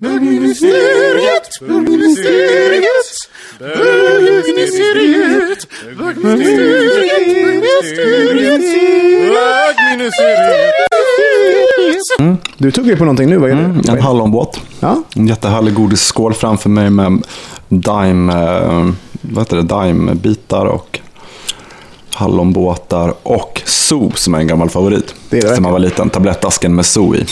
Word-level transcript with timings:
Bögministeriet, 0.00 1.60
bögministeriet, 1.60 2.84
bögministeriet, 3.58 5.66
Mm. 12.18 12.36
Du 12.58 12.70
tog 12.70 12.86
ju 12.86 12.96
på 12.96 13.04
någonting 13.04 13.30
nu, 13.30 13.36
vad 13.36 13.50
gör 13.50 13.56
Mm, 13.56 13.82
du? 13.82 13.92
en 13.92 14.00
hallonbåt. 14.00 14.60
Ja. 14.80 15.02
En 15.16 15.26
jättehärlig 15.26 15.74
godisskål 15.74 16.34
framför 16.34 16.68
mig 16.70 16.90
med 16.90 17.22
Daim, 17.68 18.30
eh, 18.30 18.88
vad 19.20 19.44
heter 19.44 19.56
det? 19.56 19.62
Daimbitar 19.62 20.66
och 20.66 21.00
hallonbåtar 22.14 23.14
och 23.22 23.62
zoo 23.64 24.12
som 24.14 24.34
är 24.34 24.38
en 24.38 24.46
gammal 24.46 24.70
favorit. 24.70 25.14
Det 25.30 25.38
är 25.38 25.42
det 25.42 25.48
Sen 25.54 25.62
man 25.62 25.72
var 25.72 25.78
liten. 25.78 26.10
Tablettasken 26.10 26.74
med 26.74 26.86
zoo 26.86 27.14
i. 27.16 27.26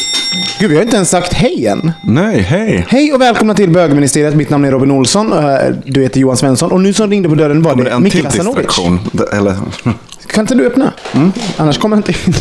Gud, 0.61 0.71
vi 0.71 0.77
har 0.77 0.83
inte 0.83 0.97
ens 0.97 1.11
sagt 1.11 1.33
hej 1.33 1.67
än. 1.67 1.93
Nej, 2.05 2.41
hej! 2.41 2.87
Hej 2.89 3.13
och 3.13 3.21
välkomna 3.21 3.55
till 3.55 3.71
bögministeriet. 3.71 4.35
Mitt 4.35 4.51
namn 4.51 4.65
är 4.65 4.71
Robin 4.71 4.91
Olsson. 4.91 5.33
eh, 5.33 5.55
Du 5.87 6.03
heter 6.03 6.21
Johan 6.21 6.37
Svensson. 6.37 6.73
Och 6.73 6.81
nu 6.81 6.93
som 6.93 7.11
ringde 7.11 7.29
på 7.29 7.35
dörren 7.35 7.63
var 7.63 7.75
det 7.77 7.85
det 7.85 7.91
en 7.91 8.03
Micke? 8.03 8.13
Det- 9.13 9.33
Eller, 9.33 9.55
Kan 10.33 10.41
inte 10.45 10.55
du 10.55 10.67
öppna? 10.67 10.93
Annars 11.57 11.79
kommer 11.79 11.97
jag 11.97 11.99
inte 12.09 12.13
in. 12.31 12.35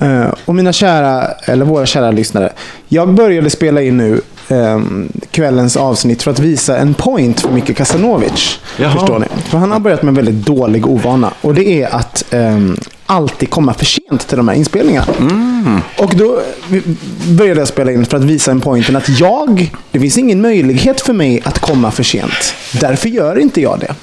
Eh, 0.00 0.34
och 0.44 0.54
mina 0.54 0.72
kära, 0.72 1.26
eller 1.44 1.64
våra 1.64 1.86
kära 1.86 2.10
lyssnare. 2.10 2.52
Jag 2.88 3.14
började 3.14 3.50
spela 3.50 3.82
in 3.82 3.96
nu 3.96 4.20
ehm, 4.48 5.12
kvällens 5.30 5.76
avsnitt 5.76 6.22
för 6.22 6.30
att 6.30 6.38
visa 6.38 6.78
en 6.78 6.94
point 6.94 7.40
för 7.40 7.50
Micke 7.50 7.76
Kasanovic. 7.76 8.58
Jaha. 8.76 8.92
Förstår 8.92 9.18
ni? 9.18 9.26
För 9.42 9.58
han 9.58 9.70
har 9.70 9.80
börjat 9.80 10.02
med 10.02 10.08
en 10.08 10.14
väldigt 10.14 10.46
dålig 10.46 10.86
ovana. 10.86 11.32
Och 11.40 11.54
det 11.54 11.82
är 11.82 11.94
att 11.94 12.24
ehm, 12.34 12.76
alltid 13.08 13.50
komma 13.50 13.74
för 13.74 13.84
sent 13.84 14.28
till 14.28 14.36
de 14.36 14.48
här 14.48 14.56
inspelningarna. 14.56 15.12
Och 15.98 16.14
då 16.16 16.40
började 17.28 17.60
jag 17.60 17.68
spela 17.68 17.92
in 17.92 18.06
för 18.06 18.16
att 18.16 18.24
visa 18.24 18.50
en 18.50 18.60
pointen 18.60 18.96
att 18.96 19.20
jag, 19.20 19.70
det 19.90 20.00
finns 20.00 20.18
ingen 20.18 20.40
möjlighet 20.40 21.00
för 21.00 21.12
mig 21.12 21.42
att 21.44 21.58
komma 21.58 21.90
för 21.90 22.02
sent. 22.02 22.54
Därför 22.80 23.08
gör 23.08 23.38
inte 23.38 23.60
jag 23.60 23.80
det. 23.80 23.94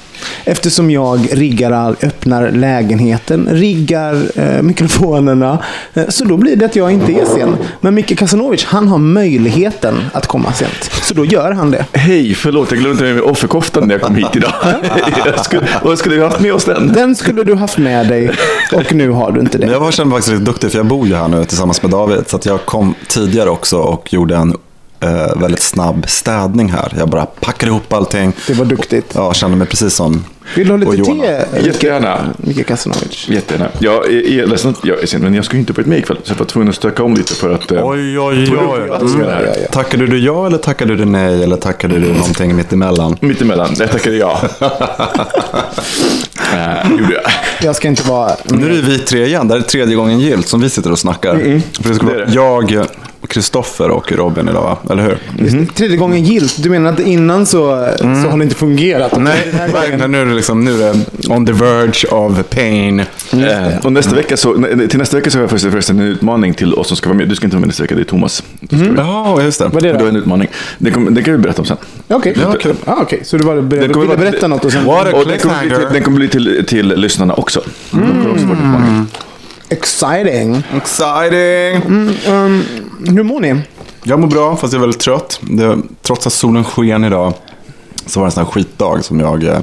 Eftersom 0.44 0.90
jag 0.90 1.28
riggar 1.32 1.70
all, 1.72 1.96
öppnar 2.02 2.50
lägenheten, 2.50 3.48
riggar 3.50 4.22
eh, 4.34 4.62
mikrofonerna. 4.62 5.58
Eh, 5.94 6.08
så 6.08 6.24
då 6.24 6.36
blir 6.36 6.56
det 6.56 6.64
att 6.64 6.76
jag 6.76 6.92
inte 6.92 7.12
är 7.12 7.24
sen. 7.24 7.56
Men 7.80 7.94
Micke 7.94 8.18
Kasanovic, 8.18 8.64
han 8.64 8.88
har 8.88 8.98
möjligheten 8.98 9.94
att 10.12 10.26
komma 10.26 10.52
sent. 10.52 10.90
Så 11.02 11.14
då 11.14 11.24
gör 11.24 11.52
han 11.52 11.70
det. 11.70 11.84
Hej, 11.92 12.34
förlåt 12.34 12.70
jag 12.70 12.80
glömde 12.80 13.14
med 13.14 13.22
offerkoftan 13.22 13.88
när 13.88 13.94
jag 13.94 14.02
kom 14.02 14.14
hit 14.14 14.36
idag. 14.36 14.52
jag 15.24 15.44
skulle, 15.44 15.68
vad 15.82 15.98
skulle 15.98 16.16
vi 16.16 16.22
haft 16.22 16.40
med 16.40 16.54
oss 16.54 16.64
den? 16.64 16.92
Den 16.92 17.14
skulle 17.14 17.44
du 17.44 17.54
haft 17.54 17.78
med 17.78 18.08
dig 18.08 18.30
och 18.72 18.94
nu 18.94 19.10
har 19.10 19.32
du 19.32 19.40
inte 19.40 19.58
Men 19.58 19.66
det. 19.66 19.72
jag 19.72 19.80
var 19.80 19.90
känner 19.90 20.10
faktiskt 20.10 20.32
lite 20.32 20.44
duktig 20.44 20.70
för 20.70 20.78
jag 20.78 20.86
bor 20.86 21.06
ju 21.06 21.14
här 21.14 21.28
nu 21.28 21.44
tillsammans 21.44 21.82
med 21.82 21.90
David. 21.90 22.24
Så 22.26 22.36
att 22.36 22.46
jag 22.46 22.64
kom 22.64 22.94
tidigare 23.08 23.50
också 23.50 23.78
och 23.78 24.12
gjorde 24.12 24.36
en 24.36 24.56
eh, 25.00 25.36
väldigt 25.40 25.62
snabb 25.62 26.04
städning 26.08 26.68
här. 26.72 26.92
Jag 26.98 27.08
bara 27.08 27.26
packade 27.26 27.70
ihop 27.72 27.92
allting. 27.92 28.32
Det 28.46 28.54
var 28.54 28.64
duktigt. 28.64 29.12
Ja, 29.14 29.34
kände 29.34 29.56
mig 29.56 29.66
precis 29.66 29.94
som 29.94 30.24
Vill 30.56 30.66
du 30.68 30.72
ha 30.72 30.78
lite 30.94 31.04
te? 31.04 31.44
Jättegärna. 31.66 32.18
Micke 32.36 32.66
Kasanovic. 32.66 33.28
Jättegärna. 33.28 33.68
Jag 33.78 34.06
är, 34.06 34.26
är 34.42 34.46
ledsen 34.46 34.74
jag 34.82 35.02
är 35.02 35.06
sen, 35.06 35.22
men 35.22 35.34
jag 35.34 35.44
skulle 35.44 35.60
inte 35.60 35.72
varit 35.72 35.86
med 35.86 35.98
ikväll. 35.98 36.18
Så 36.24 36.32
jag 36.32 36.38
var 36.38 36.46
tvungen 36.46 36.68
att 36.68 36.74
stöka 36.74 37.02
om 37.02 37.14
lite 37.14 37.34
för 37.34 37.54
att... 37.54 37.72
eh, 37.72 37.86
Oj, 37.88 38.18
oj, 38.18 38.38
oj. 38.40 38.48
ska. 39.08 39.20
Ja, 39.22 39.40
ja, 39.42 39.52
ja. 39.62 39.68
Tackade 39.72 40.06
du 40.06 40.18
ja 40.18 40.46
eller 40.46 40.58
tackade 40.58 40.96
du 40.96 41.04
nej 41.04 41.42
eller 41.42 41.56
tackade 41.56 41.98
du 41.98 42.12
någonting 42.12 42.56
mitt 42.56 42.72
emellan? 42.72 43.16
Mittemellan, 43.20 43.74
det 43.78 43.86
tackade 43.88 44.16
jag. 44.16 44.38
äh, 46.54 46.90
gjorde 46.90 47.14
jag. 47.14 47.22
Jag 47.62 47.76
ska 47.76 47.88
inte 47.88 48.08
vara... 48.08 48.32
Nu 48.44 48.66
är 48.66 48.70
det 48.74 48.80
vi 48.82 48.98
tre 48.98 49.24
igen. 49.26 49.48
Det 49.48 49.54
här 49.54 49.60
är 49.60 49.64
tredje 49.64 49.96
gången 49.96 50.20
gilt 50.20 50.48
som 50.48 50.60
vi 50.60 50.70
sitter 50.70 50.92
och 50.92 50.98
snackar. 50.98 51.60
För 51.82 51.88
det 51.88 51.94
ska 51.94 52.06
Det 52.06 52.12
är 52.12 52.16
vara 52.16 52.26
det. 52.26 52.32
jag, 52.74 52.86
Kristoffer 53.28 53.90
och 53.90 54.12
Robin 54.12 54.48
idag, 54.48 54.62
va? 54.62 54.78
eller 54.92 55.02
hur? 55.02 55.18
Det, 55.38 55.66
Tredje 55.74 55.96
gången 55.96 56.24
gilt. 56.24 56.62
Du 56.62 56.70
menar 56.70 56.92
att 56.92 57.00
innan 57.00 57.46
så, 57.46 57.88
så 57.98 58.04
har 58.04 58.36
det 58.38 58.42
inte 58.44 58.56
fungerat? 58.56 59.12
Nej, 59.20 59.52
verkligen. 59.72 60.10
Nu 60.12 60.20
är 60.20 60.24
det 60.26 60.34
liksom, 60.34 60.64
nu 60.64 60.82
är 60.82 60.94
det 60.94 61.28
on 61.28 61.46
the 61.46 61.52
verge 61.52 62.06
of 62.10 62.48
pain. 62.50 63.00
Eh, 63.00 63.06
och 63.84 63.92
nästa 63.92 64.14
vecka 64.16 64.36
så, 64.36 64.54
till 64.90 64.98
nästa 64.98 65.16
vecka 65.16 65.30
så 65.30 65.38
har 65.38 65.42
jag 65.42 65.50
förresten- 65.60 66.00
en 66.00 66.06
utmaning 66.06 66.54
till 66.54 66.74
oss 66.74 66.88
som 66.88 66.96
ska 66.96 67.08
vara 67.08 67.18
med. 67.18 67.28
Du 67.28 67.34
ska 67.34 67.46
inte 67.46 67.56
vara 67.56 67.60
med 67.60 67.68
nästa 67.68 67.82
vecka, 67.82 67.94
det 67.94 68.00
är 68.00 68.04
Thomas. 68.04 68.42
Ja, 68.96 69.42
just 69.42 69.58
det. 69.58 69.68
Vad 69.68 69.76
är 69.76 69.80
det 69.80 69.88
Du 69.92 69.94
har 69.94 70.02
då? 70.02 70.08
en 70.08 70.16
utmaning. 70.16 70.48
Det, 70.78 70.90
kommer- 70.90 71.10
det 71.10 71.22
kan 71.22 71.32
vi 71.34 71.38
berätta 71.38 71.62
om 71.62 71.66
sen. 71.66 71.76
Okej. 72.08 72.36
Ja, 72.42 72.54
kul. 72.60 72.76
Ah, 72.84 72.94
okej. 73.02 73.20
Så 73.24 73.36
du 73.36 73.44
var 73.44 73.60
beredd 73.60 73.82
Den 73.82 73.90
att 73.90 74.06
vara- 74.06 74.16
berätta 74.16 74.48
något 74.48 74.64
och 74.64 74.72
sen... 74.72 74.84
What 74.84 75.06
a 75.06 75.10
Och 75.16 75.26
den 75.26 75.38
kommer 75.38 75.60
bli 75.60 75.68
till, 75.70 75.86
den 75.92 76.02
kommer 76.02 76.16
bli 76.18 76.28
till, 76.28 76.64
till 76.66 76.88
lyssnarna 76.88 77.34
också. 77.34 77.60
De 77.90 77.98
kommer 78.00 78.30
också 78.30 78.44
utmaning. 78.44 79.06
Exciting. 79.68 80.62
Exciting! 80.76 81.82
Um, 82.28 82.62
hur 83.12 83.22
mår 83.22 83.40
ni? 83.40 83.62
Jag 84.02 84.20
mår 84.20 84.28
bra, 84.28 84.56
fast 84.56 84.72
jag 84.72 84.80
är 84.80 84.86
väldigt 84.86 85.00
trött. 85.00 85.40
Det, 85.42 85.78
trots 86.02 86.26
att 86.26 86.32
solen 86.32 86.64
sken 86.64 87.04
idag 87.04 87.32
så 88.06 88.20
var 88.20 88.26
det 88.26 88.28
en 88.28 88.32
sån 88.32 88.44
här 88.44 88.50
skitdag 88.50 89.04
som 89.04 89.20
jag... 89.20 89.44
Eh, 89.44 89.60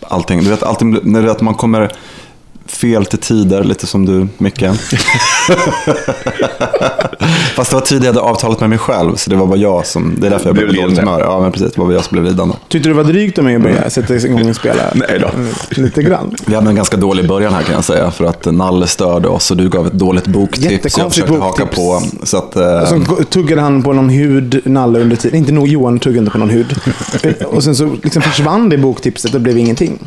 allting, 0.00 0.44
du 0.44 0.50
vet, 0.50 0.62
allting, 0.62 0.98
när 1.02 1.22
du 1.22 1.30
att 1.30 1.40
man 1.40 1.54
kommer 1.54 1.92
fel 2.66 3.06
till 3.06 3.18
tider, 3.18 3.64
lite 3.64 3.86
som 3.86 4.06
du, 4.06 4.28
Micke. 4.38 4.62
Fast 7.54 7.70
det 7.70 7.74
var 7.76 7.80
tidigare 7.80 8.14
jag 8.14 8.22
hade 8.22 8.32
avtalat 8.32 8.60
med 8.60 8.68
mig 8.70 8.78
själv, 8.78 9.16
så 9.16 9.30
det 9.30 9.36
var 9.36 9.46
bara 9.46 9.58
jag 9.58 9.86
som... 9.86 10.16
Det 10.20 10.26
är 10.26 10.30
därför 10.30 10.46
jag 10.46 10.54
blev 10.54 10.66
på 10.66 10.72
dåligt 10.72 10.88
lidande. 10.90 11.10
humör. 11.12 11.24
Ja, 11.24 11.40
men 11.40 11.52
precis. 11.52 11.72
Det 11.72 11.78
var 11.80 11.86
bara 11.86 11.94
jag 11.94 12.04
som 12.04 12.12
blev 12.14 12.24
lidande. 12.24 12.54
Tyckte 12.68 12.88
du 12.88 12.94
det 12.94 13.02
var 13.02 13.12
drygt 13.12 13.38
av 13.38 13.44
mig 13.44 13.56
att 13.56 13.62
börja 13.62 13.90
sätta 13.90 14.14
igång 14.16 14.48
och 14.50 14.56
spela? 14.56 14.82
Nej 14.94 15.18
då. 15.20 15.28
Mm, 15.28 15.48
Lite 15.70 16.02
grann. 16.02 16.36
Vi 16.46 16.54
hade 16.54 16.68
en 16.70 16.76
ganska 16.76 16.96
dålig 16.96 17.28
början 17.28 17.54
här 17.54 17.62
kan 17.62 17.74
jag 17.74 17.84
säga. 17.84 18.10
För 18.10 18.24
att 18.24 18.44
Nalle 18.44 18.86
störde 18.86 19.28
oss 19.28 19.50
och 19.50 19.56
du 19.56 19.68
gav 19.68 19.86
ett 19.86 19.92
dåligt 19.92 20.26
boktips. 20.26 20.98
Jag 20.98 21.08
försökte 21.12 21.32
haka 21.34 21.66
på. 21.66 22.02
Så 22.22 22.36
att, 22.36 22.56
eh, 22.56 22.84
Så 22.84 23.24
tuggade 23.24 23.62
han 23.62 23.82
på 23.82 23.92
någon 23.92 24.08
hud, 24.08 24.60
Nalle, 24.64 24.98
under 24.98 25.16
tiden. 25.16 25.38
Inte 25.38 25.52
nog 25.52 25.68
Johan 25.68 25.98
tuggade 25.98 26.18
inte 26.18 26.30
på 26.32 26.38
någon 26.38 26.50
hud. 26.50 26.74
och 27.46 27.64
sen 27.64 27.76
så 27.76 27.96
liksom 28.02 28.22
försvann 28.22 28.68
det 28.68 28.78
boktipset 28.78 29.34
och 29.34 29.40
blev 29.40 29.58
ingenting. 29.58 29.98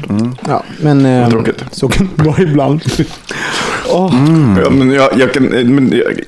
Ja, 0.47 0.63
men 0.81 1.05
eh, 1.05 1.29
tråkigt. 1.29 1.63
så 1.71 1.87
kan 1.87 2.09
det 2.15 2.23
vara 2.23 2.41
ibland. 2.41 2.81
Åh, 3.89 4.13
Ja, 4.63 4.69
men 4.69 4.91
jag, 4.91 5.09
jag 5.19 5.33
kan... 5.33 5.43
Men, 5.45 5.91
jag, 5.91 6.19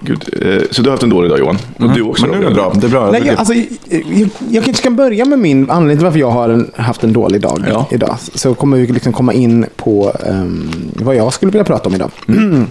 gud, 0.00 0.24
eh, 0.42 0.62
så 0.70 0.82
du 0.82 0.88
har 0.88 0.90
haft 0.90 1.02
en 1.02 1.10
dålig 1.10 1.30
dag 1.30 1.38
Johan? 1.38 1.58
Och 1.78 1.90
du 1.94 2.02
också? 2.02 2.26
men 2.26 2.38
nu 2.40 2.44
är 2.46 2.48
det 2.48 2.54
bra. 2.54 2.72
Det 2.80 2.86
är 2.86 2.90
bra. 2.90 3.10
Nej, 3.10 3.22
jag, 3.26 3.36
alltså, 3.38 3.54
jag, 3.54 4.28
jag, 4.50 4.64
kanske 4.64 4.82
ska 4.82 4.90
börja 4.90 5.24
med 5.24 5.38
min 5.38 5.70
anledning 5.70 5.96
till 5.96 6.04
varför 6.04 6.18
jag 6.18 6.30
har 6.30 6.48
en, 6.48 6.70
haft 6.76 7.04
en 7.04 7.12
dålig 7.12 7.40
dag 7.40 7.64
Ja. 7.68 7.86
idag. 7.90 8.16
Så 8.34 8.54
kommer 8.54 8.76
vi 8.78 8.86
liksom 8.86 9.12
komma 9.12 9.32
in 9.32 9.66
på 9.76 10.12
ehm, 10.26 10.70
vad 10.96 11.16
jag 11.16 11.32
skulle 11.32 11.52
vilja 11.52 11.64
prata 11.64 11.88
om 11.88 11.94
idag. 11.94 12.10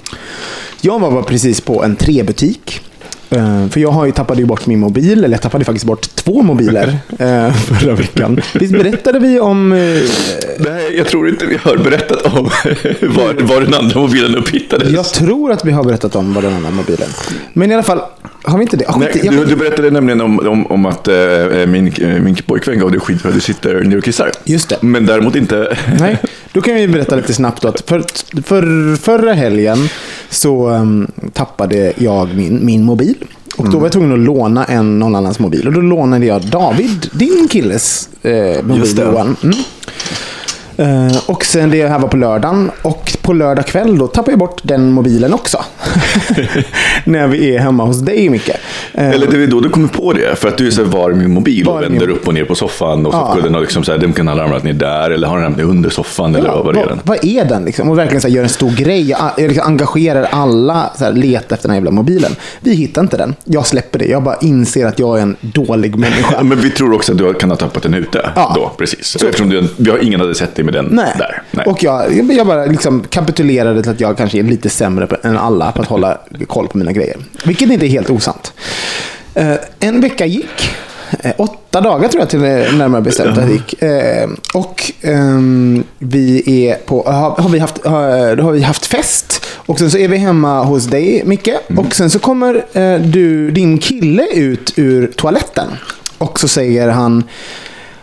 Jag 0.81 0.99
var 0.99 1.21
precis 1.21 1.61
på 1.61 1.83
en 1.83 1.95
trebutik. 1.95 2.81
Eh, 3.29 3.67
för 3.69 3.79
jag 3.79 3.91
har 3.91 4.05
ju 4.05 4.11
tappade 4.11 4.39
ju 4.41 4.45
bort 4.45 4.65
min 4.65 4.79
mobil, 4.79 5.23
eller 5.23 5.29
jag 5.35 5.41
tappade 5.41 5.65
faktiskt 5.65 5.85
bort 5.85 6.15
två 6.15 6.41
mobiler 6.41 6.87
eh, 7.19 7.53
förra 7.53 7.95
veckan. 7.95 8.41
Visst 8.53 8.73
berättade 8.73 9.19
vi 9.19 9.39
om... 9.39 9.71
eh, 9.71 9.77
Nej, 10.59 10.97
jag 10.97 11.07
tror 11.07 11.29
inte 11.29 11.45
vi 11.45 11.57
har 11.57 11.77
berättat 11.77 12.25
om 12.25 12.43
var, 13.01 13.43
var 13.43 13.61
den 13.61 13.73
andra 13.73 13.99
mobilen 13.99 14.35
upphittades. 14.35 14.89
jag 14.89 15.05
tror 15.05 15.51
att 15.51 15.65
vi 15.65 15.71
har 15.71 15.83
berättat 15.83 16.15
om 16.15 16.33
vad 16.33 16.43
den 16.43 16.53
andra 16.53 16.71
mobilen. 16.71 17.09
Men 17.53 17.71
i 17.71 17.73
alla 17.73 17.83
fall, 17.83 18.01
Har 18.43 18.57
vi 18.57 18.61
inte 18.63 18.77
det? 18.77 18.85
Ah, 18.87 18.97
Nej, 18.97 19.07
skit 19.13 19.23
i- 19.23 19.25
jag- 19.25 19.35
du, 19.35 19.45
du 19.45 19.55
berättade 19.55 19.91
nämligen 19.91 20.21
om, 20.21 20.39
om, 20.39 20.67
om 20.67 20.85
att 20.85 21.07
eh, 21.07 21.15
min, 21.67 21.87
eh, 21.87 22.07
min 22.21 22.35
pojkvän 22.35 22.79
gav 22.79 22.91
dig 22.91 22.99
skit 22.99 23.21
för 23.21 23.29
att 23.29 23.35
du 23.35 23.41
sitter 23.41 23.83
ner 23.83 23.97
och 23.97 24.03
kissar. 24.03 24.31
Just 24.43 24.69
det. 24.69 24.77
Men 24.81 25.05
däremot 25.05 25.35
inte... 25.35 25.77
Nej, 25.99 26.17
då 26.53 26.61
kan 26.61 26.75
vi 26.75 26.87
berätta 26.87 27.15
lite 27.15 27.33
snabbt 27.33 27.65
att 27.65 27.81
för, 27.89 28.03
för, 28.43 28.95
förra 28.95 29.33
helgen 29.33 29.77
så 30.29 30.67
ehm, 30.67 31.07
tappade 31.33 31.93
jag 31.97 32.35
min, 32.35 32.65
min 32.65 32.83
mobil. 32.83 33.15
Och 33.57 33.69
då 33.71 33.77
var 33.77 33.85
jag 33.85 33.91
tvungen 33.91 34.13
att 34.13 34.19
låna 34.19 34.65
en 34.65 34.99
någon 34.99 35.15
annans 35.15 35.39
mobil. 35.39 35.67
Och 35.67 35.73
då 35.73 35.81
lånade 35.81 36.25
jag 36.25 36.41
David, 36.41 37.09
din 37.13 37.47
killes 37.51 38.09
eh, 38.21 38.63
mobil. 38.63 38.99
Johan. 38.99 39.35
Mm. 39.43 39.55
Eh, 40.79 41.17
och 41.29 41.45
sen 41.45 41.69
det 41.69 41.87
här 41.87 41.99
var 41.99 42.07
på 42.07 42.17
lördagen. 42.17 42.71
Och 42.81 43.11
på 43.21 43.33
lördag 43.33 43.65
kväll 43.65 43.97
då 43.97 44.07
tappade 44.07 44.31
jag 44.31 44.39
bort 44.39 44.59
den 44.63 44.91
mobilen 44.91 45.33
också. 45.33 45.63
När 47.03 47.27
vi 47.27 47.55
är 47.55 47.59
hemma 47.59 47.85
hos 47.85 47.99
dig 48.01 48.29
Micke. 48.29 48.49
Eh, 48.93 49.09
Eller 49.09 49.27
det 49.27 49.43
är 49.43 49.47
då 49.47 49.59
du 49.59 49.69
kommer 49.69 49.87
på 49.87 50.13
det, 50.13 50.35
för 50.39 50.47
att 50.47 50.57
du 50.57 50.67
är 50.67 50.71
så 50.71 50.83
var 50.83 51.11
min 51.11 51.33
mobil 51.33 51.65
Var 51.65 51.73
och 51.73 51.79
min 51.81 51.89
vänder 51.91 52.07
mobil? 52.07 52.15
upp 52.21 52.27
och 52.27 52.33
ner 52.33 52.45
på 52.45 52.55
soffan. 52.55 53.05
Och 53.05 53.13
så 53.13 53.37
Ja. 53.51 53.59
liksom 53.59 53.83
så 53.83 53.91
här, 53.91 53.99
den 53.99 54.13
kan 54.13 54.27
ha 54.27 54.37
ramlat 54.37 54.63
ner 54.63 54.73
där, 54.73 55.09
eller 55.11 55.27
har 55.27 55.35
den 55.35 55.43
ramlat 55.43 55.57
ner 55.57 55.65
under 55.65 55.89
soffan, 55.89 56.35
eller 56.35 56.49
vad 56.49 56.65
var 56.65 56.73
det? 56.73 56.79
är 56.79 56.85
vad, 56.85 56.89
den? 56.97 56.99
vad 57.03 57.25
är 57.25 57.45
den? 57.45 57.65
Liksom? 57.65 57.89
Och 57.89 57.97
verkligen 57.97 58.21
så 58.21 58.27
här, 58.27 58.35
gör 58.35 58.43
en 58.43 58.49
stor 58.49 58.71
grej. 58.71 59.09
Jag, 59.09 59.19
jag 59.37 59.47
liksom 59.47 59.67
engagerar 59.67 60.27
alla, 60.31 60.89
så 60.97 61.03
här, 61.03 61.11
letar 61.11 61.55
efter 61.55 61.67
den 61.67 61.71
här 61.71 61.77
jävla 61.77 61.91
mobilen. 61.91 62.31
Vi 62.59 62.73
hittar 62.73 63.01
inte 63.01 63.17
den. 63.17 63.35
Jag 63.45 63.67
släpper 63.67 63.99
det. 63.99 64.05
Jag 64.05 64.23
bara 64.23 64.35
inser 64.41 64.85
att 64.85 64.99
jag 64.99 65.17
är 65.17 65.21
en 65.21 65.35
dålig 65.41 65.93
Ja, 65.93 65.97
människa. 65.97 66.43
men 66.43 66.59
vi 66.61 66.69
tror 66.69 66.93
också 66.93 67.11
att 67.11 67.17
du 67.17 67.33
kan 67.33 67.49
ha 67.49 67.57
tappat 67.57 67.83
den 67.83 67.93
ute. 67.93 68.29
Ja. 68.35 68.51
Då, 68.55 68.71
precis. 68.77 69.15
Eftersom 69.15 69.49
du, 69.49 69.67
vi 69.77 69.91
har 69.91 69.97
ingen 69.97 70.19
hade 70.19 70.35
sett 70.35 70.55
dig 70.55 70.65
med 70.71 70.83
den 70.83 70.95
Nej. 70.95 71.13
där. 71.17 71.41
Nej. 71.51 71.65
Och 71.65 71.83
jag, 71.83 72.31
jag- 72.31 72.47
bara 72.47 72.65
liksom 72.65 73.03
kapitulerade 73.09 73.81
till 73.81 73.91
att 73.91 73.99
jag 73.99 74.17
kanske 74.17 74.39
är 74.39 74.43
lite 74.43 74.69
sämre 74.69 75.07
på, 75.07 75.15
än 75.23 75.37
alla 75.37 75.71
på 75.71 75.81
att 75.81 75.87
hålla 75.87 76.17
koll 76.47 76.67
på 76.67 76.77
mina 76.77 76.91
grejer. 76.91 77.17
Vilket 77.45 77.71
inte 77.71 77.85
är 77.85 77.89
helt 77.89 78.09
osant. 78.09 78.53
Eh, 79.33 79.53
en 79.79 80.01
vecka 80.01 80.25
gick. 80.25 80.71
Eh, 81.19 81.31
åtta 81.37 81.81
dagar 81.81 82.07
tror 82.09 82.21
jag 82.21 82.29
till 82.29 82.39
närmare 82.39 83.01
bestämt 83.01 83.37
att 83.37 83.47
det 83.47 83.51
gick. 83.53 83.81
Eh, 83.83 84.29
och 84.53 84.91
ehm, 85.01 85.83
vi 85.99 86.43
är 86.67 86.75
på, 86.75 87.03
har, 87.03 87.29
har, 87.41 87.49
vi 87.49 87.59
haft, 87.59 87.85
har, 87.85 88.37
har 88.37 88.51
vi 88.51 88.61
haft 88.61 88.85
fest. 88.85 89.45
Och 89.55 89.79
sen 89.79 89.91
så 89.91 89.97
är 89.97 90.07
vi 90.07 90.17
hemma 90.17 90.63
hos 90.63 90.85
dig 90.85 91.21
Micke. 91.25 91.49
Och 91.77 91.95
sen 91.95 92.09
så 92.09 92.19
kommer 92.19 92.65
eh, 92.73 92.95
du, 92.99 93.51
din 93.51 93.77
kille 93.77 94.27
ut 94.33 94.73
ur 94.75 95.07
toaletten. 95.07 95.67
Och 96.17 96.39
så 96.39 96.47
säger 96.47 96.89
han 96.89 97.23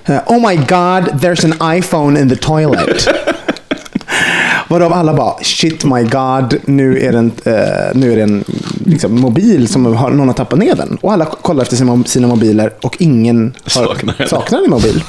eh, 0.06 0.20
Oh 0.26 0.48
my 0.48 0.56
god, 0.56 1.20
there's 1.20 1.44
an 1.44 1.52
iPhone 1.52 2.20
in 2.20 2.28
the 2.28 2.36
toilet. 2.36 3.08
Varav 4.68 4.92
alla 4.92 5.14
bara, 5.14 5.44
shit 5.44 5.84
my 5.84 6.02
god, 6.02 6.56
nu 6.64 6.98
är 7.00 7.12
det 7.12 7.18
en, 7.18 7.32
eh, 7.44 7.94
nu 7.94 8.12
är 8.12 8.16
det 8.16 8.22
en 8.22 8.44
liksom, 8.84 9.20
mobil 9.20 9.68
som 9.68 9.86
har, 9.96 10.10
någon 10.10 10.28
har 10.28 10.34
tappat 10.34 10.58
ner 10.58 10.74
den. 10.74 10.98
Och 11.00 11.12
alla 11.12 11.24
kollar 11.24 11.62
efter 11.62 11.76
sina, 11.76 12.04
sina 12.04 12.26
mobiler 12.26 12.72
och 12.80 12.96
ingen 12.98 13.54
har, 13.64 13.70
Saknar 13.70 14.26
saknar 14.26 14.64
en 14.64 14.70
mobil. 14.70 15.04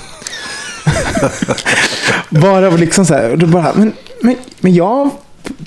Varav 2.29 2.77
liksom 2.77 3.05
så 3.05 3.13
här, 3.13 3.31
och 3.31 3.37
då 3.37 3.47
bara, 3.47 3.73
men, 3.75 3.93
men, 4.21 4.35
men 4.59 4.73
jag 4.73 5.09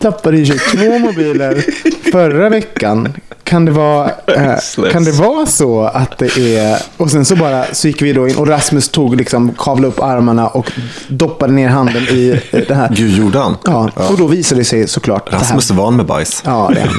tappade 0.01 0.37
ju 0.37 0.45
22 0.45 0.99
mobiler 0.99 1.65
förra 2.13 2.49
veckan. 2.49 3.15
Kan 3.45 3.65
det, 3.65 3.73
vara, 3.73 4.11
eh, 4.27 4.91
kan 4.93 5.05
det 5.05 5.13
vara 5.13 5.47
så 5.47 5.83
att 5.83 6.19
det 6.19 6.57
är... 6.57 6.83
Och 6.97 7.11
sen 7.11 7.25
så 7.25 7.37
bara 7.37 7.65
så 7.73 7.89
gick 7.89 8.03
vi 8.03 8.13
då 8.13 8.29
in 8.29 8.37
och 8.37 8.49
Rasmus 8.49 8.89
tog 8.89 9.17
liksom, 9.17 9.55
kavlade 9.59 9.89
upp 9.89 10.03
armarna 10.03 10.49
och 10.49 10.73
doppade 11.09 11.53
ner 11.53 11.69
handen 11.69 12.03
i 12.03 12.41
eh, 12.51 12.61
det 12.69 12.75
här. 12.75 12.89
Gud, 12.97 13.19
gjorde 13.19 13.39
han? 13.39 13.57
Ja, 13.65 13.91
och 14.11 14.19
då 14.19 14.27
visade 14.27 14.61
det 14.61 14.65
sig 14.65 14.89
såklart. 14.89 15.33
Rasmus 15.33 15.71
är 15.71 15.75
van 15.75 15.97
med 15.97 16.07
bajs. 16.07 16.43
Ja, 16.47 16.71
det 16.75 16.81
är. 16.81 16.91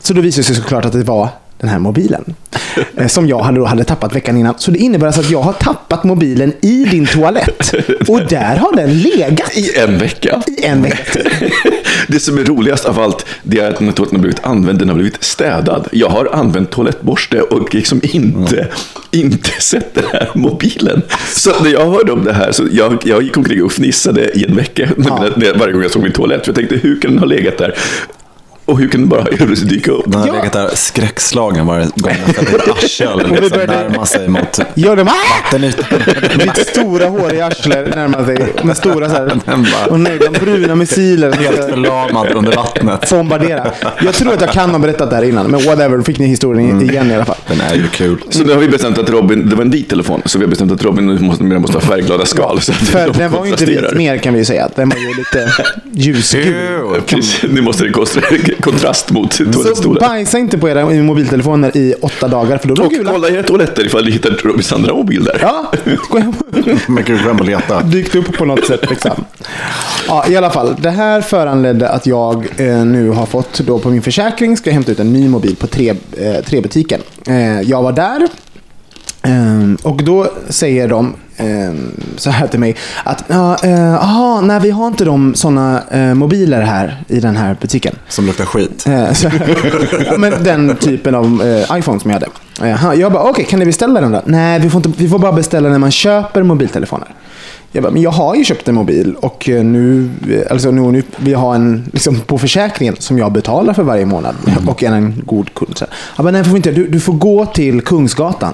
Så 0.00 0.12
då 0.12 0.20
visade 0.20 0.42
det 0.42 0.46
sig 0.46 0.56
såklart 0.56 0.84
att 0.84 0.92
det 0.92 1.02
var 1.02 1.28
den 1.58 1.68
här 1.70 1.78
mobilen. 1.78 2.34
eh, 2.96 3.06
Som 3.06 3.28
jag 3.28 3.38
hade, 3.38 3.58
då 3.58 3.64
hade 3.64 3.84
tappat 3.84 4.14
veckan 4.16 4.36
innan. 4.36 4.54
Så 4.58 4.70
det 4.70 4.78
innebär 4.78 5.06
alltså 5.06 5.20
att 5.20 5.30
jag 5.30 5.42
har 5.42 5.52
tappat 5.52 6.04
mobilen 6.04 6.52
i 6.62 6.84
din 6.84 7.06
toalett. 7.06 7.74
Och 8.08 8.20
där 8.28 8.56
har 8.56 8.76
den 8.76 8.98
legat 8.98 9.56
I 9.56 9.78
en 9.78 9.98
vecka. 9.98 10.42
i 10.46 10.64
en 10.64 10.82
vecka. 10.82 11.20
Det 12.08 12.20
som 12.20 12.38
är 12.38 12.44
roligast 12.44 12.84
av 12.84 13.00
allt, 13.00 13.26
det 13.42 13.58
är 13.58 13.70
att 13.70 13.80
när 13.80 13.92
toaletten 13.92 14.16
har 14.16 14.22
blivit 14.22 14.44
använd, 14.44 14.78
den 14.78 14.88
har 14.88 14.94
blivit 14.96 15.24
städad. 15.24 15.88
Jag 15.92 16.08
har 16.08 16.28
använt 16.32 16.70
toalettborste 16.70 17.40
och 17.40 17.74
liksom 17.74 18.00
inte, 18.02 18.68
inte 19.10 19.50
sett 19.60 19.94
den 19.94 20.04
här 20.12 20.30
mobilen. 20.34 21.02
Så 21.32 21.50
när 21.62 21.70
jag 21.70 21.90
hörde 21.90 22.12
om 22.12 22.24
det 22.24 22.32
här, 22.32 22.52
så 22.52 22.64
jag, 22.72 23.02
jag 23.04 23.22
gick 23.22 23.36
omkring 23.36 23.62
och 23.64 23.72
fnissade 23.72 24.38
i 24.38 24.44
en 24.44 24.56
vecka 24.56 24.88
när, 24.96 25.58
varje 25.58 25.72
gång 25.72 25.82
jag 25.82 25.90
såg 25.90 26.02
min 26.02 26.12
toalett. 26.12 26.40
För 26.44 26.48
jag 26.48 26.56
tänkte, 26.56 26.76
hur 26.88 27.00
kan 27.00 27.10
den 27.10 27.18
ha 27.18 27.26
legat 27.26 27.58
där? 27.58 27.74
Och 28.66 28.78
hur 28.78 28.88
kan 28.88 29.00
den 29.00 29.08
bara 29.08 29.22
helt 29.24 29.36
plötsligt 29.36 29.68
dyka 29.70 29.92
upp? 29.92 30.04
Den 30.06 30.20
har 30.20 30.26
Ja. 30.26 30.32
legat 30.34 30.52
där 30.52 30.70
skräckslagen 30.74 31.66
varje 31.66 31.86
gång 31.96 32.12
ett 32.12 32.68
arsel 32.68 33.26
vi 33.34 33.40
liksom 33.40 33.58
närmar 33.66 34.04
sig 34.04 34.28
mot 34.28 34.58
Gör 34.74 34.96
de 34.96 35.02
vattenytan. 35.42 35.84
Mitt 36.38 36.66
stora 36.68 37.06
håriga 37.08 37.46
arsle 37.46 37.82
närmar 37.82 38.24
sig 38.24 38.52
med 38.64 38.76
stora 38.76 39.08
så 39.08 39.14
här, 39.14 39.40
och 39.90 40.00
nej, 40.00 40.18
de 40.18 40.38
bruna 40.38 40.74
missiler 40.74 41.32
som 41.32 41.42
Helt 41.44 41.56
förlamad 41.70 42.32
under 42.32 42.52
vattnet. 42.56 43.10
bombardera. 43.10 43.70
Jag 44.04 44.14
tror 44.14 44.32
att 44.34 44.40
jag 44.40 44.50
kan 44.52 44.70
ha 44.70 44.78
berättat 44.78 45.10
det 45.10 45.16
här 45.16 45.22
innan, 45.22 45.46
men 45.50 45.64
whatever, 45.64 46.02
fick 46.02 46.18
ni 46.18 46.26
historien 46.26 46.82
igen 46.82 47.10
i 47.10 47.14
alla 47.14 47.24
fall. 47.24 47.36
Den 47.48 47.60
är 47.60 47.74
ju 47.74 47.88
kul. 47.88 48.18
Så 48.30 48.42
nu 48.42 48.52
har 48.52 48.60
vi 48.60 48.68
bestämt 48.68 48.98
att 48.98 49.10
Robin, 49.10 49.48
det 49.48 49.56
var 49.56 49.62
en 49.64 49.70
vit 49.70 49.88
telefon, 49.88 50.22
så 50.24 50.38
vi 50.38 50.44
har 50.44 50.50
bestämt 50.50 50.72
att 50.72 50.82
Robin 50.84 51.06
nu 51.06 51.18
måste, 51.18 51.44
nu 51.44 51.58
måste 51.58 51.76
ha 51.76 51.80
färgglada 51.80 52.26
skal. 52.26 52.60
Så 52.60 52.72
att 52.72 52.78
För 52.78 53.06
de 53.06 53.18
den 53.18 53.32
var 53.32 53.44
ju 53.44 53.50
inte 53.50 53.64
vit 53.64 53.94
mer 53.94 54.18
kan 54.18 54.32
vi 54.34 54.38
ju 54.38 54.44
säga. 54.44 54.68
Den 54.76 54.88
var 54.88 54.96
ju 54.98 55.08
lite 55.14 55.52
ljusgul. 55.92 56.54
Precis, 57.06 57.42
Nu 57.50 57.60
måste 57.60 57.84
det 57.84 57.90
kontra- 57.90 58.55
kontrast 58.60 59.10
mot 59.10 59.32
Så 59.32 59.44
toalettstolen. 59.52 60.00
bajsa 60.00 60.38
inte 60.38 60.58
på 60.58 60.68
era 60.68 60.84
mobiltelefoner 61.02 61.76
i 61.76 61.94
åtta 62.02 62.28
dagar, 62.28 62.58
för 62.58 62.68
då 62.68 62.74
blir 62.74 62.84
Och 62.84 62.90
gula. 62.90 63.10
kolla 63.12 63.28
era 63.28 63.42
toaletter 63.42 63.86
ifall 63.86 64.04
ni 64.04 64.10
hittar 64.10 64.30
Robins 64.30 64.72
andra 64.72 64.94
mobil 64.94 65.24
där. 65.24 65.38
Ja, 65.42 65.72
gå 66.10 66.18
hem. 66.18 66.32
Men 66.86 67.04
gud, 67.04 67.20
glöm 67.22 67.40
att 67.40 67.46
leta. 67.46 67.82
dykt 67.82 68.14
upp 68.14 68.36
på 68.38 68.44
något 68.44 68.66
sätt. 68.66 68.90
Liksom. 68.90 69.24
Ja, 70.08 70.24
I 70.28 70.36
alla 70.36 70.50
fall, 70.50 70.74
det 70.82 70.90
här 70.90 71.20
föranledde 71.20 71.88
att 71.88 72.06
jag 72.06 72.46
eh, 72.56 72.84
nu 72.84 73.10
har 73.10 73.26
fått 73.26 73.58
då 73.60 73.78
på 73.78 73.90
min 73.90 74.02
försäkring, 74.02 74.56
ska 74.56 74.70
jag 74.70 74.74
hämta 74.74 74.92
ut 74.92 75.00
en 75.00 75.12
ny 75.12 75.28
mobil 75.28 75.56
på 75.56 75.66
tre, 75.66 75.90
eh, 76.16 76.44
trebutiken. 76.44 77.00
Eh, 77.26 77.60
jag 77.60 77.82
var 77.82 77.92
där 77.92 78.28
ehm, 79.22 79.78
och 79.82 80.04
då 80.04 80.26
säger 80.48 80.88
de 80.88 81.14
ehm, 81.36 82.00
så 82.16 82.30
här 82.30 82.46
till 82.46 82.60
mig 82.60 82.76
att 83.04 83.24
ja, 83.26 83.56
eh, 83.62 83.94
aha, 83.94 84.40
nej, 84.40 84.60
vi 84.60 84.70
har 84.70 84.86
inte 84.86 85.04
de 85.04 85.34
sådana 85.34 85.82
eh, 85.90 86.14
mobiler 86.14 86.62
här 86.62 87.02
i 87.08 87.20
den 87.20 87.36
här 87.36 87.56
butiken. 87.60 87.94
Som 88.08 88.26
luktar 88.26 88.44
skit. 88.44 88.86
Eh, 88.86 89.12
så, 89.12 89.30
ja, 90.06 90.16
men 90.18 90.44
den 90.44 90.76
typen 90.76 91.14
av 91.14 91.42
eh, 91.42 91.78
iPhone 91.78 92.00
som 92.00 92.10
jag 92.10 92.20
hade. 92.20 92.28
Eh, 92.62 93.00
jag 93.00 93.12
bara, 93.12 93.22
okej, 93.22 93.44
kan 93.44 93.58
ni 93.58 93.66
beställa 93.66 94.00
den 94.00 94.12
då? 94.12 94.22
Nej, 94.24 94.60
vi 94.60 94.70
får, 94.70 94.86
inte, 94.86 95.02
vi 95.02 95.08
får 95.08 95.18
bara 95.18 95.32
beställa 95.32 95.68
när 95.68 95.78
man 95.78 95.90
köper 95.90 96.42
mobiltelefoner. 96.42 97.08
Jag 97.76 97.82
bara, 97.82 97.92
men 97.92 98.02
jag 98.02 98.10
har 98.10 98.34
ju 98.34 98.44
köpt 98.44 98.68
en 98.68 98.74
mobil 98.74 99.14
och 99.20 99.48
eh, 99.48 99.64
nu, 99.64 100.10
eh, 100.30 100.52
alltså 100.52 100.70
nu, 100.70 100.80
nu 100.80 101.02
vill 101.16 101.32
jag 101.32 101.38
ha 101.38 101.54
en 101.54 101.90
liksom, 101.92 102.20
på 102.20 102.38
försäkringen 102.38 102.96
som 102.98 103.18
jag 103.18 103.32
betalar 103.32 103.72
för 103.72 103.82
varje 103.82 104.06
månad 104.06 104.34
och 104.66 104.82
är 104.82 104.92
en 104.92 105.22
god 105.26 105.54
kund. 105.54 105.80
Jag 106.16 106.24
bara, 106.24 106.30
nej, 106.30 106.44
får 106.44 106.56
inte. 106.56 106.70
Du, 106.70 106.86
du 106.86 107.00
får 107.00 107.12
gå 107.12 107.46
till 107.46 107.80
Kungsgatan. 107.80 108.52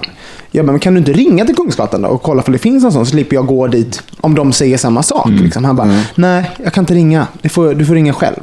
Jag 0.51 0.65
bara, 0.65 0.71
men 0.71 0.79
kan 0.79 0.93
du 0.93 0.99
inte 0.99 1.13
ringa 1.13 1.45
till 1.45 1.55
Kungsgatan 1.55 2.01
då 2.01 2.09
och 2.09 2.21
kolla 2.21 2.43
om 2.45 2.53
det 2.53 2.59
finns 2.59 2.83
någon 2.83 2.91
sån 2.91 3.05
så 3.05 3.11
slipper 3.11 3.35
jag 3.35 3.45
gå 3.45 3.67
dit 3.67 4.03
om 4.21 4.35
de 4.35 4.53
säger 4.53 4.77
samma 4.77 5.03
sak. 5.03 5.29
Liksom. 5.29 5.65
Han 5.65 5.75
bara, 5.75 5.99
nej, 6.15 6.51
jag 6.63 6.73
kan 6.73 6.81
inte 6.81 6.93
ringa. 6.93 7.27
Du 7.41 7.49
får, 7.49 7.73
du 7.73 7.85
får 7.85 7.93
ringa 7.93 8.13
själv. 8.13 8.39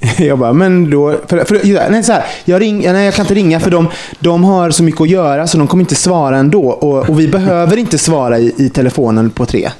Jag 0.18 0.38
bara, 0.38 0.52
men 0.52 0.90
då... 0.90 1.16
För, 1.26 1.44
för, 1.44 1.90
nej, 1.90 2.02
så 2.04 2.12
här, 2.12 2.24
jag, 2.44 2.60
ring, 2.60 2.92
nej, 2.92 3.04
jag 3.04 3.14
kan 3.14 3.24
inte 3.24 3.34
ringa 3.34 3.60
för 3.60 3.70
de, 3.70 3.88
de 4.20 4.44
har 4.44 4.70
så 4.70 4.82
mycket 4.82 5.00
att 5.00 5.08
göra 5.08 5.46
så 5.46 5.58
de 5.58 5.66
kommer 5.66 5.82
inte 5.82 5.94
svara 5.94 6.38
ändå. 6.38 6.70
Och, 6.70 7.10
och 7.10 7.20
vi 7.20 7.28
behöver 7.28 7.76
inte 7.76 7.98
svara 7.98 8.38
i, 8.38 8.54
i 8.56 8.68
telefonen 8.68 9.30
på 9.30 9.46
tre. 9.46 9.70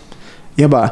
Jag 0.61 0.71
bara... 0.71 0.91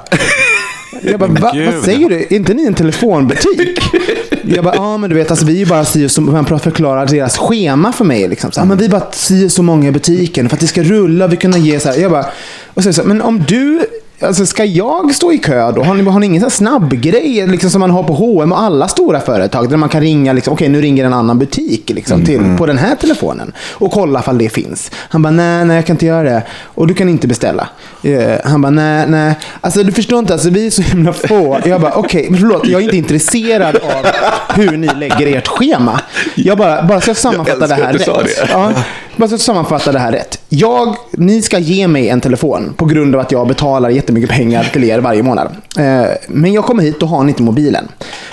Jag 1.02 1.20
bara, 1.20 1.30
Va, 1.30 1.52
vad 1.72 1.84
säger 1.84 2.08
du? 2.08 2.16
Är 2.20 2.32
inte 2.32 2.54
ni 2.54 2.66
en 2.66 2.74
telefonbutik? 2.74 3.78
Jag 4.48 4.64
bara, 4.64 4.74
ja 4.74 4.96
men 4.96 5.10
du 5.10 5.16
vet, 5.16 5.30
alltså, 5.30 5.46
vi 5.46 5.52
är 5.52 5.58
ju 5.58 5.66
bara 5.66 5.84
si 5.84 6.06
och 6.06 6.10
så, 6.10 6.20
man 6.20 6.60
förklarar 6.60 7.06
deras 7.06 7.38
schema 7.38 7.92
för 7.92 8.04
mig. 8.04 8.28
Liksom. 8.28 8.52
Så, 8.52 8.60
ja, 8.60 8.64
men 8.64 8.78
vi 8.78 8.84
är 8.84 8.88
bara 8.88 9.12
si 9.12 9.46
och 9.46 9.52
så 9.52 9.62
många 9.62 9.88
i 9.88 9.92
butiken 9.92 10.48
för 10.48 10.56
att 10.56 10.60
det 10.60 10.66
ska 10.66 10.82
rulla 10.82 11.24
och 11.24 11.32
vi 11.32 11.36
kunna 11.36 11.58
ge 11.58 11.80
så 11.80 11.88
här. 11.88 11.96
Jag 11.98 12.10
bara, 12.10 12.26
och 12.74 12.82
så, 12.82 12.92
så, 12.92 13.04
men 13.04 13.22
om 13.22 13.44
du, 13.48 13.80
alltså 14.20 14.46
ska 14.46 14.64
jag 14.64 15.14
stå 15.14 15.32
i 15.32 15.38
kö 15.38 15.72
då? 15.72 15.82
Har 15.82 15.94
ni, 15.94 16.02
har 16.02 16.20
ni 16.20 16.26
ingen 16.26 16.40
sån 16.40 16.46
här 16.46 16.56
snabb 16.56 16.92
grej 16.92 17.46
liksom, 17.46 17.70
som 17.70 17.80
man 17.80 17.90
har 17.90 18.02
på 18.02 18.12
H&M 18.12 18.52
och 18.52 18.60
alla 18.60 18.88
stora 18.88 19.20
företag 19.20 19.70
där 19.70 19.76
man 19.76 19.88
kan 19.88 20.00
ringa, 20.00 20.32
liksom, 20.32 20.52
okej 20.52 20.68
nu 20.68 20.80
ringer 20.80 21.04
en 21.04 21.12
annan 21.12 21.38
butik 21.38 21.90
liksom, 21.90 22.24
till, 22.24 22.40
på 22.58 22.66
den 22.66 22.78
här 22.78 22.94
telefonen 22.96 23.52
och 23.72 23.92
kolla 23.92 24.20
ifall 24.20 24.38
det 24.38 24.48
finns. 24.48 24.90
Han 24.94 25.22
bara, 25.22 25.30
nej, 25.30 25.64
nej 25.64 25.76
jag 25.76 25.86
kan 25.86 25.94
inte 25.94 26.06
göra 26.06 26.22
det. 26.22 26.42
Och 26.64 26.86
du 26.86 26.94
kan 26.94 27.08
inte 27.08 27.26
beställa. 27.28 27.68
Eh, 28.02 28.34
han 28.44 28.62
bara, 28.62 28.70
nej, 28.70 29.04
nej. 29.08 29.34
Alltså 29.60 29.82
du 29.82 29.92
förstår 29.92 30.18
inte, 30.18 30.32
alltså, 30.32 30.50
vi 30.50 30.66
är 30.66 30.70
så 30.70 30.82
himla 30.82 31.12
få. 31.12 31.58
Jag 31.64 31.80
bara, 31.80 31.92
okej, 31.94 32.26
men 32.30 32.40
förlåt, 32.40 32.66
jag 32.66 32.80
är 32.80 32.84
inte 32.84 32.96
intresserad 32.96 33.76
av 33.76 34.06
hur 34.54 34.76
ni 34.76 34.88
lägger 34.96 35.36
ert 35.36 35.48
schema. 35.48 36.00
Jag 36.34 36.58
bara, 36.58 36.82
bara 36.82 37.00
ska 37.00 37.10
jag 37.10 37.16
sammanfatta 37.16 37.60
Jag 37.60 37.68
det 37.68 37.74
här 37.74 37.92
rätt. 37.92 38.06
det. 38.06 38.48
Ja, 38.52 38.72
bara 39.16 39.28
så 39.28 39.34
att 39.34 39.40
sammanfatta 39.40 39.92
det 39.92 39.98
här 39.98 40.12
rätt. 40.12 40.38
Jag, 40.48 40.96
ni 41.12 41.42
ska 41.42 41.58
ge 41.58 41.88
mig 41.88 42.08
en 42.08 42.20
telefon 42.20 42.74
på 42.76 42.84
grund 42.84 43.14
av 43.14 43.20
att 43.20 43.32
jag 43.32 43.48
betalar 43.48 43.90
jättemycket 43.90 44.30
pengar 44.30 44.64
till 44.72 44.84
er 44.84 44.98
varje 44.98 45.22
månad. 45.22 45.48
Eh, 45.78 46.04
men 46.28 46.52
jag 46.52 46.64
kommer 46.64 46.82
hit 46.82 47.02
och 47.02 47.08
har 47.08 47.22
ni 47.24 47.28
inte 47.30 47.42
mobilen. 47.42 47.88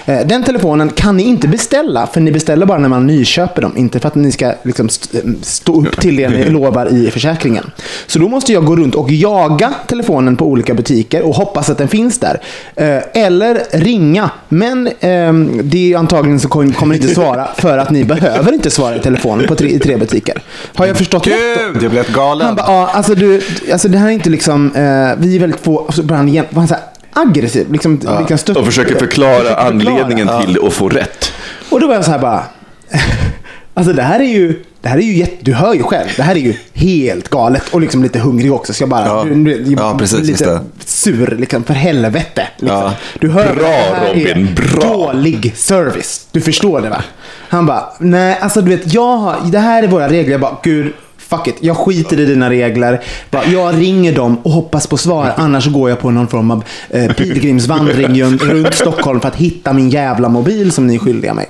Eh, 0.06 0.20
den 0.28 0.44
telefonen 0.44 0.90
kan 0.90 1.18
ni 1.18 1.24
inte 1.24 1.48
beställa, 1.48 2.08
för 2.08 2.22
ni 2.22 2.32
beställer 2.32 2.66
bara 2.66 2.78
när 2.80 2.90
man 2.90 3.08
nyköper 3.08 3.62
dem. 3.62 3.78
Inte 3.78 4.00
för 4.00 4.08
att 4.08 4.16
ni 4.16 4.32
ska 4.32 4.54
liksom 4.64 4.86
st- 4.88 5.18
stå 5.42 5.82
upp 5.82 6.02
till 6.02 6.16
det 6.16 6.30
ni 6.30 6.50
lovar 6.50 6.94
i 6.94 7.12
försäkringen. 7.12 7.72
Så 8.08 8.20
då 8.20 8.28
måste 8.28 8.54
jag 8.54 8.66
gå 8.66 8.76
runt 8.76 8.96
och 8.96 9.12
jaga 9.12 9.74
telefonen 9.88 10.36
på 10.36 10.46
olika 10.46 10.74
butiker 10.74 11.22
och 11.22 11.36
hoppas 11.36 11.70
att 11.70 11.78
den 11.78 11.88
finns 11.88 12.20
där. 12.20 12.42
Eh, 12.76 13.24
eller 13.24 13.62
ringa. 13.72 14.30
Men 14.50 14.90
ehm, 15.00 15.62
det 15.64 15.94
är 15.94 15.98
antagligen 15.98 16.40
så 16.40 16.48
kommer 16.48 16.74
kommer 16.74 16.96
ni 16.96 17.02
inte 17.02 17.16
svara 17.16 17.48
för 17.58 17.78
att 17.78 17.90
ni 17.92 18.04
behöver 18.04 18.52
inte 18.54 18.70
svara 18.70 18.96
i 18.96 19.00
telefon 19.00 19.44
på 19.48 19.56
tre, 19.56 19.70
i 19.70 19.80
tre 19.80 19.98
butiker. 19.98 20.42
Har 20.76 20.86
jag 20.86 20.98
förstått 20.98 21.28
rätt 21.28 21.34
då? 21.68 21.74
Gud, 21.74 21.84
jag 21.84 21.92
blev 21.92 22.14
galen. 22.14 22.48
Han 22.48 22.56
bara, 22.56 22.66
ja, 22.68 22.90
alltså, 22.94 23.16
du, 23.16 23.42
alltså 23.72 23.88
det 23.88 23.98
här 23.98 24.08
är 24.08 24.12
inte 24.12 24.30
liksom, 24.30 24.66
eh, 24.76 24.82
vi 25.18 25.36
är 25.36 25.40
väldigt 25.40 25.62
få, 25.62 25.76
och 25.76 25.94
så 25.94 26.04
började 26.04 26.18
han, 26.18 26.28
igen- 26.30 26.46
var 26.50 26.60
han 26.62 26.68
så 26.68 26.74
här 26.74 26.84
aggressiv. 27.14 27.72
Liksom, 27.72 28.00
liksom 28.20 28.38
stött- 28.38 28.58
Och 28.58 28.66
försöker 28.66 28.96
förklara 29.00 29.34
Försöker 29.40 29.56
förklara. 29.56 29.68
anledningen 29.98 30.30
till 30.46 30.58
att 30.68 30.74
få 30.74 30.90
rätt. 30.90 31.32
Och 31.70 31.80
då 31.80 31.88
var 31.88 31.96
jag 31.96 32.06
så 32.06 32.12
här 32.12 32.20
bara, 32.20 32.44
alltså 33.74 33.94
det 33.94 34.02
här 34.04 34.20
är 34.20 34.24
ju, 34.24 34.64
det 34.84 34.90
här 34.90 34.98
är 34.98 35.02
ju 35.02 35.14
jätte, 35.18 35.36
du 35.40 35.54
hör 35.54 35.74
ju 35.74 35.84
själv, 35.84 36.10
det 36.18 36.24
här 36.24 36.36
är 36.36 36.40
ju 36.40 36.54
helt 36.74 37.30
galet 37.30 37.64
och 37.72 37.82
liksom 37.82 38.04
lite 38.04 38.20
hungrig 38.20 38.54
också. 38.54 38.74
Så 38.74 38.82
jag 38.84 38.90
bara, 38.90 39.06
Ja. 39.06 39.24
du, 39.24 39.44
du, 39.64 39.72
Ja, 39.78 39.96
precis, 40.00 40.20
lite 40.20 40.60
sur, 40.86 41.36
liksom, 41.40 41.64
för 41.64 41.74
helvete. 41.74 42.48
Liksom. 42.58 42.78
Ja. 42.78 42.94
Du 43.20 43.30
hör 43.30 43.56
Bra, 43.56 43.68
det 43.68 43.74
här 43.76 44.06
är 44.06 44.36
Robin, 44.36 44.56
bra. 44.56 44.94
Dålig 44.94 45.54
service. 45.56 46.28
Du 46.32 46.42
förstår 46.42 46.82
det 46.82 46.90
va? 46.90 47.04
Han 47.50 47.66
bara, 47.66 47.84
nej 48.00 48.38
alltså 48.42 48.62
du 48.62 48.70
vet, 48.76 48.94
jag 48.94 49.18
har, 49.18 49.36
det 49.52 49.60
här 49.60 49.84
är 49.84 49.88
våra 49.88 50.10
regler. 50.10 50.32
Jag 50.32 50.42
bara, 50.42 50.58
gud, 50.64 50.94
fuck 51.38 51.48
it. 51.48 51.56
Jag 51.60 51.78
skiter 51.78 52.20
i 52.20 52.26
dina 52.26 52.50
regler. 52.50 53.02
Bara, 53.30 53.46
jag 53.46 53.80
ringer 53.80 54.16
dem 54.16 54.38
och 54.44 54.52
hoppas 54.52 54.88
på 54.88 54.98
svar. 54.98 55.34
Annars 55.38 55.68
går 55.68 55.90
jag 55.90 56.00
på 56.00 56.12
någon 56.12 56.28
form 56.28 56.52
av 56.52 56.64
eh, 56.90 57.14
pilgrimsvandring 57.14 58.24
runt 58.24 58.74
Stockholm 58.74 59.20
för 59.20 59.28
att 59.28 59.36
hitta 59.36 59.74
min 59.74 59.90
jävla 59.90 60.30
mobil 60.30 60.72
som 60.72 60.88
ni 60.88 60.96
är 60.96 61.00
skyldiga 61.00 61.34
mig. 61.34 61.48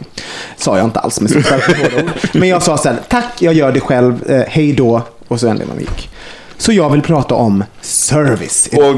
Sa 0.58 0.78
jag 0.78 0.86
inte 0.86 1.00
alls 1.00 1.22
med 1.22 1.32
så 1.32 1.40
hårda 1.40 2.04
ord. 2.04 2.10
Men 2.34 2.50
jag 2.50 2.64
sa 2.64 2.78
så 2.78 2.90
här, 2.90 2.98
tack, 3.10 3.34
jag 3.40 3.54
gör 3.54 3.72
det 3.72 3.80
själv. 3.80 4.32
Eh, 4.32 4.44
hej 4.48 4.74
då. 4.74 5.02
Och 5.28 5.40
så 5.40 5.48
vände 5.48 5.66
man 5.66 5.76
mig 5.76 5.86
gick. 5.86 6.10
Så 6.58 6.74
jag 6.74 6.90
vill 6.90 7.02
prata 7.02 7.36
om 7.36 7.64
service. 7.82 8.70
Åh 8.74 8.96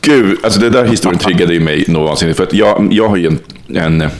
gud, 0.00 0.38
alltså 0.42 0.60
det 0.60 0.70
där 0.70 0.84
historien 0.84 1.18
triggade 1.18 1.54
ju 1.54 1.60
mig 1.60 1.84
någonsin. 1.88 2.34
För 2.34 2.42
att 2.42 2.52
jag, 2.52 2.88
jag 2.92 3.08
har 3.08 3.16
ju 3.16 3.26
en, 3.26 3.38
en 3.76 4.10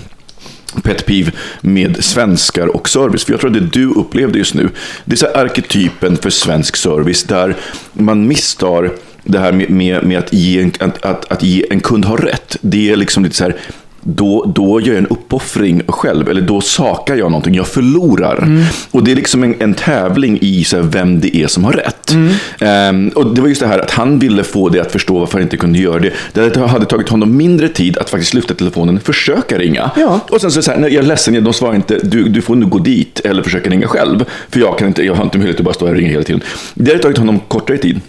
PetPiv 0.82 1.36
med 1.60 2.04
svenskar 2.04 2.66
och 2.66 2.88
service. 2.88 3.24
För 3.24 3.32
jag 3.32 3.40
tror 3.40 3.50
att 3.50 3.62
det 3.62 3.80
du 3.80 3.86
upplevde 3.86 4.38
just 4.38 4.54
nu, 4.54 4.68
det 5.04 5.12
är 5.12 5.16
så 5.16 5.26
arketypen 5.26 6.16
för 6.16 6.30
svensk 6.30 6.76
service 6.76 7.24
där 7.24 7.56
man 7.92 8.28
misstar 8.28 8.90
det 9.24 9.38
här 9.38 9.52
med, 9.52 9.70
med, 9.70 10.04
med 10.04 10.18
att, 10.18 10.32
ge 10.32 10.62
en, 10.62 10.72
att, 10.80 11.04
att, 11.04 11.32
att 11.32 11.42
ge 11.42 11.64
en 11.70 11.80
kund 11.80 12.04
har 12.04 12.16
rätt. 12.16 12.56
Det 12.60 12.90
är 12.90 12.96
liksom 12.96 13.24
lite 13.24 13.36
så 13.36 13.44
här, 13.44 13.56
då, 14.02 14.52
då 14.54 14.80
gör 14.80 14.88
jag 14.88 14.98
en 14.98 15.06
uppoffring 15.06 15.82
själv, 15.88 16.28
eller 16.28 16.40
då 16.40 16.60
sakar 16.60 17.16
jag 17.16 17.30
någonting, 17.30 17.54
jag 17.54 17.66
förlorar. 17.66 18.48
Och 18.90 19.04
det 19.04 19.12
är 19.12 19.16
liksom 19.16 19.42
en, 19.42 19.54
en 19.58 19.74
tävling 19.74 20.38
i 20.40 20.64
så 20.64 20.76
här, 20.76 20.82
vem 20.82 21.20
det 21.20 21.36
är 21.36 21.46
som 21.46 21.64
har 21.64 21.72
rätt. 21.72 22.16
Ehm, 22.60 23.08
och 23.08 23.34
det 23.34 23.40
var 23.40 23.48
just 23.48 23.60
det 23.60 23.66
här 23.66 23.78
att 23.78 23.90
han 23.90 24.18
ville 24.18 24.44
få 24.44 24.68
det 24.68 24.80
att 24.80 24.92
förstå 24.92 25.18
varför 25.18 25.32
han 25.32 25.42
inte 25.42 25.56
kunde 25.56 25.78
göra 25.78 25.98
det. 25.98 26.12
Det 26.32 26.56
hade 26.56 26.84
tagit 26.84 27.08
honom 27.08 27.36
mindre 27.36 27.68
tid 27.68 27.98
att 27.98 28.10
faktiskt 28.10 28.34
lyfta 28.34 28.54
telefonen, 28.54 29.00
försöka 29.00 29.58
ringa. 29.58 29.90
Ja. 29.96 30.20
Och 30.30 30.40
sen 30.40 30.50
så 30.50 30.62
så 30.62 30.70
här, 30.70 30.78
nej, 30.78 30.94
jag 30.94 31.04
är 31.04 31.08
ledsen, 31.08 31.44
de 31.44 31.52
svarar 31.52 31.74
inte, 31.74 31.98
du, 32.02 32.28
du 32.28 32.42
får 32.42 32.54
nu 32.56 32.66
gå 32.66 32.78
dit 32.78 33.20
eller 33.24 33.42
försöka 33.42 33.70
ringa 33.70 33.86
själv. 33.86 34.24
För 34.50 34.60
jag, 34.60 34.78
kan 34.78 34.88
inte, 34.88 35.02
jag 35.02 35.14
har 35.14 35.24
inte 35.24 35.38
möjlighet 35.38 35.60
att 35.60 35.64
bara 35.64 35.74
stå 35.74 35.86
här 35.86 35.92
och 35.92 35.98
ringa 35.98 36.10
hela 36.10 36.24
tiden. 36.24 36.42
Det 36.74 36.90
hade 36.90 37.02
tagit 37.02 37.18
honom 37.18 37.40
kortare 37.48 37.78
tid. 37.78 38.00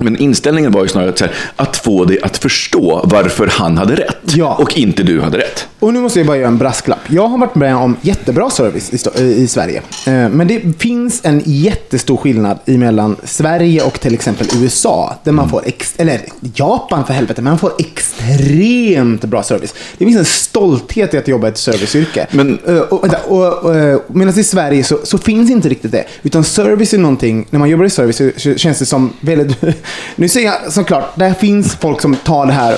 Men 0.00 0.16
inställningen 0.16 0.72
var 0.72 0.82
ju 0.82 0.88
snarare 0.88 1.12
här, 1.20 1.32
att 1.56 1.76
få 1.76 2.04
dig 2.04 2.18
att 2.22 2.38
förstå 2.38 3.00
varför 3.04 3.46
han 3.46 3.78
hade 3.78 3.94
rätt 3.94 4.16
Ja. 4.34 4.54
och 4.60 4.78
inte 4.78 5.02
du 5.02 5.20
hade 5.20 5.38
rätt. 5.38 5.66
Och 5.78 5.94
nu 5.94 6.00
måste 6.00 6.18
jag 6.20 6.26
bara 6.26 6.36
göra 6.36 6.48
en 6.48 6.58
brasklapp. 6.58 6.98
Jag 7.08 7.28
har 7.28 7.38
varit 7.38 7.54
med 7.54 7.76
om 7.76 7.96
jättebra 8.02 8.50
service 8.50 9.18
i, 9.18 9.22
i 9.22 9.46
Sverige. 9.46 9.82
Eh, 10.06 10.28
Men 10.28 10.46
det 10.46 10.62
finns 10.78 11.20
en 11.24 11.42
jättestor 11.44 12.16
skillnad 12.16 12.58
mellan 12.64 13.16
Sverige 13.24 13.82
och 13.82 14.00
till 14.00 14.14
exempel 14.14 14.46
USA. 14.62 15.14
Där 15.24 15.32
man 15.32 15.48
får, 15.50 15.62
ex- 15.66 15.94
eller 15.96 16.20
Japan 16.54 17.06
för 17.06 17.14
helvete, 17.14 17.42
man 17.42 17.58
får 17.58 17.72
extremt 17.78 19.24
bra 19.24 19.42
service. 19.42 19.74
Det 19.98 20.04
finns 20.04 20.18
en 20.18 20.24
stolthet 20.24 21.14
i 21.14 21.18
att 21.18 21.28
jobba 21.28 21.46
i 21.46 21.50
ett 21.50 21.58
serviceyrke. 21.58 22.26
Men- 22.30 22.58
Eh, 22.66 22.76
och, 22.78 23.04
och, 23.28 23.52
och, 23.64 23.76
eh, 23.76 23.98
medan 24.08 24.38
i 24.38 24.44
Sverige 24.44 24.84
så, 24.84 24.98
så 25.04 25.18
finns 25.18 25.50
inte 25.50 25.68
riktigt 25.68 25.92
det. 25.92 26.04
Utan 26.22 26.44
service 26.44 26.94
är 26.94 26.98
någonting, 26.98 27.46
när 27.50 27.58
man 27.58 27.68
jobbar 27.68 27.84
i 27.84 27.90
service 27.90 28.16
så 28.36 28.54
känns 28.54 28.78
det 28.78 28.86
som 28.86 29.12
väldigt... 29.20 29.56
nu 30.16 30.28
säger 30.28 30.46
jag 30.46 30.72
såklart, 30.72 31.04
där 31.14 31.34
finns 31.34 31.76
folk 31.76 32.00
som 32.00 32.16
tar 32.16 32.46
det 32.46 32.52
här, 32.52 32.76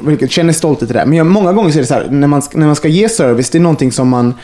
vilket 0.00 0.30
känner 0.30 0.52
stolthet 0.52 0.90
i 0.90 0.92
det. 0.92 0.98
här. 0.98 1.06
Men 1.06 1.18
jag, 1.18 1.26
många 1.26 1.52
gånger 1.52 1.70
så 1.70 1.78
är 1.78 1.80
det 1.80 1.86
så 1.86 1.94
här, 1.94 2.08
när 2.10 2.26
man, 2.26 2.42
när 2.54 2.66
man 2.66 2.76
ska 2.76 2.88
ge 2.88 3.08
service, 3.08 3.50
det 3.50 3.58
är 3.58 3.62
någonting 3.62 3.92
som 3.92 4.08
man... 4.08 4.34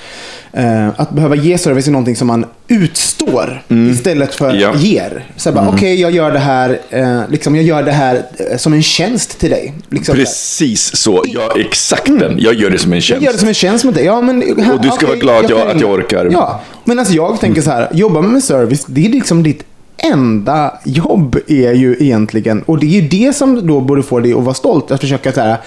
Eh, 0.55 0.89
att 1.01 1.11
behöva 1.11 1.35
ge 1.35 1.59
service 1.59 1.87
är 1.87 1.91
någonting 1.93 2.17
som 2.17 2.27
man 2.27 2.45
utstår 2.69 3.63
istället 3.93 4.35
för 4.35 4.55
Ja. 4.55 4.75
ger. 4.77 5.27
Så 5.37 5.49
här 5.51 5.57
bara, 5.57 5.69
okej, 5.69 6.01
jag 6.01 6.11
gör 6.11 6.31
det 6.33 6.39
här, 6.39 6.81
eh, 6.91 7.21
liksom, 7.29 7.57
jag 7.57 7.65
gör 7.65 7.83
det 7.83 7.93
här 7.93 8.23
eh, 8.51 8.57
som 8.57 8.73
en 8.73 8.83
tjänst 8.83 9.39
till 9.39 9.51
dig. 9.51 9.75
Liksom, 9.91 10.15
Precis 10.17 10.97
så, 10.97 11.23
ja 11.27 11.53
exakt 11.57 12.07
den. 12.07 12.35
Jag 12.39 12.55
gör 12.55 12.71
det 12.71 12.79
som 12.79 12.93
en 12.93 12.97
jag 12.97 13.03
tjänst. 13.03 13.25
gör 13.25 13.33
det 13.33 13.39
som 13.39 13.49
en 13.49 13.55
tjänst 13.55 13.85
mot 13.85 13.95
dig. 13.95 14.05
Ja, 14.05 14.21
men, 14.21 14.43
Och 14.73 14.81
du 14.81 14.91
ska 14.91 15.07
vara 15.07 15.17
glad 15.17 15.45
att 15.45 15.51
jag- 15.51 15.69
att 15.71 15.81
jag 15.81 15.91
orkar. 15.91 16.29
Ja, 16.33 16.61
men 16.85 16.99
alltså 16.99 17.15
jag 17.15 17.41
tänker 17.41 17.63
så 17.63 17.71
här. 17.71 17.89
Jobba 17.93 18.21
med 18.23 18.45
service, 18.45 18.85
det 18.87 19.05
är 19.07 19.09
liksom 19.09 19.43
ditt 19.43 19.65
enda 20.03 20.79
jobb 20.85 21.37
är 21.49 21.73
ju 21.73 21.97
egentligen, 22.01 22.63
och 22.63 22.79
det 22.79 22.87
är 22.87 23.01
ju 23.01 23.09
det 23.09 23.33
som 23.37 23.67
då 23.67 23.81
borde 23.81 24.03
få 24.03 24.21
dig 24.21 24.33
att 24.33 24.43
vara 24.45 24.55
stolt, 24.55 24.91
att 24.91 25.01
försöka 25.01 25.33
så 25.33 25.41
här, 25.41 25.59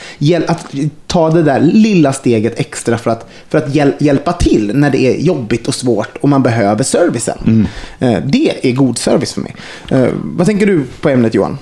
att 0.48 0.66
ta 1.08 1.30
det 1.30 1.44
där 1.44 1.60
lilla 1.60 2.14
steget 2.14 2.60
extra 2.60 2.98
för 2.98 3.12
att, 3.12 3.28
för 3.50 3.58
att 3.58 3.76
hjäl- 3.76 3.94
hjälpa 4.00 4.34
till 4.34 4.72
när 4.76 4.90
det 4.90 4.98
är 5.02 5.22
jobbigt 5.22 5.68
och 5.68 5.76
svårt 5.76 6.18
och 6.22 6.30
man 6.30 6.44
behöver 6.44 6.84
servicen. 6.84 7.38
Mm. 7.48 7.68
Eh, 8.16 8.24
Det 8.26 8.70
är 8.70 8.72
god 8.72 8.98
service 8.98 9.34
för 9.34 9.42
mig. 9.42 9.56
Eh, 9.90 10.08
Vad 10.24 10.48
tänker 10.48 10.66
du 10.66 10.84
på 11.02 11.10
ämnet 11.10 11.34
Johan? 11.34 11.58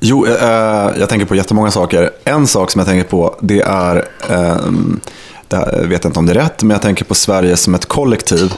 Jo, 0.00 0.26
eh, 0.26 0.90
jag 0.98 1.08
tänker 1.08 1.26
på 1.26 1.34
jättemånga 1.34 1.70
saker. 1.70 2.10
En 2.24 2.46
sak 2.46 2.70
som 2.70 2.78
jag 2.78 2.88
tänker 2.88 3.08
på, 3.08 3.36
det 3.40 3.60
är, 3.60 4.04
ehm, 4.30 5.00
det 5.48 5.56
här, 5.56 5.78
jag 5.82 5.88
vet 5.88 6.04
inte 6.04 6.18
om 6.18 6.26
det 6.26 6.32
är 6.32 6.42
rätt, 6.42 6.62
men 6.62 6.70
jag 6.74 6.82
tänker 6.82 7.04
på 7.04 7.14
Sverige 7.14 7.56
som 7.56 7.74
ett 7.74 7.86
kollektiv. 7.86 8.52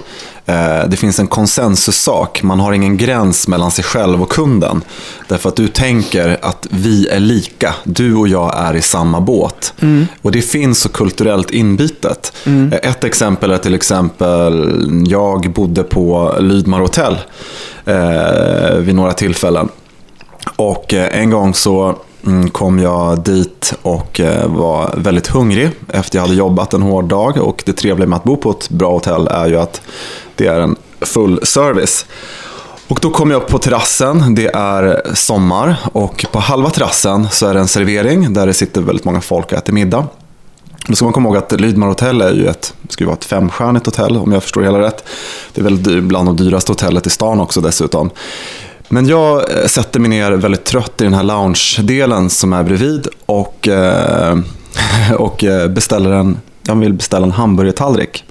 Eh, 0.46 0.88
det 0.88 0.96
finns 0.96 1.18
en 1.18 1.26
konsensussak, 1.26 2.42
man 2.42 2.60
har 2.60 2.72
ingen 2.72 2.96
gräns 2.96 3.48
mellan 3.48 3.70
sig 3.70 3.84
själv 3.84 4.22
och 4.22 4.28
kunden. 4.32 4.82
Därför 5.28 5.48
att 5.48 5.56
du 5.56 5.68
tänker 5.68 6.38
att 6.42 6.66
vi 6.70 7.08
är 7.08 7.20
lika, 7.20 7.74
du 7.84 8.14
och 8.14 8.28
jag 8.28 8.52
är 8.56 8.74
i 8.74 8.82
samma 8.82 9.20
båt. 9.20 9.74
Och 10.22 10.32
det 10.32 10.42
finns 10.42 10.80
så 10.80 10.88
kulturellt 10.88 11.50
inbitet. 11.50 12.32
Eh, 12.72 12.90
Ett 12.90 13.04
exempel 13.04 13.50
är 13.50 13.58
till 13.58 13.74
exempel, 13.74 15.04
jag 15.08 15.52
bodde 15.52 15.82
på 15.82 16.34
Lydmar 16.40 16.80
hotell 16.80 17.18
eh, 17.84 18.76
vid 18.78 18.94
några 18.94 19.12
tillfällen. 19.12 19.68
Och 20.56 20.94
eh, 20.94 21.18
en 21.20 21.30
gång 21.30 21.54
så 21.54 21.82
mm, 21.84 21.96
Mm, 22.26 22.50
kom 22.50 22.78
jag 22.78 23.20
dit 23.20 23.74
och 23.82 24.20
eh, 24.20 24.48
var 24.48 24.94
väldigt 24.96 25.26
hungrig 25.26 25.70
efter 25.88 26.18
jag 26.18 26.22
hade 26.22 26.34
jobbat 26.34 26.74
en 26.74 26.82
hård 26.82 27.04
dag. 27.04 27.36
Och 27.36 27.62
det 27.66 27.72
trevliga 27.72 28.08
med 28.08 28.16
att 28.16 28.24
bo 28.24 28.36
på 28.36 28.50
ett 28.50 28.70
bra 28.70 28.92
hotell 28.92 29.28
är 29.28 29.46
ju 29.46 29.56
att 29.56 29.80
det 30.36 30.46
är 30.46 30.60
en 30.60 30.76
full 31.00 31.46
service. 31.46 32.06
Och 32.88 32.98
då 33.02 33.10
kom 33.10 33.30
jag 33.30 33.42
upp 33.42 33.48
på 33.48 33.58
terrassen, 33.58 34.34
det 34.34 34.46
är 34.54 35.02
sommar 35.14 35.76
och 35.92 36.26
på 36.32 36.38
halva 36.38 36.70
terrassen 36.70 37.28
så 37.30 37.46
är 37.46 37.54
det 37.54 37.60
en 37.60 37.68
servering 37.68 38.32
där 38.32 38.46
det 38.46 38.54
sitter 38.54 38.80
väldigt 38.80 39.04
många 39.04 39.20
folk 39.20 39.46
och 39.46 39.52
äter 39.52 39.72
middag. 39.72 40.06
Då 40.86 40.94
ska 40.94 41.04
man 41.04 41.12
komma 41.12 41.28
ihåg 41.28 41.36
att 41.36 41.60
Lydmar 41.60 41.86
hotell 41.86 42.20
är 42.20 42.32
ju 42.32 42.46
ett, 42.46 42.74
ska 42.88 43.04
ju 43.04 43.06
vara 43.06 43.16
ett 43.16 43.24
femstjärnigt 43.24 43.86
hotell 43.86 44.16
om 44.16 44.32
jag 44.32 44.42
förstår 44.42 44.60
det 44.60 44.66
hela 44.66 44.80
rätt. 44.80 45.04
Det 45.54 45.60
är 45.60 45.64
väl 45.64 46.02
bland 46.02 46.28
de 46.28 46.36
dyraste 46.36 46.72
hotellet 46.72 47.06
i 47.06 47.10
stan 47.10 47.40
också 47.40 47.60
dessutom. 47.60 48.10
Men 48.88 49.06
jag 49.06 49.58
eh, 49.58 49.66
sätter 49.66 50.00
mig 50.00 50.08
ner 50.10 50.32
väldigt 50.32 50.64
trött 50.64 51.00
i 51.00 51.04
den 51.04 51.14
här 51.14 51.22
lounge-delen 51.22 52.30
som 52.30 52.52
är 52.52 52.62
bredvid 52.62 53.06
och, 53.26 53.68
eh, 53.68 54.38
och 55.18 55.44
eh, 55.44 55.68
beställer 55.68 56.10
en, 56.10 56.38
jag 56.62 56.74
vill 56.74 56.92
beställa 56.92 57.26
en 57.26 57.32
hamburgertallrik. 57.32 58.24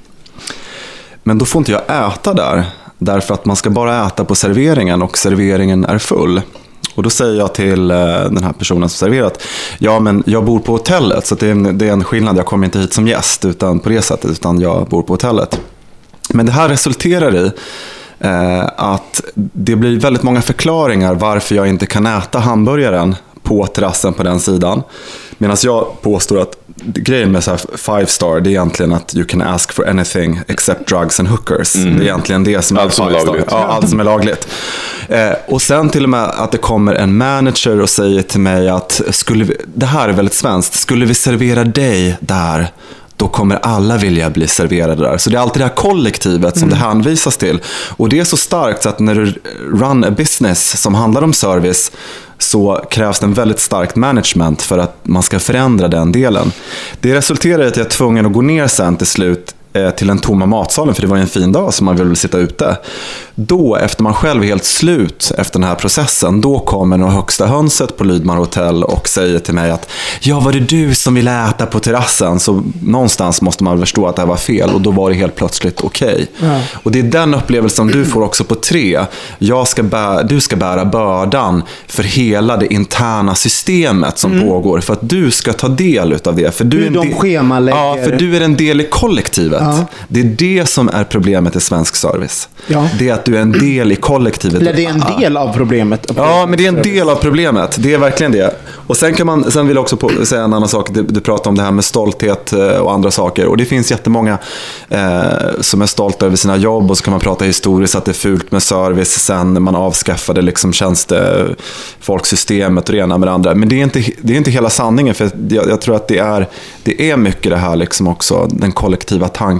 Men 1.24 1.38
då 1.38 1.46
får 1.46 1.60
inte 1.60 1.72
jag 1.72 1.81
äta 1.81 2.34
där, 2.34 2.63
därför 2.98 3.34
att 3.34 3.46
man 3.46 3.55
ska 3.55 3.70
bara 3.70 4.08
äta 4.08 4.25
på 4.25 4.36
serveringen 4.36 5.01
och 5.01 5.17
serveringen 5.17 5.86
är 5.86 5.98
full. 5.98 6.41
Och 6.96 7.03
då 7.03 7.10
säger 7.10 7.39
jag 7.39 7.53
till 7.53 7.91
eh, 7.91 7.98
den 8.08 8.43
här 8.43 8.53
personen 8.53 8.89
som 8.89 9.08
serverat, 9.08 9.43
ja 9.79 10.00
men 10.00 10.24
jag 10.25 10.46
bor 10.46 10.60
på 10.60 10.72
hotellet 10.72 11.27
så 11.27 11.36
det, 11.36 11.48
är 11.48 11.51
en, 11.51 11.77
det 11.77 11.88
är 11.88 11.93
en 11.93 12.03
skillnad, 12.03 12.38
jag 12.38 12.46
kommer 12.46 12.65
inte 12.65 12.79
hit 12.79 12.93
som 12.93 13.08
gäst 13.08 13.46
utan 13.46 13.79
på 13.79 13.89
det 13.89 14.01
sättet, 14.01 14.31
utan 14.31 14.62
jag 14.62 14.88
bor 14.88 15.01
på 15.01 15.13
hotellet. 15.13 15.60
Men 16.29 16.46
det 16.46 16.51
här 16.51 16.70
resulterar 16.70 17.36
i 17.36 17.51
att 18.75 19.21
det 19.35 19.75
blir 19.75 19.99
väldigt 19.99 20.23
många 20.23 20.41
förklaringar 20.41 21.15
varför 21.15 21.55
jag 21.55 21.67
inte 21.67 21.85
kan 21.85 22.05
äta 22.05 22.39
hamburgaren 22.39 23.15
på 23.43 23.67
terrassen 23.67 24.13
på 24.13 24.23
den 24.23 24.39
sidan. 24.39 24.83
Medan 25.37 25.57
jag 25.63 26.01
påstår 26.01 26.41
att 26.41 26.55
grejen 26.83 27.31
med 27.31 27.43
så 27.43 27.51
här 27.51 27.59
five 27.77 28.05
star, 28.05 28.39
det 28.39 28.49
är 28.49 28.51
egentligen 28.51 28.93
att 28.93 29.15
you 29.15 29.25
can 29.25 29.41
ask 29.41 29.71
for 29.71 29.89
anything 29.89 30.41
except 30.47 30.87
drugs 30.87 31.19
and 31.19 31.29
hookers. 31.29 31.73
Det 31.73 31.79
är 31.89 32.01
egentligen 32.01 32.43
det 32.43 32.61
som 32.61 32.77
Mm. 32.77 32.83
Allt 32.85 32.93
är 32.93 32.95
som 32.95 33.07
är 33.07 33.11
five 33.11 33.21
star. 33.21 33.27
lagligt. 33.31 33.47
Ja, 33.51 33.57
allt 33.67 33.89
som 33.89 33.99
är 33.99 34.03
lagligt. 34.03 34.47
Eh, 35.09 35.31
och 35.47 35.61
sen 35.61 35.89
till 35.89 36.03
och 36.03 36.09
med 36.09 36.23
att 36.23 36.51
det 36.51 36.57
kommer 36.57 36.93
en 36.95 37.17
manager 37.17 37.81
och 37.81 37.89
säger 37.89 38.21
till 38.21 38.39
mig 38.39 38.69
att 38.69 39.01
skulle 39.09 39.43
vi, 39.43 39.57
det 39.75 39.85
här 39.85 40.09
är 40.09 40.13
väldigt 40.13 40.33
svenskt, 40.33 40.73
skulle 40.73 41.05
vi 41.05 41.13
servera 41.13 41.63
dig 41.63 42.17
där 42.19 42.71
då 43.21 43.27
kommer 43.27 43.55
alla 43.55 43.97
vilja 43.97 44.29
bli 44.29 44.47
serverade 44.47 45.03
där. 45.03 45.17
Så 45.17 45.29
det 45.29 45.37
är 45.37 45.41
alltid 45.41 45.61
det 45.61 45.65
här 45.65 45.75
kollektivet 45.75 46.59
som 46.59 46.69
det 46.69 46.75
hänvisas 46.75 47.37
till. 47.37 47.59
Och 47.97 48.09
det 48.09 48.19
är 48.19 48.23
så 48.23 48.37
starkt 48.37 48.83
så 48.83 48.89
att 48.89 48.99
när 48.99 49.15
du 49.15 49.33
run 49.73 50.03
a 50.03 50.11
business 50.11 50.81
som 50.81 50.95
handlar 50.95 51.21
om 51.21 51.33
service 51.33 51.91
så 52.37 52.85
krävs 52.91 53.19
det 53.19 53.25
en 53.25 53.33
väldigt 53.33 53.59
starkt 53.59 53.95
management 53.95 54.61
för 54.61 54.77
att 54.77 54.95
man 55.03 55.23
ska 55.23 55.39
förändra 55.39 55.87
den 55.87 56.11
delen. 56.11 56.51
Det 56.99 57.15
resulterar 57.15 57.63
i 57.63 57.67
att 57.67 57.77
jag 57.77 57.85
är 57.85 57.89
tvungen 57.89 58.25
att 58.25 58.33
gå 58.33 58.41
ner 58.41 58.67
sen 58.67 58.97
till 58.97 59.07
slut 59.07 59.55
till 59.97 60.07
den 60.07 60.19
tomma 60.19 60.45
matsalen, 60.45 60.95
för 60.95 61.01
det 61.01 61.07
var 61.07 61.15
ju 61.15 61.21
en 61.21 61.27
fin 61.27 61.51
dag 61.51 61.73
så 61.73 61.83
man 61.83 61.95
ville 61.95 62.15
sitta 62.15 62.37
ute. 62.37 62.77
Då, 63.35 63.75
efter 63.75 64.03
man 64.03 64.13
själv 64.13 64.43
är 64.43 64.47
helt 64.47 64.65
slut 64.65 65.31
efter 65.37 65.59
den 65.59 65.69
här 65.69 65.75
processen, 65.75 66.41
då 66.41 66.59
kommer 66.59 66.97
nog 66.97 67.09
högsta 67.09 67.45
hönset 67.47 67.97
på 67.97 68.03
Lydmar 68.03 68.35
hotell 68.35 68.83
och 68.83 69.07
säger 69.07 69.39
till 69.39 69.53
mig 69.53 69.71
att 69.71 69.89
ja, 70.21 70.39
var 70.39 70.51
det 70.53 70.59
du 70.59 70.95
som 70.95 71.13
ville 71.13 71.47
äta 71.49 71.65
på 71.65 71.79
terrassen? 71.79 72.39
Så 72.39 72.63
någonstans 72.83 73.41
måste 73.41 73.63
man 73.63 73.73
väl 73.73 73.81
förstå 73.81 74.07
att 74.07 74.15
det 74.15 74.21
här 74.21 74.27
var 74.29 74.35
fel 74.37 74.69
och 74.69 74.81
då 74.81 74.91
var 74.91 75.09
det 75.09 75.15
helt 75.15 75.35
plötsligt 75.35 75.81
okej. 75.81 76.27
Och 76.83 76.91
det 76.91 76.99
är 76.99 77.03
den 77.03 77.33
upplevelsen 77.33 77.87
du 77.87 78.05
får 78.05 78.21
också 78.21 78.43
på 78.43 78.55
tre. 78.55 78.99
Jag 79.39 79.67
ska 79.67 79.81
bä- 79.81 80.23
du 80.27 80.41
ska 80.41 80.55
bära 80.55 80.85
bördan 80.85 81.63
för 81.87 82.03
hela 82.03 82.57
det 82.57 82.73
interna 82.73 83.35
systemet 83.35 84.17
som 84.19 84.41
pågår 84.41 84.79
för 84.79 84.93
att 84.93 85.09
du 85.09 85.31
ska 85.31 85.53
ta 85.53 85.67
del 85.67 86.17
av 86.25 86.35
det. 86.35 86.55
För 86.55 86.63
du 86.65 86.77
Hur 86.77 86.83
är 86.83 86.87
en 86.87 86.93
de 86.93 87.13
schemalägger. 87.13 87.77
Ja, 87.79 87.97
för 88.03 88.11
du 88.11 88.37
är 88.37 88.41
en 88.41 88.55
del 88.57 88.81
i 88.81 88.87
kollektivet. 88.89 89.60
Det 90.07 90.19
är 90.19 90.23
det 90.23 90.69
som 90.69 90.89
är 90.89 91.03
problemet 91.03 91.55
i 91.55 91.59
svensk 91.59 91.95
service. 91.95 92.49
Ja. 92.67 92.89
Det 92.99 93.09
är 93.09 93.13
att 93.13 93.25
du 93.25 93.37
är 93.37 93.41
en 93.41 93.51
del 93.51 93.91
i 93.91 93.95
kollektivet. 93.95 94.61
Eller 94.61 94.73
det 94.73 94.85
är 94.85 94.89
en 94.89 95.03
del 95.19 95.37
av 95.37 95.53
problemet. 95.53 96.11
Ja, 96.15 96.45
men 96.49 96.57
det 96.57 96.65
är 96.65 96.67
en 96.67 96.81
del 96.81 97.09
av 97.09 97.15
problemet. 97.15 97.75
Det 97.79 97.93
är 97.93 97.97
verkligen 97.97 98.31
det. 98.31 98.55
Och 98.87 98.97
sen, 98.97 99.13
kan 99.13 99.27
man, 99.27 99.51
sen 99.51 99.67
vill 99.67 99.75
jag 99.75 99.81
också 99.81 99.97
på, 99.97 100.25
säga 100.25 100.43
en 100.43 100.53
annan 100.53 100.69
sak. 100.69 100.89
Du, 100.93 101.03
du 101.03 101.19
pratar 101.19 101.49
om 101.49 101.55
det 101.55 101.63
här 101.63 101.71
med 101.71 101.85
stolthet 101.85 102.53
eh, 102.53 102.67
och 102.67 102.93
andra 102.93 103.11
saker. 103.11 103.45
Och 103.45 103.57
det 103.57 103.65
finns 103.65 103.91
jättemånga 103.91 104.37
eh, 104.89 105.21
som 105.59 105.81
är 105.81 105.85
stolta 105.85 106.25
över 106.25 106.35
sina 106.35 106.57
jobb. 106.57 106.91
Och 106.91 106.97
så 106.97 107.03
kan 107.03 107.11
man 107.11 107.19
prata 107.19 107.45
historiskt 107.45 107.95
att 107.95 108.05
det 108.05 108.11
är 108.11 108.13
fult 108.13 108.51
med 108.51 108.63
service 108.63 109.19
sen 109.19 109.63
man 109.63 109.75
avskaffade 109.75 110.41
liksom 110.41 110.73
tjänstefolksystemet 110.73 112.89
och 112.89 112.95
det 112.95 113.01
ena 113.01 113.17
med 113.17 113.27
det 113.27 113.31
andra. 113.31 113.55
Men 113.55 113.69
det 113.69 113.79
är 113.79 113.83
inte, 113.83 114.03
det 114.21 114.33
är 114.33 114.37
inte 114.37 114.51
hela 114.51 114.69
sanningen. 114.69 115.15
För 115.15 115.31
jag, 115.49 115.69
jag 115.69 115.81
tror 115.81 115.95
att 115.95 116.07
det 116.07 116.17
är, 116.17 116.47
det 116.83 117.11
är 117.11 117.17
mycket 117.17 117.51
det 117.51 117.57
här 117.57 117.75
liksom 117.75 118.07
också, 118.07 118.47
den 118.51 118.71
kollektiva 118.71 119.27
tanken. 119.27 119.50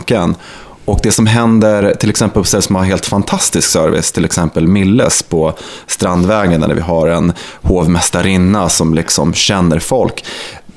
Och 0.86 1.00
det 1.04 1.12
som 1.12 1.26
händer 1.26 1.96
till 2.00 2.10
exempel 2.10 2.42
på 2.42 2.48
ställen 2.48 2.62
som 2.62 2.76
har 2.76 2.84
helt 2.84 3.06
fantastisk 3.06 3.70
service, 3.70 4.12
till 4.12 4.26
exempel 4.26 4.68
Milles 4.68 5.24
på 5.24 5.54
Strandvägen 5.88 6.62
där 6.62 6.74
vi 6.76 6.82
har 6.82 7.08
en 7.08 7.34
hovmästarinna 7.62 8.70
som 8.70 8.94
liksom 8.94 9.34
känner 9.34 9.80
folk. 9.80 10.26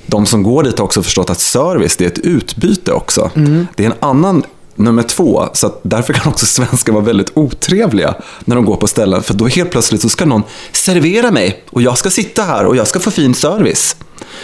De 0.06 0.26
som 0.26 0.42
går 0.42 0.62
dit 0.62 0.78
har 0.78 0.84
också 0.84 1.02
förstått 1.02 1.30
att 1.30 1.40
service 1.40 1.96
det 1.96 2.04
är 2.04 2.08
ett 2.08 2.18
utbyte 2.18 2.92
också. 2.92 3.30
Det 3.76 3.84
är 3.84 3.90
en 3.90 3.96
annan 4.00 4.44
Nummer 4.76 5.02
två, 5.02 5.48
så 5.52 5.74
därför 5.82 6.12
kan 6.12 6.32
också 6.32 6.46
svenskar 6.46 6.92
vara 6.92 7.04
väldigt 7.04 7.30
otrevliga 7.34 8.14
när 8.44 8.56
de 8.56 8.64
går 8.64 8.76
på 8.76 8.86
ställen. 8.86 9.22
För 9.22 9.34
då 9.34 9.46
helt 9.46 9.70
plötsligt 9.70 10.02
så 10.02 10.08
ska 10.08 10.24
någon 10.24 10.42
servera 10.72 11.30
mig 11.30 11.64
och 11.70 11.82
jag 11.82 11.98
ska 11.98 12.10
sitta 12.10 12.42
här 12.42 12.64
och 12.66 12.76
jag 12.76 12.86
ska 12.86 13.00
få 13.00 13.10
fin 13.10 13.34
service. 13.34 13.96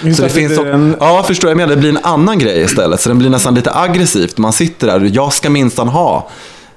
Just 0.02 0.16
Så 0.16 0.22
det 0.22 0.28
det 0.28 0.34
finns 0.34 0.56
så, 0.56 0.64
en- 0.64 0.96
Ja, 1.00 1.22
förstår 1.22 1.50
jag 1.50 1.56
menar. 1.56 1.70
Det 1.75 1.76
blir 1.80 1.90
en 1.90 1.99
annan 2.02 2.38
grej 2.38 2.60
istället. 2.62 3.00
Så 3.00 3.08
den 3.08 3.18
blir 3.18 3.30
nästan 3.30 3.54
lite 3.54 3.75
aggressivt. 3.75 4.38
Man 4.38 4.52
sitter 4.52 4.87
där 4.87 5.00
och 5.02 5.08
jag 5.08 5.32
ska 5.32 5.50
minsann 5.50 5.88
ha. 5.88 6.28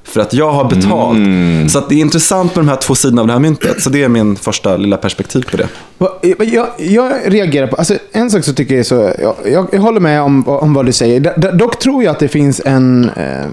För 0.04 0.22
att 0.22 0.34
jag 0.34 0.52
har 0.52 0.70
betalt. 0.70 1.18
Mm. 1.18 1.70
Så 1.70 1.80
att 1.80 1.90
det 1.90 1.96
är 1.96 2.00
intressant 2.00 2.56
med 2.56 2.66
de 2.66 2.70
här 2.70 2.76
två 2.78 2.96
sidorna 2.96 3.22
av 3.22 3.28
det 3.28 3.34
här 3.34 3.40
myntet. 3.40 3.82
Så 3.82 3.90
det 3.90 4.04
är 4.04 4.08
min 4.10 4.36
första 4.36 4.78
lilla 4.78 4.98
perspektiv 4.98 5.46
på 5.52 5.58
det. 5.58 5.68
Jag, 6.46 6.68
jag 6.78 7.12
reagerar 7.26 7.68
på, 7.68 7.76
alltså 7.76 7.98
en 8.12 8.32
sak 8.32 8.44
så 8.44 8.54
tycker 8.54 8.74
jag 8.74 8.80
är 8.80 8.84
så, 8.84 9.14
jag, 9.52 9.68
jag, 9.72 9.80
håller 9.80 10.00
med 10.00 10.22
om, 10.22 10.48
om 10.48 10.74
vad 10.74 10.86
du 10.86 10.92
säger. 10.92 11.20
D- 11.20 11.52
dock 11.54 11.80
tror 11.80 12.04
jag 12.04 12.12
att 12.12 12.20
det 12.20 12.28
finns 12.28 12.62
en, 12.66 13.10
eh, 13.16 13.46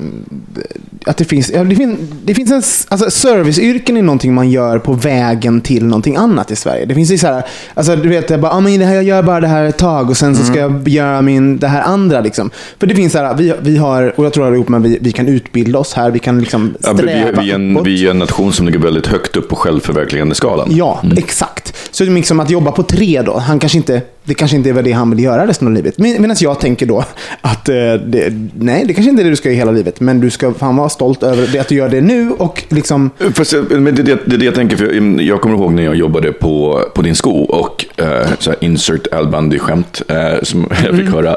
att 1.07 1.17
det 1.17 1.25
finns, 1.25 1.51
ja, 1.51 1.65
det 1.65 1.77
finns, 1.77 1.99
det 2.25 2.35
finns 2.35 2.51
en, 2.51 2.63
alltså 2.89 3.11
serviceyrken 3.11 3.97
är 3.97 4.03
någonting 4.03 4.35
man 4.35 4.51
gör 4.51 4.79
på 4.79 4.93
vägen 4.93 5.61
till 5.61 5.85
någonting 5.85 6.17
annat 6.17 6.51
i 6.51 6.57
Sverige. 6.57 6.85
Det 6.85 6.95
finns 6.95 7.11
ju 7.11 7.19
så 7.19 7.27
här, 7.27 7.43
alltså 7.75 7.97
du 7.97 8.09
vet, 8.09 8.31
jag, 8.31 8.41
bara, 8.41 8.53
ah, 8.53 8.61
men 8.61 8.79
det 8.79 8.85
här, 8.85 8.95
jag 8.95 9.05
gör 9.05 9.23
bara 9.23 9.41
det 9.41 9.47
här 9.47 9.65
ett 9.65 9.79
tag 9.79 10.11
och 10.11 10.17
sen 10.17 10.37
så 10.37 10.45
ska 10.45 10.59
jag 10.59 10.89
göra 10.89 11.23
min, 11.23 11.59
det 11.59 11.69
här 11.69 11.83
andra 11.83 12.21
liksom. 12.21 12.51
För 12.79 12.87
det 12.87 12.95
finns 12.95 13.13
så 13.13 13.19
här, 13.19 13.35
vi, 13.35 13.55
vi 13.61 13.77
har, 13.77 14.13
och 14.17 14.25
jag 14.25 14.33
tror 14.33 14.55
ihop 14.55 14.69
med 14.69 14.83
vi, 14.83 14.99
vi 15.01 15.13
kan 15.13 15.29
utbilda 15.29 15.79
oss 15.79 15.93
här, 15.95 16.11
vi 16.11 16.19
kan 16.19 16.41
liksom 16.41 16.75
Ja, 16.81 16.93
vi, 16.93 16.99
sträva 16.99 17.43
vi, 17.43 17.51
är 17.51 17.55
en, 17.55 17.83
vi 17.83 18.07
är 18.07 18.11
en 18.11 18.19
nation 18.19 18.53
som 18.53 18.67
ligger 18.67 18.79
väldigt 18.79 19.07
högt 19.07 19.37
upp 19.37 19.49
på 19.49 19.57
självförverkligande-skalan. 19.57 20.69
Ja, 20.71 21.03
exakt. 21.17 21.77
Så 21.91 22.05
det 22.05 22.11
är 22.11 22.15
liksom 22.15 22.41
att 22.41 22.51
jobba 22.51 22.73
på 22.73 22.83
tre 22.83 23.23
då, 23.23 23.39
han 23.39 23.59
kanske 23.59 23.79
inte, 23.79 24.03
det 24.25 24.35
kanske 24.35 24.57
inte 24.57 24.71
är 24.71 24.83
det 24.83 24.93
han 24.93 25.11
vill 25.11 25.25
göra 25.25 25.47
resten 25.47 25.69
av 25.69 25.75
livet. 25.75 25.99
Men, 25.99 26.23
Medan 26.23 26.37
jag 26.41 26.61
tänker 26.61 26.87
då 26.87 27.05
att 27.41 27.69
eh, 27.69 27.75
det, 28.07 28.33
nej, 28.59 28.85
det 28.87 28.95
kanske 28.95 29.11
inte 29.11 29.23
är 29.23 29.25
det 29.25 29.31
du 29.31 29.37
ska 29.37 29.49
göra 29.49 29.57
hela 29.59 29.71
livet. 29.73 30.01
Men 30.01 30.21
du 30.21 30.31
ska 30.31 30.53
fan 30.55 30.77
vara 30.77 30.89
stolt 30.89 31.23
över 31.23 31.49
det, 31.53 31.59
att 31.59 31.69
du 31.69 31.75
gör 31.75 31.89
det 31.89 32.01
nu 32.01 32.31
och 32.31 32.65
liksom... 32.69 33.11
Fast, 33.35 33.53
jag- 33.53 33.71
men 33.81 33.95
det, 33.95 34.03
det, 34.03 34.19
det 34.27 34.35
är 34.35 34.39
det 34.39 34.45
jag 34.45 34.55
tänker, 34.55 34.77
för 34.77 34.93
jag, 34.93 35.23
jag 35.23 35.41
kommer 35.41 35.57
ihåg 35.57 35.73
när 35.73 35.83
jag 35.83 35.95
jobbade 35.97 36.33
på, 36.33 36.85
på 36.95 37.03
din 37.03 37.15
sko 37.15 37.31
och 37.45 37.87
eh, 37.97 38.27
så 38.39 38.55
insert 38.61 39.07
Al 39.13 39.27
Bundy-skämt 39.29 40.03
eh, 40.09 40.43
som 40.43 40.69
jag 40.85 40.97
fick 40.97 41.09
höra 41.09 41.37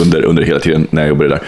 under, 0.00 0.24
under 0.24 0.42
hela 0.42 0.60
tiden 0.60 0.86
när 0.90 1.02
jag 1.02 1.08
jobbade 1.08 1.28
där. 1.28 1.42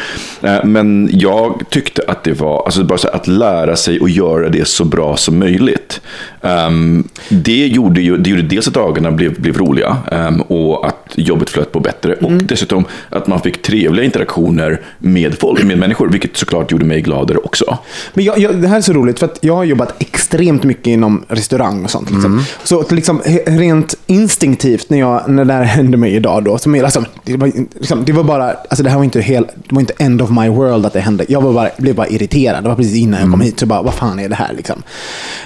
Eh, 0.59 0.65
men 0.65 1.09
jag 1.13 1.63
tyckte 1.71 2.03
att 2.09 2.25
det 2.25 2.41
var, 2.41 2.65
alltså 2.65 2.85
bara 2.85 2.99
så 2.99 3.09
här, 3.09 3.15
att 3.15 3.27
lära 3.29 3.77
sig 3.77 4.01
och 4.01 4.09
göra 4.11 4.49
det 4.49 4.69
så 4.69 4.85
bra 4.85 5.17
som 5.17 5.39
möjligt. 5.39 6.01
Ehm, 6.43 7.05
det, 7.29 7.67
gjorde 7.67 8.01
ju, 8.01 8.17
det 8.17 8.31
gjorde 8.31 8.43
dels 8.43 8.69
att 8.69 8.75
dagarna 8.75 9.11
blev, 9.11 9.41
blev 9.41 9.57
roliga 9.59 9.97
ehm, 10.13 10.41
och 10.53 10.87
att 10.87 11.13
jobbet 11.15 11.51
flöt 11.51 11.73
på 11.73 11.81
bättre 11.81 12.15
och 12.15 12.33
dessutom 12.33 12.85
att 13.09 13.27
man 13.27 13.41
fick 13.41 13.63
trevliga 13.63 14.05
interaktioner 14.05 14.81
med 14.99 15.35
folk, 15.35 15.65
med 15.65 15.79
människor, 15.79 16.09
vilket 16.09 16.37
såklart 16.37 16.73
gjorde 16.73 16.85
mig 16.85 17.01
gladare 17.01 17.39
också. 17.39 17.79
Men 18.15 18.25
jag, 18.25 18.39
jag, 18.39 18.57
det 18.57 18.69
här 18.69 18.77
är 18.77 18.81
så 18.81 18.93
roligt 18.93 19.19
för 19.19 19.27
att 19.27 19.39
jag 19.41 19.57
har 19.57 19.65
jobbat 19.65 20.03
extremt 20.03 20.65
mycket 20.65 20.87
inom 20.87 21.25
restaurang 21.29 21.85
och 21.85 21.91
sånt. 21.91 22.11
Liksom. 22.11 22.45
Så 22.65 22.81
att 22.81 22.93
liksom, 22.93 23.21
rent 23.47 23.95
instinktivt 24.07 24.91
när, 24.91 24.99
jag, 24.99 25.29
när 25.29 25.45
det 25.45 25.53
här 25.53 25.63
hände 25.79 25.97
mig 25.97 26.15
idag 26.15 26.45
då. 26.45 26.59
Som, 26.59 26.75
alltså, 26.75 27.05
det, 27.25 27.37
var, 27.37 27.53
liksom, 27.75 28.05
det 28.05 28.13
var 28.13 28.25
bara, 28.25 28.51
alltså 28.51 28.83
det 28.83 28.91
här 28.91 28.97
var 28.97 29.05
inte, 29.05 29.21
hel, 29.21 29.45
det 29.45 29.75
var 29.75 29.81
inte 29.81 29.95
end 29.99 30.23
of 30.23 30.31
my 30.31 30.49
world 30.49 30.87
att 30.87 30.93
det 30.93 31.01
hände. 31.01 31.25
Jag 31.29 31.41
var 31.41 31.53
bara, 31.53 31.71
blev 31.79 31.95
bara 31.95 32.09
irriterad. 32.09 32.65
Det 32.65 32.69
var 32.69 32.77
precis 32.77 32.97
innan 32.97 33.21
jag 33.21 33.31
kom 33.31 33.41
hit. 33.41 33.61
Så 33.61 33.67
bara, 33.67 33.83
vad 33.83 33.95
fan 33.95 34.19
är 34.19 34.29
det 34.29 34.35
här 34.35 34.53
liksom? 34.57 34.83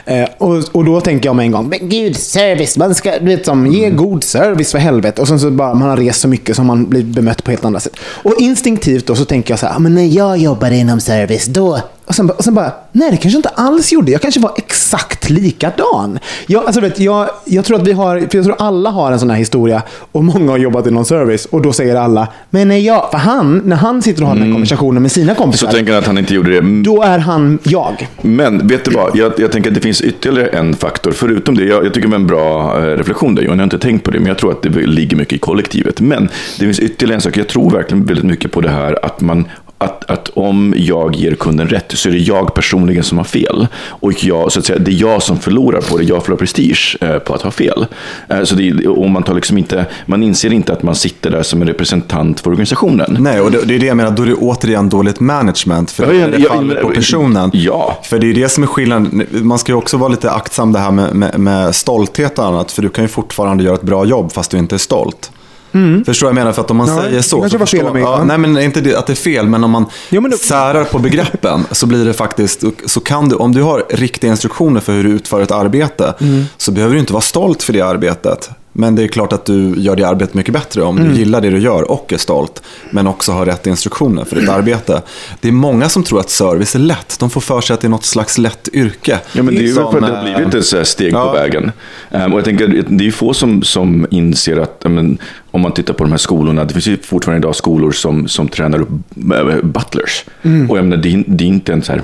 Eh, 0.05 0.29
och, 0.39 0.65
och 0.73 0.85
då 0.85 1.01
tänker 1.01 1.29
jag 1.29 1.37
med 1.37 1.45
en 1.45 1.53
gång, 1.53 1.69
men 1.69 1.89
gud, 1.89 2.17
service. 2.17 2.77
Man 2.79 2.95
ska, 2.95 3.19
du 3.19 3.27
vet, 3.27 3.47
som, 3.47 3.67
ge 3.67 3.91
god 3.91 4.25
service 4.25 4.73
för 4.73 4.79
helvete. 4.79 4.96
Och 5.19 5.29
sen 5.29 5.41
så 5.41 5.51
bara, 5.51 5.75
man 5.75 5.89
har 5.89 5.97
rest 5.97 6.21
så 6.21 6.29
mycket 6.29 6.57
så 6.57 6.63
man 6.63 6.89
blir 6.89 7.05
bemött 7.05 7.45
på 7.45 7.51
helt 7.51 7.65
andra 7.65 7.81
sätt. 7.81 7.97
Och 8.01 8.35
instinktivt 8.39 9.07
då 9.07 9.15
så 9.15 9.25
tänker 9.25 9.53
jag 9.53 9.59
så 9.59 9.67
här, 9.67 9.77
ah, 9.77 9.79
men 9.79 9.95
när 9.95 10.07
jag 10.07 10.39
jobbade 10.39 10.77
inom 10.77 11.01
service, 11.01 11.47
då 11.47 11.81
och 12.07 12.15
sen, 12.15 12.31
och 12.31 12.45
sen 12.45 12.55
bara, 12.55 12.73
nej 12.93 13.11
det 13.11 13.17
kanske 13.17 13.37
inte 13.37 13.49
alls 13.49 13.93
gjorde. 13.93 14.13
Jag 14.13 14.23
kanske 14.23 14.41
var 14.41 14.53
exakt 14.57 15.31
likadan. 15.31 16.19
Jag, 16.47 16.65
alltså, 16.67 16.81
vet, 16.81 17.01
jag, 17.01 17.29
jag 17.45 17.65
tror 17.65 17.81
att 17.81 17.87
vi 17.89 17.93
har, 17.93 18.21
för 18.21 18.39
jag 18.39 18.45
tror 18.45 18.57
alla 18.59 18.91
har 18.91 19.13
en 19.13 19.19
sån 19.19 19.31
här 19.31 19.37
historia 19.37 19.83
och 20.13 20.25
många 20.25 20.51
har 20.51 20.59
jobbat 20.59 20.87
inom 20.87 21.05
service 21.05 21.47
och 21.47 21.63
då 21.63 21.73
säger 21.73 21.97
alla, 21.97 22.29
men 22.51 22.69
när 22.69 22.77
jag, 22.77 23.11
för 23.11 23.19
han, 23.19 23.63
när 23.65 23.77
han 23.77 24.03
sitter 24.03 24.23
och 24.23 24.29
har 24.29 24.35
den 24.37 24.45
här 24.45 24.53
konversationen 24.53 25.03
med 25.03 25.13
sina 25.13 25.35
Så 25.35 25.43
kompisar, 25.43 25.73
tänker 25.73 25.93
han 25.93 25.99
att 26.01 26.07
han 26.07 26.19
inte 26.19 26.35
gjorde 26.35 26.61
det. 26.61 26.83
då 26.83 27.03
är 27.03 27.19
han 27.19 27.59
jag. 27.63 28.09
Men 28.23 28.69
vet 28.69 28.85
du 28.85 28.91
vad, 28.91 29.17
jag, 29.17 29.33
jag 29.39 29.53
tänker 29.53 29.71
att 29.71 29.75
det 29.75 29.81
finns 29.81 30.03
ytterligare 30.03 30.49
en 30.49 30.75
faktor. 30.75 31.13
Förutom 31.13 31.55
det, 31.57 31.65
jag, 31.65 31.85
jag 31.85 31.95
tycker 31.95 32.09
det 32.09 32.13
var 32.13 32.21
en 32.21 32.27
bra 32.27 32.79
eh, 32.79 32.83
reflektion 32.83 33.35
där 33.35 33.43
Johan, 33.43 33.59
jag 33.59 33.63
har 33.63 33.65
inte 33.65 33.79
tänkt 33.79 34.05
på 34.05 34.11
det, 34.11 34.19
men 34.19 34.29
jag 34.29 34.39
tror 34.39 34.53
att 34.53 34.63
det 34.63 34.69
ligger 34.69 35.17
mycket 35.17 35.35
i 35.35 35.39
kollektivet. 35.39 36.01
Men 36.01 36.29
det 36.59 36.65
finns 36.65 36.81
ytterligare 36.81 37.15
en 37.15 37.21
sak, 37.21 37.37
jag 37.37 37.49
tror 37.49 37.71
verkligen 37.71 38.05
väldigt 38.05 38.25
mycket 38.25 38.53
på 38.53 38.61
det 38.61 38.71
här 38.71 38.99
att 39.07 39.21
man 39.21 39.45
att, 39.79 40.11
att 40.11 40.29
om 40.29 40.75
jag 40.77 41.17
ger 41.17 41.35
kunden 41.35 41.69
rätt 41.69 41.93
så 41.95 42.09
är 42.09 42.13
det 42.13 42.19
jag 42.19 42.55
personligen 42.55 43.03
som 43.03 43.19
har 43.19 43.25
fel. 43.25 43.67
Och 43.89 44.25
jag, 44.25 44.53
så 44.53 44.59
att 44.59 44.67
säga, 44.67 44.79
det 44.79 44.91
är 44.91 45.01
jag 45.01 45.23
som 45.23 45.39
förlorar 45.39 45.81
på 45.81 45.99
det. 45.99 46.05
Jag 46.05 46.23
förlorar 46.25 46.39
prestige 46.39 46.97
eh, 47.01 47.19
på 47.19 47.35
att 47.35 47.43
ha 47.43 47.51
fel. 47.51 47.87
Eh, 48.29 48.43
så 48.43 48.55
det, 48.55 48.89
och 48.89 49.11
man, 49.11 49.23
tar 49.23 49.35
liksom 49.35 49.59
inte, 49.59 49.87
man 50.07 50.23
inser 50.23 50.53
inte 50.53 50.73
att 50.73 50.83
man 50.83 50.95
sitter 50.95 51.31
där 51.31 51.43
som 51.43 51.63
en 51.63 51.69
representant 51.69 52.41
för 52.41 52.51
organisationen. 52.51 53.17
Nej, 53.21 53.41
och 53.41 53.51
det, 53.51 53.65
det 53.65 53.75
är 53.75 53.79
det 53.79 53.87
jag 53.87 53.97
menar. 53.97 54.11
Då 54.11 54.23
är 54.23 54.27
det 54.27 54.35
återigen 54.35 54.89
dåligt 54.89 55.21
management. 55.21 55.91
För 55.91 56.13
Ja, 56.15 56.27
det 56.27 56.43
faller 56.43 56.83
på 56.83 56.89
personen. 56.89 57.51
ja. 57.55 57.99
För 58.03 58.19
det 58.19 58.31
är 58.31 58.35
det 58.35 58.49
som 58.49 58.63
är 58.63 58.67
skillnaden. 58.67 59.27
Man 59.31 59.59
ska 59.59 59.73
ju 59.73 59.77
också 59.79 59.97
vara 59.97 60.09
lite 60.09 60.31
aktsam 60.31 60.73
det 60.73 60.79
här 60.79 60.91
med, 60.91 61.15
med, 61.15 61.41
med 61.41 61.75
stolthet 61.75 62.39
och 62.39 62.47
annat. 62.47 62.73
För 62.73 62.83
du 62.83 62.89
kan 62.89 63.05
ju 63.05 63.09
fortfarande 63.09 63.65
göra 63.65 63.75
ett 63.75 63.83
bra 63.83 64.05
jobb 64.05 64.33
fast 64.33 64.51
du 64.51 64.59
inte 64.59 64.77
är 64.77 64.79
stolt. 64.79 65.31
Förstår 65.73 66.13
du 66.13 66.13
vad 66.21 66.29
jag 66.29 66.35
menar? 66.35 66.53
För 66.53 66.63
att 66.63 66.71
om 66.71 66.77
man 66.77 66.89
Ja, 66.89 67.03
säger 67.03 67.23
så. 67.23 67.49
så 67.49 67.59
förstår- 67.59 67.93
mig. 67.93 68.03
Ja, 68.03 68.19
Ja. 68.19 68.25
nej, 68.25 68.39
men 68.39 68.59
inte 68.59 68.81
det, 68.81 68.95
att 68.97 69.07
det 69.07 69.13
är 69.13 69.15
fel. 69.15 69.47
Men 69.49 69.65
om 69.65 69.71
man 69.71 69.87
Ja, 70.09 70.21
men 70.21 70.31
då- 70.31 70.37
särar 70.37 70.85
på 70.85 70.99
begreppen 70.99 71.65
så 71.71 71.87
blir 71.87 72.05
det 72.05 72.13
faktiskt, 72.13 72.65
så 72.87 73.01
kan 73.01 73.29
du, 73.29 73.37
om 73.37 73.53
du 73.53 73.63
har 73.63 73.85
riktiga 73.91 74.31
instruktioner 74.31 74.81
för 74.81 74.93
hur 74.93 75.05
du 75.05 75.11
utför 75.11 75.41
ett 75.41 75.51
arbete, 75.51 76.15
Mm. 76.21 76.45
så 76.57 76.73
behöver 76.73 76.95
du 76.95 77.01
inte 77.01 77.13
vara 77.13 77.21
stolt 77.23 77.63
för 77.63 77.73
det 77.73 77.81
arbetet. 77.81 78.51
Men 78.79 78.95
det 78.95 79.03
är 79.03 79.09
klart 79.09 79.33
att 79.33 79.45
du 79.45 79.75
gör 79.77 79.97
det 79.97 80.05
arbetet 80.05 80.35
mycket 80.35 80.55
bättre 80.55 80.83
om 80.83 80.99
Mm. 80.99 81.13
du 81.13 81.19
gillar 81.19 81.41
det 81.41 81.51
du 81.51 81.59
gör 81.59 81.91
och 81.91 82.13
är 82.13 82.17
stolt. 82.19 82.63
Men 82.91 83.07
också 83.07 83.33
har 83.33 83.47
rätt 83.47 83.67
instruktioner 83.67 84.25
för 84.25 84.37
ditt 84.37 84.49
arbete. 84.49 85.03
Det 85.41 85.49
är 85.49 85.53
många 85.53 85.89
som 85.89 86.03
tror 86.03 86.21
att 86.21 86.31
service 86.31 86.75
är 86.75 86.79
lätt. 86.79 87.17
De 87.21 87.31
får 87.31 87.41
för 87.41 87.61
sig 87.61 87.75
att 87.75 87.81
det 87.81 87.87
är 87.87 87.91
något 87.91 88.05
slags 88.05 88.39
lätt 88.39 88.69
yrke. 88.73 89.19
Ja, 89.33 89.43
men 89.43 89.55
det 89.55 89.61
är 89.61 89.63
ju 89.63 89.75
Som, 89.75 90.01
det 90.01 90.07
har 90.07 90.29
eh, 90.29 90.35
blivit 90.37 90.55
ett 90.55 90.65
så 90.67 90.77
här 90.77 90.85
steg 90.85 91.13
ja. 91.13 91.27
på 91.27 91.33
vägen. 91.33 91.73
Ehm, 92.11 92.33
och 92.33 92.39
jag 92.39 92.45
tänker, 92.45 92.85
det 92.89 93.07
är 93.07 93.11
få 93.11 93.35
som, 93.35 93.63
som 93.63 94.07
inser 94.11 94.57
att, 94.57 94.85
men, 94.85 95.19
om 95.51 95.61
man 95.61 95.73
tittar 95.73 95.95
på 95.95 96.05
de 96.05 96.11
här 96.11 96.19
skolorna, 96.19 96.65
det 96.65 96.73
finns 96.73 96.87
ju 96.87 96.97
fortfarande 96.97 97.47
idag 97.47 97.57
skolor 97.57 97.93
som, 97.93 98.29
som 98.29 98.49
tränar 98.49 98.81
upp 98.81 98.89
äh, 99.33 99.63
butlers. 99.63 100.25
Mm. 100.43 100.71
Och 100.71 100.79
jag 100.79 100.85
menar, 100.85 101.03
det, 101.03 101.15
är, 101.15 101.25
det 101.27 101.45
är 101.45 101.49
inte 101.49 101.73
en 101.73 101.83
så 101.83 101.93
här, 101.93 102.03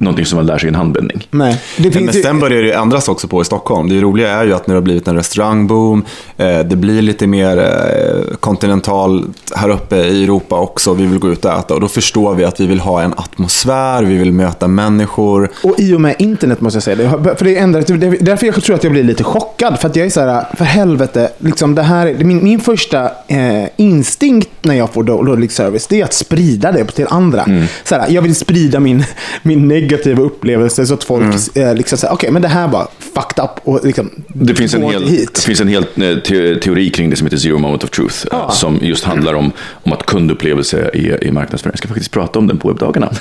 någonting 0.00 0.26
som 0.26 0.36
man 0.36 0.46
lär 0.46 0.58
sig 0.58 0.66
i 0.66 0.68
en 0.68 0.74
handvändning. 0.74 1.26
Nej, 1.30 1.60
det 1.76 1.82
Men 1.82 1.92
finns 1.92 2.16
ju... 2.16 2.22
sen 2.22 2.40
börjar 2.40 2.62
det 2.62 2.72
ändras 2.72 3.08
också 3.08 3.28
på 3.28 3.42
i 3.42 3.44
Stockholm. 3.44 3.88
Det 3.88 4.00
roliga 4.00 4.30
är 4.30 4.44
ju 4.44 4.54
att 4.54 4.66
när 4.66 4.74
det 4.74 4.78
har 4.78 4.82
blivit 4.84 5.08
en 5.08 5.16
restaurangboom, 5.16 6.04
eh, 6.36 6.58
det 6.60 6.76
blir 6.76 7.02
lite 7.02 7.26
mer 7.26 7.56
eh, 7.58 8.36
kontinentalt 8.40 9.26
här 9.56 9.68
uppe 9.68 9.96
i 9.96 10.24
Europa 10.24 10.58
också. 10.58 10.94
Vi 10.94 11.06
vill 11.06 11.18
gå 11.18 11.28
ut 11.28 11.44
och 11.44 11.52
äta 11.58 11.74
och 11.74 11.80
då 11.80 11.88
förstår 11.88 12.34
vi 12.34 12.44
att 12.44 12.60
vi 12.60 12.66
vill 12.66 12.80
ha 12.80 13.02
en 13.02 13.12
atmosfär, 13.12 14.02
vi 14.02 14.16
vill 14.16 14.32
möta 14.32 14.68
människor. 14.68 15.50
Och 15.64 15.74
i 15.80 15.94
och 15.94 16.00
med 16.00 16.14
internet 16.18 16.60
måste 16.60 16.76
jag 16.76 16.82
säga 16.82 16.96
det. 16.96 17.34
För 17.36 17.44
det 17.44 17.56
är 17.56 17.62
ändrat, 17.62 17.86
därför 18.20 18.46
jag 18.46 18.62
tror 18.62 18.76
att 18.76 18.84
jag 18.84 18.92
blir 18.92 19.04
lite 19.04 19.24
chockad. 19.24 19.80
För 19.80 19.88
att 19.88 19.96
jag 19.96 20.06
är 20.06 20.10
så 20.10 20.20
här, 20.20 20.44
för 20.56 20.64
helvete, 20.64 21.30
liksom 21.38 21.74
det 21.74 21.82
här, 21.82 22.06
är- 22.06 22.24
min, 22.24 22.44
min 22.44 22.60
första 22.60 23.04
eh, 23.28 23.64
instinkt 23.76 24.48
när 24.62 24.74
jag 24.74 24.90
får 24.90 25.02
dålig 25.02 25.52
service, 25.52 25.86
det 25.86 26.00
är 26.00 26.04
att 26.04 26.12
sprida 26.12 26.72
det 26.72 26.84
till 26.84 27.06
andra. 27.10 27.42
Mm. 27.42 27.64
Så 27.84 27.94
här, 27.94 28.06
jag 28.10 28.22
vill 28.22 28.34
sprida 28.34 28.80
min, 28.80 29.04
min 29.42 29.68
negativa 29.68 29.89
upplevelse 29.96 30.86
så 30.86 30.94
att 30.94 31.04
folk 31.04 31.56
eh, 31.56 31.74
liksom 31.74 31.98
säger, 31.98 32.14
okej 32.14 32.30
men 32.30 32.42
det 32.42 32.48
här 32.48 32.68
var 32.68 32.88
fucked 32.98 33.44
up. 33.44 33.50
Och 33.64 33.80
liksom, 33.84 34.10
Det 34.28 34.54
finns 34.54 34.74
en 34.74 34.82
hel, 34.82 35.02
hit. 35.02 35.34
det 35.34 35.40
finns 35.40 35.60
en 35.60 35.68
hel 35.68 35.82
eh, 35.82 36.18
te, 36.18 36.56
teori 36.56 36.90
kring 36.90 37.10
det 37.10 37.16
som 37.16 37.26
heter 37.26 37.36
Zero 37.36 37.58
Moment 37.58 37.84
of 37.84 37.90
Truth. 37.90 38.26
Ja. 38.30 38.50
Som 38.50 38.78
just 38.82 39.04
handlar 39.04 39.34
om, 39.34 39.52
om 39.72 39.92
att 39.92 40.06
kundupplevelse 40.06 40.90
i, 40.94 41.26
i 41.26 41.32
marknadsföring. 41.32 41.72
Jag 41.72 41.78
ska 41.78 41.88
faktiskt 41.88 42.10
prata 42.10 42.38
om 42.38 42.46
den 42.46 42.58
på 42.58 42.68
webbdagarna. 42.68 43.12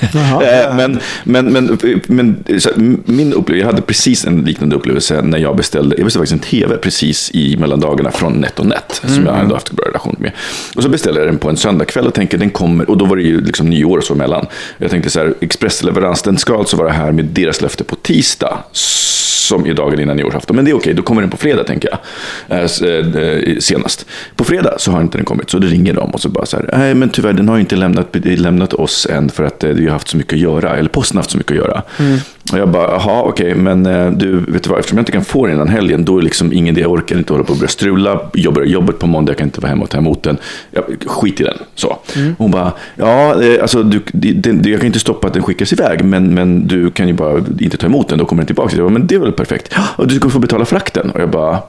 Men, 0.75 0.99
men, 1.23 1.45
men, 1.45 1.77
men 2.07 2.43
min 3.05 3.33
upplevelse, 3.33 3.59
jag 3.59 3.65
hade 3.65 3.81
precis 3.81 4.25
en 4.25 4.41
liknande 4.41 4.75
upplevelse 4.75 5.21
när 5.21 5.37
jag 5.37 5.55
beställde, 5.55 5.95
jag 5.95 6.05
beställde 6.05 6.27
faktiskt 6.27 6.45
en 6.53 6.59
tv 6.59 6.77
precis 6.77 7.31
i 7.33 7.57
mellandagarna 7.57 8.11
från 8.11 8.33
NetOnNet. 8.33 9.01
Som 9.05 9.25
jag 9.25 9.39
ändå 9.39 9.55
haft 9.55 9.69
en 9.69 9.75
bra 9.75 9.85
relation 9.85 10.15
med. 10.19 10.31
Och 10.75 10.83
så 10.83 10.89
beställde 10.89 11.19
jag 11.19 11.27
den 11.27 11.37
på 11.37 11.49
en 11.49 11.57
söndagkväll 11.57 12.07
och 12.07 12.13
tänkte 12.13 12.37
den 12.37 12.49
kommer, 12.49 12.89
och 12.89 12.97
då 12.97 13.05
var 13.05 13.15
det 13.15 13.23
ju 13.23 13.41
liksom 13.41 13.69
nyår 13.69 13.97
och 13.97 14.03
så 14.03 14.13
emellan. 14.13 14.45
Jag 14.77 14.91
tänkte 14.91 15.09
så 15.09 15.19
här, 15.19 15.33
expressleverans, 15.39 16.21
den 16.21 16.37
ska 16.37 16.58
alltså 16.59 16.77
vara 16.77 16.91
här 16.91 17.11
med 17.11 17.25
deras 17.25 17.61
löfte 17.61 17.83
på 17.83 17.95
tisdag. 17.95 18.63
Som 19.49 19.65
i 19.65 19.73
dagen 19.73 19.99
innan 19.99 20.17
nyårsafton. 20.17 20.55
Men 20.55 20.65
det 20.65 20.71
är 20.71 20.75
okej, 20.75 20.93
då 20.93 21.01
kommer 21.01 21.21
den 21.21 21.31
på 21.31 21.37
fredag 21.37 21.63
tänker 21.63 21.89
jag. 21.89 21.99
Eh, 22.57 22.63
s- 22.65 22.81
eh, 22.81 23.57
senast. 23.59 24.05
På 24.35 24.43
fredag 24.43 24.73
så 24.77 24.91
har 24.91 25.01
inte 25.01 25.17
den 25.17 25.25
kommit. 25.25 25.49
Så 25.49 25.59
det 25.59 25.67
ringer 25.67 25.93
de 25.93 26.09
och 26.11 26.21
så 26.21 26.29
bara 26.29 26.45
så 26.45 26.57
här. 26.57 26.69
Nej 26.77 26.93
men 26.95 27.09
tyvärr 27.09 27.33
den 27.33 27.49
har 27.49 27.59
inte 27.59 27.75
lämnat, 27.75 28.07
lämnat 28.23 28.73
oss 28.73 29.07
än 29.11 29.29
för 29.29 29.43
att 29.43 29.63
eh, 29.63 29.69
vi 29.69 29.85
har 29.85 29.91
haft 29.93 30.07
så 30.07 30.17
mycket 30.17 30.33
att 30.33 30.39
göra. 30.39 30.77
Eller 30.77 30.89
posten 30.89 31.17
har 31.17 31.21
haft 31.23 31.31
så 31.31 31.37
mycket 31.37 31.51
att 31.51 31.57
göra. 31.57 31.81
Och 32.51 32.57
jag 32.59 32.69
bara, 32.69 32.91
jaha 32.91 33.21
okej, 33.23 33.55
men 33.55 33.85
eh, 33.85 34.11
du, 34.11 34.31
vet 34.39 34.63
du 34.63 34.69
vad, 34.69 34.79
eftersom 34.79 34.97
jag 34.97 35.01
inte 35.01 35.11
kan 35.11 35.25
få 35.25 35.45
den 35.45 35.55
innan 35.55 35.67
helgen, 35.67 36.05
då 36.05 36.17
är 36.17 36.21
liksom 36.21 36.53
ingen 36.53 36.75
idé, 36.75 36.81
jag 36.81 36.91
orkar 36.91 37.17
inte 37.17 37.33
hålla 37.33 37.43
på 37.43 37.51
och 37.51 37.57
börja 37.57 37.67
strula. 37.69 38.21
Jag 38.33 38.53
börjar 38.53 38.67
jobbet 38.67 38.99
på 38.99 39.07
måndag, 39.07 39.29
jag 39.31 39.37
kan 39.37 39.47
inte 39.47 39.61
vara 39.61 39.69
hemma 39.69 39.83
och 39.83 39.89
ta 39.89 39.97
emot 39.97 40.23
den. 40.23 40.37
Jag, 40.71 40.83
skit 41.05 41.41
i 41.41 41.43
den. 41.43 41.57
Så. 41.75 41.97
Hon 42.37 42.51
bara, 42.51 42.71
ja, 42.95 43.43
eh, 43.43 43.61
alltså 43.61 43.83
du, 43.83 44.01
det, 44.11 44.51
det, 44.51 44.69
jag 44.69 44.79
kan 44.79 44.87
inte 44.87 44.99
stoppa 44.99 45.27
att 45.27 45.33
den 45.33 45.43
skickas 45.43 45.73
iväg, 45.73 46.03
men, 46.03 46.33
men 46.33 46.67
du 46.67 46.91
kan 46.91 47.07
ju 47.07 47.13
bara 47.13 47.37
inte 47.59 47.77
ta 47.77 47.85
emot 47.87 48.09
den, 48.09 48.17
då 48.19 48.25
kommer 48.25 48.41
den 48.41 48.47
tillbaka. 48.47 48.75
Jag 48.75 48.85
bara, 48.85 48.89
men 48.93 49.07
det 49.07 49.15
är 49.15 49.19
väl 49.19 49.31
perfekt. 49.39 49.75
Och 49.97 50.07
du 50.07 50.19
kommer 50.19 50.31
få 50.31 50.39
betala 50.39 50.65
frakten. 50.65 51.11
Och 51.11 51.21
jag 51.21 51.29
bara, 51.29 51.59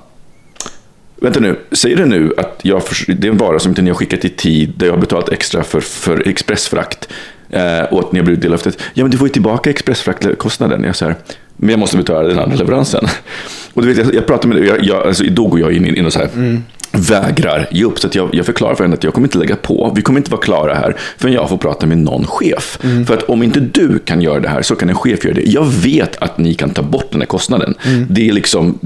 Vänta 1.23 1.41
nu, 1.41 1.59
säger 1.73 1.97
du 1.97 2.05
nu 2.05 2.33
att 2.37 2.61
jag 2.63 2.83
det 3.07 3.27
är 3.27 3.31
en 3.31 3.37
vara 3.37 3.59
som 3.59 3.71
inte 3.71 3.83
ni 3.83 3.91
har 3.91 3.95
skickat 3.95 4.25
i 4.25 4.29
tid, 4.29 4.73
där 4.77 4.87
jag 4.87 4.93
har 4.93 5.01
betalat 5.01 5.29
extra 5.29 5.63
för, 5.63 5.81
för 5.81 6.29
expressfrakt 6.29 7.09
eh, 7.51 7.83
och 7.83 8.01
att 8.01 8.13
ni 8.13 8.19
har 8.19 8.25
blivit 8.25 8.43
delaktiga. 8.43 8.73
Ja, 8.95 9.05
men 9.05 9.11
du 9.11 9.19
får 9.19 9.27
ju 9.27 9.33
tillbaka 9.33 9.71
expressfraktkostnaden. 9.71 10.85
Jag 10.85 10.97
säger, 10.97 11.17
men 11.57 11.71
jag 11.71 11.79
måste 11.79 11.97
betala 11.97 12.29
den 12.29 12.39
andra 12.39 12.57
leveransen. 12.57 13.05
Och 13.75 13.83
du 13.83 13.89
vet, 13.93 14.07
jag, 14.07 14.15
jag 14.15 14.27
pratar 14.27 14.49
med 14.49 14.65
jag, 14.65 14.85
jag, 14.85 15.07
alltså, 15.07 15.25
Då 15.31 15.47
går 15.47 15.61
jag 15.61 15.73
in, 15.73 15.97
in 15.97 16.07
och 16.07 16.13
så 16.13 16.19
här, 16.19 16.29
mm 16.35 16.63
vägrar 16.93 17.69
ge 17.71 17.85
upp. 17.85 17.99
Så 17.99 18.07
att 18.07 18.15
jag, 18.15 18.29
jag 18.35 18.47
förklarar 18.47 18.75
för 18.75 18.85
henne 18.85 18.95
att 18.95 19.05
jag 19.05 19.15
kommer 19.15 19.27
inte 19.27 19.39
lägga 19.39 19.57
på. 19.57 19.93
Vi 19.97 20.03
kommer 20.03 20.21
inte 20.21 20.31
vara 20.31 20.41
klara 20.41 20.75
här 20.75 20.97
förrän 21.19 21.35
jag 21.35 21.49
får 21.49 21.57
prata 21.57 21.87
med 21.87 21.99
någon 21.99 22.27
chef. 22.27 22.79
För 23.07 23.15
att 23.15 23.23
om 23.23 23.43
inte 23.43 23.61
du 23.61 23.99
kan 23.99 24.23
göra 24.23 24.41
det 24.41 24.49
här 24.49 24.63
så 24.63 24.77
kan 24.77 24.89
en 24.89 24.95
chef 24.95 25.25
göra 25.25 25.35
det. 25.35 25.43
Jag 25.43 25.65
vet 25.67 26.17
att 26.23 26.39
ni 26.39 26.55
kan 26.55 26.71
ta 26.71 26.83
bort 26.83 27.07
den 27.13 27.21
här 27.21 27.27
kostnaden. 27.27 27.75
Det 28.09 28.29
är 28.29 28.33
liksom, 28.33 28.79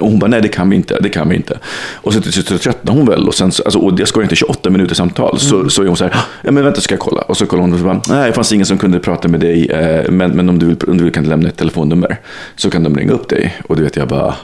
och 0.00 0.10
hon 0.10 0.18
bara, 0.18 0.26
nej 0.26 0.42
det 0.42 0.48
kan 0.48 0.70
vi 0.70 0.76
inte. 0.76 0.98
Det 1.00 1.08
kan 1.08 1.28
vi 1.28 1.36
inte. 1.36 1.58
Och 1.94 2.12
så 2.12 2.20
till 2.20 2.32
slut 2.32 2.62
tröttnar 2.62 2.92
hon 2.94 3.06
väl. 3.06 3.28
Och, 3.28 3.34
sen, 3.34 3.52
så- 3.52 3.62
alltså, 3.62 3.78
och 3.78 4.00
jag 4.00 4.08
ska 4.08 4.22
inte 4.22 4.36
28 4.36 4.70
minuter 4.70 4.94
samtal. 4.94 5.38
Så, 5.38 5.68
så 5.70 5.82
är 5.82 5.86
hon 5.86 5.96
så 5.96 6.04
här, 6.04 6.14
ja 6.42 6.50
men 6.52 6.64
vänta 6.64 6.80
ska 6.80 6.92
jag 6.94 7.00
kolla. 7.00 7.22
Och 7.22 7.36
så 7.36 7.46
kollar 7.46 7.60
hon 7.62 7.72
och 7.72 7.78
så 7.78 7.84
bara, 7.84 8.00
nej 8.08 8.26
det 8.26 8.32
fanns 8.32 8.52
ingen 8.52 8.66
som 8.66 8.78
kunde 8.78 8.98
prata 9.00 9.28
med 9.28 9.40
dig. 9.40 9.66
Eh, 9.66 10.10
men, 10.10 10.30
men 10.30 10.48
om 10.48 10.58
du 10.58 10.66
vill, 10.66 10.76
om 10.88 10.98
du 10.98 11.04
vill 11.04 11.12
kan 11.12 11.24
du 11.24 11.30
lämna 11.30 11.48
ett 11.48 11.56
telefonnummer. 11.56 12.20
Så 12.56 12.70
kan 12.70 12.82
de 12.82 12.96
ringa 12.96 13.12
upp 13.12 13.28
dig. 13.28 13.56
Och 13.66 13.76
du 13.76 13.82
vet 13.82 13.96
jag 13.96 14.08
bara, 14.08 14.34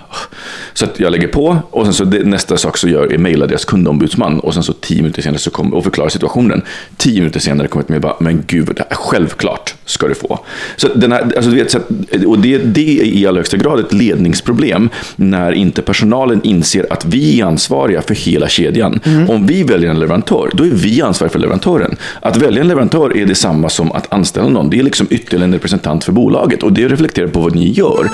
så 0.72 0.84
att 0.84 1.00
jag 1.00 1.12
lägger 1.12 1.28
på. 1.28 1.56
Och 1.70 1.84
sen 1.84 1.94
så 1.94 2.04
det, 2.04 2.24
nästa 2.24 2.56
sak 2.56 2.76
så 2.78 2.88
gör 2.88 2.97
är 3.06 3.18
mejla 3.18 3.46
deras 3.46 3.64
kundombudsman. 3.64 4.40
Och 4.40 4.54
sen 4.54 4.62
så 4.62 4.72
tio 4.72 5.02
minuter 5.02 5.22
senare 5.22 5.38
så 5.38 5.50
kommer 5.50 5.76
och 5.76 5.84
förklarar 5.84 6.08
situationen. 6.08 6.62
Tio 6.96 7.20
minuter 7.20 7.40
senare 7.40 7.68
kommer 7.68 7.82
ett 7.82 7.88
mejl 7.88 8.02
bara, 8.02 8.16
men 8.20 8.44
gud, 8.46 8.80
självklart 8.90 9.74
ska 9.84 10.08
du 10.08 10.14
få. 10.14 10.38
Så 10.76 10.86
att 10.86 11.00
den 11.00 11.12
här, 11.12 11.22
alltså, 11.22 11.50
du 11.50 11.56
vet, 11.56 11.70
så 11.70 11.78
att, 11.78 11.90
och 12.26 12.38
det, 12.38 12.58
det 12.58 13.00
är 13.00 13.04
i 13.04 13.26
allra 13.26 13.38
högsta 13.38 13.56
grad 13.56 13.80
ett 13.80 13.92
ledningsproblem 13.92 14.88
när 15.16 15.52
inte 15.52 15.82
personalen 15.82 16.40
inser 16.44 16.92
att 16.92 17.04
vi 17.04 17.40
är 17.40 17.44
ansvariga 17.44 18.02
för 18.02 18.14
hela 18.14 18.48
kedjan. 18.48 19.00
Om 19.28 19.46
vi 19.46 19.62
väljer 19.62 19.90
en 19.90 20.00
leverantör, 20.00 20.50
då 20.52 20.64
är 20.64 20.70
vi 20.70 21.02
ansvariga 21.02 21.32
för 21.32 21.38
leverantören. 21.38 21.96
Att 22.20 22.36
välja 22.36 22.60
en 22.60 22.68
leverantör 22.68 23.16
är 23.16 23.26
detsamma 23.26 23.68
som 23.68 23.92
att 23.92 24.12
anställa 24.12 24.48
någon. 24.48 24.70
Det 24.70 24.78
är 24.78 24.82
liksom 24.82 25.06
ytterligare 25.10 25.44
en 25.44 25.52
representant 25.52 26.04
för 26.04 26.12
bolaget 26.12 26.62
och 26.62 26.72
det 26.72 26.88
reflekterar 26.88 27.28
på 27.28 27.40
vad 27.40 27.54
ni 27.54 27.72
gör. 27.72 28.08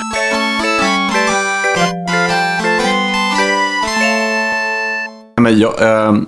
Men 5.45 5.59
jag, 5.59 5.73
ehm, 5.81 6.25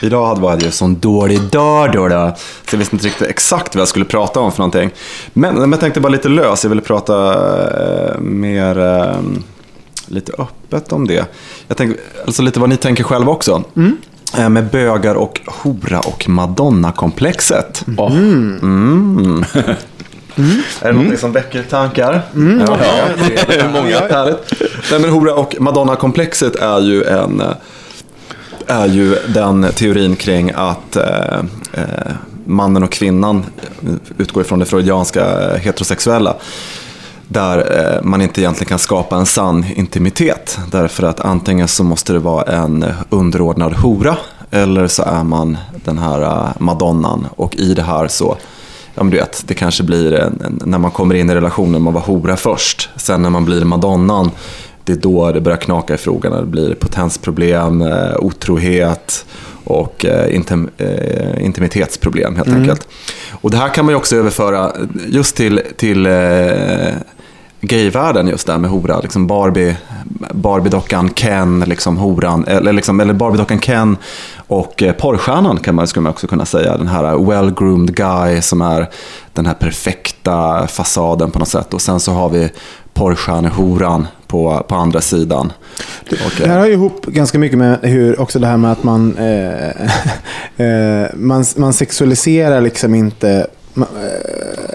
idag 0.00 0.26
hade 0.26 0.46
jag 0.46 0.62
en 0.62 0.72
sån 0.72 0.98
dålig 1.00 1.40
dag 1.40 1.92
då, 1.92 2.08
då. 2.08 2.32
Så 2.36 2.74
jag 2.74 2.78
visste 2.78 2.96
inte 2.96 3.06
riktigt 3.06 3.28
exakt 3.28 3.74
vad 3.74 3.80
jag 3.80 3.88
skulle 3.88 4.04
prata 4.04 4.40
om 4.40 4.52
för 4.52 4.58
någonting. 4.58 4.90
Men, 5.32 5.54
men 5.54 5.70
jag 5.70 5.80
tänkte 5.80 6.00
bara 6.00 6.08
lite 6.08 6.28
lös. 6.28 6.64
Jag 6.64 6.68
ville 6.68 6.82
prata 6.82 7.34
eh, 7.84 8.18
mer 8.20 8.78
ehm, 8.78 9.42
lite 10.06 10.32
öppet 10.38 10.92
om 10.92 11.06
det. 11.06 11.26
Jag 11.68 11.76
tänkte, 11.76 12.02
alltså 12.26 12.42
lite 12.42 12.60
vad 12.60 12.68
ni 12.68 12.76
tänker 12.76 13.04
själva 13.04 13.32
också. 13.32 13.64
Eh, 14.38 14.48
med 14.48 14.70
bögar 14.70 15.14
och 15.14 15.40
hora 15.46 16.00
och 16.00 16.28
madonna-komplexet. 16.28 17.84
Mm. 17.98 19.44
Är 20.80 20.86
det 20.86 20.92
någonting 20.92 21.18
som 21.18 21.32
väcker 21.32 21.62
tankar? 21.62 22.22
Ja, 22.34 22.76
det 23.48 23.56
är 23.56 23.72
många. 23.72 23.98
Härligt. 23.98 24.52
Nej, 24.90 25.00
men 25.00 25.10
hora 25.10 25.34
och 25.34 25.56
madonna-komplexet 25.60 26.56
är 26.56 26.80
ju 26.80 27.04
en 27.04 27.40
eh, 27.40 27.52
är 28.66 28.86
ju 28.86 29.16
den 29.34 29.66
teorin 29.74 30.16
kring 30.16 30.52
att 30.54 30.96
eh, 30.96 31.38
eh, 31.72 32.12
mannen 32.44 32.82
och 32.82 32.92
kvinnan 32.92 33.44
eh, 33.82 33.92
utgår 34.18 34.42
ifrån 34.42 34.58
det 34.58 34.64
freudianska 34.64 35.50
eh, 35.50 35.58
heterosexuella. 35.58 36.36
Där 37.28 37.58
eh, 37.58 38.02
man 38.02 38.22
inte 38.22 38.40
egentligen 38.40 38.68
kan 38.68 38.78
skapa 38.78 39.16
en 39.16 39.26
sann 39.26 39.64
intimitet. 39.74 40.58
Därför 40.70 41.02
att 41.02 41.20
antingen 41.20 41.68
så 41.68 41.84
måste 41.84 42.12
det 42.12 42.18
vara 42.18 42.42
en 42.42 42.84
underordnad 43.10 43.72
hora 43.72 44.16
eller 44.50 44.86
så 44.86 45.02
är 45.02 45.24
man 45.24 45.56
den 45.84 45.98
här 45.98 46.22
eh, 46.22 46.48
madonnan. 46.58 47.26
Och 47.36 47.56
i 47.56 47.74
det 47.74 47.82
här 47.82 48.08
så, 48.08 48.36
ja 48.94 49.02
men 49.02 49.10
du 49.10 49.16
vet, 49.16 49.42
det 49.46 49.54
kanske 49.54 49.82
blir 49.82 50.12
en, 50.12 50.40
en, 50.44 50.62
när 50.64 50.78
man 50.78 50.90
kommer 50.90 51.14
in 51.14 51.30
i 51.30 51.34
relationen, 51.34 51.82
man 51.82 51.94
var 51.94 52.00
hora 52.00 52.36
först. 52.36 52.88
Sen 52.96 53.22
när 53.22 53.30
man 53.30 53.44
blir 53.44 53.64
madonnan, 53.64 54.30
det 54.84 54.92
är 54.92 54.96
då 54.96 55.32
det 55.32 55.40
börjar 55.40 55.58
knaka 55.58 55.94
i 55.94 55.98
frågan. 55.98 56.32
Det 56.32 56.46
blir 56.46 56.74
potensproblem, 56.74 57.82
eh, 57.82 58.16
otrohet 58.18 59.26
och 59.64 60.04
eh, 60.04 60.36
intim, 60.36 60.70
eh, 60.78 61.44
intimitetsproblem 61.44 62.36
helt 62.36 62.48
enkelt. 62.48 62.88
Och 63.30 63.50
det 63.50 63.56
här 63.56 63.68
kan 63.68 63.84
man 63.86 63.94
också 63.94 64.16
överföra 64.16 64.72
just 65.08 65.36
till, 65.36 65.60
till 65.76 66.08
gayvärlden 67.62 68.28
just 68.28 68.46
där 68.46 68.58
med 68.58 68.70
hora. 68.70 69.00
Liksom 69.00 69.26
Barbie, 69.26 69.76
Barbiedockan 70.30 71.10
Ken, 71.14 71.64
liksom 71.66 71.96
horan, 71.96 72.44
eller, 72.44 72.72
liksom, 72.72 73.00
eller 73.00 73.14
Barbiedockan 73.14 73.60
Ken 73.60 73.96
och 74.36 74.82
eh, 74.82 74.92
porrstjärnan 74.92 75.58
kan 75.58 75.74
man, 75.74 75.86
skulle 75.86 76.02
man 76.02 76.12
också 76.12 76.26
kunna 76.26 76.44
säga. 76.44 76.76
Den 76.76 76.88
här 76.88 77.04
well-groomed 77.04 77.92
guy 77.92 78.40
som 78.40 78.60
är 78.60 78.90
den 79.32 79.46
här 79.46 79.54
perfekta 79.54 80.66
fasaden 80.66 81.30
på 81.30 81.38
något 81.38 81.48
sätt. 81.48 81.74
Och 81.74 81.82
sen 81.82 82.00
så 82.00 82.12
har 82.12 82.28
vi 82.28 82.50
porrstjärnehoran 82.94 84.06
på, 84.32 84.64
på 84.68 84.74
andra 84.74 85.00
sidan. 85.00 85.52
Det 86.38 86.46
här 86.46 86.58
har 86.58 86.66
ju 86.66 86.72
ihop 86.72 87.06
ganska 87.06 87.38
mycket 87.38 87.58
med 87.58 87.78
hur 87.82 88.20
också 88.20 88.38
det 88.38 88.46
här 88.46 88.56
med 88.56 88.72
att 88.72 88.82
man, 88.82 89.16
eh, 89.16 89.68
eh, 90.66 91.06
man, 91.14 91.44
man 91.56 91.72
sexualiserar 91.72 92.60
liksom 92.60 92.94
inte 92.94 93.46
ma- 93.74 93.86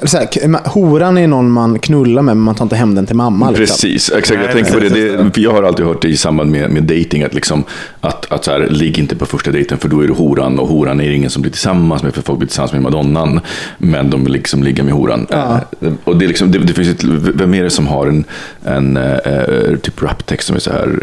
eh, 0.01 0.05
så 0.05 0.17
här, 0.17 0.69
horan 0.69 1.17
är 1.17 1.27
någon 1.27 1.51
man 1.51 1.79
knullar 1.79 2.21
med, 2.21 2.37
men 2.37 2.43
man 2.43 2.55
tar 2.55 2.65
inte 2.65 2.75
hem 2.75 2.95
den 2.95 3.05
till 3.05 3.15
mamma. 3.15 3.49
Liksom. 3.49 3.65
Precis, 3.65 4.11
exakt. 4.11 4.41
Jag 4.43 4.51
tänker 4.51 4.71
på 4.73 4.79
det. 4.79 4.89
det 5.33 5.37
jag 5.41 5.51
har 5.51 5.63
alltid 5.63 5.85
hört 5.85 6.01
det 6.01 6.07
i 6.07 6.17
samband 6.17 6.51
med, 6.51 6.69
med 6.71 6.83
dating 6.83 7.23
att, 7.23 7.33
liksom, 7.33 7.63
att, 8.01 8.31
att 8.31 8.45
så 8.45 8.51
här, 8.51 8.67
ligg 8.69 8.99
inte 8.99 9.15
på 9.15 9.25
första 9.25 9.51
dejten 9.51 9.77
för 9.77 9.89
då 9.89 9.99
är 10.01 10.07
du 10.07 10.13
horan 10.13 10.59
och 10.59 10.67
horan 10.67 11.01
är 11.01 11.09
det 11.09 11.15
ingen 11.15 11.29
som 11.29 11.41
blir 11.41 11.51
tillsammans 11.51 12.03
med 12.03 12.13
för 12.13 12.21
folk 12.21 12.39
blir 12.39 12.47
tillsammans 12.47 12.71
med 12.73 12.81
madonnan. 12.81 13.39
Men 13.77 14.09
de 14.09 14.23
vill 14.23 14.33
liksom 14.33 14.63
ligga 14.63 14.83
med 14.83 14.93
horan. 14.93 15.27
Ja. 15.29 15.59
Eh, 15.81 15.93
Och 16.03 16.17
det, 16.17 16.25
är 16.25 16.27
liksom, 16.27 16.51
det, 16.51 16.59
det 16.59 16.73
finns 16.73 16.87
ett, 16.89 17.03
vem 17.35 17.53
är 17.53 17.63
det 17.63 17.69
som 17.69 17.87
har 17.87 18.07
en, 18.07 18.23
en 18.65 18.97
eh, 18.97 19.75
typ 19.81 20.03
raptext 20.03 20.47
som 20.47 20.55
är 20.55 20.59
så 20.59 20.71
här 20.71 20.99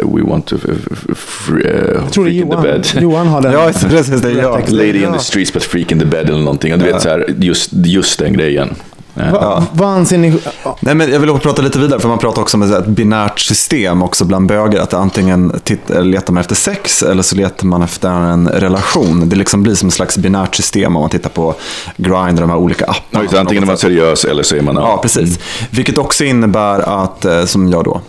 eh, 0.00 0.14
We 0.14 0.22
want 0.22 0.46
to 0.46 0.56
f- 0.64 0.70
f- 0.92 1.04
f- 1.12 1.50
eh, 1.64 1.94
Jag 2.02 2.12
tror 2.12 2.24
det 2.24 2.30
är 2.30 2.32
freak 2.32 2.44
in 2.44 2.50
the 2.50 2.54
Johan. 2.56 2.62
bed. 2.62 2.86
Johan 3.02 3.26
har 3.26 3.40
den. 3.42 3.52
Ja, 3.56 3.70
precis. 3.88 4.20
Det 4.20 4.30
är 4.30 4.36
jag. 4.42 4.70
Lady 4.72 5.04
in 5.04 5.12
the 5.12 5.18
streets 5.18 5.52
but 5.52 5.62
freak 5.62 5.92
in 5.92 5.98
the 5.98 6.06
bed 6.06 6.28
eller 6.28 6.38
någonting. 6.38 6.72
Och 6.72 6.78
du 6.78 6.84
vet 6.84 7.02
så 7.02 7.08
här, 7.08 7.25
just, 7.40 7.70
just 7.84 8.18
den 8.18 8.32
grejen. 8.32 8.76
Va, 9.16 9.66
Vad 9.72 9.88
anser 9.88 10.18
ni? 10.18 10.40
ja, 10.64 10.76
Nej, 10.80 10.94
men 10.94 11.10
jag 11.12 11.20
vill 11.20 11.30
prata 11.38 11.62
lite 11.62 11.78
vidare, 11.78 12.00
för 12.00 12.08
man 12.08 12.18
pratar 12.18 12.42
också 12.42 12.56
om 12.56 12.62
ett 12.62 12.86
binärt 12.86 13.38
system 13.40 14.02
också 14.02 14.24
bland 14.24 14.46
böger. 14.48 14.80
Att 14.80 14.94
antingen 14.94 15.52
letar 15.88 16.32
man 16.32 16.40
efter 16.40 16.54
sex 16.54 17.02
eller 17.02 17.22
så 17.22 17.36
letar 17.36 17.66
man 17.66 17.82
efter 17.82 18.08
en 18.10 18.48
relation. 18.48 19.28
Det 19.28 19.36
liksom 19.36 19.62
blir 19.62 19.74
som 19.74 19.88
ett 19.88 19.94
slags 19.94 20.18
binärt 20.18 20.54
system 20.54 20.96
om 20.96 21.00
man 21.02 21.10
tittar 21.10 21.30
på 21.30 21.54
Grindr 21.96 22.18
och 22.42 22.48
de 22.48 22.50
här 22.50 22.56
olika 22.58 22.84
Ja, 22.88 22.94
apparna. 23.10 23.28
det, 23.30 23.40
antingen 23.40 23.62
är 23.62 23.66
man 23.66 23.78
seriös 23.78 24.24
eller 24.24 24.42
så 24.42 24.56
är 24.56 24.60
man... 24.62 24.74
Ja, 24.74 24.98
precis. 25.02 25.38
Vilket 25.70 25.98
också 25.98 26.24
innebär 26.24 27.02
att, 27.02 27.24
eh, 27.24 27.44
som 27.44 27.68
jag 27.70 27.84
då 27.84 28.00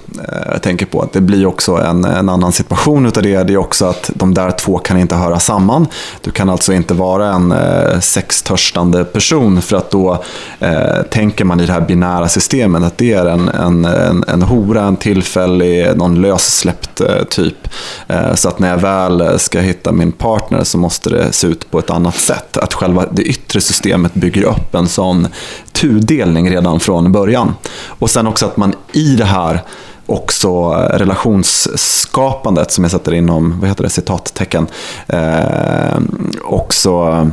eh, 0.54 0.58
tänker 0.58 0.86
på, 0.86 1.02
att 1.02 1.14
det 1.14 1.22
blir 1.22 1.46
också 1.46 1.76
en, 1.76 2.06
en 2.06 2.30
annan 2.30 2.52
situation 2.52 3.06
utav 3.06 3.24
det. 3.24 3.44
Det 3.44 3.54
är 3.54 3.58
också 3.58 3.86
att 3.86 4.10
de 4.14 4.34
där 4.34 4.52
två 4.52 4.78
kan 4.78 4.98
inte 5.00 5.16
höra 5.16 5.40
samman. 5.40 5.88
Du 6.22 6.32
kan 6.32 6.50
alltså 6.50 6.74
inte 6.74 6.94
vara 6.94 7.28
en 7.34 7.52
eh, 7.52 8.00
sextörstande 8.00 9.04
person 9.06 9.62
för 9.62 9.78
att 9.78 9.92
då 9.92 10.24
eh, 10.60 10.97
tänker 11.04 11.46
man 11.46 11.60
i 11.60 11.66
det 11.66 11.74
här 11.74 11.82
binära 11.82 12.30
systemet 12.30 12.84
att 12.84 12.98
det 12.98 13.14
är 13.14 13.26
en, 13.26 13.50
en, 13.50 13.86
en, 13.86 14.24
en 14.28 14.42
hora, 14.42 14.84
en 14.84 14.96
tillfällig, 14.96 15.98
någon 15.98 16.22
lössläppt 16.22 17.02
eh, 17.02 17.24
typ. 17.30 17.68
Eh, 18.08 18.36
så 18.36 18.50
att 18.50 18.60
när 18.60 18.70
jag 18.70 18.78
väl 18.78 19.22
eh, 19.22 19.38
ska 19.38 19.60
hitta 19.60 19.92
min 19.92 20.12
partner 20.12 20.64
så 20.64 20.78
måste 20.78 21.10
det 21.10 21.32
se 21.32 21.48
ut 21.48 21.72
på 21.72 21.80
ett 21.80 21.90
annat 21.90 22.16
sätt. 22.16 22.58
Att 22.58 22.74
själva 22.74 23.06
det 23.12 23.24
yttre 23.24 23.62
systemet 23.62 24.14
bygger 24.14 24.44
upp 24.44 24.76
en 24.76 24.88
sån 24.88 25.28
tudelning 25.72 26.50
redan 26.50 26.80
från 26.80 27.12
början. 27.12 27.54
Och 27.88 28.10
sen 28.10 28.28
också 28.28 28.46
att 28.46 28.58
man 28.58 28.74
i 28.94 29.16
det 29.16 29.26
här 29.26 29.62
också 30.06 30.72
relationsskapandet 30.74 32.72
som 32.72 32.84
jag 32.84 32.92
sätter 32.92 33.14
inom, 33.14 33.60
vad 33.60 33.70
heter 33.70 33.84
det, 33.84 33.90
citattecken, 33.90 34.68
eh, 35.08 35.98
också 36.44 37.30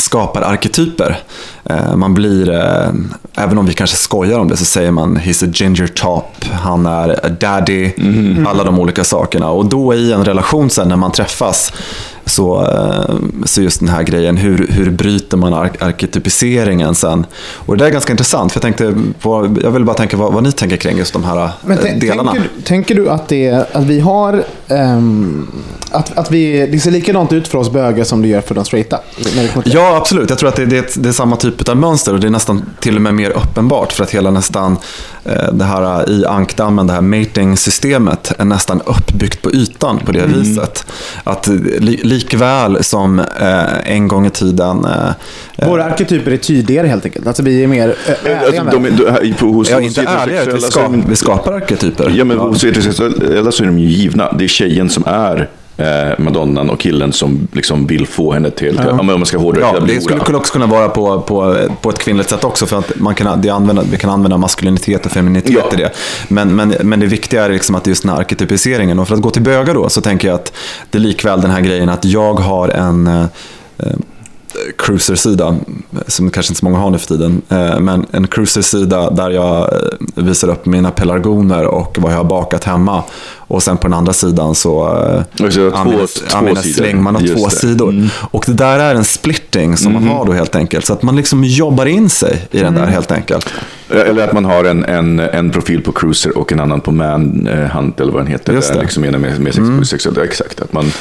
skapar 0.00 0.42
arketyper. 0.42 1.18
Eh, 1.64 1.96
Man 1.96 2.14
blir, 2.14 2.50
eh, 2.50 2.90
även 3.36 3.58
om 3.58 3.66
vi 3.66 3.74
kanske 3.74 3.96
skojar 3.96 4.38
om 4.38 4.48
det, 4.48 4.56
så 4.56 4.64
säger 4.64 4.90
man 4.90 5.16
he's 5.18 5.44
a 5.48 5.50
ginger 5.54 5.86
top, 5.86 6.44
han 6.52 6.86
är 6.86 7.26
a 7.26 7.28
daddy, 7.28 7.92
alla 8.46 8.64
de 8.64 8.78
olika 8.78 9.04
sakerna. 9.04 9.50
Och 9.50 9.66
då 9.66 9.94
i 9.94 10.12
en 10.12 10.24
relation 10.24 10.70
sen 10.70 10.88
när 10.88 10.96
man 10.96 11.12
träffas, 11.12 11.72
så, 12.28 12.62
eh, 12.62 13.14
så 13.44 13.62
just 13.62 13.80
den 13.80 13.88
här 13.88 14.02
grejen, 14.02 14.36
hur, 14.36 14.66
hur 14.70 14.90
bryter 14.90 15.36
man 15.36 15.54
ar- 15.54 15.76
arketypiseringen 15.80 16.94
sen? 16.94 17.26
Och 17.40 17.76
det 17.76 17.84
där 17.84 17.88
är 17.88 17.92
ganska 17.92 18.12
intressant, 18.12 18.52
för 18.52 18.56
jag, 18.58 18.62
tänkte 18.62 18.94
på, 19.20 19.56
jag 19.62 19.70
vill 19.70 19.84
bara 19.84 19.96
tänka 19.96 20.16
vad, 20.16 20.32
vad 20.32 20.42
ni 20.42 20.52
tänker 20.52 20.76
kring 20.76 20.98
just 20.98 21.12
de 21.12 21.24
här 21.24 21.44
eh, 21.44 21.98
delarna. 22.00 22.32
tänker, 22.32 22.50
tänker 22.64 22.94
du 22.94 23.10
att, 23.10 23.28
det, 23.28 23.66
att 23.72 23.84
vi 23.84 24.00
har... 24.00 24.44
ehm, 24.68 25.48
att, 25.90 26.18
att 26.18 26.30
vi, 26.30 26.66
det 26.66 26.80
ser 26.80 26.90
likadant 26.90 27.32
ut 27.32 27.48
för 27.48 27.58
oss 27.58 27.70
bögar 27.72 28.04
som 28.04 28.22
det 28.22 28.28
gör 28.28 28.40
för 28.40 28.54
de 28.54 28.64
straighta? 28.64 29.00
Ja, 29.64 29.96
absolut. 29.96 30.30
Jag 30.30 30.38
tror 30.38 30.48
att 30.48 30.56
det, 30.56 30.66
det, 30.66 30.94
det 30.96 31.08
är 31.08 31.12
samma 31.12 31.36
typ 31.36 31.68
av 31.68 31.76
mönster 31.76 32.14
och 32.14 32.20
det 32.20 32.26
är 32.26 32.30
nästan 32.30 32.62
till 32.80 32.96
och 32.96 33.02
med 33.02 33.14
mer 33.14 33.30
uppenbart 33.30 33.92
för 33.92 34.04
att 34.04 34.10
hela 34.10 34.30
nästan 34.30 34.76
det 35.52 35.64
här 35.64 36.00
eh, 36.10 36.14
i 36.16 36.24
ankdammen, 36.26 36.86
det 36.86 36.92
här 36.92 37.00
mating-systemet 37.00 38.32
är 38.38 38.44
nästan 38.44 38.80
uppbyggt 38.86 39.42
på 39.42 39.52
ytan 39.52 39.98
på 39.98 40.12
det 40.12 40.26
viset. 40.26 40.86
Att 41.24 41.48
eh, 41.48 41.54
li, 41.54 42.00
likväl 42.04 42.84
som 42.84 43.18
eh, 43.18 43.92
en 43.92 44.08
gång 44.08 44.26
i 44.26 44.30
tiden 44.30 44.84
eh, 44.84 45.68
Våra 45.68 45.84
arketyper 45.84 46.30
är 46.30 46.36
tydligare 46.36 46.86
helt 46.86 47.04
enkelt. 47.04 47.26
Alltså 47.26 47.42
vi 47.42 47.62
är 47.64 47.66
mer 47.66 47.88
eh, 48.06 48.12
ärliga 48.32 48.46
Alltså, 48.46 48.64
med 48.64 48.72
de, 48.72 48.86
är- 48.86 49.20
de, 49.22 49.32
på, 49.34 49.46
hos, 49.46 49.70
Ja, 49.70 49.80
inte 49.80 50.02
ärliga, 50.02 50.44
vi, 50.44 50.60
skap, 50.60 50.92
de- 51.08 51.16
skapar 51.16 51.52
arketyper. 51.52 52.12
Ja, 52.16 52.24
men 52.24 52.38
hos 52.38 52.64
heterosexuella 52.64 53.52
så 53.52 53.62
är 53.62 53.66
de 53.66 53.78
ju 53.78 53.88
givna. 53.88 54.32
Det 54.32 54.44
är 54.44 54.48
tjejen 54.48 54.90
som 54.90 55.04
är 55.06 55.36
eh, 55.40 55.46
madonnan 56.18 56.70
och 56.70 56.80
killen 56.80 57.12
som 57.12 57.48
liksom 57.52 57.86
vill 57.86 58.06
få 58.06 58.32
henne 58.32 58.50
till, 58.50 58.80
ja. 58.84 58.90
om 59.00 59.06
man 59.06 59.26
ska 59.26 59.38
hårdra 59.38 59.60
Ja, 59.60 59.80
det 59.80 60.00
skulle 60.00 60.20
hora. 60.20 60.36
också 60.36 60.52
kunna 60.52 60.66
vara 60.66 60.88
på, 60.88 61.20
på, 61.20 61.56
på 61.82 61.90
ett 61.90 61.98
kvinnligt 61.98 62.30
sätt 62.30 62.44
också. 62.44 62.66
För 62.66 62.78
att 62.78 62.92
man 62.96 63.14
kan, 63.14 63.40
det 63.40 63.50
använda, 63.50 63.82
vi 63.90 63.96
kan 63.96 64.10
använda 64.10 64.36
maskulinitet 64.36 65.06
och 65.06 65.12
feminitet 65.12 65.54
Ja. 65.54 65.70
i 65.72 65.76
det. 65.76 65.90
Men, 66.28 66.56
men, 66.56 66.74
men 66.82 67.00
det 67.00 67.06
viktiga 67.06 67.44
är 67.44 67.48
liksom 67.50 67.74
att 67.74 67.86
just 67.86 68.02
den 68.02 68.12
här 68.12 68.18
arketypiseringen. 68.18 68.98
Och 68.98 69.08
för 69.08 69.14
att 69.14 69.20
gå 69.20 69.30
till 69.30 69.42
bögar 69.42 69.74
då, 69.74 69.88
så 69.88 70.00
tänker 70.00 70.28
jag 70.28 70.34
att 70.34 70.52
det 70.90 70.98
är 70.98 71.02
likväl 71.02 71.40
den 71.40 71.50
här 71.50 71.60
grejen 71.60 71.88
att 71.88 72.04
jag 72.04 72.34
har 72.34 72.68
en 72.68 73.06
eh, 73.06 73.22
eh, 73.78 73.86
cruiser-sida, 74.78 75.56
som 76.06 76.30
kanske 76.30 76.50
inte 76.50 76.58
så 76.58 76.64
många 76.64 76.78
har 76.78 76.90
nu 76.90 76.98
för 76.98 77.06
tiden, 77.06 77.42
eh, 77.48 77.80
men 77.80 78.06
en 78.10 78.26
cruiser-sida 78.26 79.10
där 79.10 79.30
jag 79.30 79.72
eh, 79.72 79.78
visar 80.14 80.48
upp 80.48 80.66
mina 80.66 80.90
pelargoner 80.90 81.64
och 81.64 81.98
vad 82.00 82.12
jag 82.12 82.16
har 82.16 82.24
bakat 82.24 82.64
hemma. 82.64 83.02
Och 83.36 83.62
sen 83.62 83.76
på 83.76 83.82
den 83.82 83.94
andra 83.94 84.12
sidan 84.12 84.54
så 84.54 84.86
eh, 84.86 85.22
använder, 85.74 86.94
man 86.94 87.26
två 87.26 87.44
det. 87.44 87.50
sidor. 87.50 88.08
Och 88.30 88.44
det 88.46 88.52
där 88.52 88.78
är 88.78 88.94
en 88.94 89.04
splitting 89.04 89.76
som 89.76 89.92
man 89.92 90.08
har 90.08 90.24
då 90.24 90.32
helt 90.32 90.56
enkelt. 90.56 90.86
Så 90.86 90.92
att 90.92 91.02
man 91.02 91.16
liksom 91.16 91.44
jobbar 91.44 91.86
in 91.86 92.10
sig 92.10 92.48
i 92.50 92.58
den 92.60 92.74
där 92.74 92.86
helt 92.86 93.12
enkelt. 93.12 93.52
Eller 93.90 94.24
att 94.24 94.32
man 94.32 94.44
har 94.44 94.64
en, 94.64 94.84
en, 94.84 95.20
en 95.20 95.50
profil 95.50 95.82
på 95.82 95.92
cruiser 95.92 96.38
och 96.38 96.52
en 96.52 96.60
annan 96.60 96.80
på 96.80 96.92
manhunt 96.92 98.00
eller 98.00 98.12
vad 98.12 98.20
den 98.20 98.32
heter. 98.32 98.52
Just 98.52 98.72
det. 98.74 98.80
Liksom 98.80 99.02
med, 99.02 99.40
med 99.40 99.54
sex, 99.54 99.88
sexuellt. 99.90 100.18
Exakt. 100.18 100.60
Att 100.60 100.72
man, 100.72 100.92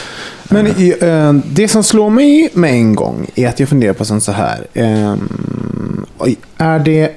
Men 0.43 0.67
i, 0.67 0.95
eh, 1.01 1.33
det 1.33 1.67
som 1.67 1.83
slår 1.83 2.09
mig 2.09 2.49
med 2.53 2.71
en 2.71 2.95
gång 2.95 3.27
är 3.35 3.47
att 3.47 3.59
jag 3.59 3.69
funderar 3.69 3.93
på 3.93 4.05
sånt 4.05 4.23
så 4.23 4.31
här. 4.31 4.67
oj, 6.17 6.37
är 6.57 6.79
det... 6.79 7.11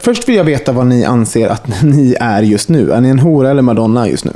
Först 0.00 0.28
vill 0.28 0.36
jag 0.36 0.44
veta 0.44 0.72
vad 0.72 0.86
ni 0.86 1.04
anser 1.04 1.48
att 1.48 1.82
ni 1.82 2.16
är 2.20 2.42
just 2.42 2.68
nu. 2.68 2.90
Är 2.92 3.00
ni 3.00 3.08
en 3.08 3.18
hora 3.18 3.50
eller 3.50 3.62
madonna 3.62 4.08
just 4.08 4.24
nu? 4.24 4.32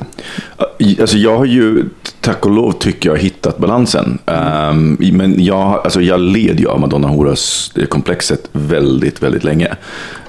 Alltså 1.01 1.17
jag 1.17 1.39
har 1.39 1.45
ju, 1.45 1.85
tack 2.21 2.47
och 2.47 2.53
lov, 2.53 2.73
tycker 2.73 3.11
jag 3.11 3.19
hittat 3.19 3.59
balansen. 3.59 4.19
Ehm, 4.27 4.97
men 5.01 5.45
jag, 5.45 5.81
alltså 5.85 6.01
jag 6.01 6.21
led 6.21 6.61
ju 6.61 6.69
av 6.69 6.81
Madonna 6.81 7.09
Horas-komplexet 7.09 8.49
väldigt, 8.53 9.23
väldigt 9.23 9.45
länge. 9.45 9.77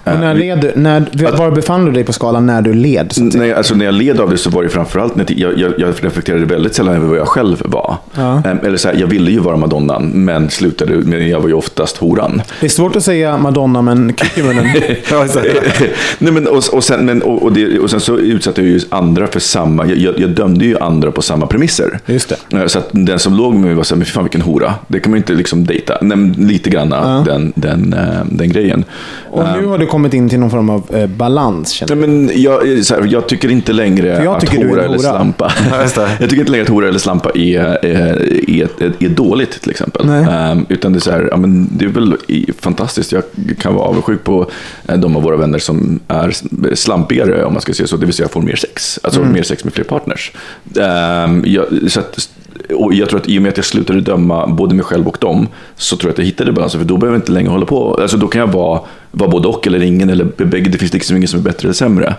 När 0.04 0.32
Ehm, 0.32 0.38
led 0.38 0.72
när, 0.76 1.38
var 1.38 1.52
befann 1.52 1.86
du 1.86 1.92
dig 1.92 2.04
på 2.04 2.14
skalan 2.14 2.46
när 2.46 2.62
du 2.62 2.74
led? 2.74 3.14
Nej, 3.18 3.54
alltså 3.54 3.76
när 3.76 3.86
jag 3.86 3.94
led 3.94 4.20
av 4.20 4.30
det 4.30 4.38
så 4.38 4.50
var 4.50 4.64
det 4.64 4.70
framförallt, 4.70 5.16
när 5.16 5.26
jag, 5.28 5.58
jag, 5.60 5.74
jag 5.78 5.94
reflekterade 6.02 6.46
väldigt 6.46 6.76
sällan 6.76 6.96
över 6.96 7.08
vad 7.08 7.18
jag 7.18 7.28
själv 7.28 7.62
var. 7.66 7.98
Ja. 8.16 8.42
Ehm, 8.46 8.58
Eller 8.64 8.78
så 8.78 8.88
här, 8.88 8.96
jag 8.96 9.08
ville 9.08 9.32
ju 9.32 9.40
vara 9.40 9.58
madonnan, 9.58 10.12
men 10.14 10.50
slutade, 10.50 10.96
men 10.96 11.30
jag 11.30 11.40
var 11.42 11.48
ju 11.48 11.54
oftast 11.54 11.98
horan. 11.98 12.42
Det 12.60 12.66
är 12.66 12.70
svårt 12.70 12.96
att 12.96 13.04
säga 13.04 13.38
madonna 13.38 13.82
men 13.82 14.14
kick 14.16 14.38
i 14.38 14.44
munnen. 14.44 14.66
Nej, 16.20 16.34
men, 16.34 16.48
och, 16.48 16.64
och, 16.74 16.84
sen, 16.84 17.06
men, 17.06 17.22
och, 17.22 17.44
och, 17.44 17.54
det, 17.54 17.80
och 17.80 17.90
sen 17.90 18.00
så 18.00 18.18
utsatte 18.18 18.62
jag 18.62 18.70
ju 18.70 18.80
andra 18.90 19.28
för 19.28 19.40
samma, 19.40 19.86
jag, 19.86 20.20
jag, 20.20 20.30
dömde 20.30 20.66
ju 20.66 20.78
andra 20.78 21.12
på 21.12 21.22
samma 21.22 21.48
premisser. 21.48 22.00
Just 22.06 22.34
det. 22.50 22.58
Eh, 22.58 22.68
Så 22.68 22.80
att 22.80 22.90
den 22.92 23.20
som 23.20 23.34
låg 23.34 23.54
med 23.54 23.64
mig 23.64 23.74
var 23.74 23.84
så 23.84 23.96
här, 23.96 23.98
men 23.98 24.06
fy 24.06 24.12
fan 24.12 24.24
vilken 24.24 24.42
hora. 24.42 24.74
Det 24.88 25.00
kan 25.00 25.12
man 25.12 25.18
ju 25.18 25.22
inte 25.22 25.34
liksom 25.34 25.66
dejta. 25.66 25.98
Nej, 26.02 26.18
lite 26.38 26.70
granna 26.70 27.24
den, 27.24 27.54
den, 27.56 27.94
eh, 27.94 28.26
den 28.32 28.50
grejen. 28.50 28.86
Och 29.32 29.44
nu 29.44 29.66
har 29.66 29.78
du 29.78 29.86
kommit 29.92 30.14
in 30.14 30.30
till 30.30 30.40
någon 30.40 30.50
form 30.50 30.70
av 30.70 30.96
eh, 30.96 31.08
balans 31.08 31.70
känner 31.72 31.96
Nej, 31.96 32.08
men 32.08 32.42
jag, 32.42 32.68
är 32.68 32.82
så 32.82 32.96
här, 32.96 33.08
jag 33.12 33.28
tycker 33.28 33.52
inte 33.52 33.74
längre 33.74 34.24
jag 34.24 34.36
att 34.36 34.42
tycker 34.42 34.66
är 34.66 34.70
hora 34.70 34.84
eller 34.86 34.98
slampa. 34.98 35.54
Jag 36.20 36.30
tycker 36.30 36.40
inte 36.40 36.52
längre 36.52 36.64
att 36.64 36.70
hora 36.70 36.88
eller 36.88 37.00
slampa 37.00 37.30
är, 37.36 37.86
är, 37.86 38.50
är, 38.50 38.84
är, 38.84 38.94
är 39.00 39.10
dåligt 39.10 39.62
till 39.62 39.72
exempel. 39.72 40.10
Ehm, 40.10 40.66
utan 40.70 40.94
det 40.94 40.98
är 40.98 41.02
så 41.02 41.12
här, 41.12 41.28
ja, 41.32 41.38
men 41.38 41.70
det 41.78 41.86
är 41.86 41.90
väl 41.90 42.18
fantastiskt. 42.60 43.12
Jag 43.12 43.24
kan 43.60 43.76
vara 43.76 43.86
avundsjuk 43.86 44.24
på 44.24 44.50
eh, 44.88 44.98
de 44.98 45.16
av 45.16 45.24
våra 45.24 45.38
vänner 45.38 45.60
som 45.60 46.00
är 46.08 46.36
slampigare 46.76 47.46
om 47.46 47.54
man 47.54 47.62
ska 47.62 47.74
säga 47.74 47.88
så. 47.88 47.98
Det 47.98 48.06
vill 48.06 48.16
säga 48.16 48.30
får 48.30 48.42
mer 48.42 48.56
sex. 48.56 49.00
Alltså 49.04 49.22
Mm. 49.22 49.34
mer 49.34 49.44
sex 49.44 49.64
med 49.64 49.74
fler 49.74 49.84
partners. 49.84 50.32
Ehm, 50.80 51.44
jag, 51.46 51.66
så 51.88 52.00
att, 52.00 52.30
och 52.74 52.94
jag 52.94 53.10
tror 53.10 53.20
att 53.20 53.30
i 53.30 53.38
och 53.38 53.42
med 53.42 53.50
att 53.50 53.58
jag 53.58 53.66
slutade 53.66 54.02
döma 54.02 54.48
både 54.48 54.76
mig 54.76 54.84
själv 54.86 55.08
och 55.08 55.18
dem 55.20 55.48
så 55.76 55.98
tror 55.98 56.10
jag 56.10 56.14
att 56.14 56.18
jag 56.18 56.26
hittade 56.26 56.52
balansen. 56.52 56.80
För 56.80 56.88
då 56.88 56.98
behöver 56.98 57.16
jag 57.18 57.22
inte 57.22 57.32
längre 57.32 57.50
hålla 57.50 57.66
på. 57.66 57.98
Alltså 58.02 58.18
då 58.18 58.28
kan 58.28 58.40
jag 58.42 58.48
vara, 58.48 58.80
vara 59.12 59.30
både 59.30 59.48
och 59.48 59.68
eller 59.68 59.82
ingen 59.84 60.10
eller 60.10 60.26
bägge. 60.46 60.70
Det 60.70 60.78
finns 60.78 60.94
liksom 60.94 61.18
ingen 61.18 61.28
som 61.28 61.40
är 61.40 61.44
bättre 61.44 61.66
eller 61.66 61.74
sämre. 61.74 62.16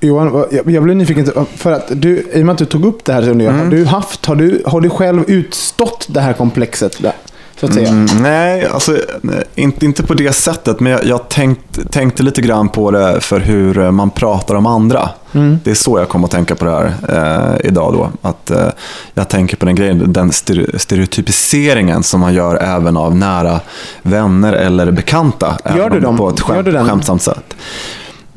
Johan, 0.00 0.44
jag, 0.66 0.82
blev 0.82 0.96
nyfiken. 0.96 1.30
För 1.56 1.72
att 1.72 1.86
du, 1.88 2.26
I 2.32 2.42
och 2.42 2.46
med 2.46 2.52
att 2.52 2.58
du 2.58 2.64
tog 2.64 2.84
upp 2.84 3.04
det 3.04 3.12
här, 3.12 3.22
Mm. 3.22 3.58
har, 3.58 3.66
du 3.66 3.84
haft, 3.84 4.26
har, 4.26 4.36
du, 4.36 4.62
har 4.66 4.80
du 4.80 4.90
själv 4.90 5.24
utstått 5.26 6.06
det 6.10 6.20
här 6.20 6.32
komplexet? 6.32 7.02
Där? 7.02 7.12
Så 7.60 7.66
att 7.66 7.74
säga. 7.74 7.88
Mm, 7.88 8.06
nej, 8.22 8.66
alltså, 8.66 8.98
inte, 9.54 9.84
inte 9.84 10.02
på 10.02 10.14
det 10.14 10.32
sättet. 10.32 10.80
Men 10.80 10.92
jag, 10.92 11.04
jag 11.04 11.28
tänkt, 11.28 11.90
tänkte 11.90 12.22
lite 12.22 12.40
grann 12.42 12.68
på 12.68 12.90
det 12.90 13.20
för 13.20 13.40
hur 13.40 13.90
man 13.90 14.10
pratar 14.10 14.54
om 14.54 14.66
andra. 14.66 15.08
Det 15.64 15.70
är 15.70 15.74
så 15.74 15.98
jag 15.98 16.08
kom 16.08 16.24
att 16.24 16.30
tänka 16.30 16.54
på 16.54 16.64
det 16.64 16.70
här 16.70 16.92
eh, 17.60 17.66
idag. 17.68 17.92
Då. 17.92 18.28
Att, 18.28 18.50
eh, 18.50 18.68
jag 19.14 19.28
tänker 19.28 19.56
på 19.56 19.66
den 19.66 19.74
grejen, 19.74 20.12
den 20.12 20.30
ster- 20.30 20.78
stereotypiseringen 20.78 22.02
som 22.02 22.20
man 22.20 22.34
gör 22.34 22.56
även 22.56 22.96
av 22.96 23.16
nära 23.16 23.60
vänner 24.02 24.52
eller 24.52 24.90
bekanta. 24.90 25.56
Gör 25.76 25.90
du 25.90 26.00
dem? 26.00 26.16
På 26.16 26.28
ett 26.30 26.64
den? 26.64 26.88
skämtsamt 26.88 27.22
sätt. 27.22 27.54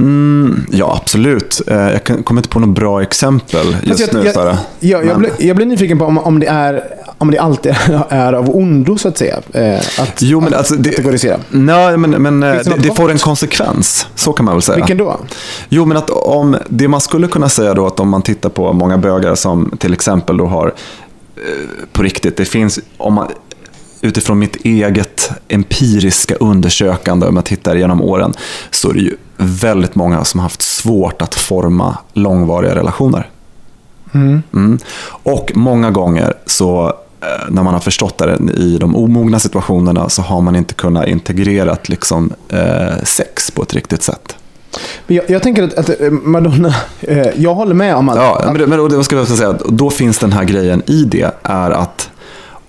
Mm, 0.02 0.66
ja, 0.72 1.00
absolut. 1.02 1.62
Eh, 1.68 1.76
jag 1.78 2.04
kommer 2.26 2.40
inte 2.40 2.50
på 2.50 2.60
något 2.60 2.76
bra 2.76 3.02
exempel 3.02 3.78
just 3.84 4.02
Fast 4.02 4.14
nu. 4.14 4.22
jag, 4.26 4.34
Sara. 4.34 4.58
jag, 4.80 5.00
jag, 5.06 5.06
jag, 5.12 5.20
blir, 5.20 5.32
jag 5.40 5.56
blir 5.56 5.66
nyfiken 5.66 6.00
på 6.00 6.06
om, 6.06 6.18
om, 6.18 6.40
det 6.40 6.48
är, 6.48 6.84
om 7.18 7.32
det 7.32 7.38
alltid 7.38 7.76
är 8.10 8.34
av 8.34 8.56
ondo, 8.56 8.98
så 8.98 9.08
att 9.08 9.18
säga. 9.18 9.40
Eh, 9.54 9.76
att, 9.78 10.22
Jo, 10.22 10.40
men 10.40 10.48
att 10.54 10.60
alltså, 10.60 10.76
det- 10.76 10.90
kategorisera. 10.90 11.38
Nej, 11.50 11.98
men, 11.98 12.10
men 12.12 12.44
eh, 12.44 12.50
det 12.54 12.76
det, 12.78 12.96
får 12.96 13.12
en 13.12 13.18
konsekvens. 13.18 14.08
Så 14.16 14.34
kan 14.34 14.46
man 14.46 14.56
väl 14.56 14.62
säga. 14.62 14.76
Vilken 14.76 14.98
då? 14.98 15.18
Jo, 15.70 15.86
men 15.86 15.98
att 15.98 16.10
om, 16.10 16.58
det 16.70 16.88
man 16.88 17.02
skulle 17.02 17.28
kunna 17.28 17.50
säga 17.50 17.74
då 17.74 17.88
att 17.88 18.00
om 18.00 18.10
man 18.10 18.22
tittar 18.22 18.50
på 18.50 18.74
många 18.74 18.98
bögar 18.98 19.36
som 19.36 19.78
till 19.80 19.94
exempel 19.94 20.38
då 20.38 20.46
har 20.46 20.74
på 21.92 22.04
riktigt, 22.04 22.38
det 22.38 22.46
finns, 22.46 22.80
om 22.98 23.14
man, 23.14 23.28
utifrån 24.02 24.40
mitt 24.40 24.56
eget 24.56 25.32
empiriska 25.48 26.36
undersökande, 26.36 27.28
om 27.28 27.36
jag 27.36 27.46
tittar 27.46 27.76
genom 27.76 28.02
åren, 28.02 28.34
så 28.72 28.90
är 28.90 28.94
det 28.94 29.00
ju 29.00 29.16
väldigt 29.38 29.96
många 29.96 30.24
som 30.26 30.40
har 30.40 30.46
haft 30.46 30.62
svårt 30.62 31.22
att 31.22 31.36
forma 31.36 31.98
långvariga 32.14 32.76
relationer. 32.76 33.30
Mm. 34.14 34.80
Och 35.06 35.52
många 35.56 35.92
gånger 35.92 36.34
så 36.46 36.88
eh, 37.22 37.50
när 37.50 37.64
man 37.64 37.74
har 37.74 37.82
förstått 37.82 38.18
det 38.18 38.40
i 38.58 38.78
de 38.78 38.96
omogna 38.96 39.40
situationerna 39.40 40.10
så 40.10 40.22
har 40.22 40.42
man 40.42 40.56
inte 40.56 40.74
kunnat 40.74 41.08
integrera 41.08 41.78
liksom, 41.84 42.34
eh, 42.50 43.04
sex 43.04 43.52
på 43.52 43.64
ett 43.64 43.74
riktigt 43.74 44.04
sätt. 44.04 44.36
Jag, 45.08 45.30
jag 45.30 45.44
tänker 45.44 45.64
att, 45.64 45.74
att 45.74 46.02
eh, 46.02 46.12
Madonna, 46.12 46.76
eh, 47.02 47.28
jag 47.36 47.54
håller 47.54 47.74
med 47.74 47.96
om 47.96 48.10
att... 48.10 48.16
Ja, 48.16 48.52
men, 48.54 48.70
men 48.70 48.80
och 48.80 48.90
det 48.90 49.04
ska 49.04 49.16
jag 49.16 49.28
säga, 49.28 49.58
då 49.70 49.90
finns 49.90 50.20
den 50.20 50.32
här 50.32 50.44
grejen 50.44 50.82
i 50.86 51.04
det, 51.04 51.32
är 51.44 51.72
att 51.72 52.11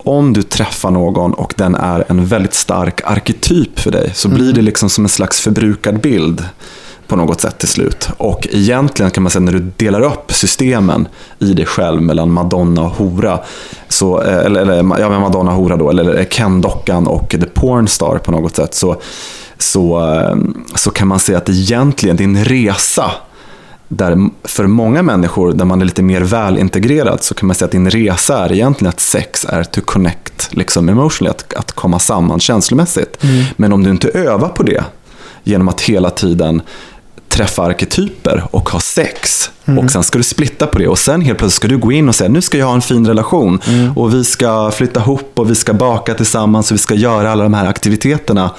om 0.03 0.33
du 0.33 0.43
träffar 0.43 0.91
någon 0.91 1.33
och 1.33 1.53
den 1.57 1.75
är 1.75 2.05
en 2.07 2.25
väldigt 2.25 2.53
stark 2.53 3.01
arketyp 3.05 3.79
för 3.79 3.91
dig, 3.91 4.11
så 4.13 4.29
blir 4.29 4.53
det 4.53 4.61
liksom 4.61 4.89
som 4.89 5.05
en 5.05 5.09
slags 5.09 5.39
förbrukad 5.39 6.01
bild 6.01 6.43
på 7.07 7.15
något 7.15 7.41
sätt 7.41 7.59
till 7.59 7.67
slut. 7.67 8.09
Och 8.17 8.47
egentligen 8.51 9.11
kan 9.11 9.23
man 9.23 9.31
säga 9.31 9.39
när 9.39 9.51
du 9.51 9.71
delar 9.77 10.01
upp 10.01 10.31
systemen 10.33 11.07
i 11.39 11.53
dig 11.53 11.65
själv 11.65 12.01
mellan 12.01 12.31
Madonna 12.31 12.81
och 12.81 12.89
hora, 12.89 13.39
så, 13.89 14.21
eh, 14.21 14.45
eller, 14.45 14.61
eller 14.61 14.99
ja, 14.99 15.19
Madonna 15.19 15.51
och 15.51 15.57
hora 15.57 15.77
då, 15.77 15.89
eller 15.89 16.23
Ken-dockan 16.23 17.07
och 17.07 17.29
The 17.29 17.45
Pornstar 17.45 18.17
på 18.17 18.31
något 18.31 18.55
sätt, 18.55 18.73
så, 18.73 18.95
så, 19.57 20.11
eh, 20.11 20.35
så 20.75 20.91
kan 20.91 21.07
man 21.07 21.19
säga 21.19 21.37
att 21.37 21.49
egentligen 21.49 22.15
din 22.15 22.45
resa 22.45 23.11
där 23.97 24.29
för 24.43 24.67
många 24.67 25.01
människor, 25.01 25.53
där 25.53 25.65
man 25.65 25.81
är 25.81 25.85
lite 25.85 26.03
mer 26.03 26.21
välintegrerad, 26.21 27.23
så 27.23 27.33
kan 27.33 27.47
man 27.47 27.55
säga 27.55 27.65
att 27.65 27.71
din 27.71 27.89
resa 27.89 28.45
är 28.45 28.51
egentligen 28.51 28.89
att 28.89 28.99
sex 28.99 29.45
är 29.49 29.63
to 29.63 29.81
connect 29.81 30.49
liksom 30.51 30.89
emotionally, 30.89 31.29
att, 31.31 31.53
att 31.53 31.71
komma 31.71 31.99
samman 31.99 32.39
känslomässigt. 32.39 33.17
Men 33.55 33.73
om 33.73 33.83
du 33.83 33.89
inte 33.89 34.09
övar 34.09 34.49
på 34.49 34.63
det, 34.63 34.83
genom 35.43 35.67
att 35.69 35.81
hela 35.81 36.09
tiden 36.09 36.61
träffa 37.29 37.63
arketyper 37.63 38.43
och 38.51 38.69
ha 38.69 38.79
sex. 38.79 39.51
Och 39.65 39.91
sen 39.91 40.03
ska 40.03 40.17
du 40.17 40.23
splitta 40.23 40.67
på 40.67 40.79
det 40.79 40.87
och 40.87 40.99
sen 40.99 41.21
helt 41.21 41.39
plötsligt 41.39 41.55
ska 41.55 41.67
du 41.67 41.77
gå 41.77 41.91
in 41.91 42.09
och 42.09 42.15
säga 42.15 42.29
nu 42.29 42.41
ska 42.41 42.57
jag 42.57 42.65
ha 42.65 42.73
en 42.73 42.81
fin 42.81 43.07
relation. 43.07 43.59
Och 43.95 44.13
vi 44.13 44.23
ska 44.23 44.71
flytta 44.71 44.99
ihop 44.99 45.31
och 45.35 45.51
vi 45.51 45.55
ska 45.55 45.73
baka 45.73 46.13
tillsammans 46.13 46.71
och 46.71 46.75
vi 46.75 46.79
ska 46.79 46.95
göra 46.95 47.31
alla 47.31 47.43
de 47.43 47.53
här 47.53 47.67
aktiviteterna. 47.67 48.51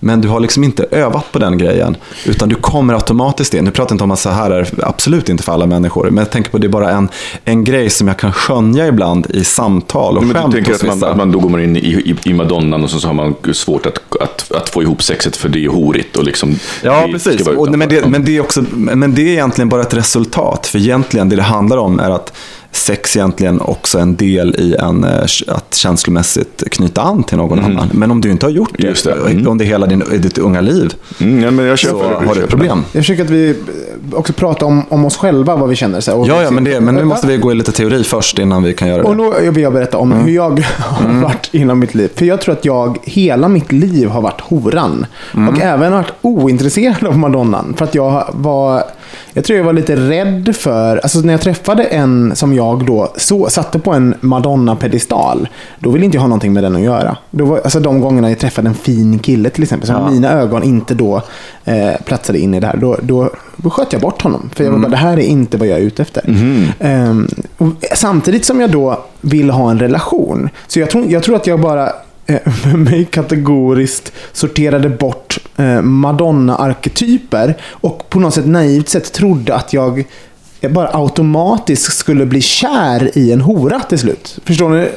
Men 0.00 0.20
du 0.20 0.28
har 0.28 0.40
liksom 0.40 0.64
inte 0.64 0.86
övat 0.90 1.32
på 1.32 1.38
den 1.38 1.58
grejen. 1.58 1.96
Utan 2.26 2.48
du 2.48 2.54
kommer 2.54 2.94
automatiskt 2.94 3.54
in. 3.54 3.64
Nu 3.64 3.70
pratar 3.70 3.92
jag 3.92 3.94
inte 3.94 4.04
om 4.04 4.10
att 4.10 4.18
så 4.18 4.30
här 4.30 4.50
är 4.50 4.68
absolut 4.82 5.28
inte 5.28 5.42
för 5.42 5.52
alla 5.52 5.66
människor. 5.66 6.04
Men 6.04 6.18
jag 6.18 6.30
tänker 6.30 6.50
på 6.50 6.56
att 6.56 6.60
det 6.60 6.66
är 6.66 6.68
bara 6.68 6.90
en, 6.90 7.08
en 7.44 7.64
grej 7.64 7.90
som 7.90 8.08
jag 8.08 8.18
kan 8.18 8.32
skönja 8.32 8.86
ibland 8.86 9.26
i 9.30 9.44
samtal 9.44 10.18
och 10.18 10.24
Men 10.24 10.34
skämt 10.36 10.54
du 10.54 10.62
tänker 10.62 10.74
att 10.74 11.00
man, 11.00 11.10
att 11.10 11.16
man 11.16 11.32
då 11.32 11.38
går 11.38 11.48
man 11.48 11.62
in 11.62 11.76
i, 11.76 11.80
i, 11.80 12.16
i 12.30 12.34
Madonnan 12.34 12.84
och 12.84 12.90
så, 12.90 13.06
har 13.06 13.14
man 13.14 13.34
svårt 13.52 13.86
att, 13.86 13.98
att, 14.20 14.52
att 14.52 14.68
få 14.68 14.82
ihop 14.82 15.02
sexet 15.02 15.36
för 15.36 15.48
det 15.48 15.64
är 15.64 15.68
horigt. 15.68 16.16
Och 16.16 16.24
liksom, 16.24 16.58
Ja, 16.82 17.08
precis. 17.12 17.46
Och, 17.46 17.78
men, 17.78 17.88
det, 17.88 18.06
men, 18.06 18.24
det 18.24 18.36
är 18.36 18.40
också, 18.40 18.64
men 18.72 19.14
det 19.14 19.22
är 19.22 19.26
egentligen 19.26 19.68
bara 19.68 19.82
ett 19.82 19.94
resultat. 19.94 20.47
För 20.56 20.78
egentligen 20.78 21.28
det 21.28 21.36
det 21.36 21.42
handlar 21.42 21.76
om 21.76 22.00
är 22.00 22.10
att 22.10 22.32
sex 22.72 23.16
egentligen 23.16 23.60
också 23.60 23.98
är 23.98 24.02
en 24.02 24.16
del 24.16 24.54
i 24.58 24.76
en, 24.80 25.04
eh, 25.04 25.22
att 25.48 25.74
känslomässigt 25.74 26.62
knyta 26.70 27.02
an 27.02 27.22
till 27.24 27.36
någon 27.36 27.58
annan. 27.64 27.88
Men 27.92 28.10
om 28.10 28.20
du 28.20 28.30
inte 28.30 28.46
har 28.46 28.50
gjort 28.50 28.70
det. 28.78 28.86
Just 28.86 29.04
det. 29.04 29.12
Mm. 29.12 29.46
under 29.48 29.64
hela 29.64 29.86
din, 29.86 30.02
i 30.12 30.18
ditt 30.18 30.38
unga 30.38 30.60
liv, 30.60 30.94
Mm, 31.20 31.42
ja, 31.42 31.50
men 31.50 31.64
jag 31.66 31.78
köper 31.78 31.98
så 31.98 32.04
jag 32.20 32.28
har 32.28 32.34
du 32.34 32.42
ett 32.42 32.48
problem. 32.50 32.84
Jag 32.92 33.02
försöker 33.02 33.24
att 33.24 33.30
vi 33.30 33.56
också 34.12 34.32
pratar 34.32 34.66
om, 34.66 34.82
om 34.88 35.04
oss 35.04 35.16
själva, 35.16 35.56
vad 35.56 35.68
vi 35.68 35.76
känner. 35.76 36.00
Så 36.00 36.10
här, 36.10 36.18
och- 36.18 36.28
Ja, 36.28 36.42
ja 36.42 36.50
men, 36.50 36.64
det, 36.64 36.80
men 36.80 36.94
nu 36.94 37.04
måste 37.04 37.26
vi 37.26 37.36
gå 37.36 37.52
i 37.52 37.54
lite 37.54 37.72
teori 37.72 38.04
först 38.04 38.38
innan 38.38 38.62
vi 38.62 38.74
kan 38.74 38.88
göra 38.88 39.02
Och 39.04 39.16
det. 39.16 39.22
då 39.44 39.50
vill 39.50 39.62
jag 39.62 39.72
berätta 39.72 39.98
om 39.98 40.12
hur 40.12 40.32
jag 40.32 40.60
har 40.78 41.20
varit 41.22 41.48
inom 41.52 41.78
mitt 41.78 41.94
liv. 41.94 42.10
För 42.14 42.24
jag 42.24 42.40
tror 42.40 42.52
att 42.54 42.64
jag 42.64 42.98
hela 43.04 43.48
mitt 43.48 43.72
liv 43.72 44.08
har 44.08 44.20
varit 44.22 44.40
horan. 44.40 45.06
Och 45.50 45.60
även 45.60 45.92
varit 45.92 46.12
ointresserad 46.22 47.06
av 47.06 47.18
Madonnan. 47.18 47.74
För 47.78 47.84
att 47.84 47.94
jag 47.94 48.24
var, 48.32 48.82
jag 49.32 49.44
tror 49.44 49.56
jag 49.56 49.64
var 49.64 49.72
lite 49.72 49.96
rädd 49.96 50.56
för, 50.56 50.96
alltså 50.96 51.18
när 51.18 51.32
jag 51.32 51.40
träffade 51.40 51.84
en 51.84 52.36
som 52.36 52.54
jag 52.54 52.86
då 52.86 53.12
så, 53.16 53.50
satte 53.50 53.78
på 53.78 53.92
en 53.92 54.14
Madonna-pedestal. 54.20 55.48
Då 55.78 55.90
ville 55.90 56.04
inte 56.04 56.16
jag 56.16 56.22
ha 56.22 56.28
någonting 56.28 56.52
med 56.52 56.64
den 56.64 56.76
att 56.76 56.82
göra. 56.82 57.16
Då 57.30 57.44
var, 57.44 57.58
alltså 57.58 57.80
de 57.80 58.00
gångerna 58.00 58.28
jag 58.28 58.38
träffade 58.38 58.68
en 58.68 58.74
fin 58.74 59.18
kille 59.18 59.50
till 59.50 59.62
exempel. 59.62 59.86
Som 59.86 60.14
mina 60.14 60.32
ögon 60.32 60.62
inte 60.62 60.94
då 60.94 61.22
eh, 61.64 61.92
platsade 62.04 62.38
in 62.38 62.54
i 62.54 62.60
det 62.60 62.66
här. 62.66 62.76
Då, 62.76 62.96
då, 63.02 63.30
då 63.56 63.70
sköt 63.70 63.92
jag 63.92 64.02
bort 64.02 64.22
honom. 64.22 64.50
För 64.54 64.64
jag 64.64 64.70
var 64.70 64.78
bara, 64.78 64.88
det 64.88 64.96
här 64.96 65.18
är 65.18 65.26
inte 65.26 65.56
vad 65.56 65.68
jag 65.68 65.78
är 65.78 65.82
ute 65.82 66.02
efter. 66.02 66.22
Ehm, 66.78 67.28
och 67.58 67.66
samtidigt 67.94 68.44
som 68.44 68.60
jag 68.60 68.70
då 68.70 69.04
vill 69.20 69.50
ha 69.50 69.70
en 69.70 69.78
relation. 69.78 70.48
Så 70.66 70.80
jag 70.80 70.90
tror, 70.90 71.06
jag 71.08 71.22
tror 71.22 71.36
att 71.36 71.46
jag 71.46 71.60
bara 71.60 71.92
Eh, 72.28 72.52
för 72.52 72.76
mig 72.76 73.04
kategoriskt 73.04 74.12
sorterade 74.32 74.88
bort 74.88 75.38
eh, 75.56 75.82
Madonna-arketyper 75.82 77.54
och 77.70 78.10
på 78.10 78.20
något 78.20 78.34
sätt 78.34 78.46
naivt 78.46 78.88
sätt 78.88 79.12
trodde 79.12 79.54
att 79.54 79.72
jag 79.72 80.04
jag 80.60 80.72
bara 80.72 80.88
automatiskt 80.92 81.92
skulle 81.92 82.26
bli 82.26 82.40
kär 82.40 83.18
i 83.18 83.32
en 83.32 83.40
hora 83.40 83.80
till 83.80 83.98
slut. 83.98 84.38
Förstår 84.44 84.68
ni? 84.68 84.88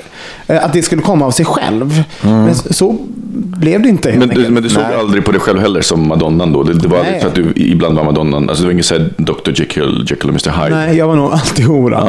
Eh, 0.47 0.65
Att 0.65 0.73
det 0.73 0.81
skulle 0.81 1.01
komma 1.01 1.25
av 1.25 1.31
sig 1.31 1.45
själv. 1.45 2.03
Men 2.21 2.55
så, 2.55 2.97
blev 3.33 3.81
det 3.81 3.89
inte 3.89 4.13
Men 4.17 4.29
du, 4.29 4.49
men 4.49 4.63
du 4.63 4.69
såg 4.69 4.83
Nej. 4.83 4.95
aldrig 4.99 5.25
på 5.25 5.31
dig 5.31 5.41
själv 5.41 5.59
heller 5.59 5.81
som 5.81 6.07
Madonnan 6.07 6.53
då? 6.53 6.63
Det, 6.63 6.73
det 6.73 6.87
var 6.87 6.97
aldrig 6.97 7.13
Nej. 7.13 7.21
så 7.21 7.27
att 7.27 7.35
du 7.35 7.53
ibland 7.55 7.95
var 7.95 8.03
Madonnan? 8.03 8.49
Alltså 8.49 8.63
det 8.63 8.67
var 8.67 8.71
ingen 8.71 8.83
så 8.83 8.93
här 8.93 9.09
Dr. 9.17 9.51
Jekyll, 9.55 10.05
Jekyll 10.09 10.29
och 10.29 10.47
Mr. 10.47 10.63
Hyde? 10.63 10.75
Nej, 10.75 10.97
jag 10.97 11.07
var 11.07 11.15
nog 11.15 11.31
alltid 11.31 11.65
horan. 11.65 12.05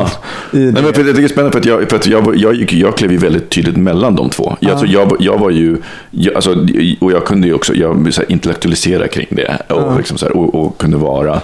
det. 0.51 0.59
Nej, 0.59 0.73
men 0.73 0.75
för, 0.75 0.83
jag 0.85 0.95
tycker 0.95 1.12
det 1.12 1.25
är 1.25 1.29
spännande 1.29 1.53
för 1.53 1.59
att 1.59 1.65
jag, 1.67 1.91
för 1.91 1.97
att 1.97 2.07
jag, 2.07 2.37
jag, 2.37 2.55
gick, 2.55 2.73
jag 2.73 2.97
klev 2.97 3.12
ju 3.12 3.19
väldigt 3.19 3.51
tydligt 3.51 3.77
mellan 3.77 4.17
de 4.17 4.31
två. 4.31 4.57
Jag, 4.61 4.71
alltså, 4.71 4.87
jag, 4.87 5.17
jag 5.21 5.38
var 5.38 5.51
ju, 5.51 5.77
jag, 6.11 6.35
alltså, 6.35 6.67
och 7.01 7.12
jag 7.12 7.25
kunde 7.25 7.47
ju 7.47 7.55
också 7.55 7.75
jag, 7.75 8.15
så 8.15 8.21
här, 8.21 8.33
intellektualisera 8.33 9.09
kring 9.09 9.27
det. 9.31 9.59
Och, 9.69 9.97
liksom, 9.99 10.19
så 10.19 10.27
här, 10.27 10.37
och, 10.37 10.55
och 10.55 10.79
kunde 10.79 10.97
vara, 10.97 11.41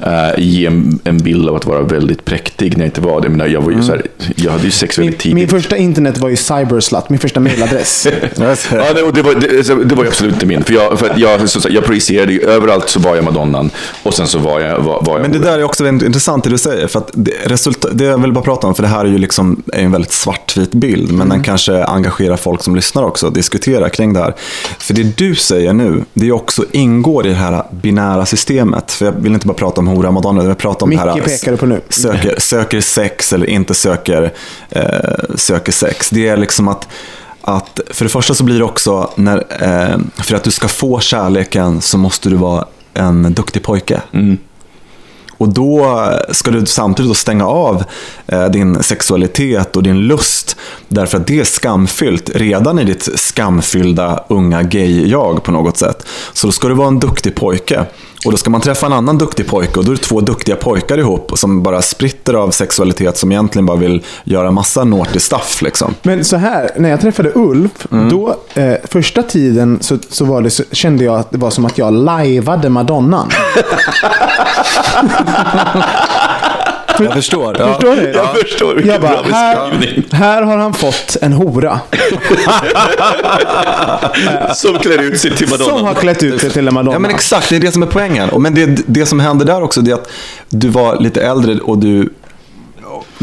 eh, 0.00 0.38
ge 0.38 0.66
en, 0.66 0.98
en 1.04 1.18
bild 1.18 1.48
av 1.52 1.56
att 1.56 1.66
vara 1.66 1.82
väldigt 1.82 2.24
präktig 2.24 2.76
när 2.76 2.84
jag 2.84 2.88
inte 2.88 3.00
var 3.00 3.20
det. 3.20 3.28
Men 3.28 3.52
jag, 3.52 3.60
var 3.60 3.72
ju, 3.72 3.82
så 3.82 3.92
här, 3.92 4.02
jag 4.36 4.52
hade 4.52 4.64
ju 4.64 4.70
sex 4.70 4.98
min, 4.98 5.06
väldigt 5.06 5.20
tidigt. 5.20 5.34
min 5.34 5.48
första 5.48 5.76
internet 5.76 6.18
var 6.18 6.28
ju 6.28 6.36
Cyberslut, 6.36 7.08
min 7.08 7.18
första 7.18 7.40
mailadress. 7.40 8.06
Ja, 8.72 8.92
det, 8.94 9.02
och 9.02 9.14
det, 9.14 9.22
var, 9.22 9.34
det, 9.84 9.94
var 9.94 10.04
ju 10.04 10.08
absolut 10.08 10.34
inte 10.34 10.46
min. 10.46 10.64
För 10.64 10.74
jag, 10.74 10.98
för 10.98 11.12
jag, 11.16 11.48
så, 11.48 11.60
så, 11.60 11.68
jag 11.70 11.84
projicerade 11.84 12.32
ju 12.32 12.42
överallt 12.42 12.88
så 12.88 13.00
var 13.00 13.16
jag 13.16 13.24
Madonnan. 13.24 13.70
Och 14.02 14.14
sen 14.14 14.26
så 14.26 14.38
var 14.38 14.60
jag, 14.60 14.80
var, 14.80 15.02
var 15.02 15.14
jag 15.14 15.22
Men 15.22 15.32
det 15.32 15.38
där 15.38 15.58
är 15.58 15.64
också 15.64 15.84
väldigt 15.84 16.06
intressant 16.06 16.44
det 16.44 16.50
du 16.50 16.58
säger. 16.58 16.86
För 16.86 16.98
att 16.98 17.10
det, 17.12 17.32
resultat, 17.44 17.90
det 17.94 18.04
jag 18.04 18.18
vill 18.18 18.32
bara 18.32 18.44
prata 18.44 18.66
om, 18.66 18.74
för 18.74 18.82
det 18.82 18.88
här 18.88 19.04
är 19.04 19.08
ju 19.08 19.18
liksom 19.18 19.62
en 19.72 19.92
väldigt 19.92 20.12
svartvit 20.12 20.72
bild. 20.72 21.12
Men 21.12 21.28
den 21.28 21.42
kanske 21.42 21.84
engagerar 21.84 22.36
folk 22.36 22.62
som 22.62 22.76
lyssnar 22.76 23.02
också 23.02 23.26
och 23.26 23.32
diskuterar 23.32 23.88
kring 23.88 24.12
det 24.12 24.20
här. 24.20 24.34
För 24.78 24.94
det 24.94 25.16
du 25.16 25.34
säger 25.34 25.72
nu, 25.72 26.04
det 26.14 26.32
också 26.32 26.64
ingår 26.72 27.26
i 27.26 27.28
det 27.28 27.34
här 27.34 27.64
binära 27.70 28.26
systemet. 28.26 28.92
För 28.92 29.06
jag 29.06 29.12
vill 29.12 29.34
inte 29.34 29.46
bara 29.46 29.54
prata 29.54 29.80
om 29.80 29.86
hora 29.86 30.08
och 30.08 30.14
madonna, 30.14 30.42
jag 30.42 30.48
vill 30.48 30.56
prata 30.56 30.84
om 30.84 30.90
det 30.90 30.96
här. 30.96 31.06
Pekar 31.42 31.52
du 31.52 31.58
på 31.58 31.66
nu. 31.66 31.80
Söker, 31.88 32.40
söker 32.40 32.80
sex 32.80 33.32
eller 33.32 33.46
inte 33.46 33.74
söker, 33.74 34.32
eh, 34.70 35.34
söker 35.36 35.72
sex. 35.72 36.10
Det 36.10 36.28
är 36.28 36.36
liksom 36.36 36.68
att 36.68 36.88
att 37.44 37.80
för 37.90 38.04
det 38.04 38.08
första 38.08 38.34
så 38.34 38.44
blir 38.44 38.58
det 38.58 38.64
också, 38.64 39.10
när, 39.16 39.36
eh, 39.62 39.98
för 40.24 40.34
att 40.34 40.44
du 40.44 40.50
ska 40.50 40.68
få 40.68 41.00
kärleken 41.00 41.80
så 41.80 41.98
måste 41.98 42.28
du 42.28 42.36
vara 42.36 42.66
en 42.94 43.34
duktig 43.34 43.62
pojke. 43.62 44.00
Och 45.42 45.48
då 45.48 46.08
ska 46.30 46.50
du 46.50 46.66
samtidigt 46.66 47.10
då 47.10 47.14
stänga 47.14 47.46
av 47.46 47.84
eh, 48.26 48.44
din 48.44 48.82
sexualitet 48.82 49.76
och 49.76 49.82
din 49.82 50.00
lust. 50.00 50.56
Därför 50.88 51.18
att 51.18 51.26
det 51.26 51.40
är 51.40 51.44
skamfyllt 51.44 52.30
redan 52.34 52.78
i 52.78 52.84
ditt 52.84 53.08
skamfyllda 53.20 54.24
unga 54.28 54.62
gay-jag 54.62 55.42
på 55.42 55.52
något 55.52 55.76
sätt. 55.76 56.06
Så 56.32 56.46
då 56.46 56.52
ska 56.52 56.68
du 56.68 56.74
vara 56.74 56.88
en 56.88 57.00
duktig 57.00 57.34
pojke. 57.34 57.84
Och 58.26 58.30
då 58.30 58.36
ska 58.36 58.50
man 58.50 58.60
träffa 58.60 58.86
en 58.86 58.92
annan 58.92 59.18
duktig 59.18 59.46
pojke 59.46 59.78
och 59.78 59.84
då 59.84 59.92
är 59.92 59.96
det 59.96 60.02
två 60.02 60.20
duktiga 60.20 60.56
pojkar 60.56 60.98
ihop 60.98 61.32
som 61.34 61.62
bara 61.62 61.82
spritter 61.82 62.34
av 62.34 62.50
sexualitet 62.50 63.16
som 63.16 63.32
egentligen 63.32 63.66
bara 63.66 63.76
vill 63.76 64.04
göra 64.24 64.50
massa 64.50 64.84
naughty 64.84 65.20
stuff. 65.20 65.62
Liksom. 65.62 65.94
Men 66.02 66.24
så 66.24 66.36
här, 66.36 66.70
när 66.76 66.90
jag 66.90 67.00
träffade 67.00 67.32
Ulf, 67.34 67.86
då 68.10 68.36
eh, 68.54 68.74
första 68.84 69.22
tiden 69.22 69.78
så, 69.80 69.98
så, 70.08 70.24
var 70.24 70.42
det, 70.42 70.50
så 70.50 70.62
kände 70.72 71.04
jag 71.04 71.18
att 71.18 71.30
det 71.30 71.38
var 71.38 71.50
som 71.50 71.64
att 71.64 71.78
jag 71.78 71.92
lajvade 71.92 72.68
Madonnan. 72.68 73.28
Jag 76.98 77.12
förstår. 77.12 77.56
Ja. 77.58 77.66
Förstår 77.74 77.96
ni? 77.96 78.12
Jag 78.14 78.36
förstår, 78.38 78.74
vilken 78.74 78.92
Jag 78.92 79.00
bara, 79.00 79.22
bra 79.22 79.32
här, 79.32 80.02
här 80.12 80.42
har 80.42 80.56
han 80.56 80.74
fått 80.74 81.16
en 81.22 81.32
hora. 81.32 81.80
Som 84.54 84.78
klär 84.78 85.02
ut 85.02 85.20
sig 85.20 85.36
till 85.36 85.48
Som 85.48 85.60
har 85.60 85.70
Madonna. 85.70 85.94
klätt 85.94 86.22
ut 86.22 86.40
sig 86.40 86.50
till 86.50 86.68
en 86.68 86.74
Madonna. 86.74 86.92
Ja 86.94 86.98
men 86.98 87.10
exakt, 87.10 87.48
det 87.48 87.56
är 87.56 87.60
det 87.60 87.72
som 87.72 87.82
är 87.82 87.86
poängen. 87.86 88.28
Men 88.38 88.54
det, 88.54 88.66
det 88.86 89.06
som 89.06 89.20
hände 89.20 89.44
där 89.44 89.62
också, 89.62 89.80
det 89.80 89.90
är 89.90 89.94
att 89.94 90.10
du 90.48 90.68
var 90.68 90.96
lite 91.00 91.22
äldre 91.22 91.58
och 91.58 91.78
du 91.78 92.08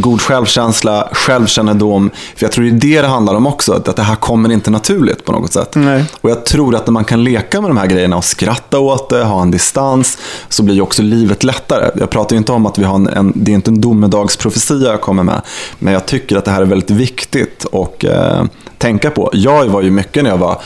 god 0.02 0.22
självkänsla, 0.22 1.10
självkännedom. 1.12 2.10
För 2.36 2.46
jag 2.46 2.52
tror 2.52 2.66
det 2.66 2.70
är 2.70 2.80
det 2.96 3.02
det 3.02 3.08
handlar 3.08 3.36
om 3.36 3.48
också, 3.48 3.74
att 3.74 3.96
det 3.96 4.04
här 4.04 4.16
kommer 4.16 4.52
inte 4.52 4.72
naturligt 4.72 5.26
på 5.26 5.32
något 5.32 5.54
sätt. 5.54 5.76
Nej. 5.76 6.06
Och 6.22 6.30
jag 6.30 6.46
tror 6.46 6.76
att 6.76 6.88
när 6.88 6.92
man 6.92 7.06
kan 7.06 7.24
leka 7.24 7.62
med 7.62 7.70
de 7.70 7.78
här 7.78 7.88
grejerna 7.88 8.18
och 8.18 8.24
skratta 8.24 8.80
åt 8.80 9.10
det, 9.10 9.24
ha 9.24 9.42
en 9.42 9.52
distans, 9.52 10.18
så 10.50 10.64
blir 10.64 10.76
ju 10.76 10.82
också 10.82 11.02
livet 11.02 11.44
lättare. 11.44 11.92
Jag 11.96 12.10
pratar 12.10 12.36
ju 12.36 12.38
inte 12.38 12.52
om 12.52 12.66
att 12.66 12.78
vi 12.78 12.84
har 12.84 12.96
en, 12.96 13.08
en 13.08 13.34
det 13.36 13.52
är 13.52 13.56
inte 13.56 13.72
en 13.72 13.82
domedagsprofetia 13.82 14.92
jag 14.92 15.02
kommer 15.02 15.24
med, 15.24 15.42
men 15.80 15.94
jag 15.94 16.06
tycker 16.06 16.38
att 16.38 16.46
det 16.46 16.52
här 16.52 16.62
är 16.62 16.66
väldigt 16.66 16.92
viktigt 16.92 17.66
att 17.74 18.04
eh, 18.04 18.44
tänka 18.78 19.12
på. 19.12 19.30
Jag 19.34 19.66
var 19.66 19.82
ju 19.82 19.92
mycket 19.92 20.24
när 20.24 20.30
jag 20.30 20.38
var 20.38 20.62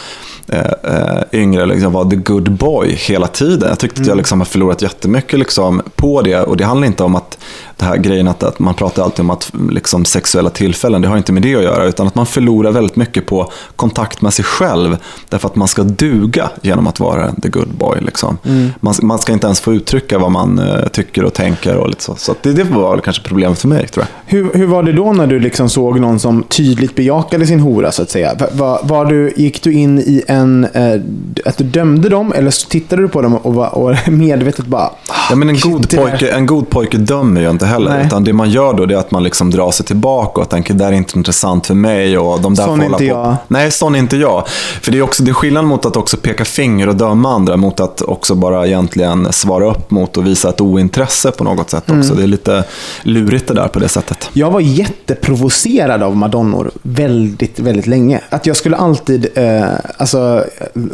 eh, 0.47 0.59
eh, 0.83 1.23
yngre 1.31 1.65
liksom 1.65 1.93
var 1.93 2.09
the 2.09 2.15
good 2.15 2.51
boy 2.51 2.95
hela 2.95 3.27
tiden. 3.27 3.69
Jag 3.69 3.79
tyckte 3.79 4.01
att 4.01 4.07
jag 4.07 4.17
liksom 4.17 4.39
har 4.39 4.45
förlorat 4.45 4.81
jättemycket 4.81 5.39
liksom 5.39 5.81
på 5.95 6.21
det. 6.21 6.39
Och 6.39 6.57
det 6.57 6.65
handlar 6.65 6.87
inte 6.87 7.03
om 7.03 7.15
att 7.15 7.37
det 7.83 7.89
här 7.89 7.97
grejen 7.97 8.27
att, 8.27 8.43
att 8.43 8.59
man 8.59 8.73
pratar 8.73 9.03
alltid 9.03 9.19
om 9.19 9.29
att 9.29 9.51
liksom, 9.69 10.05
sexuella 10.05 10.49
tillfällen, 10.49 11.01
det 11.01 11.07
har 11.07 11.17
inte 11.17 11.31
med 11.31 11.41
det 11.41 11.55
att 11.55 11.63
göra. 11.63 11.85
Utan 11.85 12.07
att 12.07 12.15
man 12.15 12.25
förlorar 12.25 12.71
väldigt 12.71 12.95
mycket 12.95 13.25
på 13.25 13.51
kontakt 13.75 14.21
med 14.21 14.33
sig 14.33 14.45
själv. 14.45 14.97
Därför 15.29 15.47
att 15.47 15.55
man 15.55 15.67
ska 15.67 15.83
duga 15.83 16.49
genom 16.61 16.87
att 16.87 16.99
vara 16.99 17.31
the 17.41 17.49
good 17.49 17.69
boy. 17.77 17.97
Liksom. 18.01 18.37
Man, 18.79 18.93
man 19.01 19.19
ska 19.19 19.33
inte 19.33 19.47
ens 19.47 19.59
få 19.59 19.73
uttrycka 19.73 20.17
vad 20.19 20.31
man 20.31 20.59
eh, 20.59 20.87
tycker 20.91 21.23
och 21.23 21.33
tänker. 21.33 21.77
Och 21.77 21.89
lite 21.89 22.03
så 22.03 22.15
så 22.15 22.35
det, 22.41 22.51
det 22.53 22.63
var 22.63 22.97
kanske 22.97 23.23
problemet 23.23 23.59
för 23.59 23.67
mig 23.67 23.87
tror 23.87 24.05
jag. 24.05 24.37
Hur, 24.37 24.53
hur 24.53 24.65
var 24.67 24.83
det 24.83 24.93
då 24.93 25.13
när 25.13 25.27
du 25.27 25.39
liksom 25.39 25.69
såg 25.69 25.99
någon 25.99 26.19
som 26.19 26.43
tydligt 26.43 26.95
bejakade 26.95 27.45
sin 27.47 27.59
hora, 27.59 27.91
så 27.91 28.01
att 28.01 28.09
säga? 28.09 28.33
Va- 28.39 28.47
va- 28.53 28.79
var 28.83 29.05
du, 29.05 29.33
gick 29.35 29.63
du 29.63 29.73
in 29.73 29.99
i 29.99 30.23
en... 30.27 30.63
Eh, 30.73 31.01
att 31.45 31.57
du 31.57 31.63
dömde 31.63 32.09
dem, 32.09 32.33
eller 32.35 32.69
tittade 32.69 33.01
du 33.01 33.07
på 33.07 33.21
dem 33.21 33.35
och, 33.35 33.53
var, 33.53 33.75
och 33.75 33.95
medvetet 34.07 34.65
bara... 34.65 34.89
Ja, 35.29 35.35
men 35.35 35.49
en, 35.49 35.55
"Ah, 35.55 35.59
god 35.69 35.81
det 35.89 35.97
där." 35.97 36.09
pojke, 36.09 36.31
en 36.31 36.45
god 36.45 36.69
pojke 36.69 36.97
dömer 36.97 37.41
ju 37.41 37.49
inte 37.49 37.65
heller. 37.73 37.97
Nej. 37.97 38.05
Utan 38.05 38.23
det 38.23 38.33
man 38.33 38.49
gör 38.49 38.73
då 38.73 38.83
är 38.83 38.95
att 38.97 39.11
man 39.11 39.23
liksom 39.23 39.51
drar 39.51 39.71
sig 39.71 39.85
tillbaka 39.85 40.41
och 40.41 40.49
tänker 40.49 40.73
det 40.73 40.83
där 40.83 40.91
är 40.91 40.95
inte 40.95 41.17
intressant 41.17 41.67
för 41.67 41.73
mig. 41.73 42.17
Och 42.17 42.41
de 42.41 42.53
där 42.53 42.63
Sån 42.63 42.77
får 42.77 42.83
är 42.83 42.87
inte 42.87 42.97
på. 42.97 43.03
jag. 43.03 43.35
Nej, 43.47 43.71
sån 43.71 43.95
är 43.95 43.99
inte 43.99 44.17
jag. 44.17 44.47
För 44.81 44.91
det 44.91 44.97
är, 44.97 45.01
också, 45.01 45.23
det 45.23 45.31
är 45.31 45.33
skillnad 45.33 45.65
mot 45.65 45.85
att 45.85 45.97
också 45.97 46.17
peka 46.17 46.45
finger 46.45 46.89
och 46.89 46.95
döma 46.95 47.33
andra. 47.33 47.57
Mot 47.57 47.79
att 47.79 48.01
också 48.01 48.35
bara 48.35 48.67
egentligen 48.67 49.33
svara 49.33 49.65
upp 49.71 49.91
mot 49.91 50.17
och 50.17 50.27
visa 50.27 50.49
ett 50.49 50.61
ointresse 50.61 51.31
på 51.31 51.43
något 51.43 51.69
sätt 51.69 51.83
också. 51.83 52.11
Mm. 52.11 52.17
Det 52.17 52.23
är 52.23 52.27
lite 52.27 52.63
lurigt 53.03 53.47
det 53.47 53.53
där 53.53 53.67
på 53.67 53.79
det 53.79 53.89
sättet. 53.89 54.29
Jag 54.33 54.51
var 54.51 54.59
jätteprovocerad 54.59 56.03
av 56.03 56.15
madonnor 56.15 56.71
väldigt, 56.81 57.59
väldigt 57.59 57.87
länge. 57.87 58.21
Att 58.29 58.45
jag 58.45 58.55
skulle 58.55 58.75
alltid, 58.75 59.27
eh, 59.35 59.63
alltså, 59.97 60.45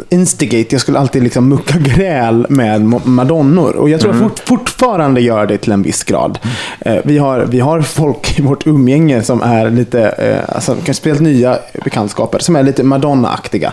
instigate, 0.08 0.66
jag 0.70 0.80
skulle 0.80 0.98
alltid 0.98 1.22
liksom 1.22 1.48
mucka 1.48 1.78
gräl 1.78 2.46
med 2.48 2.82
madonnor. 3.04 3.76
Och 3.76 3.90
jag 3.90 4.00
tror 4.00 4.14
jag 4.14 4.22
fort, 4.22 4.38
fortfarande 4.38 5.20
gör 5.20 5.46
det 5.46 5.58
till 5.58 5.72
en 5.72 5.82
viss 5.82 6.04
grad. 6.04 6.38
Eh, 6.80 6.96
vi, 7.04 7.18
har, 7.18 7.40
vi 7.40 7.60
har 7.60 7.80
folk 7.80 8.38
i 8.38 8.42
vårt 8.42 8.66
umgänge 8.66 9.22
som 9.22 9.42
är 9.42 9.70
lite, 9.70 10.08
eh, 10.08 10.54
alltså, 10.56 10.74
kanske 10.74 10.94
speciellt 10.94 11.20
nya 11.20 11.58
bekantskaper, 11.84 12.38
som 12.38 12.56
är 12.56 12.62
lite 12.62 12.82
madonna-aktiga. 12.82 13.72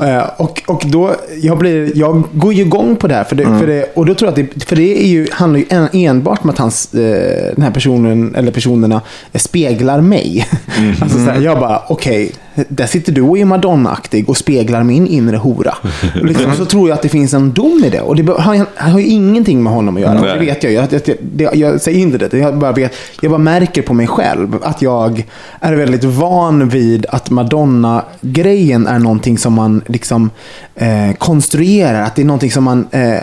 Eh, 0.00 0.30
och, 0.36 0.62
och 0.66 0.82
då, 0.86 1.14
jag, 1.42 1.58
blir, 1.58 1.92
jag 1.94 2.22
går 2.32 2.54
ju 2.54 2.62
igång 2.62 2.96
på 2.96 3.06
det 3.06 3.14
här. 3.14 3.24
För 3.24 3.36
det, 3.36 3.44
för 3.44 3.66
det, 3.66 3.92
och 3.94 4.06
då 4.06 4.14
tror 4.14 4.26
jag 4.26 4.40
att 4.40 4.54
det, 4.54 4.64
för 4.64 4.76
det 4.76 5.04
är 5.04 5.08
ju, 5.08 5.26
handlar 5.32 5.60
ju 5.60 5.66
en, 5.68 5.88
enbart 5.92 6.44
om 6.44 6.50
att 6.50 6.58
hans, 6.58 6.86
den 6.86 7.62
här 7.62 7.70
personen, 7.70 8.34
eller 8.34 8.52
personerna, 8.52 9.00
speglar 9.34 10.00
mig. 10.00 10.46
alltså, 11.02 11.18
så 11.18 11.30
här, 11.30 11.40
jag 11.40 11.60
bara, 11.60 11.82
okej, 11.88 12.32
där 12.68 12.86
sitter 12.86 13.12
du 13.12 13.22
och 13.22 13.38
är 13.38 13.44
Madonna-aktig 13.44 14.28
och 14.28 14.36
speglar 14.36 14.82
min 14.82 15.06
inre 15.06 15.36
hora. 15.36 15.74
Och 16.20 16.26
liksom, 16.26 16.54
så 16.56 16.64
tror 16.64 16.88
jag 16.88 16.96
att 16.96 17.02
det 17.02 17.08
finns 17.08 17.34
en 17.34 17.52
dom 17.52 17.84
i 17.84 17.90
det. 17.90 18.00
Och 18.00 18.16
det 18.16 18.32
har, 18.32 18.66
har 18.76 18.98
ju 18.98 19.06
ingenting 19.06 19.62
med 19.62 19.72
honom 19.72 19.96
att 19.96 20.02
göra. 20.02 20.20
Nej. 20.20 20.32
Det 20.32 20.44
vet 20.44 20.62
jag 20.62 20.72
ju. 20.72 20.78
Jag, 20.78 20.88
jag, 20.92 21.16
jag, 21.36 21.56
jag 21.56 21.80
säger 21.80 21.98
inte 21.98 22.18
det. 22.18 22.38
Jag 22.38 22.58
bara, 22.58 22.72
vet, 22.72 22.92
jag 23.20 23.30
bara 23.30 23.38
märker 23.38 23.82
på 23.82 23.94
mig 23.94 24.06
själv 24.06 24.56
att 24.62 24.82
jag 24.82 25.24
är 25.60 25.74
väldigt 25.74 26.04
van 26.04 26.68
vid 26.68 27.06
att 27.08 27.30
Madonna-grejen 27.30 28.86
är 28.86 28.98
någonting 28.98 29.38
som 29.38 29.52
man 29.52 29.82
liksom 29.86 30.30
eh, 30.74 31.12
konstruerar. 31.18 32.02
Att 32.02 32.16
det 32.16 32.22
är 32.22 32.26
någonting 32.26 32.50
som 32.50 32.64
man, 32.64 32.86
eh, 32.90 33.22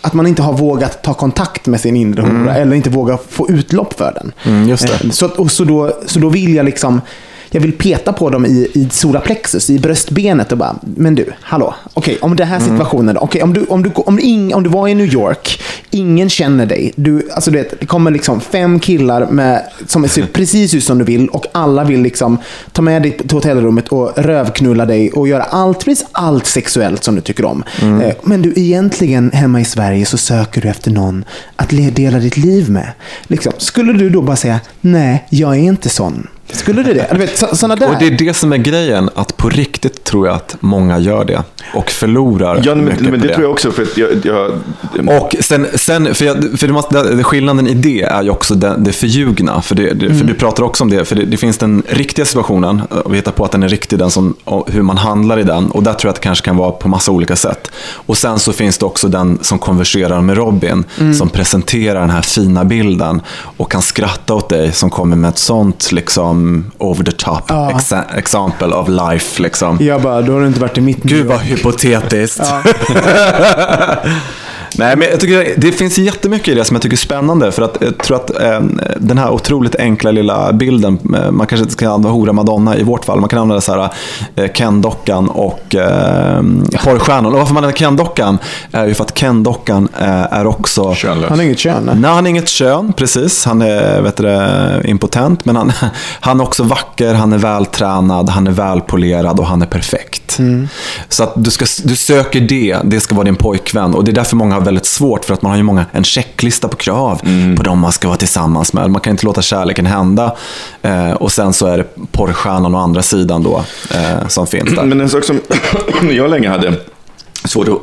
att 0.00 0.12
man 0.12 0.26
inte 0.26 0.42
har 0.42 0.52
vågat 0.52 1.02
ta 1.02 1.14
kontakt 1.14 1.66
med 1.66 1.80
sin 1.80 1.96
inre 1.96 2.22
hora. 2.22 2.56
Eller 2.56 2.76
inte 2.76 2.90
vågar 2.90 3.18
få 3.28 3.50
utlopp 3.50 3.92
för 3.92 4.12
den. 4.14 4.32
Mm, 4.54 4.68
just 4.68 4.86
det. 4.86 5.04
Eh, 5.04 5.10
så, 5.10 5.26
och 5.28 5.50
så, 5.50 5.64
då, 5.64 5.92
så 6.06 6.18
då 6.18 6.28
vill 6.28 6.54
jag 6.54 6.64
liksom 6.64 7.00
jag 7.54 7.60
vill 7.60 7.72
peta 7.72 8.12
på 8.12 8.30
dem 8.30 8.46
i, 8.46 8.68
i 8.74 8.88
solarplexus, 8.90 9.70
i 9.70 9.78
bröstbenet 9.78 10.52
och 10.52 10.58
bara, 10.58 10.76
men 10.82 11.14
du, 11.14 11.32
hallå, 11.40 11.74
okej, 11.94 12.18
om 12.20 12.36
den 12.36 12.46
här 12.48 12.56
Mm. 12.62 12.70
situationen 12.70 13.14
då, 13.14 13.20
okej, 13.20 13.42
om, 13.42 13.52
du, 13.52 13.64
om, 13.64 13.82
du, 13.82 13.90
om, 13.94 14.18
ing, 14.18 14.54
om 14.54 14.62
du 14.62 14.70
var 14.70 14.88
i 14.88 14.94
New 14.94 15.14
York, 15.14 15.60
ingen 15.90 16.28
känner 16.30 16.66
dig, 16.66 16.92
du, 16.96 17.28
alltså 17.34 17.50
du 17.50 17.58
vet, 17.58 17.80
det 17.80 17.86
kommer 17.86 18.10
liksom 18.10 18.40
fem 18.40 18.80
killar 18.80 19.26
med, 19.26 19.62
som 19.86 20.08
ser 20.08 20.22
precis 20.32 20.74
ut 20.74 20.84
som 20.84 20.98
du 20.98 21.04
vill 21.04 21.28
och 21.28 21.46
alla 21.52 21.84
vill 21.84 22.00
liksom 22.02 22.38
ta 22.72 22.82
med 22.82 23.02
dig 23.02 23.10
till 23.16 23.30
hotellrummet 23.36 23.88
och 23.88 24.12
rövknulla 24.16 24.86
dig 24.86 25.10
och 25.12 25.28
göra 25.28 25.42
allt, 25.42 25.84
precis 25.84 26.06
allt 26.12 26.46
sexuellt 26.46 27.04
som 27.04 27.14
du 27.14 27.20
tycker 27.20 27.44
om. 27.44 27.64
Mm. 27.82 28.00
Eh, 28.00 28.14
Men 28.22 28.42
du, 28.42 28.52
egentligen 28.56 29.30
hemma 29.32 29.60
i 29.60 29.64
Sverige 29.64 30.06
så 30.06 30.16
söker 30.18 30.60
du 30.60 30.68
efter 30.68 30.90
någon 30.90 31.24
att 31.56 31.68
dela 31.92 32.18
ditt 32.18 32.36
liv 32.36 32.70
med. 32.70 32.88
Liksom, 33.26 33.52
skulle 33.58 33.92
du 33.92 34.10
då 34.10 34.22
bara 34.22 34.36
säga, 34.36 34.60
nej, 34.80 35.26
jag 35.30 35.54
är 35.54 35.60
inte 35.60 35.88
sån. 35.88 36.26
Skulle 36.52 36.82
du 36.82 36.94
det? 36.94 37.06
Du 37.12 37.18
vet, 37.18 37.38
så, 37.38 37.56
såna 37.56 37.76
där. 37.76 37.88
Och 37.88 37.94
det 37.98 38.06
är 38.06 38.10
det 38.10 38.34
som 38.34 38.52
är 38.52 38.56
grejen, 38.56 39.10
att 39.14 39.36
på 39.36 39.48
riktigt 39.48 40.04
tror 40.04 40.26
jag 40.26 40.36
att 40.36 40.56
många 40.60 40.98
gör 40.98 41.24
det. 41.24 41.42
Och 41.74 41.90
förlorar 41.90 42.62
Ja, 42.64 42.74
men, 42.74 42.84
mycket 42.84 43.00
men 43.00 43.10
på 43.10 43.16
det 43.16 43.28
det. 43.28 43.34
tror 43.34 43.42
jag 43.44 43.52
också. 43.52 43.70
För 43.70 43.82
att 43.82 43.96
jag, 43.96 44.08
jag, 44.24 44.52
Och 45.20 45.36
sen, 45.40 45.66
sen 45.74 46.14
för, 46.14 46.24
jag, 46.24 46.36
för 46.58 46.66
det 46.66 46.72
måste, 46.72 47.02
det, 47.14 47.24
skillnaden 47.24 47.66
i 47.68 47.74
det 47.74 48.02
är 48.02 48.22
ju 48.22 48.30
också 48.30 48.54
det, 48.54 48.74
det 48.78 48.92
förljugna. 48.92 49.62
För, 49.62 49.74
det, 49.74 49.92
det, 49.94 50.14
för 50.14 50.24
du 50.24 50.34
pratar 50.34 50.62
också 50.62 50.84
om 50.84 50.90
det, 50.90 51.04
för 51.04 51.16
det, 51.16 51.24
det 51.24 51.36
finns 51.36 51.58
den 51.58 51.82
riktiga 51.88 52.24
situationen, 52.24 52.82
och 53.04 53.12
vi 53.12 53.16
hittar 53.16 53.32
på 53.32 53.44
att 53.44 53.52
den 53.52 53.62
är 53.62 53.68
riktig, 53.68 53.98
den 53.98 54.10
som, 54.10 54.34
hur 54.66 54.82
man 54.82 54.98
handlar 54.98 55.38
i 55.38 55.42
den. 55.42 55.70
Och 55.70 55.82
där 55.82 55.94
tror 55.94 56.08
jag 56.08 56.10
att 56.10 56.16
det 56.16 56.22
kanske 56.22 56.44
kan 56.44 56.56
vara 56.56 56.70
på 56.70 56.88
massa 56.88 57.12
olika 57.12 57.36
sätt. 57.36 57.70
Och 57.94 58.16
sen 58.18 58.38
så 58.38 58.52
finns 58.52 58.78
det 58.78 58.86
också 58.86 59.08
den 59.08 59.38
som 59.42 59.58
konverserar 59.58 60.20
med 60.20 60.36
Robin, 60.36 60.84
som 61.18 61.28
presenterar 61.28 62.00
den 62.00 62.10
här 62.10 62.22
fina 62.22 62.64
bilden 62.64 63.20
och 63.56 63.70
kan 63.70 63.82
skratta 63.82 64.34
åt 64.34 64.48
dig, 64.48 64.72
som 64.72 64.90
kommer 64.90 65.16
med 65.16 65.28
ett 65.28 65.38
sånt 65.38 65.92
liksom 65.92 66.41
over 66.78 67.04
the 67.04 67.12
top 67.12 67.50
exa, 67.50 68.04
example 68.16 68.72
of 68.74 68.88
life. 68.88 69.42
Liksom. 69.42 69.78
Jag 69.80 70.02
bara, 70.02 70.22
då 70.22 70.32
har 70.32 70.40
du 70.40 70.46
inte 70.46 70.60
varit 70.60 70.78
i 70.78 70.80
mitt 70.80 71.02
Gud 71.02 71.26
vad 71.26 71.40
hypotetiskt. 71.40 72.40
Nej, 74.78 74.96
men 74.96 75.08
jag 75.10 75.20
tycker 75.20 75.54
det 75.56 75.72
finns 75.72 75.98
jättemycket 75.98 76.48
i 76.48 76.54
det 76.54 76.64
som 76.64 76.74
jag 76.74 76.82
tycker 76.82 76.96
är 76.96 76.98
spännande. 76.98 77.52
För 77.52 77.62
att 77.62 77.76
jag 77.80 77.98
tror 77.98 78.16
att 78.16 78.42
eh, 78.42 78.60
den 78.96 79.18
här 79.18 79.30
otroligt 79.30 79.76
enkla 79.76 80.10
lilla 80.10 80.52
bilden, 80.52 80.98
eh, 81.14 81.30
man 81.30 81.46
kanske 81.46 81.62
inte 81.62 81.72
ska 81.72 81.86
använda 81.86 82.08
hora 82.08 82.32
Madonna 82.32 82.76
i 82.76 82.82
vårt 82.82 83.04
fall. 83.04 83.20
Man 83.20 83.28
kan 83.28 83.38
använda 83.38 83.60
så 83.60 83.72
här, 83.72 83.90
eh, 84.36 84.52
Ken-dockan 84.52 85.28
och 85.28 85.74
eh, 85.74 86.42
porrstjärnan. 86.84 87.26
Och 87.26 87.38
varför 87.38 87.54
man 87.54 87.64
använder 87.64 87.78
Ken-dockan 87.78 88.38
är 88.72 88.86
ju 88.86 88.94
för 88.94 89.04
att 89.04 89.14
Ken-dockan 89.14 89.88
eh, 90.00 90.32
är 90.32 90.46
också 90.46 90.94
Könlös. 90.94 91.28
Han 91.28 91.38
har 91.38 91.44
inget 91.44 91.58
kön. 91.58 91.84
nej. 91.84 91.94
Han 92.10 92.24
har 92.24 92.30
inget 92.30 92.48
kön, 92.48 92.92
precis. 92.92 93.44
Han 93.44 93.62
är 93.62 94.00
vet 94.00 94.16
du, 94.16 94.22
det, 94.22 94.82
impotent. 94.84 95.44
Men 95.44 95.56
han, 95.56 95.72
han 96.20 96.40
är 96.40 96.44
också 96.44 96.62
vacker, 96.62 97.14
han 97.14 97.32
är 97.32 97.38
vältränad, 97.38 98.28
han 98.28 98.46
är 98.46 98.50
välpolerad 98.50 99.40
och 99.40 99.46
han 99.46 99.62
är 99.62 99.66
perfekt. 99.66 100.40
Så 101.08 101.22
att 101.22 101.32
du, 101.36 101.50
ska, 101.50 101.64
du 101.84 101.96
söker 101.96 102.40
det, 102.40 102.78
det 102.84 103.00
ska 103.00 103.14
vara 103.14 103.24
din 103.24 103.36
pojkvän. 103.36 103.94
Och 103.94 104.04
det 104.04 104.10
är 104.10 104.14
därför 104.14 104.36
många 104.36 104.54
har 104.54 104.61
väldigt 104.62 104.86
svårt, 104.86 105.24
för 105.24 105.34
att 105.34 105.42
man 105.42 105.50
har 105.50 105.56
ju 105.56 105.62
många, 105.62 105.86
en 105.92 106.04
checklista 106.04 106.68
på 106.68 106.76
krav 106.76 107.20
på 107.56 107.62
de 107.62 107.78
man 107.78 107.92
ska 107.92 108.08
vara 108.08 108.18
tillsammans 108.18 108.72
med. 108.72 108.90
Man 108.90 109.00
kan 109.00 109.10
inte 109.10 109.24
låta 109.26 109.42
kärleken 109.42 109.86
hända. 109.86 110.36
Eh, 110.82 111.10
och 111.12 111.32
sen 111.32 111.52
så 111.52 111.66
är 111.66 111.78
det 111.78 111.84
porrstjärnan 112.12 112.74
å 112.74 112.78
andra 112.78 113.02
sidan 113.02 113.42
då, 113.42 113.64
eh, 113.94 114.28
som 114.28 114.46
finns 114.46 114.74
där. 114.74 114.84
Men 114.84 115.00
en 115.00 115.08
sak 115.10 115.24
som 115.24 115.40
jag 116.10 116.30
länge 116.30 116.48
hade 116.48 116.74
svårt 117.44 117.68
att, 117.68 117.82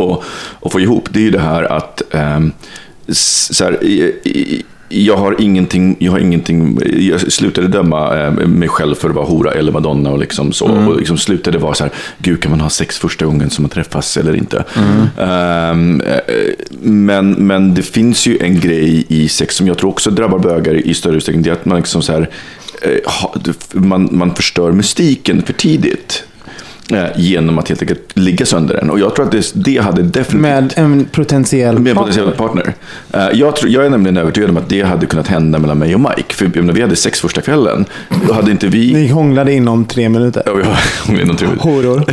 att, 0.65 0.71
få 0.71 0.79
ihop, 0.79 1.07
det 1.11 1.19
är 1.19 1.23
ju 1.23 1.31
det 1.31 1.39
här 1.41 1.63
att 1.63 2.01
s- 3.07 3.55
så 3.57 3.63
här, 3.63 3.83
i, 3.83 4.01
i, 4.23 4.65
jag 4.89 5.17
har 5.17 5.41
ingenting, 5.41 5.95
jag 5.99 6.11
har 6.11 6.19
ingenting, 6.19 6.79
jag 6.99 7.31
slutade 7.31 7.67
döma 7.67 8.17
eh, 8.19 8.31
mig 8.31 8.69
själv 8.69 8.95
för 8.95 9.09
att 9.09 9.15
vara 9.15 9.25
hora 9.25 9.51
eller 9.51 9.71
madonna 9.71 10.09
och 10.09 10.19
liksom 10.19 10.51
så. 10.51 10.65
Och 10.65 10.97
liksom 10.97 11.17
slutade 11.17 11.57
vara 11.57 11.73
så 11.73 11.83
här, 11.83 11.93
gud 12.17 12.41
kan 12.41 12.51
man 12.51 12.61
ha 12.61 12.69
sex 12.69 12.97
första 12.97 13.25
gången 13.25 13.49
som 13.49 13.63
man 13.63 13.69
träffas 13.69 14.17
eller 14.17 14.35
inte? 14.35 14.63
Ehm, 15.17 16.01
eh, 16.01 16.17
men, 16.81 17.31
men 17.31 17.73
det 17.73 17.83
finns 17.83 18.27
ju 18.27 18.37
en 18.37 18.59
grej 18.59 19.05
i 19.07 19.29
sex 19.29 19.55
som 19.55 19.67
jag 19.67 19.77
tror 19.77 19.89
också 19.89 20.11
drabbar 20.11 20.39
bögar 20.39 20.73
i 20.73 20.93
större 20.93 21.17
utsträckning. 21.17 21.43
Det 21.43 21.49
är 21.49 21.53
att 21.53 21.65
man 21.65 21.77
liksom 21.77 22.01
så 22.01 22.11
här, 22.11 22.29
eh, 22.81 23.11
man, 23.73 24.09
man 24.11 24.35
förstör 24.35 24.71
mystiken 24.71 25.41
för 25.41 25.53
tidigt. 25.53 26.23
Eh, 26.93 27.03
Genom 27.15 27.59
att 27.59 27.67
helt 27.69 27.81
enkelt 27.81 28.17
ligga 28.17 28.45
sönder 28.45 28.75
den. 28.75 28.89
Och 28.89 28.99
jag 28.99 29.15
tror 29.15 29.25
att 29.25 29.31
det, 29.31 29.51
det 29.53 29.77
hade 29.77 30.01
definitivt 30.01 30.41
Med 30.41 30.73
en 30.75 31.05
potentiell 31.05 31.79
med 31.79 31.95
partner. 31.95 32.11
potentiell 32.11 32.31
partner. 32.37 32.73
Eh, 33.13 33.27
Jag, 33.39 33.55
tror, 33.55 33.71
jag 33.71 33.85
är 33.85 33.89
nämligen 33.89 34.17
övertygad 34.17 34.49
om 34.49 34.57
att 34.57 34.69
det 34.69 34.81
hade 34.81 35.05
kunnat 35.05 35.27
hända 35.27 35.59
mellan 35.59 35.77
mig 35.77 35.95
och 35.95 36.01
Mike. 36.01 36.33
För 36.33 36.45
jag 36.45 36.55
menar, 36.55 36.73
vi 36.73 36.81
hade 36.81 36.95
sex 36.95 37.19
första 37.21 37.41
kvällen. 37.41 37.85
Då 38.27 38.33
hade 38.33 38.51
inte 38.51 38.67
vi... 38.67 38.93
Ni 38.93 39.07
hånglade 39.07 39.53
inom 39.53 39.85
tre 39.85 40.09
minuter. 40.09 40.43
Ja, 40.45 40.53
vi 41.09 41.15
det 41.15 41.21
är 41.21 41.25
något 41.25 41.37
trevligt. 41.37 41.61
Horor. 41.61 42.03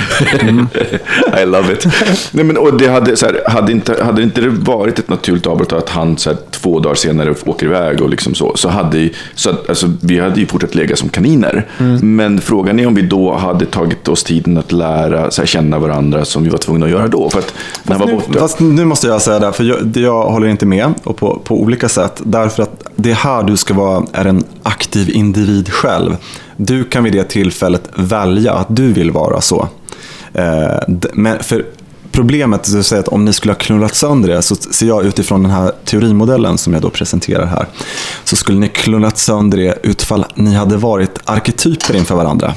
I 1.43 1.47
love 1.47 1.73
it. 1.73 1.87
Nej, 2.33 2.45
men, 2.45 2.57
och 2.57 2.77
det 2.79 2.89
hade, 2.89 3.17
så 3.17 3.27
här, 3.27 3.41
hade, 3.47 3.73
inte, 3.73 4.05
hade 4.05 4.23
inte 4.23 4.41
det 4.41 4.49
varit 4.49 4.99
ett 4.99 5.09
naturligt 5.09 5.47
avbrott 5.47 5.73
att 5.73 5.89
han 5.89 6.19
så 6.19 6.31
här, 6.31 6.39
två 6.51 6.81
dagar 6.81 6.95
senare 6.95 7.35
åker 7.45 7.67
iväg 7.67 8.01
och 8.03 8.11
liksom 8.11 8.35
så, 8.35 8.53
så 8.57 8.69
hade 8.69 9.09
så 9.35 9.51
att, 9.51 9.69
alltså, 9.69 9.93
vi 10.01 10.19
hade 10.21 10.41
ju 10.41 10.47
fortsatt 10.47 10.75
lägga 10.75 10.97
som 10.97 11.09
kaniner. 11.09 11.67
Men 12.03 12.41
frågan 12.41 12.81
är 12.81 12.87
om 12.87 12.95
vi 12.95 13.03
då 13.03 13.35
hade 13.35 13.67
tagit 13.67 14.09
oss 14.09 14.25
tiden 14.25 14.59
att 14.59 14.66
lära 14.73 15.31
så 15.31 15.43
här, 15.43 15.47
känna 15.47 15.79
varandra 15.79 16.25
som 16.25 16.45
vi 16.45 16.49
var 16.49 16.59
tvungna 16.59 16.87
att 16.87 16.93
göra 16.93 17.09
då. 17.09 17.31
För 17.31 17.39
att 17.39 17.55
när 17.83 17.99
han 17.99 18.09
var 18.09 18.15
borta. 18.15 18.39
Fast 18.39 18.61
nu 18.61 18.85
måste 18.85 19.07
jag 19.07 19.23
säga 19.23 19.39
det, 19.39 19.47
här, 19.47 19.53
för 19.53 19.65
jag, 19.65 19.97
jag 19.97 20.25
håller 20.25 20.49
inte 20.49 20.67
med 20.67 20.95
och 21.05 21.17
på, 21.17 21.41
på 21.45 21.61
olika 21.61 21.89
sätt. 21.89 22.21
Därför 22.25 22.63
att 22.63 22.85
det 22.97 23.11
är 23.11 23.15
här 23.15 23.43
du 23.43 23.57
ska 23.57 23.75
vara 23.75 24.07
är 24.13 24.25
en 24.25 24.45
aktiv 24.63 25.11
individ 25.11 25.73
själv. 25.73 26.17
Du 26.57 26.85
kan 26.85 27.05
vid 27.05 27.13
det 27.13 27.25
tillfället 27.25 27.91
välja 27.95 28.53
att 28.53 28.77
du 28.77 28.93
vill 28.93 29.11
vara 29.11 29.41
så. 29.41 29.69
Eh, 30.35 30.95
men 31.13 31.43
för 31.43 31.65
problemet 32.17 32.69
är 32.69 32.79
att 32.79 32.93
att 32.93 33.09
om 33.09 33.25
ni 33.25 33.33
skulle 33.33 33.53
ha 33.53 33.59
knullat 33.59 33.95
sönder 33.95 34.29
det, 34.29 34.43
så 34.43 34.55
ser 34.55 34.87
jag 34.87 35.05
utifrån 35.05 35.43
den 35.43 35.53
här 35.53 35.73
teorimodellen 35.85 36.59
som 36.59 36.73
jag 36.73 36.83
då 36.83 36.91
presenterar 36.91 37.47
här, 37.47 37.67
så 38.25 38.37
skulle 38.37 38.59
ni 38.59 38.69
knullat 38.69 39.19
sönder 39.19 39.59
det 39.59 39.79
utifall 39.83 40.25
ni 40.35 40.55
hade 40.55 40.77
varit 40.77 41.19
arketyper 41.25 41.97
inför 41.97 42.15
varandra. 42.15 42.55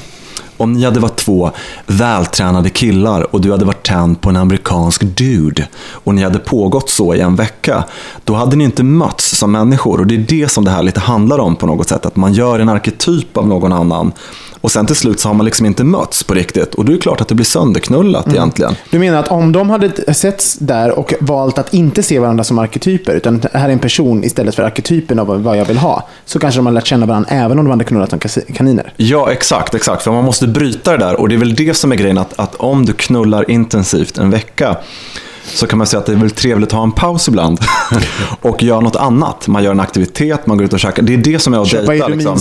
Om 0.59 0.73
ni 0.73 0.85
hade 0.85 0.99
varit 0.99 1.15
två 1.17 1.51
vältränade 1.85 2.69
killar 2.69 3.35
och 3.35 3.41
du 3.41 3.51
hade 3.51 3.65
varit 3.65 3.85
tänd 3.85 4.21
på 4.21 4.29
en 4.29 4.35
amerikansk 4.35 5.01
dude 5.03 5.67
och 5.91 6.15
ni 6.15 6.23
hade 6.23 6.39
pågått 6.39 6.89
så 6.89 7.15
i 7.15 7.19
en 7.19 7.35
vecka, 7.35 7.83
då 8.23 8.33
hade 8.33 8.55
ni 8.55 8.63
inte 8.63 8.83
mötts 8.83 9.37
som 9.37 9.51
människor. 9.51 9.99
Och 9.99 10.07
det 10.07 10.15
är 10.15 10.25
det 10.27 10.51
som 10.51 10.65
det 10.65 10.71
här 10.71 10.83
lite 10.83 10.99
handlar 10.99 11.39
om 11.39 11.55
på 11.55 11.67
något 11.67 11.89
sätt, 11.89 12.05
att 12.05 12.15
man 12.15 12.33
gör 12.33 12.59
en 12.59 12.69
arketyp 12.69 13.37
av 13.37 13.47
någon 13.47 13.73
annan 13.73 14.11
och 14.61 14.71
sen 14.71 14.85
till 14.85 14.95
slut 14.95 15.19
så 15.19 15.29
har 15.29 15.33
man 15.33 15.45
liksom 15.45 15.65
inte 15.65 15.83
mötts 15.83 16.23
på 16.23 16.33
riktigt. 16.33 16.75
Och 16.75 16.85
då 16.85 16.91
är 16.91 16.95
det 16.95 17.01
klart 17.01 17.21
att 17.21 17.27
det 17.27 17.35
blir 17.35 17.45
sönderknullat 17.45 18.27
egentligen. 18.27 18.75
Du 18.89 18.99
menar 18.99 19.19
att 19.19 19.27
om 19.27 19.51
de 19.51 19.69
hade 19.69 20.13
setts 20.13 20.55
där 20.55 20.99
och 20.99 21.13
valt 21.19 21.57
att 21.57 21.73
inte 21.73 22.03
se 22.03 22.19
varandra 22.19 22.43
som 22.43 22.59
arketyper, 22.59 23.13
utan 23.13 23.41
här 23.53 23.69
är 23.69 23.73
en 23.73 23.79
person 23.79 24.23
istället 24.23 24.55
för 24.55 24.63
arketypen 24.63 25.19
av 25.19 25.43
vad 25.43 25.57
jag 25.57 25.65
vill 25.65 25.77
ha, 25.77 26.07
så 26.25 26.39
kanske 26.39 26.59
de 26.59 26.65
hade 26.65 26.75
lärt 26.75 26.87
känna 26.87 27.05
varandra 27.05 27.29
även 27.31 27.59
om 27.59 27.65
de 27.65 27.71
hade 27.71 27.83
knullat 27.83 28.09
som 28.09 28.19
kaniner. 28.53 28.93
Ja, 28.97 29.31
exakt, 29.31 29.75
exakt. 29.75 30.03
För 30.03 30.11
man 30.11 30.23
måste 30.23 30.47
bryta 30.47 30.91
det 30.91 30.97
där. 30.97 31.19
Och 31.19 31.29
det 31.29 31.35
är 31.35 31.39
väl 31.39 31.55
det 31.55 31.73
som 31.73 31.91
är 31.91 31.95
grejen, 31.95 32.17
att, 32.17 32.39
att 32.39 32.55
om 32.55 32.85
du 32.85 32.93
knullar 32.93 33.51
intensivt 33.51 34.17
en 34.17 34.29
vecka, 34.29 34.77
så 35.53 35.67
kan 35.67 35.77
man 35.77 35.87
säga 35.87 35.99
att 35.99 36.05
det 36.05 36.11
är 36.11 36.15
väl 36.15 36.31
trevligt 36.31 36.69
att 36.69 36.73
ha 36.73 36.83
en 36.83 36.91
paus 36.91 37.27
ibland. 37.27 37.59
och 38.41 38.63
göra 38.63 38.79
något 38.79 38.95
annat. 38.95 39.47
Man 39.47 39.63
gör 39.63 39.71
en 39.71 39.79
aktivitet, 39.79 40.47
man 40.47 40.57
går 40.57 40.65
ut 40.65 40.73
och 40.73 40.79
käkar. 40.79 41.03
Det 41.03 41.13
är 41.13 41.17
det 41.17 41.39
som 41.39 41.53
är 41.53 41.61
att 41.61 41.67
Köpa 41.67 41.91
dejta. 41.91 42.07
Liksom. 42.07 42.39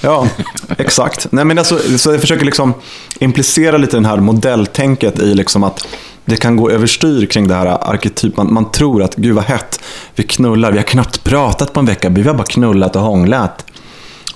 Ja, 0.00 0.28
exakt. 0.78 1.26
Nej, 1.30 1.44
men 1.44 1.58
alltså, 1.58 1.78
så 1.98 2.12
jag 2.12 2.20
försöker 2.20 2.44
liksom 2.44 2.74
implicera 3.18 3.76
lite 3.76 3.96
den 3.96 4.04
här 4.04 4.16
modelltänket 4.16 5.18
i 5.18 5.34
liksom 5.34 5.64
att 5.64 5.86
det 6.24 6.36
kan 6.36 6.56
gå 6.56 6.70
överstyr 6.70 7.26
kring 7.26 7.48
det 7.48 7.54
här 7.54 7.66
arketyp. 7.66 8.36
Man, 8.36 8.54
man 8.54 8.70
tror 8.70 9.02
att, 9.02 9.16
gud 9.16 9.34
vad 9.34 9.44
hett, 9.44 9.80
vi 10.14 10.22
knullar, 10.22 10.72
vi 10.72 10.78
har 10.78 10.84
knappt 10.84 11.24
pratat 11.24 11.72
på 11.72 11.80
en 11.80 11.86
vecka, 11.86 12.08
vi 12.08 12.22
har 12.22 12.34
bara 12.34 12.44
knullat 12.44 12.96
och 12.96 13.02
hånglat. 13.02 13.64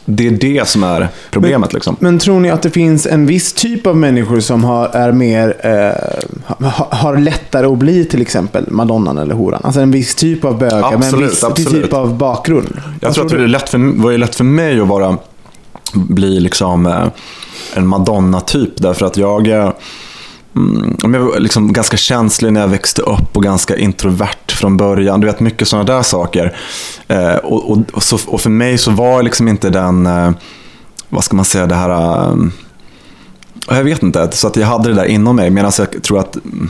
Det 0.05 0.27
är 0.27 0.31
det 0.31 0.69
som 0.69 0.85
är 0.85 1.09
problemet. 1.31 1.73
liksom. 1.73 1.97
Men 2.01 2.19
tror 2.19 2.41
ni 2.41 2.51
att 2.51 2.63
det 2.63 2.71
finns 2.71 3.07
en 3.07 3.27
viss 3.27 3.53
typ 3.53 3.87
av 3.87 3.97
människor 3.97 4.41
som 4.41 4.65
har, 4.65 4.89
är 4.89 5.13
mer, 5.13 5.57
eh, 5.61 6.67
ha, 6.69 6.89
har 6.91 7.17
lättare 7.17 7.67
att 7.67 7.79
bli 7.79 8.05
till 8.05 8.23
exempel 8.23 8.71
Madonnan 8.71 9.19
eller 9.19 9.35
horan? 9.35 9.61
Alltså 9.65 9.81
en 9.81 9.91
viss 9.91 10.15
typ 10.15 10.45
av 10.45 10.59
bögar 10.59 10.99
med 10.99 11.15
en 11.15 11.21
viss 11.21 11.45
absolut. 11.45 11.83
typ 11.83 11.93
av 11.93 12.17
bakgrund. 12.19 12.81
Jag 13.01 13.09
Vad 13.09 13.15
tror 13.15 13.25
att 13.25 13.31
det 13.31 13.43
är 13.43 13.47
lätt 13.49 13.69
för, 13.69 14.03
var 14.03 14.13
lätt 14.13 14.35
för 14.35 14.45
mig 14.45 14.81
att 14.81 14.89
vara, 14.89 15.17
bli 15.93 16.41
liksom 16.41 16.87
eh, 16.87 17.07
en 17.75 17.87
Madonna-typ. 17.87 18.77
Därför 18.77 19.07
att 19.07 19.17
jag, 19.17 19.49
eh, 19.49 19.71
mm, 20.57 20.97
jag 21.03 21.21
var 21.21 21.39
liksom 21.41 21.73
ganska 21.73 21.97
känslig 21.97 22.53
när 22.53 22.61
jag 22.61 22.69
växte 22.69 23.03
upp 23.03 23.37
och 23.37 23.43
ganska 23.43 23.77
introvert 23.77 24.53
från 24.53 24.77
början. 24.77 25.21
Du 25.21 25.27
vet, 25.27 25.41
mycket 25.41 25.69
sådana 25.69 25.85
där 25.85 26.03
saker. 26.03 26.57
Eh, 27.09 27.35
och, 27.35 27.71
och, 27.71 27.79
och, 27.93 28.03
så, 28.03 28.19
och 28.27 28.41
för 28.41 28.51
mig 28.51 28.79
så 28.79 28.91
var 28.91 29.23
liksom 29.23 29.49
inte 29.49 29.71
den, 29.71 30.07
eh, 30.07 30.31
vad 31.09 31.25
ska 31.25 31.37
man 31.37 31.45
säga, 31.45 31.67
det 31.67 31.75
här... 31.75 32.31
eh, 32.31 32.37
jag 33.69 33.85
vet 33.85 34.03
inte, 34.03 34.29
så 34.33 34.47
att 34.47 34.57
jag 34.57 34.67
hade 34.67 34.89
det 34.89 34.95
där 34.95 35.05
inom 35.05 35.37
mig. 35.37 35.51
Medan 35.51 35.73
jag 35.79 36.03
tror 36.03 36.19
att 36.19 36.37
mm, 36.37 36.69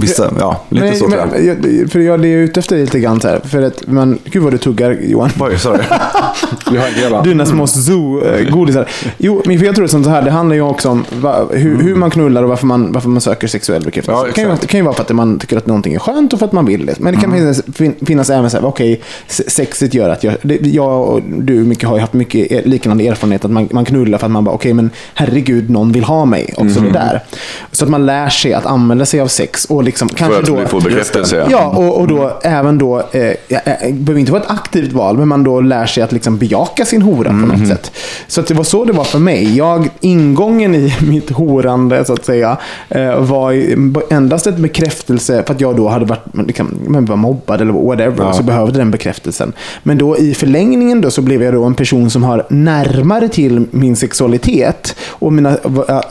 vissa, 0.00 0.32
ja, 0.38 0.60
lite 0.68 0.84
Men- 0.86 0.96
så 0.96 1.08
tror 1.10 1.18
jag. 1.18 1.56
men, 1.62 1.88
För 1.88 2.00
jag, 2.00 2.22
det 2.22 2.28
är 2.28 2.36
ute 2.36 2.60
efter 2.60 2.76
lite 2.76 3.00
grann 3.00 3.20
så 3.20 3.28
här. 3.28 3.40
För 3.44 3.62
att 3.62 3.86
man, 3.86 4.18
gud 4.24 4.42
vad 4.42 4.52
du 4.52 4.58
tuggar 4.58 4.98
Johan. 5.02 5.30
Oj, 5.40 5.58
sorry. 5.58 5.82
Dina 7.24 7.46
små 7.46 7.66
zoo-godisar. 7.66 8.88
Jo, 9.18 9.42
men 9.46 9.58
för 9.58 9.66
jag 9.66 9.74
tror 9.74 9.84
att 9.84 9.90
sånt 9.90 10.06
här, 10.06 10.22
det 10.22 10.30
handlar 10.30 10.56
ju 10.56 10.62
också 10.62 10.88
om 10.88 11.04
va, 11.20 11.46
hur, 11.52 11.82
hur 11.82 11.94
man 11.94 12.10
knullar 12.10 12.42
och 12.42 12.48
varför 12.48 12.66
man, 12.66 12.92
varför 12.92 13.08
man 13.08 13.20
söker 13.20 13.48
sexuell 13.48 13.84
bekräftelse. 13.84 14.20
Ja, 14.20 14.26
det, 14.26 14.32
kan 14.32 14.44
ju, 14.44 14.56
det 14.60 14.66
kan 14.66 14.78
ju 14.80 14.84
vara 14.84 14.94
för 14.94 15.02
att 15.02 15.10
man 15.10 15.38
tycker 15.38 15.56
att 15.56 15.66
någonting 15.66 15.94
är 15.94 15.98
skönt 15.98 16.32
och 16.32 16.38
för 16.38 16.46
att 16.46 16.52
man 16.52 16.66
vill 16.66 16.86
det. 16.86 16.98
Men 16.98 17.14
det 17.14 17.20
kan 17.20 17.32
finnas, 17.32 17.62
fin- 17.74 17.94
finnas 18.06 18.30
även 18.30 18.50
så 18.50 18.56
här, 18.56 18.66
okej, 18.66 19.00
se- 19.26 19.50
sexet 19.50 19.94
gör 19.94 20.08
att 20.10 20.24
jag, 20.24 20.34
det, 20.42 20.54
jag 20.66 21.08
och 21.08 21.20
du 21.38 21.54
mycket, 21.54 21.88
har 21.88 21.94
ju 21.96 22.00
haft 22.00 22.12
mycket 22.12 22.52
er- 22.52 22.62
liknande 22.64 23.06
erfarenhet. 23.08 23.44
Att 23.44 23.50
man, 23.50 23.68
man 23.72 23.84
knullar 23.84 24.18
för 24.18 24.26
att 24.26 24.32
man 24.32 24.44
bara, 24.44 24.54
okej, 24.54 24.72
men 24.74 24.90
herregud, 25.14 25.70
någon 25.70 25.92
vill 25.92 26.04
ha 26.04 26.24
mig. 26.24 26.54
Också 26.56 26.80
det 26.80 26.90
där. 26.90 27.22
Så 27.72 27.84
att 27.84 27.90
man 27.90 28.06
lär 28.06 28.28
sig 28.28 28.52
att 28.54 28.66
använda 28.66 29.06
sig 29.06 29.20
av 29.20 29.26
sex 29.28 29.64
och 29.64 29.82
liksom 29.90 30.08
För 30.08 30.16
kanske 30.16 30.38
att 30.38 30.46
då... 30.46 30.66
får 30.66 30.80
bekräftelse. 30.80 31.46
Ja, 31.50 31.66
och, 31.66 32.00
och 32.00 32.08
då 32.08 32.38
även 32.42 32.78
då, 32.78 33.02
eh, 33.12 33.34
ja, 33.48 33.58
eh, 33.64 33.94
behöver 33.94 34.18
inte 34.20 34.32
vara 34.32 34.42
ett 34.42 34.50
aktivt 34.50 34.92
val, 34.92 35.18
men 35.18 35.28
man 35.28 35.44
då 35.44 35.60
lär 35.60 35.86
sig 35.86 36.02
att 36.02 36.12
liksom 36.12 36.38
bejaka 36.38 36.84
sin 36.84 37.02
hora 37.02 37.28
på 37.28 37.34
något 37.34 37.68
sätt. 37.68 37.92
Så 38.26 38.40
att 38.40 38.46
det 38.46 38.54
var 38.54 38.64
så 38.64 38.84
det 38.84 38.92
var 38.92 39.04
för 39.04 39.18
mig. 39.18 39.56
Jag, 39.56 39.88
ingången 40.00 40.74
i 40.74 40.94
mitt 41.08 41.30
horande, 41.30 42.04
så 42.04 42.12
att 42.12 42.24
säga, 42.24 42.56
eh, 42.88 43.20
var 43.20 43.64
endast 44.12 44.46
ett 44.46 44.56
bekräftelse 44.56 45.42
för 45.46 45.54
att 45.54 45.60
jag 45.60 45.76
då 45.76 45.88
hade 45.88 46.04
varit, 46.04 46.46
liksom, 46.46 46.66
var 46.86 47.16
mobbad 47.16 47.60
eller 47.60 47.72
whatever, 47.72 48.28
och 48.28 48.34
så 48.34 48.42
behövde 48.42 48.78
den 48.78 48.90
bekräftelsen. 48.90 49.52
Men 49.82 49.98
då 49.98 50.18
i 50.18 50.34
förlängningen 50.34 51.00
då 51.00 51.10
så 51.10 51.22
blev 51.22 51.42
jag 51.42 51.54
då 51.54 51.64
en 51.64 51.74
person 51.74 52.10
som 52.10 52.22
har 52.22 52.46
närmare 52.48 53.28
till 53.28 53.66
min 53.70 53.96
sexualitet 53.96 54.96
och 55.08 55.32
mina, 55.32 55.56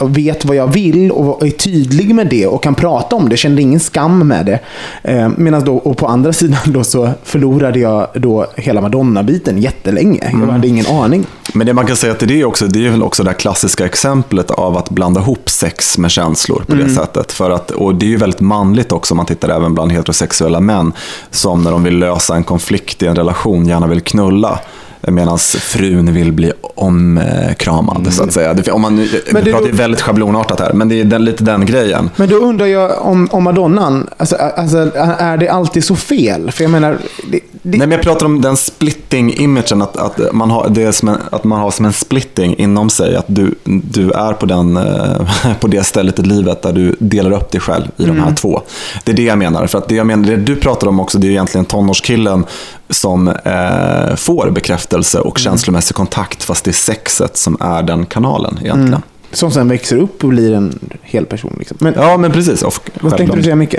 vet 0.00 0.44
vad 0.44 0.56
jag 0.56 0.72
vill 0.72 1.12
och 1.12 1.46
är 1.46 1.50
tydlig 1.50 2.14
med 2.14 2.26
det 2.26 2.46
och 2.46 2.62
kan 2.62 2.74
prata 2.74 3.16
om 3.16 3.28
det. 3.28 3.36
Kände 3.36 3.62
ingen 3.70 3.80
skam 3.80 4.28
med 4.28 4.46
det. 4.46 4.58
Eh, 5.02 5.28
Medan 5.36 5.64
då, 5.64 5.76
och 5.76 5.96
på 5.96 6.06
andra 6.06 6.32
sidan 6.40 6.60
då 6.64 6.84
så 6.84 7.10
förlorade 7.24 7.78
jag 7.78 8.06
då 8.14 8.46
hela 8.56 8.80
Madonna-biten 8.80 9.58
jättelänge. 9.58 10.30
Jag 10.32 10.46
hade 10.46 10.68
ingen 10.68 10.86
aning. 10.86 11.26
Men 11.54 11.66
det 11.66 11.74
man 11.74 11.86
kan 11.86 11.96
säga 11.96 12.14
till 12.14 12.28
det 12.28 12.44
också, 12.44 12.66
det 12.66 12.86
är 12.86 12.90
väl 12.90 13.02
också 13.02 13.22
det 13.22 13.32
klassiska 13.32 13.84
exemplet 13.84 14.50
av 14.50 14.76
att 14.76 14.90
blanda 14.90 15.20
ihop 15.20 15.50
sex 15.50 15.98
med 15.98 16.10
känslor 16.10 16.64
på 16.66 16.74
det 16.74 16.88
sättet. 16.88 17.32
För 17.32 17.50
att, 17.50 17.70
och 17.70 17.94
det 17.94 18.06
är 18.06 18.10
ju 18.10 18.16
väldigt 18.16 18.40
manligt 18.40 18.92
också 18.92 19.14
om 19.14 19.16
man 19.16 19.26
tittar 19.26 19.48
även 19.48 19.74
bland 19.74 19.92
heterosexuella 19.92 20.60
män. 20.60 20.92
Som 21.30 21.62
när 21.62 21.70
de 21.70 21.84
vill 21.84 21.98
lösa 21.98 22.36
en 22.36 22.44
konflikt 22.44 23.02
i 23.02 23.06
en 23.06 23.16
relation 23.16 23.66
gärna 23.66 23.86
vill 23.86 24.00
knulla. 24.00 24.60
Medan 25.08 25.38
frun 25.38 26.12
vill 26.12 26.32
bli 26.32 26.52
omkramad, 26.74 28.12
så 28.12 28.22
att 28.22 28.32
säga. 28.32 28.54
Det, 28.54 28.70
om 28.72 28.82
man, 28.82 28.96
Men 29.32 29.44
det 29.44 29.52
pratar 29.52 29.72
väldigt 29.72 30.00
schablonartat 30.00 30.60
här, 30.60 30.72
men 30.72 30.88
det 30.88 31.00
är 31.00 31.04
den, 31.04 31.24
lite 31.24 31.44
den 31.44 31.66
grejen. 31.66 32.10
Men 32.16 32.28
då 32.28 32.36
undrar 32.36 32.66
jag 32.66 33.06
om, 33.06 33.28
om 33.32 33.44
Madonnan, 33.44 34.08
alltså, 34.16 34.36
alltså, 34.36 34.90
är 34.96 35.36
det 35.36 35.48
alltid 35.48 35.84
så 35.84 35.96
fel? 35.96 36.50
För 36.50 36.64
jag 36.64 36.70
menar, 36.70 36.98
det, 37.30 37.40
det, 37.62 37.78
Nej, 37.78 37.78
men 37.78 37.90
jag 37.90 38.02
pratar 38.02 38.26
om 38.26 38.40
den 38.40 38.56
splitting-imagen, 38.56 39.82
att, 39.82 39.96
att, 39.96 40.32
man 40.32 40.50
har, 40.50 40.68
det 40.68 40.92
som 40.92 41.08
en, 41.08 41.16
att 41.30 41.44
man 41.44 41.60
har 41.60 41.70
som 41.70 41.86
en 41.86 41.92
splitting 41.92 42.56
inom 42.56 42.90
sig. 42.90 43.16
Att 43.16 43.24
du, 43.28 43.54
du 43.64 44.10
är 44.10 44.32
på, 44.32 44.46
den, 44.46 44.76
eh, 44.76 45.54
på 45.60 45.66
det 45.66 45.84
stället 45.84 46.18
i 46.18 46.22
livet 46.22 46.62
där 46.62 46.72
du 46.72 46.96
delar 46.98 47.32
upp 47.32 47.50
dig 47.50 47.60
själv 47.60 47.84
i 47.96 48.04
de 48.04 48.20
här 48.20 48.34
två. 48.34 48.62
Det 49.04 49.12
är 49.12 49.16
det 49.16 49.22
jag 49.24 49.38
menar. 49.38 49.66
För 49.66 49.78
att 49.78 49.88
det, 49.88 49.94
jag 49.94 50.06
menar, 50.06 50.24
det 50.24 50.36
du 50.36 50.56
pratar 50.56 50.86
om 50.86 51.00
också, 51.00 51.18
det 51.18 51.26
är 51.26 51.30
egentligen 51.30 51.64
tonårskillen 51.64 52.44
som 52.90 53.28
eh, 53.28 54.16
får 54.16 54.50
bekräftelse 54.50 55.18
och 55.20 55.38
känslomässig 55.38 55.96
kontakt, 55.96 56.42
fast 56.42 56.64
det 56.64 56.70
är 56.70 56.72
sexet 56.72 57.36
som 57.36 57.56
är 57.60 57.82
den 57.82 58.06
kanalen 58.06 58.58
egentligen. 58.62 59.02
som 59.32 59.50
sen 59.50 59.68
växer 59.68 59.96
upp 59.96 60.24
och 60.24 60.30
blir 60.30 60.52
en 60.52 60.78
hel 61.02 61.26
person. 61.26 61.54
Liksom. 61.58 61.76
Men 61.80 61.94
Ja, 61.96 62.16
men 62.16 62.32
precis. 62.32 62.62
Och, 62.62 62.90
vad 63.00 63.16
tänkte 63.16 63.36
du 63.36 63.42
säga 63.42 63.56
Micke? 63.56 63.74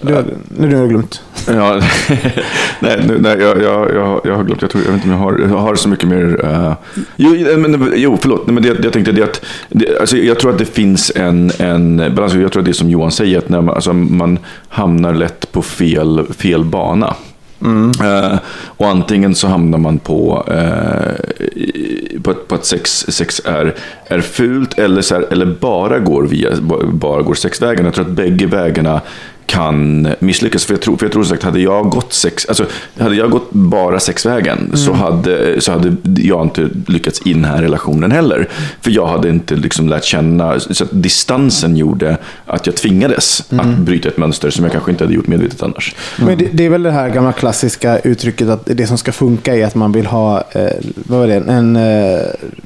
Du, 0.00 0.14
har- 0.14 0.24
nu 0.58 0.74
har 0.76 0.82
du 0.82 0.88
glömt. 0.88 1.20
Ja, 1.48 1.80
nej, 2.80 3.04
nu- 3.08 3.18
nej 3.20 3.36
jag, 3.40 3.62
jag, 3.62 3.94
jag, 3.94 4.20
jag 4.24 4.36
har 4.36 4.44
glömt. 4.44 4.62
Jag, 4.62 4.70
tror, 4.70 4.84
jag 4.84 4.92
vet 4.92 5.04
inte 5.04 5.14
om 5.14 5.20
jag 5.20 5.30
har, 5.32 5.38
jag 5.54 5.58
har 5.62 5.74
så 5.74 5.88
mycket 5.88 6.08
mer. 6.08 6.44
eh, 6.44 6.72
jo, 7.16 7.30
men, 7.58 7.92
jo, 7.96 8.18
förlåt. 8.20 8.46
Nej, 8.46 8.54
men 8.54 8.62
det, 8.62 8.84
jag 8.84 8.92
tänkte 8.92 9.12
det 9.12 9.22
att, 9.22 9.42
det, 9.68 10.00
alltså, 10.00 10.16
jag 10.16 10.38
tror 10.38 10.50
att 10.52 10.58
det 10.58 10.64
finns 10.64 11.12
en, 11.16 11.52
en 11.58 11.96
balans. 11.96 12.34
Jag 12.34 12.52
tror 12.52 12.60
att 12.60 12.64
det 12.64 12.70
är 12.70 12.72
som 12.72 12.90
Johan 12.90 13.10
säger, 13.10 13.38
att 13.38 13.48
när 13.48 13.60
man, 13.60 13.74
alltså, 13.74 13.92
man 13.92 14.38
hamnar 14.68 15.14
lätt 15.14 15.52
på 15.52 15.62
fel, 15.62 16.26
fel 16.38 16.64
bana. 16.64 17.14
Eh, 18.04 18.38
och 18.76 18.86
antingen 18.88 19.34
så 19.34 19.48
hamnar 19.48 19.78
man 19.78 19.98
på, 19.98 20.44
eh, 20.48 22.20
på, 22.22 22.30
att- 22.30 22.48
på 22.48 22.54
att 22.54 22.64
sex, 22.64 22.90
sex 23.08 23.40
är, 23.44 23.74
är 24.06 24.20
fult 24.20 24.78
eller, 24.78 25.02
så 25.02 25.14
här, 25.14 25.26
eller 25.30 25.46
bara 25.46 25.98
går 25.98 26.22
via 26.22 26.50
bara 26.92 27.22
går 27.22 27.34
sexvägen. 27.34 27.84
Jag 27.84 27.94
tror 27.94 28.04
att 28.06 28.10
bägge 28.12 28.46
vägarna 28.46 29.00
kan 29.50 30.08
misslyckas. 30.18 30.64
För 30.64 30.74
jag 30.74 30.80
tror, 30.80 30.96
för 30.96 31.06
jag 31.06 31.12
tror 31.12 31.24
sagt, 31.24 31.42
hade 31.42 31.60
jag 31.60 31.88
gått 31.90 32.12
sex, 32.12 32.46
alltså, 32.48 32.66
hade 32.98 33.14
jag 33.16 33.30
gått 33.30 33.52
bara 33.52 34.00
sexvägen 34.00 34.70
så, 34.74 34.92
hade, 34.92 35.60
så 35.60 35.72
hade 35.72 35.96
jag 36.04 36.42
inte 36.46 36.68
lyckats 36.86 37.20
i 37.24 37.32
den 37.32 37.44
här 37.44 37.62
relationen 37.62 38.12
heller. 38.12 38.48
För 38.80 38.90
jag 38.90 39.06
hade 39.06 39.28
inte 39.28 39.54
liksom 39.54 39.88
lärt 39.88 40.04
känna, 40.04 40.60
så 40.60 40.84
att 40.84 40.90
distansen 40.92 41.76
gjorde 41.76 42.16
att 42.46 42.66
jag 42.66 42.76
tvingades 42.76 43.42
att 43.50 43.76
bryta 43.78 44.08
ett 44.08 44.16
mönster 44.18 44.50
som 44.50 44.64
jag 44.64 44.72
kanske 44.72 44.90
inte 44.90 45.04
hade 45.04 45.14
gjort 45.14 45.26
medvetet 45.26 45.62
annars. 45.62 45.94
Men 46.18 46.38
det, 46.38 46.48
det 46.52 46.64
är 46.66 46.70
väl 46.70 46.82
det 46.82 46.90
här 46.90 47.08
gamla 47.08 47.32
klassiska 47.32 47.98
uttrycket 47.98 48.48
att 48.48 48.62
det 48.64 48.86
som 48.86 48.98
ska 48.98 49.12
funka 49.12 49.56
är 49.56 49.64
att 49.66 49.74
man 49.74 49.92
vill 49.92 50.06
ha 50.06 50.44
eh, 50.52 50.62
vad 50.94 51.18
var 51.20 51.26
det, 51.26 51.34
en, 51.34 51.76
eh, 51.76 52.20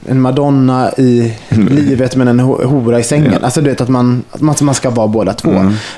en 0.06 0.20
Madonna 0.20 0.92
i 0.92 1.32
livet 1.70 2.16
men 2.16 2.28
en 2.28 2.40
ho- 2.40 2.64
hora 2.64 3.00
i 3.00 3.02
sängen. 3.02 3.44
Alltså 3.44 3.60
du 3.60 3.70
vet 3.70 3.80
att 3.80 3.88
man, 3.88 4.22
att 4.30 4.40
man, 4.40 4.54
man 4.62 4.74
ska 4.74 4.90
vara 4.90 5.08
båda 5.08 5.32
två. 5.32 5.50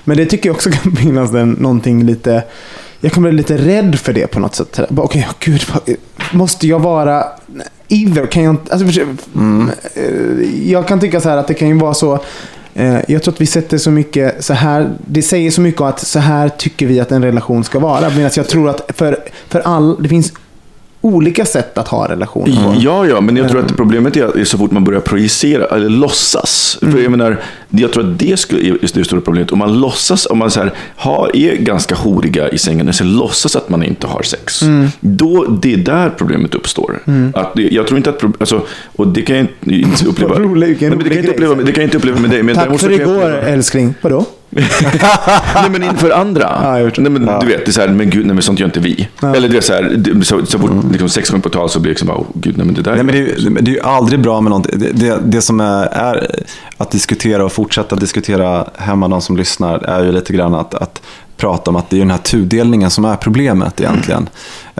Men 0.04 0.16
det 0.16 0.26
tycker 0.26 0.48
jag 0.48 0.54
också 0.56 0.70
kan 0.82 0.96
finnas 0.96 1.34
en, 1.34 1.50
någonting 1.52 2.04
lite 2.04 2.42
jag 3.00 3.12
kan 3.12 3.22
bli 3.22 3.32
lite 3.32 3.56
rädd 3.56 3.98
för 3.98 4.12
det 4.12 4.26
på 4.26 4.40
något 4.40 4.54
sätt. 4.54 4.80
Okej, 4.96 5.28
gud, 5.40 5.62
vad- 5.74 5.96
måste 6.32 6.66
jag 6.68 6.78
vara 6.78 7.24
either? 7.88 8.26
Kan 8.26 8.42
jag, 8.42 8.52
inte- 8.52 8.72
alltså, 8.72 8.86
försök- 8.86 9.06
eh, 9.94 10.70
jag 10.70 10.88
kan 10.88 11.00
tycka 11.00 11.20
så 11.20 11.28
här 11.28 11.36
att 11.36 11.48
det 11.48 11.54
kan 11.54 11.68
ju 11.68 11.74
vara 11.78 11.94
så 11.94 12.18
Eh, 12.78 12.98
Jag 13.08 13.22
tror 13.22 13.34
att 13.34 13.40
vi 13.40 13.46
sätter 13.46 13.78
så 13.78 13.90
mycket 13.90 14.44
så 14.44 14.52
här. 14.54 14.90
Det 15.06 15.22
säger 15.22 15.50
så 15.50 15.60
mycket 15.60 15.80
att 15.80 16.00
så 16.00 16.18
här 16.18 16.48
tycker 16.48 16.86
vi 16.86 17.00
att 17.00 17.12
en 17.12 17.22
relation 17.24 17.64
ska 17.64 17.78
vara. 17.78 18.10
Medan 18.16 18.30
jag 18.36 18.48
tror 18.48 18.70
att 18.70 18.90
för, 18.96 19.18
för 19.48 19.60
all, 19.60 20.02
det 20.02 20.08
finns 20.08 20.32
olika 21.00 21.44
sätt 21.44 21.78
att 21.78 21.88
ha 21.88 22.08
relationer 22.08 22.56
på. 22.64 22.74
Ja, 22.80 23.06
ja, 23.06 23.20
men 23.20 23.36
jag 23.36 23.48
tror 23.50 23.64
att 23.64 23.76
problemet 23.76 24.16
är 24.16 24.40
att 24.42 24.48
så 24.48 24.58
fort 24.58 24.70
man 24.70 24.84
börjar 24.84 25.00
projicera 25.00 25.64
eller 25.64 25.88
låtsas. 25.88 26.78
För 26.80 26.98
jag 26.98 27.10
menar, 27.10 27.36
jag 27.70 27.92
tror 27.92 28.10
att 28.10 28.18
det 28.18 28.36
skulle- 28.38 28.68
är 28.68 28.78
det 28.94 29.04
stora 29.04 29.20
problemet. 29.20 29.52
Om 29.52 29.58
man 29.58 29.80
låtsas, 29.80 30.26
om 30.26 30.38
man 30.38 30.50
så 30.50 30.60
här, 30.60 30.72
har, 30.96 31.30
är 31.36 31.54
ganska 31.56 31.94
horiga 31.94 32.48
i 32.48 32.58
sängen 32.58 32.88
och 32.88 32.94
så 32.94 33.04
låtsas 33.04 33.56
att 33.56 33.68
man 33.68 33.82
inte 33.82 34.06
har 34.06 34.22
sex. 34.22 34.60
Då, 35.00 35.44
det 35.44 35.72
är 35.72 35.76
där 35.76 36.10
problemet 36.18 36.54
uppstår. 36.54 36.98
Att, 37.34 37.54
det- 37.54 37.68
jag 37.74 37.86
tror 37.86 37.96
inte 37.96 38.10
att, 38.10 38.22
alltså, 38.38 38.60
och 38.96 39.08
det 39.08 39.22
kan 39.22 39.36
jag 39.36 39.46
inte- 39.62 40.06
uppleva. 40.08 40.34
Rolig- 40.38 40.76
Nej, 40.80 40.90
men 40.90 40.98
det, 40.98 41.04
kan 41.04 41.14
jag 41.16 41.24
inte 41.24 41.30
uppleva 41.32 41.54
det 41.54 41.72
kan 41.72 41.74
jag 41.82 41.86
inte 41.86 41.96
uppleva 41.96 42.20
med 42.20 42.30
dig. 42.30 42.42
Men 42.42 42.54
Tack 42.54 42.80
för 42.80 42.90
jag 42.90 43.00
igår 43.00 43.30
älskling. 43.38 43.94
Vadå? 44.02 44.24
Nej 45.54 45.70
men 45.70 45.82
inför 45.82 46.10
andra. 46.10 46.60
Ja, 46.62 46.80
jag 46.80 46.98
nej, 46.98 47.10
men, 47.10 47.40
Du 47.40 47.46
vet, 47.46 47.64
det 47.64 47.70
är 47.70 47.72
så 47.72 47.80
här, 47.80 47.88
men 47.88 48.10
gud, 48.10 48.26
nej 48.26 48.34
men 48.34 48.42
sånt 48.42 48.58
gör 48.58 48.66
inte 48.66 48.80
vi. 48.80 49.08
Eller 49.22 49.48
det 49.48 49.56
är 49.56 49.60
så 49.60 49.72
här, 49.72 50.22
så, 50.22 50.46
så 50.46 50.58
fort 50.58 50.70
liksom, 50.90 51.08
sex 51.08 51.30
gånger 51.30 51.42
på 51.42 51.48
tal 51.48 51.68
så 51.68 51.80
blir 51.80 51.88
det 51.88 51.92
liksom 51.92 52.08
bara, 52.08 52.18
oh, 52.18 52.26
gud, 52.34 52.56
nej 52.56 52.66
men 52.66 52.74
det 52.74 52.82
där. 52.82 52.94
Nej, 52.94 53.04
men 53.04 53.14
det, 53.14 53.60
det 53.60 53.70
är 53.70 53.74
ju 53.74 53.80
aldrig 53.80 54.20
bra 54.20 54.40
med 54.40 54.50
någonting. 54.50 54.78
Det, 54.78 54.92
det, 54.92 55.18
det 55.24 55.42
som 55.42 55.60
är, 55.60 55.86
är 55.86 56.44
att 56.76 56.90
diskutera 56.90 57.44
och 57.44 57.52
fortsätta 57.52 57.96
diskutera 57.96 58.68
hemma, 58.76 59.08
de 59.08 59.20
som 59.20 59.36
lyssnar, 59.36 59.78
är 59.78 60.04
ju 60.04 60.12
lite 60.12 60.32
grann 60.32 60.54
att, 60.54 60.74
att 60.74 61.02
prata 61.36 61.70
om 61.70 61.76
att 61.76 61.90
det 61.90 61.96
är 61.96 61.98
den 61.98 62.10
här 62.10 62.18
tudelningen 62.18 62.90
som 62.90 63.04
är 63.04 63.16
problemet 63.16 63.80
egentligen. 63.80 64.28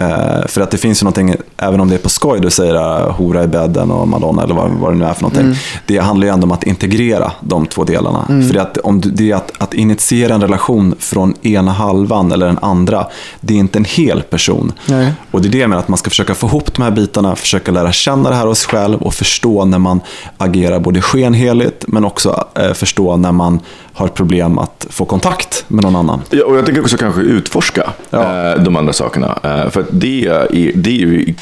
Eh, 0.01 0.47
för 0.47 0.61
att 0.61 0.71
det 0.71 0.77
finns 0.77 1.03
ju 1.03 1.05
någonting, 1.05 1.35
även 1.57 1.81
om 1.81 1.89
det 1.89 1.95
är 1.95 1.99
på 1.99 2.09
skoj, 2.09 2.41
du 2.41 2.51
säger 2.51 2.75
uh, 2.75 3.11
hora 3.11 3.45
i 3.45 3.47
bädden 3.47 3.91
och 3.91 4.09
Madonna 4.09 4.43
eller 4.43 4.55
vad, 4.55 4.71
vad 4.71 4.93
det 4.93 4.99
nu 4.99 5.05
är 5.05 5.15
för 5.15 5.23
någonting. 5.23 5.55
Det 5.87 5.99
handlar 5.99 6.27
ju 6.27 6.33
ändå 6.33 6.45
om 6.45 6.53
att 6.53 6.65
integrera 6.65 7.33
de 7.41 7.67
två 7.67 7.85
delarna. 7.85 8.27
För 8.27 8.53
det, 8.53 8.63
att, 8.63 8.79
om 8.79 9.01
det 9.01 9.31
är 9.31 9.37
att, 9.37 9.53
att 9.59 9.75
initiera 9.75 10.35
en 10.35 10.41
relation 10.41 10.95
från 10.99 11.35
ena 11.43 11.73
halvan 11.73 12.33
eller 12.33 12.47
den 12.47 12.59
andra, 12.63 13.07
det 13.41 13.55
är 13.55 13.59
inte 13.59 13.79
en 13.79 13.85
hel 13.85 14.23
person. 14.23 14.73
Nej. 14.87 15.13
Och 15.31 15.43
det 15.43 15.49
är 15.49 15.53
det 15.53 15.69
med 15.69 15.79
att 15.79 15.89
man 15.89 15.99
ska 15.99 16.11
försöka 16.11 16.35
få 16.35 16.47
ihop 16.47 16.75
de 16.75 16.83
här 16.83 16.91
bitarna, 16.91 17.37
försöka 17.37 17.73
lära 17.73 17.93
känna 17.93 18.31
det 18.31 18.37
här 18.37 18.47
hos 18.47 18.59
sig 18.59 18.69
själv 18.71 19.03
och 19.03 19.15
förstå 19.15 19.65
när 19.65 19.79
man 19.79 20.01
agerar 20.39 20.81
både 20.81 21.01
skenheligt 21.01 21.85
men 21.89 22.05
också 22.05 22.45
eh, 22.55 22.73
förstå 22.73 23.17
när 23.17 23.33
man 23.33 23.61
har 23.97 24.09
problem 24.09 24.59
att 24.59 24.87
få 24.91 25.05
kontakt 25.05 25.65
med 25.69 25.85
någon 25.85 25.97
annan. 25.97 26.23
Ja, 26.31 26.45
och 26.45 26.57
jag 26.57 26.67
tänker 26.67 26.83
också 26.83 26.97
kanske 26.97 27.21
utforska 27.21 27.91
Ja. 28.11 28.51
eh, 28.53 28.63
de 28.63 28.77
andra 28.77 28.93
sakerna. 28.93 29.39
Eh, 29.43 29.71
för 29.71 29.85
det, 29.91 30.27
är, 30.27 30.73
det 30.75 31.03
är 31.03 31.35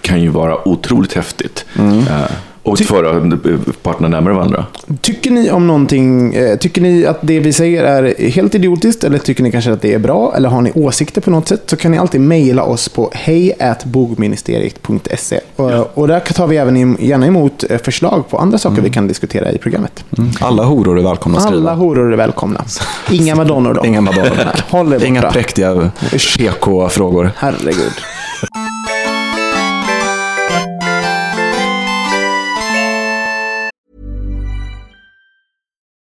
kan 0.00 0.22
ju 0.22 0.28
vara 0.28 0.68
otroligt 0.68 1.12
häftigt. 1.12 1.64
Eh, 1.78 2.20
och 2.62 2.78
föra 2.78 3.38
parterna 3.82 4.08
närmare 4.08 4.34
varandra. 4.34 4.66
Tycker 5.00 5.30
ni 5.30 5.50
om 5.50 5.66
någonting, 5.66 6.34
eh, 6.34 6.56
tycker 6.56 6.80
ni 6.80 7.06
att 7.06 7.18
det 7.20 7.40
vi 7.40 7.52
säger 7.52 7.84
är 7.84 8.30
helt 8.30 8.54
idiotiskt 8.54 9.04
eller 9.04 9.18
tycker 9.18 9.42
ni 9.42 9.52
kanske 9.52 9.72
att 9.72 9.82
det 9.82 9.94
är 9.94 9.98
bra 9.98 10.32
eller 10.36 10.48
har 10.48 10.62
ni 10.62 10.72
åsikter 10.74 11.20
på 11.20 11.30
något 11.30 11.48
sätt 11.48 11.62
så 11.66 11.76
kan 11.76 11.92
ni 11.92 11.98
alltid 11.98 12.20
mejla 12.20 12.62
oss 12.62 12.88
på 12.88 13.10
hejatbogministeriet.se 13.14 15.40
och, 15.56 15.98
och 15.98 16.08
där 16.08 16.20
tar 16.20 16.46
vi 16.46 16.56
även 16.56 16.96
gärna 17.00 17.26
emot 17.26 17.64
eh, 17.70 17.78
förslag 17.78 18.28
på 18.30 18.38
andra 18.38 18.58
saker 18.58 18.82
vi 18.82 18.90
kan 18.90 19.08
diskutera 19.08 19.52
i 19.52 19.58
programmet. 19.58 20.04
Alla 20.40 20.64
horor 20.64 20.98
är 20.98 21.02
välkomna 21.02 21.38
att 21.38 21.44
skriva. 21.44 21.70
Alla 21.70 21.74
horor 21.74 22.12
är 22.12 22.16
välkomna. 22.16 22.64
Inga 23.10 23.34
madonnor 23.34 23.74
då. 23.74 23.86
Inga 23.86 24.00
madonnor. 24.00 24.30
Nej, 24.36 24.46
Håll 24.70 24.86
er 24.86 24.92
borta. 24.92 25.06
Inga 25.06 25.22
präktiga 25.22 25.90
PK-frågor. 26.10 27.30
Herregud. 27.36 27.92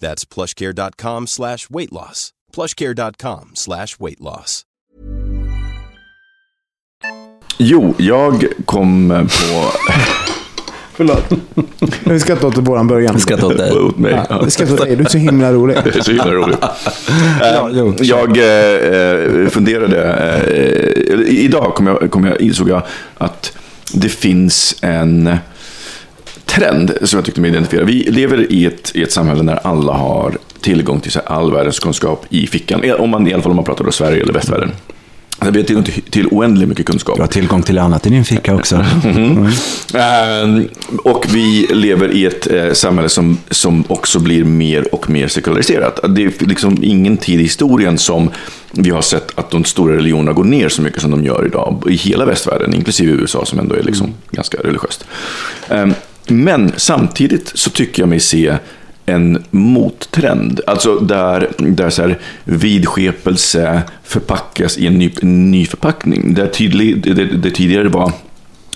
That's 0.00 0.24
plushcare.com 0.24 1.26
slash 1.26 1.70
weight 1.70 1.92
loss. 1.92 2.32
plushcare.com 2.56 3.50
slash 3.54 3.98
weight 4.00 4.20
loss. 4.20 4.64
Jo, 7.58 7.94
jag 7.98 8.44
kom 8.64 9.08
på... 9.08 9.70
Förlåt. 10.92 11.24
Vi 12.04 12.20
skrattar 12.20 12.48
åt 12.48 12.56
våran 12.56 12.88
början. 12.88 13.20
Skrattar 13.20 13.46
åt 13.46 13.58
dig. 13.58 13.72
åt 13.72 13.98
mig. 13.98 14.24
Ja, 14.28 14.42
vi 14.44 14.50
skrattar 14.50 14.74
åt 14.74 14.80
dig. 14.80 14.96
Du 14.96 15.04
är 15.04 15.08
så 15.08 15.18
himla 15.18 15.52
rolig. 15.52 15.76
Det 15.84 15.96
är 15.96 16.02
så 16.02 16.10
himla 16.10 16.32
roligt. 16.34 16.58
Ja, 17.40 17.70
jo, 17.72 17.94
Eh, 17.98 18.06
jag 18.06 18.28
eh, 18.28 19.48
funderade, 19.48 20.14
eh, 20.46 21.20
idag 21.28 21.74
kom 21.74 21.86
jag, 21.86 22.10
kom 22.10 22.24
jag, 22.24 22.40
insåg 22.40 22.68
jag 22.68 22.82
att 23.18 23.52
det 23.92 24.08
finns 24.08 24.76
en 24.80 25.38
trend 26.50 26.92
som 27.02 27.16
jag 27.16 27.24
tyckte 27.24 27.40
mig 27.40 27.50
identifiera. 27.50 27.84
Vi 27.84 28.02
lever 28.10 28.52
i 28.52 28.66
ett, 28.66 28.90
i 28.94 29.02
ett 29.02 29.12
samhälle 29.12 29.42
där 29.42 29.60
alla 29.62 29.92
har 29.92 30.38
tillgång 30.60 31.00
till 31.00 31.12
all 31.26 31.52
världens 31.52 31.78
kunskap 31.78 32.26
i 32.28 32.46
fickan. 32.46 32.82
Om 32.98 33.10
man, 33.10 33.26
I 33.28 33.32
alla 33.32 33.42
fall 33.42 33.50
om 33.50 33.56
man 33.56 33.64
pratar 33.64 33.84
om 33.84 33.92
Sverige 33.92 34.22
eller 34.22 34.32
västvärlden. 34.32 34.72
Vi 35.40 35.46
har 35.46 35.66
tillgång 35.66 35.84
till, 35.84 36.02
till 36.02 36.26
oändligt 36.26 36.68
mycket 36.68 36.86
kunskap. 36.86 37.16
Du 37.16 37.22
har 37.22 37.28
tillgång 37.28 37.62
till 37.62 37.78
annat 37.78 38.06
i 38.06 38.10
din 38.10 38.24
ficka 38.24 38.54
också. 38.54 38.84
Mm. 39.04 39.46
Eh, 39.94 40.64
och 41.04 41.26
vi 41.28 41.66
lever 41.70 42.12
i 42.12 42.26
ett 42.26 42.52
eh, 42.52 42.72
samhälle 42.72 43.08
som, 43.08 43.38
som 43.50 43.84
också 43.88 44.20
blir 44.20 44.44
mer 44.44 44.94
och 44.94 45.10
mer 45.10 45.28
sekulariserat. 45.28 46.00
Det 46.08 46.24
är 46.24 46.46
liksom 46.46 46.78
ingen 46.82 47.16
tid 47.16 47.40
i 47.40 47.42
historien 47.42 47.98
som 47.98 48.30
vi 48.70 48.90
har 48.90 49.02
sett 49.02 49.38
att 49.38 49.50
de 49.50 49.64
stora 49.64 49.96
religionerna 49.96 50.32
går 50.32 50.44
ner 50.44 50.68
så 50.68 50.82
mycket 50.82 51.02
som 51.02 51.10
de 51.10 51.24
gör 51.24 51.46
idag 51.46 51.84
i 51.90 51.94
hela 51.94 52.24
västvärlden, 52.24 52.74
inklusive 52.74 53.12
USA 53.12 53.44
som 53.44 53.58
ändå 53.58 53.74
är 53.74 53.82
liksom 53.82 54.14
ganska 54.30 54.58
religiöst. 54.58 55.04
Eh, 55.68 55.86
men 56.30 56.72
samtidigt 56.76 57.52
så 57.54 57.70
tycker 57.70 58.02
jag 58.02 58.08
mig 58.08 58.20
se 58.20 58.56
en 59.06 59.44
mottrend. 59.50 60.60
Alltså 60.66 60.94
där, 60.98 61.48
där 61.58 61.90
så 61.90 62.02
här 62.02 62.18
vidskepelse 62.44 63.82
förpackas 64.04 64.78
i 64.78 64.86
en 64.86 64.98
ny, 64.98 65.10
en 65.22 65.50
ny 65.50 65.66
förpackning. 65.66 66.34
Där 66.34 66.46
tydlig, 66.46 67.16
det, 67.16 67.24
det 67.24 67.50
tidigare 67.50 67.88
var 67.88 68.12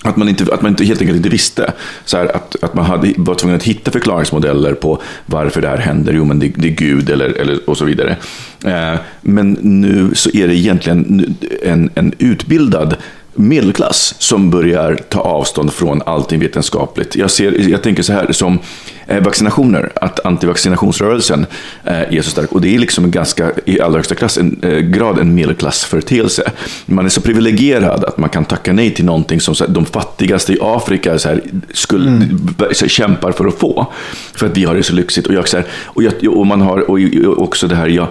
att 0.04 0.16
man, 0.16 0.28
inte, 0.28 0.54
att 0.54 0.62
man 0.62 0.70
inte, 0.70 0.84
helt 0.84 1.00
enkelt 1.00 1.16
inte 1.16 1.28
visste. 1.28 1.72
Så 2.04 2.16
här, 2.16 2.36
att, 2.36 2.56
att 2.62 2.74
man 2.74 2.84
hade, 2.84 3.12
var 3.16 3.34
tvungen 3.34 3.56
att 3.56 3.62
hitta 3.62 3.90
förklaringsmodeller 3.90 4.74
på 4.74 5.02
varför 5.26 5.62
det 5.62 5.68
här 5.68 5.78
händer. 5.78 6.12
Jo, 6.12 6.24
men 6.24 6.38
det, 6.38 6.52
det 6.56 6.68
är 6.68 6.72
Gud 6.72 7.10
eller, 7.10 7.28
eller, 7.28 7.70
och 7.70 7.76
så 7.76 7.84
vidare. 7.84 8.16
Eh, 8.64 8.94
men 9.20 9.52
nu 9.60 10.10
så 10.14 10.30
är 10.30 10.48
det 10.48 10.54
egentligen 10.54 11.36
en, 11.62 11.90
en 11.94 12.12
utbildad 12.18 12.96
medelklass 13.34 14.14
som 14.18 14.50
börjar 14.50 14.98
ta 15.08 15.20
avstånd 15.20 15.72
från 15.72 16.02
allting 16.06 16.40
vetenskapligt. 16.40 17.16
Jag, 17.16 17.30
ser, 17.30 17.68
jag 17.68 17.82
tänker 17.82 18.02
så 18.02 18.12
här 18.12 18.32
som 18.32 18.58
eh, 19.06 19.22
vaccinationer, 19.22 19.92
att 19.94 20.26
antivaccinationsrörelsen 20.26 21.46
eh, 21.84 22.16
är 22.16 22.22
så 22.22 22.30
stark. 22.30 22.52
Och 22.52 22.60
det 22.60 22.74
är 22.74 22.78
liksom 22.78 23.04
en 23.04 23.10
ganska, 23.10 23.52
i 23.64 23.80
allra 23.80 23.96
högsta 23.96 24.14
klass, 24.14 24.38
en, 24.38 24.58
eh, 24.62 24.78
grad 24.78 25.18
en 25.18 25.34
medelklassföreteelse. 25.34 26.50
Man 26.86 27.04
är 27.04 27.08
så 27.08 27.20
privilegierad 27.20 28.04
att 28.04 28.18
man 28.18 28.30
kan 28.30 28.44
tacka 28.44 28.72
nej 28.72 28.94
till 28.94 29.04
någonting 29.04 29.40
som 29.40 29.54
här, 29.60 29.68
de 29.68 29.84
fattigaste 29.84 30.52
i 30.52 30.58
Afrika 30.60 31.18
så 31.18 31.28
här, 31.28 31.40
skulle, 31.72 32.08
mm. 32.08 32.54
så 32.58 32.84
här, 32.84 32.88
kämpar 32.88 33.32
för 33.32 33.46
att 33.46 33.58
få. 33.58 33.92
För 34.34 34.46
att 34.46 34.56
vi 34.56 34.64
har 34.64 34.74
det 34.74 34.82
så 34.82 34.94
lyxigt. 34.94 35.26
Och, 35.26 35.34
jag, 35.34 35.48
så 35.48 35.62
och, 35.84 36.02
jag, 36.02 36.38
och 36.38 36.46
man 36.46 36.60
har 36.60 36.90
och, 36.90 36.98
och 37.26 37.42
också 37.42 37.68
det 37.68 37.76
här, 37.76 37.88
jag, 37.88 38.08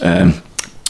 eh, 0.00 0.28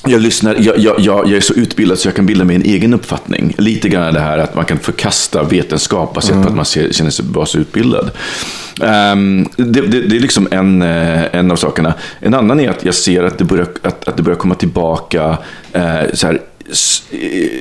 jag, 0.07 0.21
lyssnar, 0.21 0.57
jag, 0.59 0.79
jag, 0.79 1.01
jag, 1.01 1.33
är 1.33 1.41
så 1.41 1.55
utbildad 1.55 1.99
så 1.99 2.09
jag 2.09 2.17
kan 2.17 2.27
bilda 2.27 2.45
mig 2.45 2.57
en 2.57 2.63
egen 2.63 2.95
uppfattning. 2.95 3.55
Lite 3.59 3.89
grann 3.89 4.15
det 4.15 4.21
här 4.21 4.39
att 4.39 4.55
man 4.55 4.65
kan 4.65 4.79
förkasta 4.79 5.43
vetenskap 5.43 6.15
baserat 6.15 6.35
mm. 6.35 6.43
på 6.43 6.49
att 6.49 6.57
man 6.57 6.65
ser, 6.65 6.93
känner 6.93 7.11
sig 7.11 7.25
vara 7.29 7.47
så 7.47 7.59
utbildad. 7.59 8.11
Um, 8.81 9.49
det, 9.57 9.81
det, 9.81 10.01
det, 10.01 10.17
är 10.17 10.21
liksom 10.21 10.49
en, 10.51 10.83
eh, 10.83 11.35
en 11.35 11.51
av 11.51 11.57
sakerna. 11.57 11.95
En 12.21 12.35
annan 12.35 12.61
är 12.61 12.71
att 12.71 12.85
jag 12.85 12.95
ser 12.95 13.23
att 13.23 13.39
det 13.39 13.45
börjar, 13.45 13.67
att, 13.83 14.09
att 14.09 14.17
det 14.17 14.23
börjar 14.23 14.39
komma 14.39 14.55
tillbaka 14.55 15.39
uh, 15.77 16.15
så 16.15 16.27
här, 16.27 16.41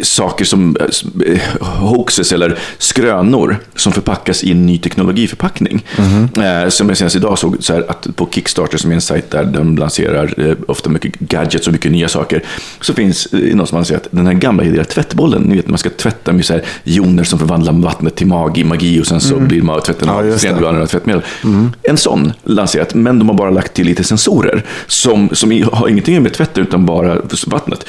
saker 0.01 0.45
som 0.45 0.78
eh, 1.26 1.39
hoaxes 1.62 2.32
eller 2.32 2.59
skrönor 2.78 3.57
som 3.76 3.93
förpackas 3.93 4.43
i 4.43 4.51
en 4.51 4.66
ny 4.66 4.78
teknologiförpackning. 4.78 5.86
Mm. 5.97 6.64
Eh, 6.64 6.70
som 6.70 6.89
jag 6.89 6.97
senast 6.97 7.16
idag 7.16 7.38
såg 7.38 7.57
så 7.59 7.74
att 7.74 8.07
på 8.16 8.30
Kickstarter, 8.32 8.78
som 8.78 8.91
är 8.91 8.95
en 8.95 9.01
sajt 9.01 9.32
där 9.32 9.43
de 9.45 9.78
lanserar 9.78 10.34
eh, 10.38 10.57
ofta 10.68 10.89
mycket 10.89 11.20
gadgets 11.20 11.68
och 11.68 11.74
mycket 11.74 11.91
nya 11.91 12.07
saker, 12.07 12.43
så 12.82 12.93
finns 12.93 13.28
det 13.32 13.55
någon 13.55 13.68
som 13.68 13.78
anser 13.78 13.95
att 13.95 14.07
den 14.12 14.28
här 14.28 14.34
gamla 14.34 14.64
idéa 14.64 14.84
tvättbollen, 14.84 15.41
ni 15.41 15.55
vet 15.55 15.68
man 15.68 15.78
ska 15.78 15.89
tvätta 15.89 16.34
med 16.34 16.45
så 16.45 16.53
här 16.53 16.64
joner 16.84 17.24
som 17.24 17.39
förvandlar 17.39 17.74
vattnet 17.74 18.16
till 18.16 18.28
magi, 18.28 18.64
magi 18.64 19.01
och 19.01 19.07
sen 19.07 19.22
så 19.22 19.36
mm. 19.36 19.47
blir 19.47 19.62
man 19.62 19.82
tvätten 19.82 20.07
ja, 20.07 20.82
av 20.82 20.86
tvättmedel. 20.86 21.22
Mm. 21.43 21.72
En 21.84 21.97
sån 21.97 22.34
lanserat, 22.43 22.93
men 22.93 23.20
de 23.20 23.30
har 23.30 23.36
bara 23.36 23.49
lagt 23.49 23.74
till 23.74 23.86
lite 23.86 24.03
sensorer 24.03 24.66
som, 24.88 25.30
som 25.34 25.64
har 25.72 25.88
ingenting 25.88 26.24
med 26.24 26.34
tvätten 26.34 26.64
utan 26.64 26.86
bara 26.86 27.18
vattnet 27.47 27.86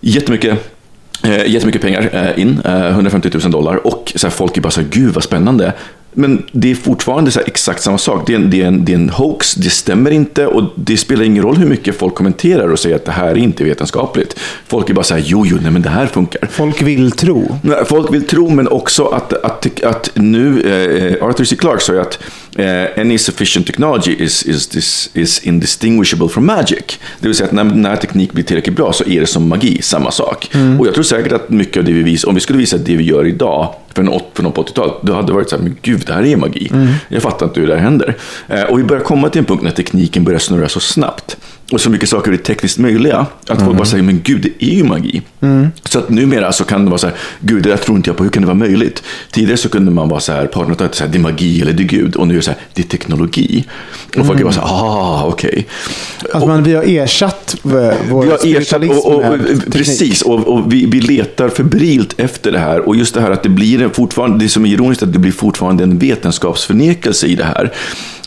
jättemycket 0.00 0.58
eh, 1.24 1.46
jättemycket 1.46 1.82
pengar 1.82 2.10
eh, 2.12 2.42
in, 2.42 2.60
150 2.64 3.30
000 3.42 3.50
dollar 3.50 3.86
och 3.86 4.12
så 4.16 4.30
folk 4.30 4.56
är 4.56 4.60
bara 4.60 4.70
så 4.70 4.80
här, 4.80 4.88
gud 4.90 5.14
vad 5.14 5.24
spännande. 5.24 5.72
Men 6.12 6.42
det 6.52 6.70
är 6.70 6.74
fortfarande 6.74 7.30
så 7.30 7.40
exakt 7.40 7.82
samma 7.82 7.98
sak. 7.98 8.26
Det 8.26 8.32
är, 8.32 8.36
en, 8.36 8.50
det, 8.50 8.62
är 8.62 8.66
en, 8.66 8.84
det 8.84 8.92
är 8.92 8.96
en 8.96 9.10
hoax, 9.10 9.54
det 9.54 9.70
stämmer 9.70 10.10
inte 10.10 10.46
och 10.46 10.64
det 10.74 10.96
spelar 10.96 11.24
ingen 11.24 11.42
roll 11.42 11.56
hur 11.56 11.66
mycket 11.66 11.98
folk 11.98 12.14
kommenterar 12.14 12.68
och 12.68 12.78
säger 12.78 12.96
att 12.96 13.04
det 13.04 13.12
här 13.12 13.28
är 13.28 13.36
inte 13.36 13.64
vetenskapligt. 13.64 14.36
Folk 14.66 14.90
är 14.90 14.94
bara 14.94 15.04
så 15.04 15.14
här, 15.14 15.22
jo, 15.26 15.46
jo, 15.46 15.58
nej, 15.62 15.70
men 15.70 15.82
det 15.82 15.88
här 15.88 16.06
funkar. 16.06 16.48
Folk 16.50 16.82
vill 16.82 17.10
tro. 17.10 17.58
Folk 17.86 18.14
vill 18.14 18.26
tro, 18.26 18.50
men 18.50 18.68
också 18.68 19.04
att, 19.04 19.32
att, 19.32 19.82
att 19.82 20.10
nu, 20.14 20.60
eh, 20.60 21.26
Arthur 21.26 21.44
C. 21.44 21.56
Clarke 21.56 21.82
sa 21.82 21.92
ju 21.92 22.00
att 22.00 22.18
eh, 22.56 23.00
any 23.00 23.18
sufficient 23.18 23.66
technology 23.66 24.16
is, 24.18 24.42
is, 24.42 24.76
is, 24.76 25.10
is 25.14 25.38
indistinguishable 25.38 26.28
from 26.28 26.46
magic. 26.46 26.98
Det 27.20 27.28
vill 27.28 27.34
säga 27.34 27.46
att 27.46 27.52
när, 27.52 27.64
när 27.64 27.96
teknik 27.96 28.32
blir 28.32 28.44
tillräckligt 28.44 28.76
bra 28.76 28.92
så 28.92 29.04
är 29.04 29.20
det 29.20 29.26
som 29.26 29.48
magi, 29.48 29.82
samma 29.82 30.10
sak. 30.10 30.50
Mm. 30.54 30.80
Och 30.80 30.86
jag 30.86 30.94
tror 30.94 31.04
säkert 31.04 31.32
att 31.32 31.50
mycket 31.50 31.76
av 31.76 31.84
det 31.84 31.92
vi 31.92 32.02
visar, 32.02 32.28
om 32.28 32.34
vi 32.34 32.40
skulle 32.40 32.58
visa 32.58 32.78
det 32.78 32.96
vi 32.96 33.04
gör 33.04 33.26
idag, 33.26 33.74
för 33.94 34.02
någon, 34.02 34.20
för 34.34 34.42
någon 34.42 34.52
på 34.52 34.62
80-talet, 34.62 34.94
då 35.02 35.14
hade 35.14 35.26
det 35.26 35.32
varit 35.32 35.50
så 35.50 35.56
här, 35.56 35.62
men 35.62 35.76
gud, 35.82 36.02
det 36.06 36.12
här 36.12 36.26
är 36.26 36.36
magi. 36.36 36.68
Mm. 36.72 36.88
Jag 37.08 37.22
fattar 37.22 37.46
inte 37.46 37.60
hur 37.60 37.66
det 37.66 37.74
här 37.74 37.82
händer. 37.82 38.16
Eh, 38.48 38.62
och 38.62 38.78
vi 38.78 38.82
börjar 38.82 39.02
komma 39.02 39.28
till 39.28 39.38
en 39.38 39.44
punkt 39.44 39.62
när 39.62 39.70
tekniken 39.70 40.24
börjar 40.24 40.38
snurra 40.38 40.68
så 40.68 40.80
snabbt 40.80 41.36
och 41.72 41.80
så 41.80 41.90
mycket 41.90 42.08
saker 42.08 42.32
är 42.32 42.36
tekniskt 42.36 42.78
möjliga. 42.78 43.26
Att 43.42 43.50
mm. 43.50 43.64
folk 43.64 43.76
bara 43.76 43.86
säger, 43.86 44.02
men 44.02 44.20
gud, 44.22 44.42
det 44.42 44.64
är 44.64 44.74
ju 44.74 44.84
magi. 44.84 45.22
Mm. 45.40 45.68
Så 45.84 45.98
att 45.98 46.08
numera 46.08 46.52
så 46.52 46.64
kan 46.64 46.84
det 46.84 46.90
vara 46.90 46.98
så 46.98 47.06
här, 47.06 47.16
gud, 47.40 47.62
det 47.62 47.68
där 47.68 47.76
tror 47.76 47.96
inte 47.96 48.10
jag 48.10 48.16
på, 48.16 48.22
hur 48.22 48.30
kan 48.30 48.42
det 48.42 48.46
vara 48.46 48.58
möjligt? 48.58 49.02
Tidigare 49.30 49.56
så 49.56 49.68
kunde 49.68 49.90
man 49.90 50.08
vara 50.08 50.20
så 50.20 50.32
här, 50.32 50.46
på 50.46 50.64
1800-talet, 50.64 50.94
så 50.94 51.04
här, 51.04 51.12
det 51.12 51.18
är 51.18 51.20
magi 51.20 51.62
eller 51.62 51.72
det 51.72 51.82
är 51.82 51.88
gud. 51.88 52.16
Och 52.16 52.28
nu 52.28 52.34
är 52.34 52.36
det 52.36 52.42
så 52.42 52.50
här, 52.50 52.60
det 52.74 52.82
är 52.82 52.86
teknologi. 52.86 53.64
Och 54.08 54.14
mm. 54.14 54.26
folk 54.26 54.40
är 54.40 54.44
bara 54.44 54.52
så 54.52 54.60
här, 54.60 54.68
ah, 54.68 55.24
okej. 55.26 55.66
Okay. 56.34 56.46
Man, 56.46 56.62
vi 56.62 56.74
har 56.74 56.82
ersatt 56.82 57.56
vår 57.62 58.22
vi 58.22 58.30
har 58.30 58.60
ersatt, 58.60 58.82
och, 58.82 59.06
och, 59.06 59.24
och 59.24 59.38
Precis, 59.72 60.22
och, 60.22 60.48
och 60.48 60.72
vi, 60.72 60.86
vi, 60.86 61.00
letar 61.00 61.48
febrilt 61.48 62.14
efter 62.20 62.52
det 62.52 62.58
här. 62.58 62.88
Och 62.88 62.96
just 62.96 63.14
det 63.14 63.20
här 63.20 63.30
att 63.30 63.42
det 63.42 63.48
blir 63.48 63.88
fortfarande, 63.88 64.44
det 64.44 64.48
som 64.48 64.66
är 64.66 64.70
ironiskt, 64.70 65.02
att 65.02 65.12
det 65.12 65.18
blir 65.18 65.32
fortfarande 65.32 65.82
en 65.82 65.98
vetenskapsförnekelse 65.98 67.26
i 67.26 67.34
det 67.34 67.44
här 67.44 67.72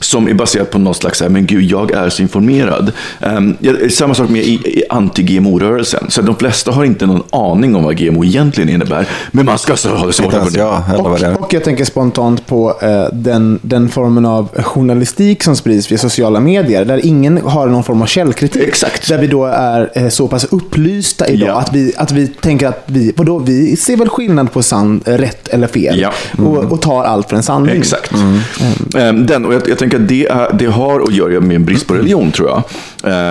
som 0.03 0.27
är 0.27 0.33
baserat 0.33 0.71
på 0.71 0.79
något 0.79 0.97
slags, 0.97 1.23
men 1.29 1.45
gud, 1.45 1.63
jag 1.63 1.91
är 1.91 2.09
så 2.09 2.21
informerad. 2.21 2.91
Um, 3.19 3.57
samma 3.89 4.13
sak 4.13 4.29
med 4.29 4.43
anti-GMO-rörelsen. 4.89 6.05
Så 6.09 6.21
de 6.21 6.35
flesta 6.35 6.71
har 6.71 6.85
inte 6.85 7.05
någon 7.05 7.23
aning 7.29 7.75
om 7.75 7.83
vad 7.83 7.97
GMO 7.97 8.25
egentligen 8.25 8.69
innebär. 8.69 9.07
Men 9.31 9.45
man 9.45 9.57
ska 9.57 9.75
så 9.75 9.89
ha 9.89 10.07
det 10.07 10.13
svårt 10.13 10.31
för 10.31 10.57
ja, 10.57 10.83
och, 10.97 11.43
och 11.43 11.53
jag 11.53 11.63
tänker 11.63 11.85
spontant 11.85 12.47
på 12.47 12.69
uh, 12.69 13.03
den, 13.13 13.59
den 13.61 13.89
formen 13.89 14.25
av 14.25 14.49
journalistik 14.63 15.43
som 15.43 15.55
sprids 15.55 15.91
via 15.91 15.97
sociala 15.97 16.39
medier. 16.39 16.85
Där 16.85 17.05
ingen 17.05 17.37
har 17.37 17.67
någon 17.67 17.83
form 17.83 18.01
av 18.01 18.05
källkritik. 18.05 18.67
Exakt. 18.67 19.09
Där 19.09 19.17
vi 19.17 19.27
då 19.27 19.45
är 19.45 19.91
uh, 19.97 20.09
så 20.09 20.27
pass 20.27 20.43
upplysta 20.43 21.27
idag 21.27 21.49
ja. 21.49 21.59
att, 21.59 21.73
vi, 21.73 21.93
att 21.97 22.11
vi 22.11 22.27
tänker 22.27 22.67
att 22.67 22.83
vi, 22.85 23.13
vadå, 23.17 23.39
vi 23.39 23.75
ser 23.75 23.97
väl 23.97 24.09
skillnad 24.09 24.51
på 24.51 24.63
sant, 24.63 25.03
rätt 25.05 25.47
eller 25.47 25.67
fel. 25.67 25.99
Ja. 25.99 26.13
Mm. 26.37 26.47
Och, 26.47 26.71
och, 26.71 26.81
tar 26.81 27.03
allt 27.03 27.29
för 27.29 27.35
en 27.35 27.43
sanning. 27.43 27.77
Exakt. 27.77 28.13
Mm. 28.13 28.39
Mm. 28.95 29.25
Den, 29.25 29.45
och 29.45 29.53
jag, 29.53 29.69
jag 29.69 29.77
tänker 29.77 29.90
att 29.93 30.07
det, 30.07 30.27
är, 30.27 30.53
det 30.53 30.65
har 30.65 31.01
att 31.01 31.13
göra 31.13 31.39
med 31.39 31.55
en 31.55 31.65
brist 31.65 31.87
på 31.87 31.93
religion, 31.93 32.31
tror 32.31 32.49
jag. 32.49 32.63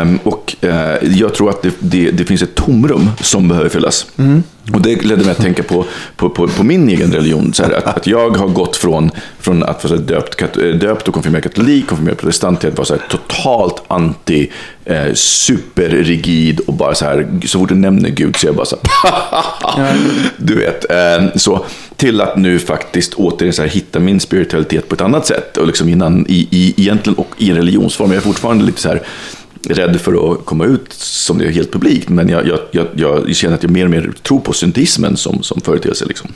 Um, 0.03 0.19
och 0.23 0.57
uh, 0.65 1.19
jag 1.19 1.35
tror 1.35 1.51
att 1.51 1.63
det, 1.63 1.75
det, 1.79 2.11
det, 2.11 2.25
finns 2.25 2.43
ett 2.43 2.55
tomrum 2.55 3.11
som 3.21 3.49
behöver 3.49 3.69
fyllas. 3.69 4.07
Mm. 4.19 4.43
Och 4.73 4.83
det 4.83 5.05
ledde 5.05 5.25
mig 5.25 5.31
att 5.31 5.43
tänka 5.43 5.63
på, 5.63 5.85
på, 6.17 6.31
på, 6.31 6.49
på 6.49 6.65
min 6.65 6.89
egen 6.89 7.13
religion. 7.13 7.55
Så 7.55 7.63
här, 7.63 7.73
att, 7.73 7.87
att 7.97 8.07
jag 8.07 8.37
har 8.37 8.49
gått 8.49 8.77
från, 8.77 9.11
från 9.41 9.63
att 9.63 9.85
vara 9.85 9.97
döpt, 9.97 10.55
döpt 10.81 11.09
och 11.09 11.15
konfirmerad 11.15 11.43
katolik, 11.43 11.87
konfirmerad 11.87 12.19
protestant 12.19 12.61
till 12.61 12.69
att 12.69 12.77
vara 12.77 12.87
så 12.87 12.95
här, 12.95 13.03
totalt 13.09 13.83
anti, 13.89 14.51
eh, 14.85 15.15
superrigid 15.15 16.61
och 16.61 16.75
bara 16.75 16.95
så 16.95 17.05
här, 17.05 17.27
så 17.47 17.59
fort 17.59 17.69
du 17.69 17.75
nämner 17.75 18.09
Gud 18.09 18.37
så 18.37 18.47
är 18.47 18.49
jag 18.49 18.57
bara 18.57 18.67
så 18.67 18.77
här, 19.77 19.97
du 20.37 20.55
vet. 20.55 20.91
Eh, 20.91 21.37
så, 21.37 21.65
till 22.01 22.21
att 22.21 22.37
nu 22.37 22.59
faktiskt 22.59 23.15
återigen 23.15 23.53
så 23.53 23.63
här, 23.63 23.69
hitta 23.69 24.01
min 24.01 24.21
spiritualitet 24.21 24.89
på 24.89 24.95
ett 24.95 25.01
annat 25.01 25.27
sätt. 25.27 25.57
Och 25.57 25.67
liksom 25.67 25.89
innan, 25.89 26.27
i, 26.29 26.49
i, 26.51 26.75
egentligen 26.77 27.19
och 27.19 27.35
i 27.39 27.51
en 27.51 27.57
religionsform. 27.57 28.11
Jag 28.11 28.17
är 28.17 28.21
fortfarande 28.21 28.65
lite 28.65 28.81
så 28.81 28.89
här, 28.89 29.03
rädd 29.69 30.01
för 30.01 30.33
att 30.33 30.45
komma 30.45 30.65
ut 30.65 30.93
som 30.93 31.39
det 31.39 31.47
är 31.47 31.51
helt 31.51 31.73
publikt. 31.73 32.09
Men 32.09 32.29
jag, 32.29 32.47
jag, 32.47 32.59
jag, 32.71 32.87
jag 32.97 33.37
känner 33.37 33.55
att 33.55 33.63
jag 33.63 33.73
mer 33.73 33.85
och 33.85 33.91
mer 33.91 34.13
tror 34.23 34.41
på 34.41 34.53
syntismen 34.53 35.17
som, 35.17 35.43
som 35.43 35.61
företeelse. 35.61 36.05
Liksom. 36.05 36.31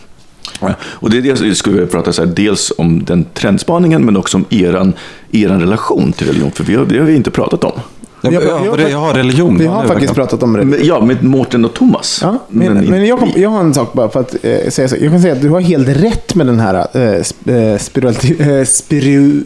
Och 0.81 1.11
det 1.11 1.17
är 1.19 1.23
det 1.23 1.29
jag 1.29 1.57
skulle 1.57 1.77
vilja 1.77 1.91
prata 1.91 2.12
så 2.12 2.25
här, 2.25 2.33
dels 2.37 2.73
om 2.79 3.05
den 3.05 3.25
trendspaningen 3.35 4.05
men 4.05 4.17
också 4.17 4.37
om 4.37 4.45
eran, 4.51 4.93
eran 5.33 5.61
relation 5.61 6.12
till 6.12 6.27
religion. 6.27 6.51
För 6.51 6.65
vi 6.65 6.75
har, 6.75 6.87
det 6.87 6.99
har 6.99 7.07
vi 7.07 7.17
inte 7.17 7.31
pratat 7.31 7.65
om. 7.65 7.81
Ja, 8.25 8.43
jag, 8.43 8.66
jag, 8.66 8.91
jag, 8.91 8.99
har 8.99 9.14
religion. 9.14 9.59
Vi 9.59 9.66
har 9.66 9.87
faktiskt 9.87 10.14
pratat 10.14 10.43
om 10.43 10.57
religion. 10.57 10.87
Ja, 10.87 11.05
med 11.05 11.25
Mårten 11.25 11.64
och 11.64 11.75
Thomas. 11.75 12.18
Ja, 12.22 12.39
men, 12.49 12.75
men, 12.75 12.85
men 12.85 13.07
jag, 13.07 13.18
kom, 13.18 13.31
jag 13.37 13.51
har 13.51 13.61
en 13.61 13.75
sak 13.75 13.93
bara 13.93 14.09
för 14.09 14.20
att 14.20 14.35
eh, 14.43 14.68
säga 14.68 14.89
så. 14.89 14.97
Jag 15.01 15.11
kan 15.11 15.22
säga 15.22 15.33
att 15.33 15.43
du 15.43 15.51
har 15.51 15.61
helt 15.61 15.89
rätt 15.89 16.35
med 16.35 16.47
den 16.47 16.61
här 16.61 16.87
eh, 16.93 17.22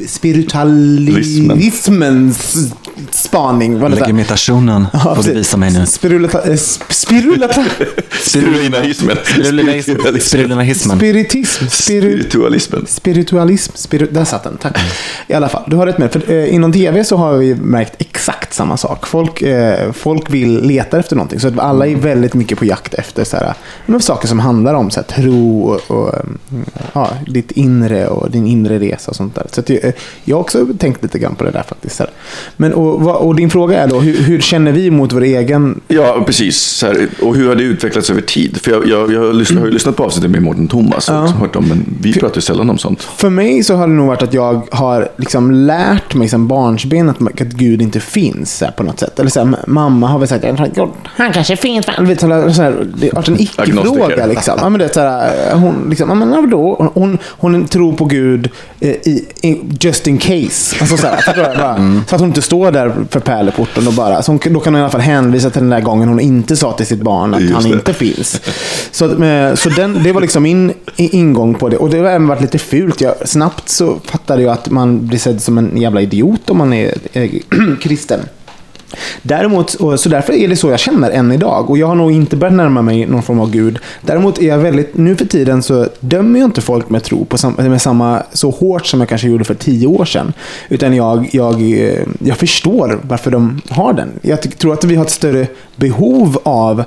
spiritualismens 0.06 2.72
spaning. 3.10 3.78
Legimitationen 3.88 4.86
Ja, 4.92 5.14
får 5.14 5.22
du 5.22 5.32
visa 5.34 5.56
mig 5.56 5.70
nu. 5.72 5.86
Spirulata, 5.86 6.42
eh, 6.42 6.50
sp- 6.52 6.82
spirulata, 6.92 7.64
Spirulinahismen. 8.22 9.16
Spirulinahismen. 9.24 10.20
Spirulinahismen. 10.20 10.96
spiritism, 10.98 11.66
spiru, 11.68 12.12
Spiritualismen. 12.18 12.86
spiritualism, 12.86 13.72
spiru, 13.74 14.06
där 14.10 14.24
satt 14.24 14.44
den, 14.44 14.56
tack. 14.56 14.78
I 15.26 15.34
alla 15.34 15.48
fall, 15.48 15.62
du 15.66 15.76
har 15.76 15.86
rätt 15.86 15.98
med. 15.98 16.12
För, 16.12 16.30
eh, 16.32 16.54
inom 16.54 16.72
tv 16.72 17.04
så 17.04 17.16
har 17.16 17.36
vi 17.36 17.54
märkt 17.54 17.94
exakt 17.98 18.54
samma 18.54 18.76
sak. 18.76 19.06
Folk, 19.06 19.42
eh, 19.42 19.92
folk 19.92 20.30
vill 20.30 20.60
leta 20.62 20.98
efter 20.98 21.16
någonting. 21.16 21.40
Så 21.40 21.48
att 21.48 21.58
alla 21.58 21.86
är 21.86 21.94
väldigt 21.96 22.34
mycket 22.34 22.58
på 22.58 22.64
jakt 22.64 22.94
efter 22.94 23.24
så 23.24 23.36
här, 23.36 23.54
men 23.86 24.00
saker 24.02 24.28
som 24.28 24.38
handlar 24.38 24.74
om 24.74 24.90
så 24.90 25.00
här, 25.00 25.22
tro 25.22 25.62
och, 25.62 25.90
och 25.90 26.14
mm, 26.14 26.64
ja, 26.92 27.10
ditt 27.26 27.50
inre 27.50 28.06
och 28.08 28.30
din 28.30 28.46
inre 28.46 28.78
resa 28.78 29.10
och 29.10 29.16
sånt 29.16 29.34
där. 29.34 29.46
Så 29.52 29.60
att, 29.60 29.70
eh, 29.70 29.76
jag 30.24 30.36
har 30.36 30.40
också 30.40 30.66
tänkt 30.78 31.02
lite 31.02 31.18
grann 31.18 31.34
på 31.34 31.44
det 31.44 31.50
där 31.50 31.62
faktiskt. 31.68 31.96
Så 31.96 32.02
här. 32.02 32.12
Men, 32.56 32.74
och, 32.74 32.87
och 32.96 33.34
din 33.34 33.50
fråga 33.50 33.82
är 33.82 33.88
då, 33.88 34.00
hur, 34.00 34.22
hur 34.22 34.40
känner 34.40 34.72
vi 34.72 34.90
mot 34.90 35.12
vår 35.12 35.22
egen 35.22 35.80
Ja, 35.88 36.22
precis. 36.26 36.82
Här, 36.82 37.08
och 37.22 37.36
hur 37.36 37.48
har 37.48 37.54
det 37.54 37.62
utvecklats 37.62 38.10
över 38.10 38.20
tid? 38.20 38.58
För 38.62 38.70
jag, 38.70 38.88
jag, 38.88 39.12
jag 39.12 39.20
har, 39.20 39.66
ju 39.66 39.70
lyssnat 39.70 39.96
på 39.96 40.04
avsnittet 40.04 40.30
med 40.30 40.42
Mårten 40.42 40.68
Thomas 40.68 41.08
och 41.08 41.14
Ja. 41.14 41.26
hört 41.26 41.56
om, 41.56 41.68
men 41.68 41.84
vi 42.02 42.12
pratar 42.12 42.36
ju 42.36 42.40
sällan 42.40 42.70
om 42.70 42.78
sånt. 42.78 43.02
För 43.02 43.30
mig 43.30 43.64
så 43.64 43.74
har 43.74 43.88
det 43.88 43.94
nog 43.94 44.06
varit 44.06 44.22
att 44.22 44.34
jag 44.34 44.68
har 44.70 45.08
liksom 45.16 45.50
lärt 45.50 46.14
mig 46.14 46.28
som 46.28 46.48
barnsben 46.48 47.08
att, 47.08 47.22
att 47.22 47.38
Gud 47.38 47.82
inte 47.82 48.00
finns 48.00 48.60
här, 48.60 48.70
på 48.70 48.82
något 48.82 49.00
sätt. 49.00 49.18
Eller 49.18 49.30
så 49.30 49.44
här, 49.44 49.56
mamma 49.66 50.06
har 50.06 50.18
väl 50.18 50.28
sagt 50.28 50.44
att 50.44 50.58
han 51.04 51.32
kanske 51.32 51.56
finns. 51.56 51.86
men 51.96 52.06
Vet, 52.06 52.20
så 52.20 52.26
här, 52.26 52.50
så 52.50 52.62
här, 52.62 52.86
det 52.94 53.06
har 53.06 53.16
varit 53.16 53.28
en 53.28 53.40
icke-fråga. 53.40 54.26
Liksom. 54.26 54.54
Ja, 54.60 54.68
men 54.68 54.80
det, 54.80 54.94
så 54.94 55.00
här, 55.00 55.54
hon, 55.54 55.86
liksom, 55.88 56.08
ja, 56.08 56.14
men, 56.14 56.30
vadå? 56.30 56.90
hon, 56.94 57.18
hon 57.24 57.66
tror 57.66 57.92
på 57.92 58.04
Gud 58.04 58.50
eh, 58.80 58.88
i, 58.90 59.26
i, 59.42 59.60
just 59.80 60.06
in 60.06 60.18
case. 60.18 60.76
Alltså, 60.80 60.96
så, 60.96 61.06
här, 61.06 61.34
du? 61.34 61.42
bara, 61.58 62.02
så 62.06 62.14
att 62.14 62.20
hon 62.20 62.28
inte 62.28 62.42
står 62.42 62.72
där 62.72 62.77
för 63.10 63.20
pärleporten 63.20 63.86
och 63.86 63.92
bara... 63.92 64.22
Så 64.22 64.32
hon, 64.32 64.40
då 64.50 64.60
kan 64.60 64.74
hon 64.74 64.80
i 64.80 64.82
alla 64.82 64.90
fall 64.90 65.00
hänvisa 65.00 65.50
till 65.50 65.60
den 65.60 65.70
där 65.70 65.80
gången 65.80 66.08
hon 66.08 66.20
inte 66.20 66.56
sa 66.56 66.72
till 66.72 66.86
sitt 66.86 67.02
barn 67.02 67.34
att 67.34 67.40
Just 67.40 67.54
han 67.54 67.62
det. 67.62 67.68
inte 67.68 67.92
finns. 67.92 68.40
Så, 68.90 69.24
eh, 69.24 69.54
så 69.54 69.68
den, 69.68 70.02
det 70.02 70.12
var 70.12 70.20
liksom 70.20 70.42
min 70.42 70.72
ingång 70.96 71.54
på 71.54 71.68
det. 71.68 71.76
Och 71.76 71.90
det 71.90 71.98
har 71.98 72.06
även 72.06 72.26
varit 72.28 72.40
lite 72.40 72.58
fult. 72.58 73.00
Jag, 73.00 73.14
snabbt 73.28 73.68
så 73.68 73.98
fattade 74.04 74.42
jag 74.42 74.52
att 74.52 74.70
man 74.70 75.06
blir 75.06 75.18
sedd 75.18 75.42
som 75.42 75.58
en 75.58 75.76
jävla 75.76 76.00
idiot 76.00 76.50
om 76.50 76.58
man 76.58 76.72
är 76.72 76.94
eh, 77.12 77.30
kristen. 77.80 78.20
Däremot, 79.22 79.74
och 79.74 80.00
så 80.00 80.08
därför 80.08 80.32
är 80.32 80.48
det 80.48 80.56
så 80.56 80.70
jag 80.70 80.80
känner 80.80 81.10
än 81.10 81.32
idag. 81.32 81.70
Och 81.70 81.78
jag 81.78 81.86
har 81.86 81.94
nog 81.94 82.12
inte 82.12 82.36
börjat 82.36 82.54
närma 82.54 82.82
mig 82.82 83.06
någon 83.06 83.22
form 83.22 83.40
av 83.40 83.50
Gud. 83.50 83.78
Däremot 84.02 84.38
är 84.38 84.46
jag 84.46 84.58
väldigt, 84.58 84.96
nu 84.96 85.16
för 85.16 85.24
tiden 85.24 85.62
så 85.62 85.86
dömer 86.00 86.38
jag 86.38 86.46
inte 86.46 86.60
folk 86.60 86.90
med 86.90 87.02
tro 87.02 87.24
på 87.24 87.38
sam, 87.38 87.52
med 87.58 87.82
samma, 87.82 88.22
så 88.32 88.50
hårt 88.50 88.86
som 88.86 89.00
jag 89.00 89.08
kanske 89.08 89.28
gjorde 89.28 89.44
för 89.44 89.54
tio 89.54 89.86
år 89.86 90.04
sedan. 90.04 90.32
Utan 90.68 90.96
jag, 90.96 91.28
jag, 91.32 91.62
jag 92.18 92.36
förstår 92.36 93.00
varför 93.02 93.30
de 93.30 93.60
har 93.68 93.92
den. 93.92 94.10
Jag 94.22 94.58
tror 94.58 94.72
att 94.72 94.84
vi 94.84 94.96
har 94.96 95.04
ett 95.04 95.10
större 95.10 95.46
behov 95.76 96.38
av 96.42 96.84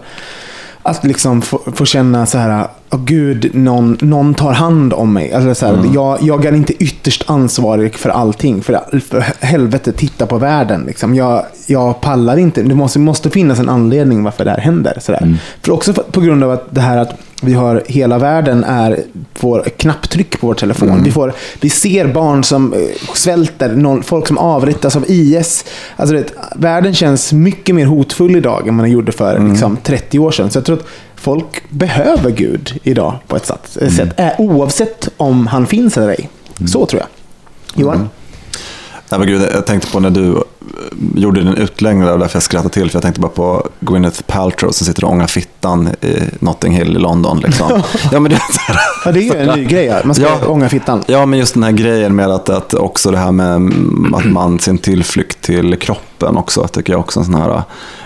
att 0.83 1.03
liksom 1.03 1.41
få, 1.41 1.61
få 1.75 1.85
känna 1.85 2.25
så 2.25 2.37
här, 2.37 2.67
oh, 2.91 3.03
gud, 3.03 3.55
någon, 3.55 3.97
någon 4.01 4.33
tar 4.33 4.51
hand 4.51 4.93
om 4.93 5.13
mig. 5.13 5.33
Alltså 5.33 5.55
så 5.55 5.65
här, 5.65 5.85
jag, 5.93 6.17
jag 6.21 6.45
är 6.45 6.53
inte 6.53 6.83
ytterst 6.83 7.23
ansvarig 7.27 7.95
för 7.95 8.09
allting. 8.09 8.61
För, 8.61 8.99
för 8.99 9.45
helvete, 9.45 9.91
titta 9.91 10.25
på 10.25 10.37
världen. 10.37 10.83
Liksom. 10.87 11.15
Jag, 11.15 11.45
jag 11.67 12.01
pallar 12.01 12.37
inte. 12.37 12.63
Det 12.63 12.75
måste, 12.75 12.99
måste 12.99 13.29
finnas 13.29 13.59
en 13.59 13.69
anledning 13.69 14.23
varför 14.23 14.45
det 14.45 14.51
här 14.51 14.61
händer. 14.61 14.97
Så 15.01 15.11
där. 15.11 15.37
För 15.61 15.71
också 15.71 15.93
på 15.93 16.21
grund 16.21 16.43
av 16.43 16.51
att 16.51 16.75
det 16.75 16.81
här 16.81 16.97
att 16.97 17.13
vi 17.41 17.53
har 17.53 17.83
hela 17.87 18.17
världen 18.17 18.63
är 18.63 19.03
får 19.33 19.63
knapptryck 19.77 20.39
på 20.39 20.47
vår 20.47 20.53
telefon. 20.53 21.03
Vi, 21.03 21.11
får, 21.11 21.33
vi 21.61 21.69
ser 21.69 22.07
barn 22.07 22.43
som 22.43 22.73
eh, 22.73 22.79
svälter, 23.13 23.75
någon, 23.75 24.03
folk 24.03 24.27
som 24.27 24.37
avrättas 24.37 24.95
av 24.95 25.05
IS. 25.07 25.65
Alltså 25.95 26.15
det, 26.15 26.25
världen 26.55 26.93
känns 26.93 27.33
mycket 27.33 27.75
mer 27.75 27.85
hotfull 27.85 28.35
idag 28.35 28.67
än 28.67 28.75
man 28.75 28.91
gjorde 28.91 29.11
för 29.11 29.49
liksom, 29.49 29.77
30 29.83 30.19
år 30.19 30.31
sedan. 30.31 30.51
Så 30.51 30.57
jag 30.57 30.65
tror 30.65 30.77
att 30.77 30.85
folk 31.15 31.69
behöver 31.69 32.31
Gud 32.31 32.79
idag 32.83 33.15
på 33.27 33.35
ett 33.35 33.45
sätt. 33.45 33.77
ett 33.81 33.95
sätt 33.95 34.19
eh, 34.19 34.31
oavsett 34.37 35.09
om 35.17 35.47
han 35.47 35.67
finns 35.67 35.97
eller 35.97 36.09
ej. 36.09 36.29
Så 36.67 36.85
tror 36.85 37.01
jag. 37.01 37.09
Johan? 37.81 38.09
Nej, 39.09 39.19
men 39.19 39.27
gud, 39.27 39.41
jag 39.53 39.65
tänkte 39.65 39.91
på 39.91 39.99
när 39.99 40.09
du 40.09 40.27
eh, 40.27 40.41
gjorde 41.15 41.39
din 41.43 41.53
utläggning 41.53 42.05
där, 42.05 42.13
och 42.13 42.19
därför 42.19 42.35
jag 42.35 42.43
skrattade 42.43 42.73
till. 42.73 42.89
För 42.89 42.95
jag 42.95 43.03
tänkte 43.03 43.21
bara 43.21 43.31
på 43.31 43.67
Gwyneth 43.79 44.21
Paltrow 44.27 44.71
som 44.71 44.87
sitter 44.87 45.03
och 45.03 45.11
ångar 45.11 45.27
fittan 45.27 45.89
i 46.01 46.15
Notting 46.39 46.73
Hill 46.73 46.95
i 46.95 46.99
London. 46.99 47.39
Liksom. 47.39 47.81
ja, 48.11 48.19
men 48.19 48.31
det, 48.31 48.35
är 48.37 48.41
här, 48.59 48.77
Ja, 49.05 49.11
det 49.11 49.19
är 49.19 49.23
ju 49.23 49.35
en 49.49 49.59
ny 49.59 49.65
grej. 49.65 49.85
ja. 49.85 50.01
Man 50.05 50.15
ska 50.15 50.23
Ja. 50.23 50.47
ånga 50.47 50.69
fittan. 50.69 51.03
ja, 51.07 51.25
men 51.25 51.39
just 51.39 51.53
den 51.53 51.63
här 51.63 51.71
grejen 51.71 52.15
med 52.15 52.29
att, 52.31 52.49
att 52.49 52.73
också 52.73 53.11
det 53.11 53.17
här 53.17 53.31
med 53.31 53.55
att 54.15 54.25
man 54.25 54.59
sin 54.59 54.77
tillflykt 54.77 55.41
till 55.41 55.75
kroppen 55.79 56.37
också. 56.37 56.67
tycker 56.67 56.93
jag 56.93 56.99
också 56.99 57.19
en 57.19 57.25
sån 57.25 57.35
här 57.35 57.61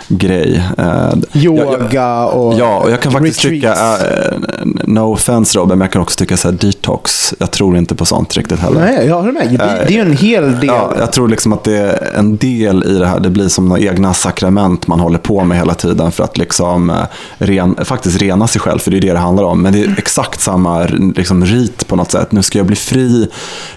grej. 0.07 0.63
Eh, 0.77 0.85
jag- 0.85 1.23
jag- 1.31 1.43
Yoga 1.81 2.25
och 2.25 2.59
Ja, 2.59 2.77
och 2.79 2.91
jag 2.91 3.01
kan 3.01 3.11
faktiskt 3.11 3.45
retreats. 3.45 3.79
tycka, 3.99 4.17
äh, 4.27 4.37
no 4.83 4.99
offense 5.13 5.57
Robin, 5.57 5.77
men 5.77 5.85
jag 5.85 5.91
kan 5.91 6.01
också 6.01 6.17
tycka 6.17 6.37
så 6.37 6.47
här 6.51 6.57
detox. 6.61 7.33
Jag 7.39 7.51
tror 7.51 7.77
inte 7.77 7.95
på 7.95 8.05
sånt 8.05 8.37
riktigt 8.37 8.59
heller. 8.59 8.79
Nej, 8.79 9.07
jag 9.07 9.15
håller 9.15 9.31
med. 9.31 9.49
Det, 9.59 9.85
det 9.87 9.97
är 9.97 10.01
en 10.01 10.17
hel 10.17 10.43
del. 10.51 10.65
Ja, 10.65 10.93
jag 10.99 11.11
tror 11.13 11.27
liksom 11.27 11.53
att 11.53 11.63
det 11.63 11.77
är 11.77 12.11
en 12.19 12.37
del 12.37 12.83
i 12.83 12.93
det 12.99 13.07
här. 13.07 13.19
Det 13.19 13.29
blir 13.29 13.47
som 13.47 13.67
några 13.69 13.81
egna 13.81 14.13
sakrament 14.13 14.87
man 14.87 14.99
håller 14.99 15.17
på 15.19 15.43
med 15.43 15.57
hela 15.57 15.73
tiden 15.73 16.11
för 16.11 16.23
att 16.23 16.37
liksom 16.37 16.89
eh, 16.89 16.95
ren, 17.37 17.75
faktiskt 17.85 18.21
rena 18.21 18.47
sig 18.47 18.61
själv. 18.61 18.79
För 18.79 18.91
det 18.91 18.97
är 18.97 19.01
det 19.01 19.13
det 19.13 19.19
handlar 19.19 19.43
om. 19.43 19.61
Men 19.61 19.73
det 19.73 19.79
är 19.83 19.95
exakt 19.97 20.41
samma 20.41 20.83
liksom, 21.15 21.45
rit 21.45 21.87
på 21.87 21.95
något 21.95 22.11
sätt. 22.11 22.31
Nu 22.31 22.43
ska 22.43 22.57
jag 22.59 22.67
bli 22.67 22.75
fri 22.75 23.27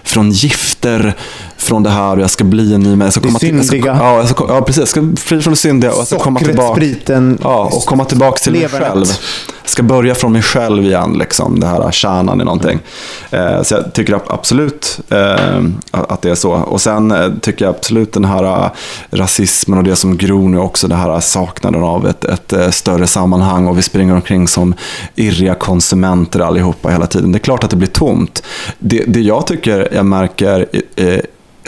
från 0.03 0.31
gifter, 0.31 1.13
från 1.57 1.83
det 1.83 1.89
här 1.89 2.15
och 2.15 2.21
jag 2.21 2.29
ska 2.29 2.43
bli 2.43 2.73
en 2.73 2.81
ny 2.81 2.95
människa. 2.95 3.19
Det 3.19 3.27
komma 3.27 3.39
till- 3.39 3.55
jag 3.55 3.65
ska- 3.65 3.71
syndiga. 3.71 3.97
Ja, 3.99 4.17
jag 4.17 4.29
ska, 4.29 4.45
ja, 4.49 4.61
precis. 4.61 4.79
Jag 4.79 4.87
ska 4.87 5.01
bli 5.01 5.17
fri 5.17 5.41
från 5.41 5.53
det 5.53 5.57
syndiga 5.59 5.91
och 5.91 5.99
jag 5.99 6.07
ska 6.07 6.18
komma 6.19 6.39
Sockret, 6.39 6.55
tillbaka. 6.57 6.75
spriten, 6.81 7.37
Ja, 7.43 7.69
och 7.73 7.85
komma 7.85 8.05
tillbaka 8.05 8.37
till 8.37 8.51
mig 8.51 8.67
själv. 8.69 9.05
Jag 9.63 9.69
ska 9.71 9.83
börja 9.83 10.15
från 10.15 10.31
mig 10.31 10.41
själv 10.41 10.83
igen, 10.85 11.15
liksom, 11.19 11.59
det 11.59 11.67
här 11.67 11.91
kärnan 11.91 12.41
i 12.41 12.43
någonting. 12.43 12.79
Eh, 13.31 13.61
så 13.61 13.73
jag 13.75 13.93
tycker 13.93 14.13
ab- 14.13 14.21
absolut 14.27 14.99
eh, 15.09 15.61
att 15.91 16.21
det 16.21 16.29
är 16.29 16.35
så. 16.35 16.51
Och 16.51 16.81
sen 16.81 17.11
eh, 17.11 17.29
tycker 17.41 17.65
jag 17.65 17.75
absolut 17.75 18.13
den 18.13 18.25
här 18.25 18.43
eh, 18.43 18.69
rasismen 19.11 19.77
och 19.77 19.83
det 19.83 19.95
som 19.95 20.17
gror 20.17 20.49
nu 20.49 20.57
också, 20.59 20.87
det 20.87 20.95
här 20.95 21.19
saknaden 21.19 21.83
av 21.83 22.07
ett, 22.07 22.23
ett 22.23 22.73
större 22.75 23.07
sammanhang 23.07 23.67
och 23.67 23.77
vi 23.77 23.81
springer 23.81 24.13
omkring 24.15 24.47
som 24.47 24.73
irriga 25.15 25.55
konsumenter 25.55 26.39
allihopa 26.39 26.89
hela 26.89 27.07
tiden. 27.07 27.31
Det 27.31 27.37
är 27.37 27.39
klart 27.39 27.63
att 27.63 27.69
det 27.69 27.75
blir 27.75 27.87
tomt. 27.87 28.43
Det, 28.79 29.03
det 29.07 29.21
jag 29.21 29.47
tycker 29.47 29.89
jag 29.93 30.05
märker 30.05 30.65
eh, 30.95 31.19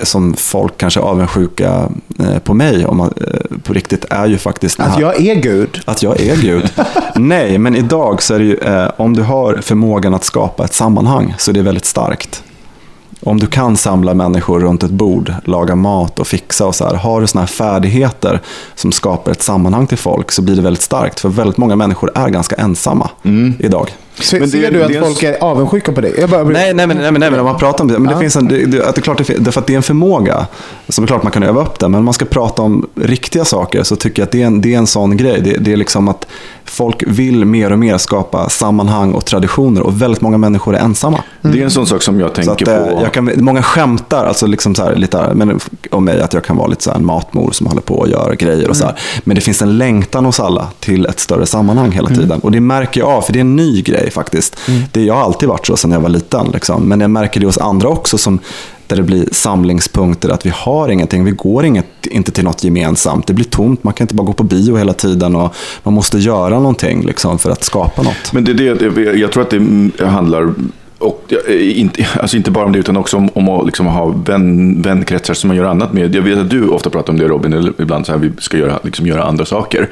som 0.04 0.34
folk 0.34 0.78
kanske 0.78 1.00
är 1.00 1.04
avundsjuka 1.04 1.90
eh, 2.20 2.40
på 2.40 2.54
mig 2.54 2.86
om 2.86 2.98
man, 2.98 3.14
eh, 3.28 3.58
på 3.64 3.74
riktigt 3.74 4.06
är 4.10 4.26
ju 4.28 4.38
faktiskt 4.38 4.80
Att 4.80 4.88
här- 4.90 5.02
jag 5.02 5.22
är 5.22 5.36
Gud. 5.36 5.82
att 5.86 6.04
jag 6.04 6.20
är 6.22 6.36
Gud. 6.36 6.70
Nej, 7.16 7.58
men 7.58 7.76
idag 7.76 8.24
så 8.24 8.34
är 8.34 8.40
det 8.40 8.46
ju, 8.46 8.56
eh, 8.58 8.90
om 8.98 9.14
du 9.16 9.24
har 9.24 9.56
förmågan 9.62 10.14
att 10.14 10.24
skapa 10.24 10.66
ett 10.66 10.74
sammanhang 10.74 11.36
så 11.38 11.52
är 11.52 11.54
det 11.56 11.62
väldigt 11.62 11.86
starkt. 11.86 12.44
Om 13.24 13.40
du 13.40 13.48
kan 13.48 13.78
samla 13.78 14.14
människor 14.14 14.60
runt 14.60 14.84
ett 14.84 14.92
bord, 14.92 15.34
laga 15.46 15.76
mat 15.76 16.20
och 16.20 16.28
fixa 16.28 16.66
och 16.66 16.76
så 16.76 16.86
här. 16.88 16.96
Har 16.96 17.22
du 17.22 17.28
sådana 17.28 17.46
här 17.46 17.54
färdigheter 17.54 18.40
som 18.76 18.92
skapar 18.92 19.32
ett 19.32 19.42
sammanhang 19.42 19.88
till 19.88 19.98
folk 19.98 20.32
så 20.32 20.42
blir 20.42 20.56
det 20.56 20.62
väldigt 20.62 20.84
starkt. 20.84 21.20
För 21.20 21.30
väldigt 21.30 21.58
många 21.58 21.76
människor 21.76 22.12
är 22.16 22.30
ganska 22.30 22.56
ensamma 22.56 23.10
idag. 23.60 23.90
Så, 24.22 24.36
Men 24.36 24.42
det- 24.46 24.48
ser 24.52 24.72
du 24.72 24.84
att 24.84 24.88
det 24.90 24.96
en- 24.98 25.04
folk 25.04 25.24
är 25.24 25.44
avundsjuka 25.44 25.92
på 25.92 26.02
dig? 26.02 26.16
Jag 26.20 26.30
bara, 26.30 26.44
Nej, 26.44 26.74
nej, 26.74 26.88
men, 26.88 26.98
nej, 26.98 27.12
men, 27.12 27.20
nej, 27.20 27.32
men 27.32 27.40
om 27.40 27.46
man 27.46 27.58
pratar 27.58 27.84
om 27.84 27.88
det. 27.88 27.94
Men 28.00 28.04
det 28.08 28.14
Ja. 28.14 28.20
finns 28.20 28.36
en, 28.36 28.48
det, 28.48 28.66
det, 28.66 28.86
att 28.88 28.96
det 28.96 29.00
är 29.00 29.04
klart, 29.04 29.28
det, 29.28 29.34
därför 29.40 29.62
att 29.62 29.68
det 29.68 29.74
är 29.74 29.78
en 29.78 29.84
förmåga. 29.84 30.48
Som 30.90 31.04
är 31.04 31.08
klart 31.08 31.24
man 31.24 31.32
kan 31.32 31.44
öva 31.44 31.62
upp 31.62 31.80
det. 31.80 31.88
Men 31.90 31.98
om 32.00 32.06
man 32.06 32.14
ska 32.14 32.26
prata 32.26 32.62
om 32.62 32.88
riktiga 32.96 33.46
saker 33.46 33.84
så 33.84 33.96
tycker 33.96 34.22
jag 34.22 34.26
att 34.26 34.32
det 34.32 34.42
är 34.42 34.46
en, 34.48 34.62
det 34.62 34.74
är 34.74 34.78
en 34.78 34.88
sån 34.88 35.18
grej. 35.18 35.42
Det, 35.42 35.58
det 35.60 35.74
är 35.74 35.78
liksom 35.78 36.08
att 36.08 36.28
folk 36.66 37.04
vill 37.08 37.46
mer 37.46 37.72
och 37.72 37.80
mer 37.80 37.98
skapa 37.98 38.50
sammanhang 38.50 39.12
och 39.14 39.26
traditioner. 39.26 39.82
Och 39.82 40.02
väldigt 40.02 40.22
många 40.22 40.38
människor 40.38 40.76
är 40.76 40.80
ensamma. 40.80 41.24
Det 41.42 41.60
är 41.60 41.64
en 41.64 41.72
sån 41.72 41.88
sak 41.88 42.02
som 42.02 42.20
jag 42.20 42.30
Så 42.30 42.36
tänker 42.36 42.52
att, 42.74 42.88
eh, 42.88 42.96
på. 42.96 43.02
jag 43.04 43.14
kan, 43.14 43.32
många 43.38 43.64
skämtar 43.64 44.26
alltså 44.26 44.46
liksom 44.48 44.76
så 44.76 44.84
här, 44.84 44.96
lite, 44.96 45.34
men, 45.34 45.60
om 45.92 46.06
mig 46.06 46.22
att 46.22 46.34
jag 46.34 46.44
kan 46.44 46.58
vara 46.58 46.68
lite 46.68 46.84
så 46.84 46.90
här 46.90 46.98
en 46.98 47.06
matmor 47.06 47.52
som 47.52 47.68
håller 47.68 47.82
på 47.82 47.96
och 47.96 48.08
gör 48.10 48.36
grejer 48.40 48.70
och 48.70 48.78
så 48.78 48.86
här. 48.86 48.96
Men 49.24 49.36
det 49.36 49.42
finns 49.42 49.62
en 49.62 49.78
längtan 49.78 50.26
hos 50.26 50.40
alla 50.40 50.68
till 50.80 51.06
ett 51.06 51.20
större 51.20 51.46
sammanhang 51.46 51.92
hela 51.92 52.10
tiden. 52.10 52.40
Och 52.40 52.52
det 52.52 52.60
märker 52.62 53.00
jag 53.02 53.10
av, 53.10 53.22
för 53.22 53.34
det 53.34 53.40
är 53.40 53.42
en 53.42 53.56
ny 53.56 53.82
grej 53.82 54.11
faktiskt. 54.12 54.58
Det, 54.92 55.04
jag 55.04 55.14
har 55.14 55.22
alltid 55.22 55.50
varit 55.50 55.68
så 55.68 55.78
sedan 55.78 55.92
jag 55.92 56.00
var 56.00 56.10
liten. 56.10 56.48
Liksom. 56.54 56.90
Men 56.90 57.02
jag 57.02 57.10
märker 57.10 57.40
det 57.40 57.46
hos 57.46 57.58
andra 57.58 57.90
också 57.90 58.18
som 58.18 58.40
där 58.88 58.98
det 58.98 59.04
blir 59.04 59.30
samlingspunkter, 59.32 60.30
att 60.30 60.46
vi 60.46 60.52
har 60.56 60.90
ingenting, 60.90 61.26
vi 61.26 61.32
går 61.32 61.66
inget, 61.66 61.86
inte 62.06 62.32
till 62.32 62.44
något 62.44 62.64
gemensamt. 62.64 63.28
Det 63.28 63.34
blir 63.34 63.46
tomt, 63.46 63.84
man 63.84 63.94
kan 63.94 64.04
inte 64.04 64.16
bara 64.16 64.28
gå 64.28 64.34
på 64.34 64.44
bio 64.44 64.78
hela 64.78 64.94
tiden 64.94 65.36
och 65.36 65.56
man 65.84 65.94
måste 65.94 66.18
göra 66.18 66.60
någonting 66.60 67.06
liksom, 67.06 67.40
för 67.40 67.52
att 67.52 67.64
skapa 67.64 68.02
något. 68.02 68.34
Men 68.34 68.44
det, 68.44 68.54
det, 68.54 69.02
jag 69.02 69.32
tror 69.32 69.44
att 69.44 69.50
det 69.50 70.06
handlar 70.06 70.54
och 71.02 71.34
eh, 71.48 71.80
inte, 71.80 72.08
alltså 72.20 72.38
inte 72.38 72.52
bara 72.52 72.66
om 72.66 72.72
det, 72.72 72.80
utan 72.80 72.98
också 72.98 73.18
om, 73.18 73.30
om 73.34 73.50
att 73.50 73.66
liksom 73.66 73.86
ha 73.86 74.06
vän, 74.06 74.82
vänkretsar 74.82 75.34
som 75.34 75.48
man 75.48 75.58
gör 75.58 75.66
annat 75.66 75.94
med. 75.94 76.16
Jag 76.16 76.22
vet 76.22 76.38
att 76.38 76.50
du 76.50 76.68
ofta 76.68 76.90
pratar 76.90 77.14
om 77.14 77.20
det 77.20 77.28
Robin, 77.28 77.74
ibland 77.80 78.06
så 78.06 78.12
här, 78.12 78.20
vi 78.20 78.32
ska 78.38 78.58
göra, 78.58 78.80
liksom 78.84 79.08
göra 79.08 79.24
andra 79.24 79.46
saker 79.46 79.90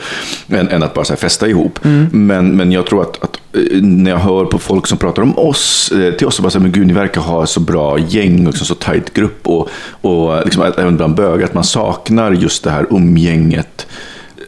än, 0.47 0.67
än 0.67 0.83
att 0.83 0.93
bara 0.93 1.05
så 1.05 1.13
här, 1.13 1.17
festa 1.17 1.47
ihop. 1.47 1.79
Men, 2.11 2.55
men 2.55 2.71
jag 2.71 2.85
tror 2.85 3.01
att, 3.01 3.23
att 3.23 3.39
eh, 3.53 3.81
när 3.81 4.11
jag 4.11 4.17
hör 4.17 4.45
på 4.45 4.59
folk 4.59 4.87
som 4.87 4.97
pratar 4.97 5.21
om 5.21 5.37
oss, 5.37 5.91
eh, 5.91 6.13
till 6.13 6.27
oss 6.27 6.35
så 6.35 6.41
bara 6.41 6.49
så 6.49 6.57
här, 6.57 6.63
men 6.63 6.71
gud, 6.71 6.87
ni 6.87 6.93
verkar 6.93 7.21
ha 7.21 7.45
så 7.45 7.59
bra 7.59 7.99
gäng, 7.99 8.45
liksom, 8.45 8.65
så 8.65 8.75
tajt 8.75 9.13
grupp 9.13 9.47
och, 9.47 9.69
och 10.01 10.45
liksom, 10.45 10.63
även 10.77 10.97
bland 10.97 11.15
bögar, 11.15 11.45
att 11.45 11.53
man 11.53 11.63
saknar 11.63 12.31
just 12.31 12.63
det 12.63 12.71
här 12.71 12.85
umgänget 12.89 13.87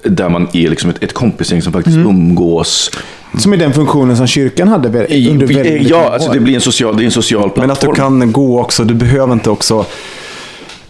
där 0.04 0.30
man 0.30 0.48
är 0.54 0.70
liksom 0.70 0.90
ett, 0.90 1.04
ett 1.04 1.14
kompisgäng 1.14 1.62
som 1.62 1.74
faktiskt 1.74 1.98
umgås. 1.98 2.92
Som 3.38 3.54
är 3.54 3.58
den 3.58 3.74
funktionen 3.74 4.18
som 4.18 4.28
kyrkan 4.28 4.68
hade 4.68 4.88
under 4.88 5.48
väldigt 5.48 5.90
ja, 5.90 6.14
alltså 6.14 6.32
det 6.32 6.40
blir 6.40 6.56
en 6.56 6.62
social, 6.62 6.98
det 6.98 7.04
är 7.04 7.06
en 7.06 7.12
social 7.12 7.50
plattform. 7.50 7.62
Men 7.62 7.72
att 7.72 7.82
du 7.82 7.94
kan 7.94 8.32
gå 8.32 8.62
också, 8.62 8.84
du 8.84 8.94
behöver 8.94 9.34
inte 9.34 9.50
också 9.50 9.86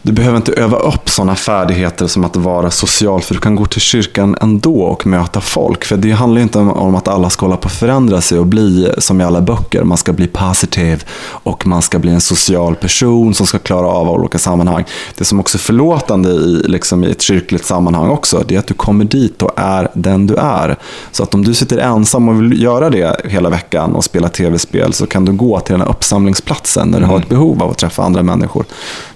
du 0.03 0.11
behöver 0.11 0.37
inte 0.37 0.53
öva 0.53 0.77
upp 0.77 1.09
sådana 1.09 1.35
färdigheter 1.35 2.07
som 2.07 2.23
att 2.23 2.35
vara 2.35 2.71
social, 2.71 3.21
för 3.21 3.33
du 3.33 3.39
kan 3.39 3.55
gå 3.55 3.65
till 3.65 3.81
kyrkan 3.81 4.35
ändå 4.41 4.81
och 4.81 5.07
möta 5.07 5.41
folk. 5.41 5.85
För 5.85 5.97
det 5.97 6.11
handlar 6.11 6.41
inte 6.41 6.59
om, 6.59 6.95
att 6.95 7.07
alla 7.07 7.29
ska 7.29 7.45
hålla 7.45 7.57
på 7.57 7.67
att 7.67 7.73
förändra 7.73 8.21
sig 8.21 8.39
och 8.39 8.45
bli 8.45 8.91
som 8.97 9.21
i 9.21 9.23
alla 9.23 9.41
böcker. 9.41 9.83
Man 9.83 9.97
ska 9.97 10.13
bli 10.13 10.27
positiv 10.27 11.03
och 11.27 11.67
man 11.67 11.81
ska 11.81 11.99
bli 11.99 12.11
en 12.11 12.21
social 12.21 12.75
person 12.75 13.33
som 13.33 13.47
ska 13.47 13.59
klara 13.59 13.87
av 13.87 14.09
olika 14.09 14.39
sammanhang. 14.39 14.85
Det 15.17 15.25
som 15.25 15.39
också 15.39 15.57
är 15.57 15.59
förlåtande 15.59 16.29
i, 16.29 16.63
liksom, 16.67 17.03
i 17.03 17.11
ett 17.11 17.21
kyrkligt 17.21 17.65
sammanhang 17.65 18.09
också, 18.09 18.43
det 18.47 18.55
är 18.55 18.59
att 18.59 18.67
du 18.67 18.73
kommer 18.73 19.05
dit 19.05 19.41
och 19.41 19.51
är 19.55 19.87
den 19.93 20.27
du 20.27 20.35
är. 20.35 20.77
Så 21.11 21.23
att 21.23 21.33
om 21.33 21.43
du 21.43 21.53
sitter 21.53 21.77
ensam 21.77 22.29
och 22.29 22.41
vill 22.41 22.61
göra 22.61 22.89
det 22.89 23.21
hela 23.25 23.49
veckan 23.49 23.95
och 23.95 24.03
spela 24.03 24.29
tv-spel 24.29 24.93
så 24.93 25.07
kan 25.07 25.25
du 25.25 25.31
gå 25.31 25.59
till 25.59 25.73
den 25.73 25.81
här 25.81 25.89
uppsamlingsplatsen 25.89 26.87
när 26.87 26.99
du 26.99 27.05
har 27.05 27.17
ett 27.17 27.29
behov 27.29 27.63
av 27.63 27.71
att 27.71 27.77
träffa 27.77 28.03
andra 28.03 28.23
människor. 28.23 28.65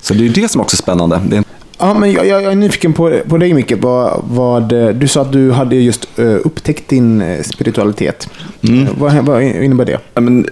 Så 0.02 0.14
det 0.14 0.26
är 0.26 0.30
det 0.30 0.52
som 0.52 0.62
också 0.62 0.75
är 0.76 0.84
spännande. 0.84 1.22
Det 1.30 1.38
är 1.38 1.44
Ja, 1.78 1.94
men 1.94 2.12
jag, 2.12 2.28
jag 2.28 2.44
jag 2.44 2.52
är 2.52 2.56
nyfiken 2.56 2.94
på, 2.94 3.20
på 3.28 3.38
dig 3.38 3.54
Micke. 3.54 3.74
Vad, 3.78 4.24
vad, 4.30 4.72
eh, 4.72 4.90
du 4.90 5.08
sa 5.08 5.22
att 5.22 5.32
du 5.32 5.52
hade 5.52 5.76
just 5.76 6.20
eh, 6.20 6.26
upptäckt 6.26 6.90
din 6.90 7.22
eh, 7.22 7.42
spiritualitet. 7.42 8.30
Mm. 8.62 8.88
Vad, 8.98 9.26
vad 9.26 9.44
innebär 9.44 9.86
det? 9.86 10.00
Ja, 10.14 10.22
men, 10.22 10.46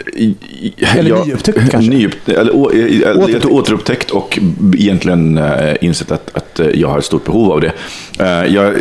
Eller 0.98 1.26
nyupptäckt 1.26 1.72
kanske? 1.72 1.92
Nyupp, 1.92 2.28
eller, 2.28 2.56
å, 2.56 2.64
Återupptäckt. 2.66 3.44
Jag 3.44 3.52
återupptäckt 3.52 4.12
och 4.12 4.40
egentligen 4.78 5.38
äh, 5.38 5.76
insett 5.82 6.12
att, 6.12 6.32
att 6.34 6.60
jag 6.74 6.88
har 6.88 6.98
ett 6.98 7.06
stort 7.06 7.26
behov 7.26 7.52
av 7.52 7.62
det. 7.62 7.72
Eh, 8.20 8.54
jag 8.54 8.74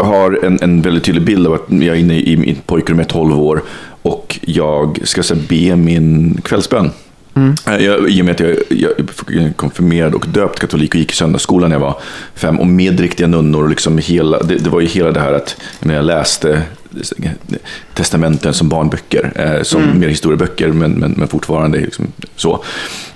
har 0.00 0.44
en, 0.44 0.58
en 0.62 0.82
väldigt 0.82 1.04
tydlig 1.04 1.24
bild 1.24 1.46
av 1.46 1.52
att 1.52 1.66
jag 1.68 1.82
är 1.96 2.00
inne 2.00 2.18
i 2.18 2.36
mitt 2.36 2.66
pojkrum 2.66 3.00
i 3.00 3.04
12 3.04 3.40
år 3.40 3.62
och 4.02 4.38
jag 4.42 5.00
ska 5.04 5.22
be 5.48 5.76
min 5.76 6.40
kvällsbön. 6.44 6.90
Mm. 7.34 7.54
Eh, 7.66 7.76
jag, 7.76 8.10
I 8.10 8.20
och 8.20 8.24
med 8.24 8.34
att 8.34 8.40
jag, 8.40 8.56
jag 8.68 8.90
är 9.00 9.52
konfirmerad 9.52 10.14
och 10.14 10.26
döpt 10.28 10.60
katolik 10.60 10.94
och 10.94 11.00
gick 11.00 11.12
i 11.12 11.14
söndagsskolan 11.14 11.70
när 11.70 11.76
jag 11.76 11.80
var 11.80 11.96
fem 12.34 12.60
och 12.60 12.66
med 12.66 13.00
riktiga 13.00 13.26
nunnor. 13.26 13.62
och 13.62 13.70
Liksom 13.70 13.98
hela, 13.98 14.42
det, 14.42 14.56
det 14.56 14.70
var 14.70 14.80
ju 14.80 14.86
hela 14.86 15.12
det 15.12 15.20
här 15.20 15.32
att 15.32 15.56
när 15.80 15.94
jag 15.94 16.04
läste 16.04 16.62
testamenten 17.94 18.54
som 18.54 18.68
barnböcker, 18.68 19.32
eh, 19.34 19.62
som 19.62 19.98
mer 19.98 20.08
historieböcker 20.08 20.68
men, 20.68 20.92
men, 20.92 21.14
men 21.16 21.28
fortfarande 21.28 21.78
liksom 21.78 22.06
så. 22.36 22.64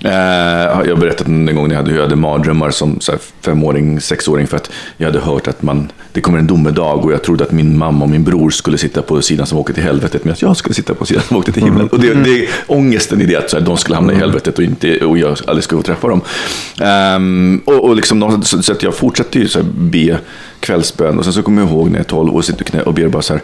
Eh, 0.03 0.11
jag 0.11 0.95
har 0.95 0.95
berättat 0.95 1.27
en 1.27 1.55
gång 1.55 1.67
när 1.67 1.75
jag 1.75 1.81
hade, 1.81 1.95
jag 1.95 2.01
hade 2.01 2.15
mardrömmar 2.15 2.71
som 2.71 2.99
så 2.99 3.11
här, 3.11 3.19
femåring, 3.41 4.01
sexåring 4.01 4.47
för 4.47 4.57
att 4.57 4.71
jag 4.97 5.07
hade 5.07 5.19
hört 5.19 5.47
att 5.47 5.61
man, 5.61 5.91
det 6.11 6.21
kommer 6.21 6.39
en 6.39 6.47
domedag 6.47 7.05
och 7.05 7.13
jag 7.13 7.23
trodde 7.23 7.43
att 7.43 7.51
min 7.51 7.77
mamma 7.77 8.05
och 8.05 8.09
min 8.09 8.23
bror 8.23 8.49
skulle 8.49 8.77
sitta 8.77 9.01
på 9.01 9.21
sidan 9.21 9.47
som 9.47 9.57
åker 9.57 9.73
till 9.73 9.83
helvetet 9.83 10.25
medan 10.25 10.37
jag 10.39 10.57
skulle 10.57 10.75
sitta 10.75 10.93
på 10.93 11.05
sidan 11.05 11.23
som 11.23 11.37
åkte 11.37 11.51
till 11.51 11.63
himlen. 11.63 11.87
Och 11.87 11.99
det, 11.99 12.13
det 12.13 12.43
är 12.43 12.49
ångesten 12.67 13.21
i 13.21 13.25
det 13.25 13.35
att 13.35 13.49
så 13.49 13.57
här, 13.57 13.65
de 13.65 13.77
skulle 13.77 13.95
hamna 13.95 14.13
i 14.13 14.15
helvetet 14.15 14.57
och, 14.57 14.63
inte, 14.63 15.05
och 15.05 15.17
jag 15.17 15.37
aldrig 15.47 15.63
skulle 15.63 15.81
få 15.81 15.85
träffa 15.85 16.07
dem. 16.07 16.21
Ehm, 16.81 17.61
och, 17.65 17.83
och 17.83 17.95
liksom, 17.95 18.41
så, 18.43 18.63
så 18.63 18.71
att 18.71 18.83
jag 18.83 18.95
fortsatte 18.95 19.39
ju 19.39 19.47
så 19.47 19.59
här, 19.59 19.67
be 19.73 20.19
kvällsbön 20.59 21.17
och 21.17 21.23
sen 21.23 21.33
så 21.33 21.43
kommer 21.43 21.61
jag 21.61 21.71
ihåg 21.71 21.89
när 21.89 21.97
jag 21.97 22.05
är 22.05 22.09
12 22.09 22.35
och 22.35 22.45
sitter 22.45 22.87
och 22.87 22.93
ber 22.93 23.07
bara 23.07 23.21
så 23.21 23.33
här, 23.33 23.41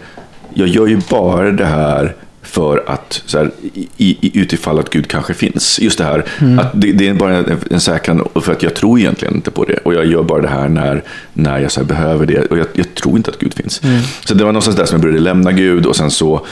jag 0.53 0.67
gör 0.67 0.87
ju 0.87 0.99
bara 1.09 1.51
det 1.51 1.65
här 1.65 2.15
för 2.41 2.83
att, 2.87 3.21
så 3.25 3.37
här, 3.37 3.51
i, 3.73 3.87
i, 3.97 4.39
utifall 4.39 4.79
att 4.79 4.89
Gud 4.89 5.07
kanske 5.07 5.33
finns. 5.33 5.79
Just 5.79 5.97
det 5.97 6.03
här, 6.03 6.25
att 6.59 6.71
det, 6.73 6.91
det 6.91 7.07
är 7.07 7.13
bara 7.13 7.37
en, 7.37 7.57
en 7.71 7.79
säkran, 7.79 8.27
för 8.35 8.51
att 8.51 8.63
jag 8.63 8.73
tror 8.73 8.99
egentligen 8.99 9.35
inte 9.35 9.51
på 9.51 9.65
det. 9.65 9.77
Och 9.77 9.93
jag 9.93 10.05
gör 10.05 10.23
bara 10.23 10.41
det 10.41 10.47
här 10.47 10.69
när, 10.69 11.03
när 11.33 11.59
jag 11.59 11.71
här, 11.77 11.83
behöver 11.83 12.25
det. 12.25 12.45
Och 12.45 12.57
jag, 12.57 12.67
jag 12.73 12.95
tror 12.95 13.17
inte 13.17 13.31
att 13.31 13.39
Gud 13.39 13.53
finns. 13.53 13.81
Så 14.25 14.33
det 14.33 14.43
var 14.43 14.51
någonstans 14.51 14.77
där 14.77 14.85
som 14.85 14.95
jag 14.95 15.01
började 15.01 15.19
lämna 15.19 15.51
Gud 15.51 15.85
och 15.85 15.95
sen 15.95 16.11
så 16.11 16.45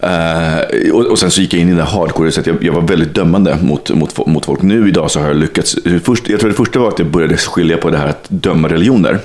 Eh, 0.00 0.92
och, 0.92 1.06
och 1.06 1.18
sen 1.18 1.30
så 1.30 1.40
gick 1.40 1.54
jag 1.54 1.60
in 1.60 1.68
i 1.68 1.74
det 1.74 1.82
hardcore, 1.82 2.32
så 2.32 2.40
jag, 2.44 2.64
jag 2.64 2.72
var 2.72 2.80
väldigt 2.80 3.14
dömande 3.14 3.58
mot, 3.62 3.90
mot, 3.90 4.26
mot 4.26 4.44
folk. 4.46 4.62
Nu 4.62 4.88
idag 4.88 5.10
så 5.10 5.20
har 5.20 5.26
jag 5.26 5.36
lyckats. 5.36 5.76
Först, 6.04 6.28
jag 6.28 6.40
tror 6.40 6.50
det 6.50 6.56
första 6.56 6.78
var 6.78 6.88
att 6.88 6.98
jag 6.98 7.08
började 7.08 7.36
skilja 7.36 7.76
på 7.76 7.90
det 7.90 7.98
här 7.98 8.08
att 8.08 8.26
döma 8.28 8.68
religioner. 8.68 9.18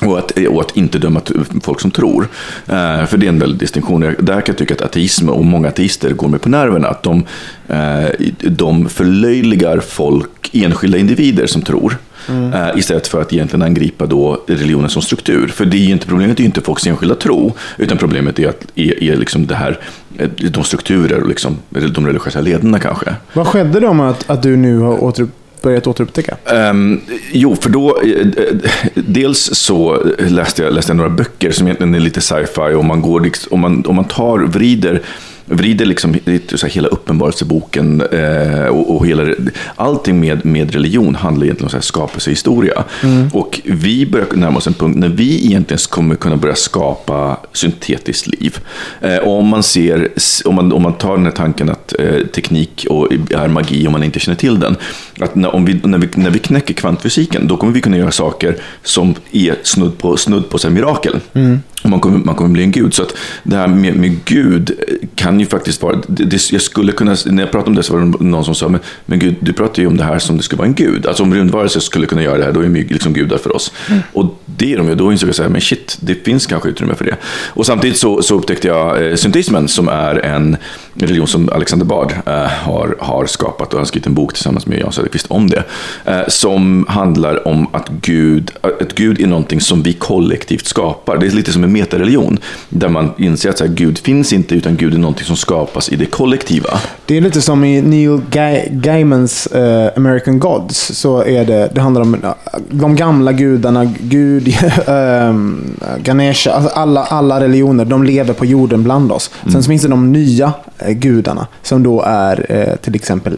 Och, 0.00 0.18
att, 0.18 0.30
och 0.30 0.60
att 0.60 0.76
inte 0.76 0.98
döma 0.98 1.20
folk 1.62 1.80
som 1.80 1.90
tror. 1.90 2.28
Eh, 2.66 3.06
för 3.06 3.16
det 3.16 3.26
är 3.26 3.28
en 3.28 3.38
väldig 3.38 3.58
distinktion. 3.58 4.00
Där 4.00 4.40
kan 4.40 4.42
jag 4.46 4.56
tycka 4.56 4.74
att 4.74 4.82
ateism 4.82 5.28
och 5.28 5.44
många 5.44 5.68
ateister 5.68 6.10
går 6.10 6.28
mig 6.28 6.40
på 6.40 6.48
nerverna. 6.48 6.88
Att 6.88 7.02
de, 7.02 7.24
eh, 7.68 8.26
de 8.42 8.88
förlöjligar 8.88 9.80
folk, 9.80 10.50
enskilda 10.52 10.98
individer 10.98 11.46
som 11.46 11.62
tror. 11.62 11.98
Eh, 12.28 12.78
istället 12.78 13.06
för 13.06 13.20
att 13.22 13.32
egentligen 13.32 13.62
angripa 13.62 14.06
då 14.06 14.44
religionen 14.46 14.90
som 14.90 15.02
struktur. 15.02 15.48
För 15.48 15.64
det 15.64 15.76
är 15.76 15.84
ju 15.84 15.92
inte, 15.92 16.06
problemet 16.06 16.38
är 16.38 16.40
ju 16.40 16.46
inte 16.46 16.60
folks 16.60 16.86
enskilda 16.86 17.14
tro, 17.14 17.52
utan 17.76 17.98
problemet 17.98 18.38
är, 18.38 18.48
att, 18.48 18.66
är, 18.74 19.02
är 19.02 19.16
liksom 19.16 19.46
det 19.46 19.54
här, 19.54 19.78
eh, 20.18 20.28
de 20.28 20.64
strukturer 20.64 21.22
och 21.22 21.28
liksom, 21.28 21.56
de 21.68 22.06
religiösa 22.06 22.40
lederna 22.40 22.78
kanske. 22.78 23.14
Vad 23.32 23.46
skedde 23.46 23.80
då 23.80 23.92
med 23.92 24.10
att, 24.10 24.30
att 24.30 24.42
du 24.42 24.56
nu 24.56 24.78
har 24.78 25.04
återupp, 25.04 25.30
börjat 25.62 25.86
återupptäcka? 25.86 26.36
Um, 26.70 27.00
jo, 27.32 27.56
för 27.56 27.70
då, 27.70 28.00
eh, 28.00 28.10
eh, 28.10 28.56
dels 28.94 29.50
så 29.54 30.02
läste 30.18 30.62
jag, 30.62 30.72
läste 30.72 30.90
jag 30.90 30.96
några 30.96 31.10
böcker 31.10 31.50
som 31.50 31.66
egentligen 31.66 31.94
är 31.94 32.00
lite 32.00 32.20
sci-fi 32.20 32.74
och 32.74 32.84
man 32.84 33.02
går, 33.02 33.20
liksom, 33.20 33.52
om 33.52 33.60
man, 33.60 33.86
om 33.86 33.96
man 33.96 34.04
tar, 34.04 34.38
vrider, 34.38 35.02
vrider 35.48 35.86
liksom 35.86 36.16
så 36.54 36.66
här 36.66 36.74
hela 36.74 36.88
uppenbarelseboken 36.88 38.00
eh, 38.00 38.66
och, 38.66 38.96
och 38.96 39.06
hela, 39.06 39.34
allting 39.76 40.20
med, 40.20 40.46
med 40.46 40.72
religion 40.72 41.14
handlar 41.14 41.44
egentligen 41.44 41.66
om 41.66 41.70
så 41.70 41.76
här 41.76 41.82
skapelsehistoria. 41.82 42.84
Och 43.32 43.60
vi 43.64 44.06
börjar 44.06 44.26
närma 44.32 44.58
oss 44.58 44.66
en 44.66 44.74
punkt 44.74 44.96
när 44.98 45.08
vi 45.08 45.46
egentligen 45.46 45.78
kommer 45.90 46.14
kunna 46.14 46.36
börja 46.36 46.54
skapa 46.54 47.36
syntetiskt 47.52 48.26
liv. 48.26 48.58
Eh, 49.00 49.16
och 49.16 49.38
om 49.38 49.46
man 49.46 49.62
ser, 49.62 50.08
om 50.44 50.54
man, 50.54 50.72
om 50.72 50.82
man 50.82 50.92
tar 50.92 51.16
den 51.16 51.24
här 51.24 51.32
tanken 51.32 51.70
att 51.70 51.94
eh, 51.98 52.26
teknik 52.26 52.86
och 52.90 53.12
är 53.30 53.48
magi 53.48 53.86
om 53.86 53.92
man 53.92 54.02
inte 54.02 54.20
känner 54.20 54.36
till 54.36 54.60
den. 54.60 54.76
Att 55.20 55.34
när, 55.34 55.54
om 55.54 55.64
vi, 55.64 55.80
när, 55.82 55.98
vi, 55.98 56.08
när 56.14 56.30
vi 56.30 56.38
knäcker 56.38 56.74
kvantfysiken, 56.74 57.46
då 57.48 57.56
kommer 57.56 57.72
vi 57.72 57.80
kunna 57.80 57.96
göra 57.96 58.10
saker 58.10 58.56
som 58.82 59.14
är 59.32 59.54
snudd 59.62 59.98
på, 59.98 60.16
snudd 60.16 60.50
på 60.50 60.58
så 60.58 60.68
här, 60.68 60.74
mirakel. 60.74 61.20
Och 61.32 61.67
man, 61.84 62.00
kommer, 62.00 62.18
man 62.18 62.34
kommer 62.34 62.50
bli 62.50 62.62
en 62.62 62.70
gud. 62.70 62.94
Så 62.94 63.02
att 63.02 63.14
det 63.42 63.56
här 63.56 63.68
med, 63.68 63.96
med 63.96 64.24
Gud 64.24 64.72
kan 65.14 65.40
ju 65.40 65.46
faktiskt 65.46 65.82
vara... 65.82 65.96
Det, 66.06 66.24
det, 66.24 66.52
jag 66.52 66.62
skulle 66.62 66.92
kunna, 66.92 67.16
när 67.26 67.42
jag 67.42 67.52
pratade 67.52 67.68
om 67.68 67.74
det 67.74 67.82
så 67.82 67.96
var 67.96 68.00
det 68.00 68.24
någon 68.24 68.44
som 68.44 68.54
sa, 68.54 68.68
men, 68.68 68.80
men 69.06 69.18
Gud, 69.18 69.34
du 69.40 69.52
pratar 69.52 69.82
ju 69.82 69.88
om 69.88 69.96
det 69.96 70.04
här 70.04 70.18
som 70.18 70.36
det 70.36 70.42
skulle 70.42 70.58
vara 70.58 70.68
en 70.68 70.74
gud. 70.74 71.06
Alltså 71.06 71.22
om 71.22 71.34
rymdvarelser 71.34 71.80
skulle 71.80 72.06
kunna 72.06 72.22
göra 72.22 72.38
det 72.38 72.44
här, 72.44 72.52
då 72.52 72.60
är 72.60 72.64
de 72.64 72.76
ju 72.76 72.88
liksom 72.88 73.12
gudar 73.12 73.38
för 73.38 73.56
oss. 73.56 73.72
Och 74.12 74.42
det 74.46 74.72
är 74.72 74.78
de 74.78 74.88
ju. 74.88 74.94
Då 74.94 75.12
insåg 75.12 75.28
jag 75.28 75.36
så 75.36 75.42
här, 75.42 75.50
men 75.50 75.60
shit, 75.60 75.98
det 76.00 76.14
finns 76.14 76.46
kanske 76.46 76.68
utrymme 76.68 76.94
för 76.94 77.04
det. 77.04 77.16
Och 77.48 77.66
samtidigt 77.66 77.98
så, 77.98 78.22
så 78.22 78.34
upptäckte 78.34 78.68
jag 78.68 79.10
eh, 79.10 79.14
syntismen 79.14 79.68
som 79.68 79.88
är 79.88 80.14
en 80.14 80.56
religion 80.94 81.26
som 81.26 81.48
Alexander 81.48 81.86
Bard 81.86 82.12
eh, 82.26 82.34
har, 82.34 82.96
har 83.00 83.26
skapat 83.26 83.68
och 83.68 83.72
han 83.72 83.80
har 83.80 83.86
skrivit 83.86 84.06
en 84.06 84.14
bok 84.14 84.34
tillsammans 84.34 84.66
med 84.66 84.78
Jan 84.78 84.92
Söderqvist 84.92 85.26
om 85.28 85.50
det. 85.50 85.64
Eh, 86.04 86.20
som 86.28 86.86
handlar 86.88 87.48
om 87.48 87.66
att 87.72 87.88
Gud, 87.88 88.50
att 88.60 88.94
Gud 88.94 89.20
är 89.20 89.26
någonting 89.26 89.60
som 89.60 89.82
vi 89.82 89.92
kollektivt 89.92 90.66
skapar. 90.66 91.18
Det 91.18 91.26
är 91.26 91.30
lite 91.30 91.52
som 91.52 91.64
en 91.68 91.72
metareligion. 91.72 92.38
Där 92.68 92.88
man 92.88 93.10
inser 93.18 93.50
att 93.50 93.58
så 93.58 93.64
här, 93.66 93.72
Gud 93.72 93.98
finns 93.98 94.32
inte 94.32 94.54
utan 94.54 94.76
Gud 94.76 94.94
är 94.94 94.98
någonting 94.98 95.24
som 95.26 95.36
skapas 95.36 95.88
i 95.88 95.96
det 95.96 96.06
kollektiva. 96.06 96.70
Det 97.06 97.16
är 97.16 97.20
lite 97.20 97.40
som 97.42 97.64
i 97.64 97.82
Neil 97.82 98.20
Ga- 98.30 98.68
Gaimans 98.70 99.46
eh, 99.46 99.90
American 99.96 100.38
Gods. 100.38 100.78
Så 100.94 101.24
är 101.24 101.44
det, 101.44 101.70
det 101.74 101.80
handlar 101.80 102.02
om 102.02 102.14
eh, 102.14 102.30
de 102.70 102.96
gamla 102.96 103.32
gudarna, 103.32 103.92
Gud, 104.00 104.48
ehm, 104.86 105.74
Ganesha, 105.98 106.50
alltså 106.52 106.70
alla, 106.74 107.02
alla 107.04 107.40
religioner, 107.40 107.84
de 107.84 108.04
lever 108.04 108.34
på 108.34 108.44
jorden 108.46 108.84
bland 108.84 109.12
oss. 109.12 109.30
Mm. 109.42 109.52
Sen 109.52 109.62
så 109.62 109.68
finns 109.68 109.82
det 109.82 109.88
de 109.88 110.12
nya 110.12 110.52
eh, 110.78 110.90
gudarna, 110.92 111.46
som 111.62 111.82
då 111.82 112.02
är 112.06 112.46
eh, 112.48 112.76
till 112.76 112.94
exempel 112.94 113.36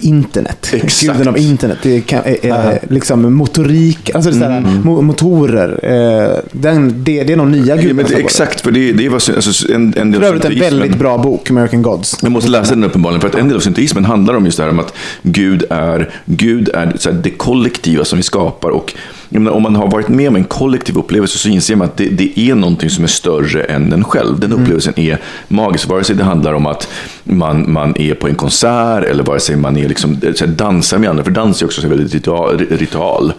internet. 0.00 0.70
Exakt. 0.72 1.02
Guden 1.16 1.28
av 1.28 1.38
internet. 1.38 1.78
Det 1.82 2.00
kan, 2.00 2.22
eh, 2.24 2.32
eh, 2.68 2.74
liksom 2.90 3.34
motorik, 3.34 4.10
alltså 4.14 4.30
det 4.30 4.44
är 4.46 4.58
Mm. 4.58 4.82
mo- 4.82 5.02
motorer. 5.02 5.78
Eh, 5.82 6.38
den, 6.52 7.04
det, 7.04 7.22
det 7.24 7.32
är 7.32 7.36
de 7.36 7.52
nya 7.52 7.76
Ja, 7.76 7.82
gudarna. 7.82 8.08
där. 8.08 8.16
exakt, 8.18 8.60
för 8.60 8.70
det, 8.70 8.92
det 8.92 9.08
var 9.08 9.14
alltså, 9.14 9.72
en, 9.72 9.94
en 9.96 10.10
del 10.10 10.20
För 10.20 10.28
övrigt 10.28 10.44
en 10.44 10.58
väldigt 10.60 10.98
bra 10.98 11.18
bok, 11.18 11.50
American 11.50 11.82
Gods. 11.82 12.16
Jag 12.22 12.32
måste 12.32 12.50
läsa 12.50 12.74
den 12.74 12.84
uppenbarligen, 12.84 13.20
för 13.20 13.28
att 13.28 13.34
en 13.34 13.48
del 13.48 13.56
av 13.56 13.60
synteismen 13.60 14.04
handlar 14.04 14.34
om 14.34 14.44
just 14.44 14.56
det 14.56 14.62
här 14.64 14.70
om 14.70 14.78
att 14.80 14.94
Gud 15.22 15.64
är, 15.70 16.10
Gud 16.24 16.68
är 16.74 16.92
så 16.98 17.10
här, 17.10 17.18
det 17.22 17.30
kollektiva 17.30 18.04
som 18.04 18.16
vi 18.16 18.22
skapar. 18.22 18.70
Och 18.70 18.94
menar, 19.28 19.50
om 19.50 19.62
man 19.62 19.76
har 19.76 19.90
varit 19.90 20.08
med 20.08 20.28
om 20.28 20.36
en 20.36 20.44
kollektiv 20.44 20.98
upplevelse 20.98 21.38
så 21.38 21.48
inser 21.48 21.76
man 21.76 21.88
att 21.88 21.96
det, 21.96 22.08
det 22.08 22.38
är 22.38 22.54
någonting 22.54 22.90
som 22.90 23.04
är 23.04 23.08
större 23.08 23.62
än 23.62 23.92
en 23.92 24.04
själv. 24.04 24.40
Den 24.40 24.52
upplevelsen 24.52 24.92
är 24.96 25.20
magisk, 25.48 25.88
vare 25.88 26.04
sig 26.04 26.16
det 26.16 26.24
handlar 26.24 26.52
om 26.52 26.66
att 26.66 26.88
man, 27.24 27.72
man 27.72 27.96
är 27.96 28.14
på 28.14 28.28
en 28.28 28.34
konsert 28.34 29.04
eller 29.04 29.24
vare 29.24 29.40
sig 29.40 29.56
man 29.56 29.76
är 29.76 29.88
liksom, 29.88 30.18
här, 30.22 30.46
dansar 30.46 30.98
med 30.98 31.10
andra, 31.10 31.24
för 31.24 31.30
dans 31.30 31.62
är 31.62 31.66
också 31.66 31.80
så 31.80 31.88
väldigt 31.88 32.14
ritual. 32.14 32.58
ritual. 32.58 33.32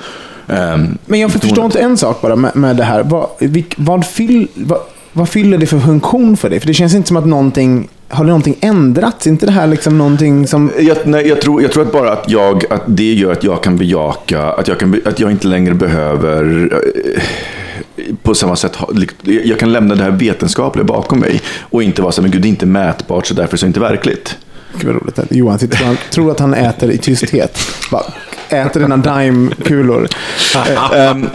Ehm, 0.48 0.98
Men 1.06 1.20
jag 1.20 1.32
förstår 1.32 1.66
inte 1.66 1.80
en 1.80 1.98
sak 1.98 2.22
bara 2.22 2.36
med, 2.36 2.56
med 2.56 2.76
det 2.76 2.84
här. 2.84 3.04
Vad, 3.04 3.30
vilk, 3.40 3.74
vad, 3.78 4.06
fyll, 4.06 4.48
vad, 4.54 4.80
vad 5.18 5.30
fyller 5.30 5.58
det 5.58 5.66
för 5.66 5.80
funktion 5.80 6.38
för 6.38 6.50
dig? 6.50 6.60
För 6.60 6.68
det 6.68 6.74
känns 6.74 6.96
inte 6.96 7.08
som 7.08 7.18
att 7.18 7.26
någonting... 7.26 7.90
Har 8.08 8.24
det 8.24 8.28
någonting 8.28 8.58
ändrats? 8.62 9.28
Inte 9.28 9.46
det 9.46 9.52
här 9.52 9.68
liksom 9.68 9.98
någonting 9.98 10.48
som... 10.48 10.72
Jag, 10.80 10.98
nej, 11.04 11.28
jag, 11.28 11.42
tror, 11.42 11.62
jag 11.62 11.72
tror 11.72 11.84
att 11.84 11.92
bara 11.92 12.12
att, 12.12 12.30
jag, 12.30 12.64
att 12.70 12.82
det 12.86 13.14
gör 13.14 13.32
att 13.32 13.44
jag 13.44 13.64
kan 13.64 13.78
bejaka, 13.78 14.42
att 14.42 14.68
jag, 14.68 14.80
kan, 14.80 15.02
att 15.06 15.20
jag 15.20 15.32
inte 15.32 15.48
längre 15.48 15.74
behöver 15.74 16.70
eh, 17.96 18.14
på 18.24 18.36
samma 18.36 18.56
sätt, 18.56 18.78
jag 19.24 19.60
kan 19.60 19.72
lämna 19.72 19.96
det 19.96 20.04
här 20.04 20.12
vetenskapliga 20.12 20.84
bakom 20.84 21.20
mig 21.20 21.42
och 21.60 21.84
inte 21.84 22.02
vara 22.02 22.12
så 22.12 22.22
men 22.22 22.32
gud 22.32 22.42
det 22.42 22.48
är 22.48 22.50
inte 22.50 22.66
mätbart 22.66 23.26
så 23.26 23.34
därför 23.34 23.58
är 23.58 23.62
det 23.62 23.68
inte 23.68 23.80
verkligt. 23.80 24.38
Gud 24.80 24.86
vad 24.86 25.02
roligt. 25.02 25.32
Johan 25.32 25.60
sitter 25.60 25.86
han 25.86 25.98
tror 26.12 26.32
att 26.32 26.40
han 26.40 26.54
äter 26.54 26.92
i 26.92 26.98
tysthet. 26.98 27.60
Bara 27.92 28.04
äter 28.50 28.80
dina 28.80 28.98
Daim-kulor. 28.98 30.08
Ehm, 30.96 31.30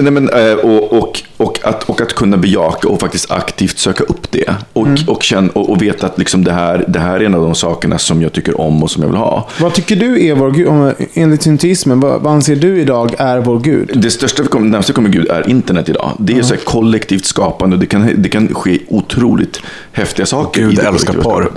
nej, 0.00 0.12
men, 0.12 0.28
eh, 0.28 0.52
och, 0.54 0.92
och, 0.92 1.22
och, 1.36 1.58
att, 1.64 1.82
och 1.82 2.00
att 2.00 2.14
kunna 2.14 2.36
bejaka 2.36 2.88
och 2.88 3.00
faktiskt 3.00 3.30
aktivt 3.30 3.78
söka 3.78 4.04
upp 4.04 4.30
det. 4.30 4.54
Och, 4.72 4.86
och, 5.06 5.22
känna, 5.22 5.48
och, 5.52 5.70
och 5.70 5.82
veta 5.82 6.06
att 6.06 6.18
liksom 6.18 6.44
det, 6.44 6.52
här, 6.52 6.84
det 6.88 6.98
här 6.98 7.20
är 7.20 7.24
en 7.24 7.34
av 7.34 7.42
de 7.42 7.54
sakerna 7.54 7.98
som 7.98 8.22
jag 8.22 8.32
tycker 8.32 8.60
om 8.60 8.82
och 8.82 8.90
som 8.90 9.02
jag 9.02 9.08
vill 9.10 9.18
ha. 9.18 9.48
Vad 9.60 9.74
tycker 9.74 9.96
du 9.96 10.26
är 10.26 10.34
vår 10.34 10.50
gud? 10.50 10.68
om- 10.68 10.92
Enligt 11.14 11.42
syntismen, 11.42 12.00
vad, 12.00 12.20
vad 12.22 12.32
anser 12.32 12.56
du 12.56 12.80
idag 12.80 13.14
är 13.18 13.38
vår 13.38 13.58
gud? 13.60 13.90
Det 13.94 14.10
största 14.10 14.42
vi 14.42 14.48
kommer, 14.48 14.66
närmaste 14.68 14.92
kommer 14.92 15.08
Gud 15.08 15.26
är 15.30 15.48
internet 15.50 15.88
idag. 15.88 16.12
Det 16.18 16.38
är 16.38 16.42
så 16.42 16.54
här 16.54 16.60
kollektivt 16.64 17.24
skapande. 17.24 17.76
Det 17.76 17.86
kan, 17.86 18.10
det 18.22 18.28
kan 18.28 18.54
ske 18.54 18.78
otroligt 18.88 19.60
häftiga 19.92 20.26
saker. 20.26 20.60
Gud 20.62 20.72
i 20.72 20.76
det 20.76 20.82
älskar 20.88 21.12
porr. 21.14 21.50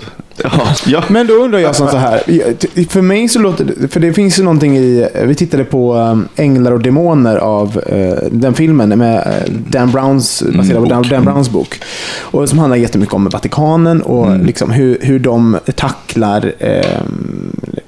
Ja, 0.44 0.76
ja. 0.86 1.04
Men 1.08 1.28
då 1.28 1.34
undrar 1.34 1.60
jag 1.60 1.76
så 1.76 1.86
här. 1.86 2.22
För 2.90 3.02
mig 3.02 3.30
så 3.30 3.40
låter 3.40 3.66
det, 3.66 3.88
för 3.88 4.00
det 4.00 4.14
finns 4.14 4.40
ju 4.40 4.44
någonting 4.44 4.78
i, 4.78 5.08
vi 5.26 5.36
tittade 5.36 5.64
på 5.64 5.94
um, 5.96 6.28
Änglar 6.36 6.72
och 6.72 6.82
Demoner 6.82 7.38
av 7.38 7.82
eh, 7.88 8.30
den 8.32 8.54
filmen 8.54 9.00
med 9.00 9.18
eh, 9.18 9.54
Dan 9.68 9.92
Browns, 9.92 10.44
baserad 10.58 10.84
på 10.84 10.90
Dan, 10.90 11.02
bok. 11.02 11.12
Dan 11.12 11.26
Browns 11.26 11.50
bok. 11.50 11.82
Och 12.20 12.50
som 12.50 12.60
handlar 12.60 12.78
jättemycket 12.78 13.14
om 13.16 13.30
Vatikanen 13.30 14.02
och 14.02 14.40
liksom 14.40 14.72
hur, 14.72 14.98
hur 15.02 15.20
de 15.20 15.58
tacklar 15.76 16.54
eh, 16.60 17.02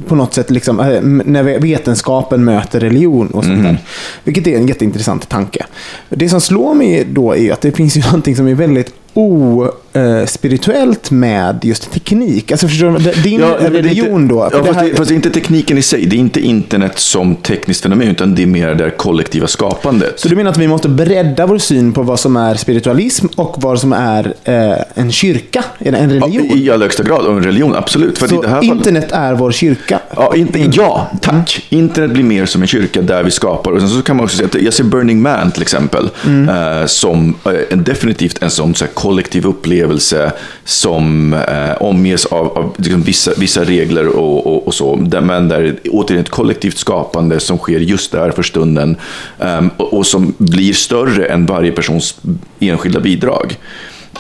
på 0.07 0.15
något 0.15 0.33
sätt 0.33 0.49
liksom, 0.49 0.79
eh, 0.79 1.01
när 1.01 1.59
vetenskapen 1.59 2.43
möter 2.43 2.79
religion 2.79 3.27
och 3.27 3.43
sånt 3.43 3.63
där. 3.63 3.77
Vilket 4.23 4.47
är 4.47 4.57
en 4.57 4.67
jätteintressant 4.67 5.29
tanke. 5.29 5.65
Det 6.09 6.29
som 6.29 6.41
slår 6.41 6.73
mig 6.73 7.07
då 7.09 7.35
är 7.35 7.53
att 7.53 7.61
det 7.61 7.71
finns 7.71 7.97
ju 7.97 8.01
någonting 8.05 8.35
som 8.35 8.47
är 8.47 8.55
väldigt 8.55 8.93
ospirituellt 9.13 11.11
med 11.11 11.59
just 11.65 11.91
teknik. 11.91 12.51
Alltså 12.51 12.67
förstår 12.67 12.91
du? 12.91 13.11
Din 13.21 13.39
Ja, 13.39 13.47
men 13.61 13.71
det 13.73 13.79
är 13.79 13.83
religion 13.83 14.27
då. 14.27 14.49
Ja, 14.51 14.57
det 14.59 14.65
fast, 14.65 14.79
här- 14.79 14.89
det, 14.89 14.95
fast 14.95 15.09
det 15.09 15.13
är 15.13 15.15
inte 15.15 15.29
tekniken 15.29 15.77
i 15.77 15.81
sig. 15.81 16.05
Det 16.05 16.15
är 16.15 16.19
inte 16.19 16.39
internet 16.41 16.99
som 16.99 17.35
tekniskt 17.35 17.81
fenomen, 17.83 18.07
utan 18.07 18.35
det 18.35 18.41
är 18.43 18.47
mer 18.47 18.75
det 18.75 18.83
här 18.83 18.91
kollektiva 18.91 19.47
skapandet. 19.47 20.19
Så 20.19 20.27
du 20.29 20.35
menar 20.35 20.51
att 20.51 20.57
vi 20.57 20.67
måste 20.67 20.89
bredda 20.89 21.45
vår 21.45 21.57
syn 21.57 21.93
på 21.93 22.01
vad 22.01 22.19
som 22.19 22.35
är 22.37 22.55
spiritualism 22.55 23.25
och 23.35 23.55
vad 23.61 23.79
som 23.79 23.93
är 23.93 24.33
eh, 24.43 24.71
en 24.93 25.11
kyrka, 25.11 25.63
en, 25.79 25.95
en 25.95 26.09
Ja, 26.09 26.15
religion? 26.25 26.57
I 26.57 26.69
allra 26.69 26.85
högsta 26.85 27.03
grad, 27.03 27.25
och 27.25 27.33
en 27.37 27.43
religion, 27.43 27.75
absolut. 27.75 28.17
För 28.17 28.27
Så 28.27 28.35
här 28.41 28.49
fallet, 28.49 28.63
internet 28.63 29.11
är 29.11 29.33
vår 29.33 29.51
kyrka? 29.51 29.99
Ja, 30.15 30.35
in, 30.35 30.71
ja, 30.73 31.07
tack. 31.21 31.65
Internet 31.69 32.11
blir 32.11 32.23
mer 32.23 32.45
som 32.45 32.61
en 32.61 32.67
kyrka 32.67 33.01
där 33.01 33.23
vi 33.23 33.31
skapar. 33.31 33.71
Och 33.71 33.79
sen 33.79 33.89
så 33.89 34.01
kan 34.01 34.15
man 34.15 34.23
också 34.25 34.37
säga 34.37 34.49
att 34.53 34.61
jag 34.61 34.73
ser 34.73 34.83
Burning 34.83 35.21
Man 35.21 35.51
till 35.51 35.61
exempel 35.61 36.09
eh, 36.25 36.85
som 36.85 37.35
eh, 37.45 37.77
definitivt 37.77 38.43
en 38.43 38.49
sån 38.49 38.75
så 38.75 38.85
här, 38.85 38.91
kollektiv 39.01 39.45
upplevelse 39.45 40.31
som 40.65 41.33
eh, 41.33 41.81
omges 41.81 42.25
av, 42.25 42.57
av 42.57 42.75
liksom, 42.77 43.01
vissa, 43.01 43.31
vissa 43.37 43.63
regler 43.63 44.07
och, 44.07 44.47
och, 44.47 44.67
och 44.67 44.73
så. 44.73 44.95
Där, 44.95 45.21
men 45.21 45.47
där 45.47 45.75
återigen 45.89 46.23
ett 46.23 46.29
kollektivt 46.29 46.77
skapande 46.77 47.39
som 47.39 47.57
sker 47.57 47.79
just 47.79 48.11
där 48.11 48.31
för 48.31 48.43
stunden 48.43 48.95
eh, 49.39 49.61
och, 49.77 49.93
och 49.93 50.07
som 50.07 50.33
blir 50.37 50.73
större 50.73 51.25
än 51.25 51.45
varje 51.45 51.71
persons 51.71 52.19
enskilda 52.59 52.99
bidrag. 52.99 53.57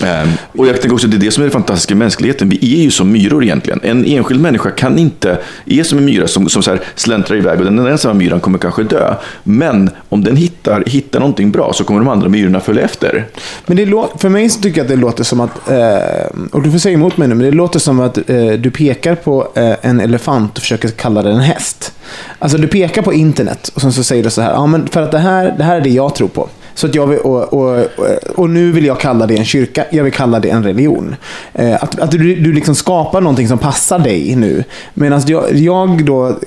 Ehm, 0.03 0.29
och 0.57 0.67
jag 0.67 0.81
tänker 0.81 0.93
också 0.93 1.07
att 1.07 1.11
det 1.11 1.17
är 1.17 1.19
det 1.19 1.31
som 1.31 1.43
är 1.43 1.45
det 1.45 1.51
fantastiska 1.51 1.93
i 1.93 1.97
mänskligheten. 1.97 2.49
Vi 2.49 2.79
är 2.79 2.83
ju 2.83 2.91
som 2.91 3.11
myror 3.11 3.43
egentligen. 3.43 3.79
En 3.83 4.05
enskild 4.05 4.41
människa 4.41 4.69
kan 4.69 4.99
inte, 4.99 5.37
är 5.65 5.83
som 5.83 5.97
en 5.97 6.05
myra 6.05 6.27
som, 6.27 6.49
som 6.49 6.63
så 6.63 6.71
här 6.71 6.79
släntrar 6.95 7.37
iväg 7.37 7.59
och 7.59 7.65
den 7.65 7.87
ensamma 7.87 8.13
myran 8.13 8.39
kommer 8.39 8.59
kanske 8.59 8.83
dö. 8.83 9.15
Men 9.43 9.89
om 10.09 10.23
den 10.23 10.35
hittar, 10.35 10.83
hittar 10.85 11.19
någonting 11.19 11.51
bra 11.51 11.73
så 11.73 11.83
kommer 11.83 11.99
de 11.99 12.09
andra 12.09 12.29
myrorna 12.29 12.59
följa 12.59 12.83
efter. 12.83 13.27
Men 13.65 13.77
det 13.77 14.07
för 14.17 14.29
mig 14.29 14.49
så 14.49 14.61
tycker 14.61 14.77
jag 14.77 14.85
att 14.85 14.89
det 14.89 14.95
låter 14.95 15.23
som 15.23 15.39
att, 15.39 15.69
eh, 15.69 16.47
och 16.51 16.61
du 16.61 16.71
får 16.71 16.79
säga 16.79 16.93
emot 16.93 17.17
mig 17.17 17.27
nu, 17.27 17.35
men 17.35 17.45
det 17.45 17.51
låter 17.51 17.79
som 17.79 17.99
att 17.99 18.17
eh, 18.17 18.47
du 18.47 18.71
pekar 18.71 19.15
på 19.15 19.47
eh, 19.55 19.73
en 19.81 19.99
elefant 19.99 20.57
och 20.57 20.61
försöker 20.61 20.87
kalla 20.89 21.21
den 21.21 21.35
en 21.35 21.41
häst. 21.41 21.93
Alltså 22.39 22.57
du 22.57 22.67
pekar 22.67 23.01
på 23.01 23.13
internet 23.13 23.71
och 23.73 23.81
sen 23.81 23.93
så 23.93 24.03
säger 24.03 24.23
du 24.23 24.29
så 24.29 24.41
här, 24.41 24.51
ja 24.51 24.67
men 24.67 24.87
för 24.87 25.01
att 25.01 25.11
det 25.11 25.19
här, 25.19 25.55
det 25.57 25.63
här 25.63 25.75
är 25.75 25.81
det 25.81 25.89
jag 25.89 26.15
tror 26.15 26.27
på. 26.27 26.49
Så 26.73 26.87
att 26.87 26.95
jag 26.95 27.07
vill, 27.07 27.19
och, 27.19 27.53
och, 27.53 27.87
och, 28.35 28.49
nu 28.49 28.71
vill 28.71 28.85
jag 28.85 28.99
kalla 28.99 29.27
det 29.27 29.37
en 29.37 29.45
kyrka, 29.45 29.85
jag 29.91 30.03
vill 30.03 30.13
kalla 30.13 30.39
det 30.39 30.49
en 30.49 30.63
religion. 30.63 31.15
Eh, 31.53 31.83
att 31.83 31.99
att 31.99 32.11
du, 32.11 32.35
du 32.35 32.53
liksom 32.53 32.75
skapar 32.75 33.21
någonting 33.21 33.47
som 33.47 33.57
passar 33.57 33.99
dig 33.99 34.35
nu. 34.35 34.63
Medan 34.93 35.21
jag, 35.27 35.55
jag 35.55 36.05
då, 36.05 36.39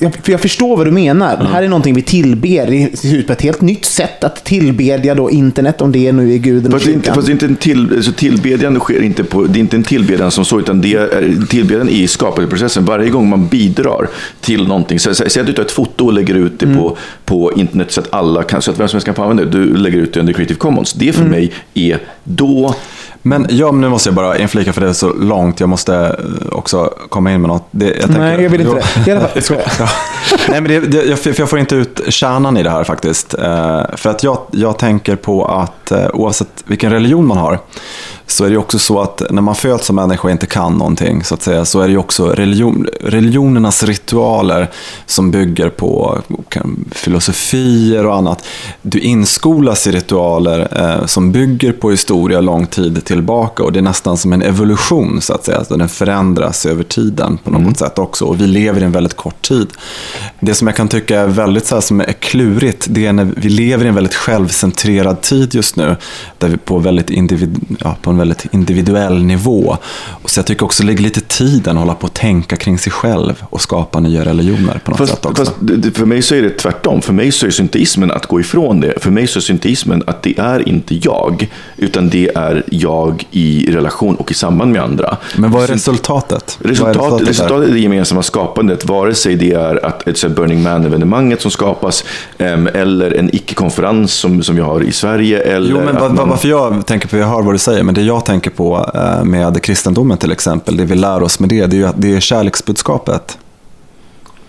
jag, 0.00 0.14
för 0.22 0.32
jag 0.32 0.40
förstår 0.40 0.76
vad 0.76 0.86
du 0.86 0.90
menar. 0.90 1.36
Det 1.36 1.48
här 1.48 1.62
är 1.62 1.68
någonting 1.68 1.94
vi 1.94 2.02
tillber. 2.02 2.66
Det 2.66 2.98
ser 2.98 3.16
ut 3.16 3.26
på 3.26 3.32
ett 3.32 3.42
helt 3.42 3.60
nytt 3.60 3.84
sätt 3.84 4.24
att 4.24 4.44
tillbedja 4.44 5.14
då 5.14 5.30
internet, 5.30 5.80
om 5.80 5.92
det 5.92 6.12
nu 6.12 6.34
är 6.34 6.38
guden 6.38 6.66
och 6.66 6.72
Fast 6.72 6.86
är 6.86 6.92
inte, 6.92 7.00
kyrkan. 7.00 7.14
fast 7.14 7.26
det 7.26 7.30
är 7.30 7.32
inte 7.32 7.46
en 7.46 7.56
till, 7.56 8.04
så 8.04 8.12
tillbedjan 8.12 8.80
sker 8.80 9.02
inte 9.02 9.24
på, 9.24 9.42
det 9.44 9.58
är 9.58 9.60
inte 9.60 9.76
en 9.76 9.82
tillbedjan 9.82 10.30
som 10.30 10.44
så, 10.44 10.58
utan 10.60 10.80
det 10.80 10.94
är 10.94 11.46
tillbedjan 11.48 11.88
i 11.88 12.08
skapandeprocessen. 12.08 12.84
Varje 12.84 13.10
gång 13.10 13.28
man 13.28 13.46
bidrar 13.46 14.08
till 14.40 14.68
någonting, 14.68 14.98
säg 14.98 15.40
att 15.40 15.46
du 15.46 15.52
tar 15.52 15.62
ett 15.62 15.70
foto 15.70 16.06
och 16.06 16.12
lägger 16.12 16.34
ut 16.34 16.58
det 16.58 16.66
på, 16.66 16.96
på 17.24 17.52
internet 17.56 17.92
så 17.92 18.00
att 18.00 18.14
alla 18.14 18.42
kan, 18.42 18.62
så 18.62 18.70
att 18.70 18.80
vem 18.80 18.88
som 18.88 18.96
helst 18.96 19.06
kan 19.06 19.13
få 19.14 19.22
använda 19.22 19.44
det. 19.44 19.50
Du 19.50 19.76
lägger 19.76 19.98
ut 19.98 20.14
det 20.14 20.20
under 20.20 20.32
Creative 20.32 20.58
Commons. 20.58 20.92
Det 20.92 21.12
för 21.12 21.24
mig 21.24 21.52
är 21.74 21.98
då 22.24 22.74
Men 23.26 23.46
ja, 23.50 23.72
men 23.72 23.80
nu 23.80 23.88
måste 23.88 24.08
jag 24.08 24.14
bara 24.14 24.38
inflika 24.38 24.72
för 24.72 24.80
det 24.80 24.88
är 24.88 24.92
så 24.92 25.12
långt. 25.12 25.60
Jag 25.60 25.68
måste 25.68 25.94
eh, 25.96 26.48
också 26.52 26.94
komma 27.08 27.32
in 27.32 27.40
med 27.40 27.48
något. 27.48 27.68
Det, 27.70 27.86
jag 27.86 27.94
tänker, 28.00 28.18
Nej, 28.18 28.42
jag 28.42 28.50
vill 28.50 28.60
inte 28.60 28.74
det. 28.74 29.10
I 29.10 29.12
alla 29.12 29.28
fall. 29.28 29.58
Ja. 29.78 29.88
Nej, 30.48 30.60
men 30.60 30.64
det, 30.64 30.80
det, 30.80 31.04
jag, 31.04 31.18
för 31.18 31.34
jag 31.38 31.50
får 31.50 31.58
inte 31.58 31.76
ut 31.76 32.00
kärnan 32.08 32.56
i 32.56 32.62
det 32.62 32.70
här 32.70 32.84
faktiskt. 32.84 33.34
Eh, 33.34 33.82
för 33.96 34.10
att 34.10 34.22
jag, 34.22 34.38
jag 34.50 34.78
tänker 34.78 35.16
på 35.16 35.44
att 35.44 35.92
eh, 35.92 36.06
oavsett 36.12 36.64
vilken 36.66 36.92
religion 36.92 37.26
man 37.26 37.38
har 37.38 37.58
så 38.26 38.44
är 38.44 38.50
det 38.50 38.56
också 38.56 38.78
så 38.78 39.00
att 39.00 39.22
när 39.30 39.42
man 39.42 39.54
föds 39.54 39.86
som 39.86 39.96
människa 39.96 40.22
och 40.22 40.30
inte 40.30 40.46
kan 40.46 40.72
någonting 40.72 41.24
så 41.24 41.34
att 41.34 41.42
säga 41.42 41.64
så 41.64 41.80
är 41.80 41.88
det 41.88 41.96
också 41.96 42.26
religion, 42.26 42.88
religionernas 43.00 43.82
ritualer 43.82 44.70
som 45.06 45.30
bygger 45.30 45.70
på 45.70 46.22
filosofier 46.90 48.06
och 48.06 48.16
annat. 48.16 48.46
Du 48.82 49.00
inskolas 49.00 49.86
i 49.86 49.92
ritualer 49.92 50.68
eh, 50.80 51.06
som 51.06 51.32
bygger 51.32 51.72
på 51.72 51.90
historia 51.90 52.40
lång 52.40 52.66
tid 52.66 53.04
tillbaka 53.04 53.62
och 53.62 53.72
det 53.72 53.78
är 53.78 53.82
nästan 53.82 54.16
som 54.16 54.32
en 54.32 54.42
evolution 54.42 55.20
så 55.20 55.34
att 55.34 55.44
säga. 55.44 55.58
Alltså 55.58 55.76
den 55.76 55.88
förändras 55.88 56.66
över 56.66 56.84
tiden 56.84 57.38
på 57.44 57.50
något 57.50 57.78
sätt 57.78 57.98
också 57.98 58.24
och 58.24 58.40
vi 58.40 58.46
lever 58.46 58.80
i 58.80 58.84
en 58.84 58.92
väldigt 58.92 59.16
kort 59.16 59.42
tid. 59.42 59.68
Det 60.40 60.54
som 60.54 60.66
jag 60.66 60.76
kan 60.76 60.88
tycka 60.88 61.20
är 61.20 61.26
väldigt 61.26 61.66
så 61.66 61.74
här, 61.74 61.82
som 61.82 62.00
är 62.00 62.12
klurigt 62.12 62.86
det 62.90 63.06
är 63.06 63.12
när 63.12 63.24
vi 63.36 63.48
lever 63.48 63.84
i 63.84 63.88
en 63.88 63.94
väldigt 63.94 64.14
självcentrerad 64.14 65.20
tid 65.20 65.54
just 65.54 65.76
nu 65.76 65.96
där 66.38 66.48
vi 66.48 66.56
på, 66.56 66.78
väldigt 66.78 67.10
individ, 67.10 67.76
ja, 67.80 67.96
på 68.02 68.13
en 68.14 68.18
väldigt 68.18 68.46
individuell 68.54 69.22
nivå. 69.24 69.76
Och 70.22 70.30
så 70.30 70.38
jag 70.38 70.46
tycker 70.46 70.64
också 70.64 70.82
det 70.82 70.86
ligger 70.86 71.02
lite 71.02 71.20
tiden 71.20 71.76
att 71.76 71.80
hålla 71.82 71.94
på 71.94 72.06
att 72.06 72.14
tänka 72.14 72.56
kring 72.56 72.78
sig 72.78 72.92
själv 72.92 73.42
och 73.50 73.60
skapa 73.60 74.00
nya 74.00 74.24
religioner 74.24 74.80
på 74.84 74.90
något 74.90 74.98
Fast, 74.98 75.12
sätt 75.14 75.26
också. 75.26 75.44
fast 75.44 75.56
för 75.96 76.06
mig 76.06 76.22
så 76.22 76.34
är 76.34 76.42
det 76.42 76.50
tvärtom. 76.50 77.02
För 77.02 77.12
mig 77.12 77.32
så 77.32 77.46
är 77.46 77.50
synteismen 77.50 78.10
att 78.10 78.26
gå 78.26 78.40
ifrån 78.40 78.80
det. 78.80 78.92
För 79.02 79.10
mig 79.10 79.26
så 79.26 79.38
är 79.38 79.40
synteismen 79.40 80.02
att 80.06 80.22
det 80.22 80.38
är 80.38 80.68
inte 80.68 80.94
jag, 80.94 81.50
utan 81.76 82.08
det 82.08 82.30
är 82.34 82.62
jag 82.70 83.26
i 83.30 83.70
relation 83.72 84.14
och 84.16 84.30
i 84.30 84.34
samband 84.34 84.72
med 84.72 84.82
andra. 84.82 85.16
Men 85.36 85.50
vad 85.50 85.62
är 85.62 85.66
resultatet? 85.66 86.56
Vad 86.60 86.66
är 86.66 86.70
Resultat, 86.74 87.18
där? 87.18 87.26
resultatet 87.26 87.68
är 87.68 87.72
det 87.72 87.80
gemensamma 87.80 88.22
skapandet, 88.22 88.84
vare 88.88 89.14
sig 89.14 89.36
det 89.36 89.52
är 89.52 89.86
att 89.86 90.08
ett 90.08 90.24
Burning 90.36 90.62
Man-evenemanget 90.62 91.40
som 91.42 91.50
skapas, 91.50 92.04
eller 92.38 93.10
en 93.18 93.34
icke-konferens 93.34 94.12
som, 94.14 94.42
som 94.42 94.56
vi 94.56 94.62
har 94.62 94.80
i 94.82 94.92
Sverige. 94.92 95.38
Eller 95.40 95.70
Jo, 95.70 95.80
men 95.84 95.94
man- 95.94 96.28
varför 96.28 96.48
jag 96.48 96.86
tänker 96.86 97.08
på, 97.08 97.16
jag 97.16 97.26
hör 97.26 97.42
vad 97.42 97.54
du 97.54 97.58
säger, 97.58 97.82
men 97.82 97.94
det 97.94 98.02
jag 98.04 98.24
tänker 98.24 98.50
på 98.50 98.90
eh, 98.94 99.24
med 99.24 99.62
kristendomen 99.62 100.18
till 100.18 100.32
exempel, 100.32 100.76
det 100.76 100.84
vi 100.84 100.94
lär 100.94 101.22
oss 101.22 101.40
med 101.40 101.48
det, 101.48 101.66
det 101.66 101.76
är 101.76 101.78
ju 101.78 101.86
att 101.86 101.94
det 102.02 102.16
är 102.16 102.20
kärleksbudskapet. 102.20 103.38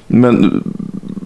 Men 0.08 0.64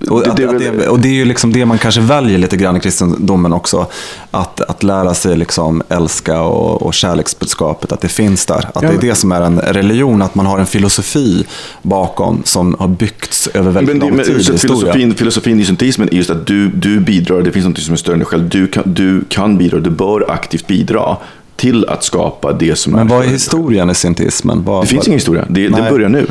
Och, 0.10 0.22
Det- 0.24 0.30
att, 0.32 0.38
det 0.38 0.44
är 0.44 0.48
att 0.48 0.60
det, 0.60 0.88
och 0.88 1.00
det 1.00 1.08
är 1.10 1.14
ju 1.14 1.26
liksom 1.26 1.54
det 1.54 1.66
man 1.66 1.78
kanske 1.78 2.02
väljer 2.02 2.38
lite 2.38 2.58
grann 2.58 2.78
i 2.78 2.80
kristendomen 2.80 3.54
också. 3.54 3.86
Att, 4.32 4.62
att 4.62 4.84
lära 4.84 5.14
sig 5.14 5.38
liksom 5.38 5.82
älska 5.90 6.42
och, 6.42 6.82
och 6.82 6.94
kärleksbudskapet, 6.94 7.92
att 7.92 8.02
det 8.02 8.08
finns 8.08 8.46
där. 8.46 8.70
Att 8.74 8.82
det 8.82 8.88
är 8.88 8.98
det 9.02 9.16
som 9.16 9.32
är 9.32 9.42
en 9.42 9.60
religion, 9.60 10.22
att 10.22 10.36
man 10.36 10.46
har 10.46 10.60
en 10.60 10.66
filosofi 10.66 11.46
bakom 11.82 12.42
som 12.46 12.76
har 12.80 12.88
byggts 12.88 13.48
över 13.48 13.72
väldigt 13.72 13.96
Men, 13.96 14.00
det, 14.00 14.06
lång 14.06 14.16
men 14.18 14.26
tid 14.26 14.36
i 14.36 14.38
historia. 14.38 14.60
filosofin, 14.60 15.16
filosofin 15.16 15.60
i 15.60 15.66
synteismen 15.66 16.10
är 16.10 16.14
just 16.14 16.30
att 16.30 16.48
du, 16.48 16.68
du 16.70 17.00
bidrar, 17.00 17.42
det 17.42 17.52
finns 17.52 17.66
något 17.66 17.80
som 17.80 17.94
är 17.94 17.98
större 17.98 18.14
än 18.14 18.20
dig 18.20 18.28
själv. 18.28 18.50
Du 18.50 18.68
kan, 18.68 18.84
du 18.86 19.24
kan 19.30 19.58
bidra, 19.58 19.80
du 19.80 19.90
bör 19.90 20.32
aktivt 20.32 20.68
bidra 20.68 21.18
till 21.60 21.86
att 21.86 22.04
skapa 22.04 22.54
det 22.54 22.76
som 22.76 22.94
Men 22.94 23.08
är 23.08 23.16
vad 23.16 23.26
är 23.26 23.30
historien 23.30 23.90
i 23.90 23.96
synteismen? 23.96 24.64
Vad, 24.66 24.84
Det 24.84 24.88
finns 24.88 25.08
ingen 25.08 25.18
historia, 25.18 25.46
det, 25.50 25.70
Nej. 25.70 25.92
börjar 25.92 26.10
nu. 26.10 26.28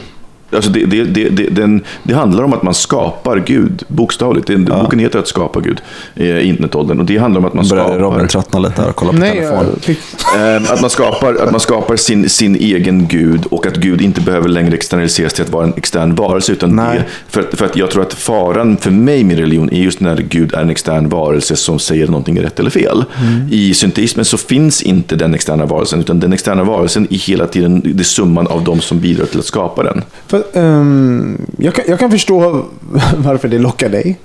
Alltså 0.53 0.71
det, 0.71 0.85
det, 0.85 1.05
det, 1.05 1.29
det, 1.29 1.49
den, 1.51 1.85
det 2.03 2.15
handlar 2.15 2.45
om 2.45 2.53
att 2.53 2.63
man 2.63 2.75
skapar 2.75 3.39
Gud, 3.47 3.83
bokstavligt. 3.89 4.47
Det, 4.47 4.57
Boken 4.57 4.99
heter 4.99 5.19
att 5.19 5.29
skapa 5.29 5.61
Gud, 5.61 5.81
eh, 6.15 6.49
internetåldern. 6.49 7.01
Och 7.01 7.07
det 7.07 7.17
handlar 7.19 7.39
om 7.39 7.45
att 7.45 7.55
man 7.55 7.65
skapar... 7.65 7.99
Robin 7.99 8.29
tröttna 8.29 8.59
lite 8.59 8.83
här 8.83 8.89
och 8.89 8.97
kolla 8.97 9.13
på 9.13 9.19
Nej, 9.19 9.33
telefon? 9.33 9.67
jag 9.75 9.83
fick... 9.83 9.99
Eh, 10.37 10.73
Att 10.73 10.81
man 10.81 10.91
skapar, 10.91 11.35
att 11.35 11.51
man 11.51 11.61
skapar 11.61 11.97
sin, 11.97 12.29
sin 12.29 12.57
egen 12.57 13.09
gud 13.09 13.47
och 13.51 13.67
att 13.67 13.77
Gud 13.77 14.01
inte 14.01 14.21
behöver 14.21 14.49
längre 14.49 14.75
externaliseras 14.75 15.33
till 15.33 15.45
att 15.45 15.51
vara 15.51 15.65
en 15.65 15.75
extern 15.77 16.15
varelse. 16.15 16.53
Utan 16.53 16.77
Nej. 16.77 16.99
det, 16.99 17.05
för, 17.29 17.41
att, 17.41 17.59
för 17.59 17.65
att 17.65 17.77
jag 17.77 17.91
tror 17.91 18.03
att 18.03 18.15
faran 18.15 18.77
för 18.77 18.91
mig 18.91 19.25
med 19.25 19.39
religion 19.39 19.70
är 19.73 19.81
just 19.81 20.01
när 20.01 20.16
Gud 20.16 20.55
är 20.55 20.61
en 20.61 20.70
extern 20.70 21.09
varelse 21.09 21.57
som 21.57 21.79
säger 21.79 22.07
någonting 22.07 22.37
är 22.39 22.43
rätt 22.43 22.61
eller 22.61 22.70
fel. 22.70 23.05
I 23.51 23.75
synteismen 23.75 24.25
så 24.25 24.37
finns 24.37 24.83
inte 24.83 25.16
den 25.16 25.35
externa 25.35 25.66
varelsen, 25.66 26.01
utan 26.01 26.20
den 26.20 26.33
externa 26.33 26.65
varelsen 26.65 27.07
är 27.11 27.19
hela 27.19 27.47
tiden 27.47 27.83
det 27.85 28.03
är 28.03 28.05
summan 28.05 28.47
av 28.47 28.65
de 28.65 28.81
som 28.81 29.01
bidrar 29.01 29.27
till 29.27 29.39
att 29.39 29.45
skapa 29.45 29.83
den. 29.83 30.03
För, 30.27 30.38
ehm, 30.52 31.47
jag, 31.59 31.74
kan, 31.74 31.85
jag 31.89 31.98
kan 31.98 32.10
förstå 32.10 32.65
varför 33.16 33.48
det 33.48 33.59
lockar 33.59 33.89
dig. 33.89 34.19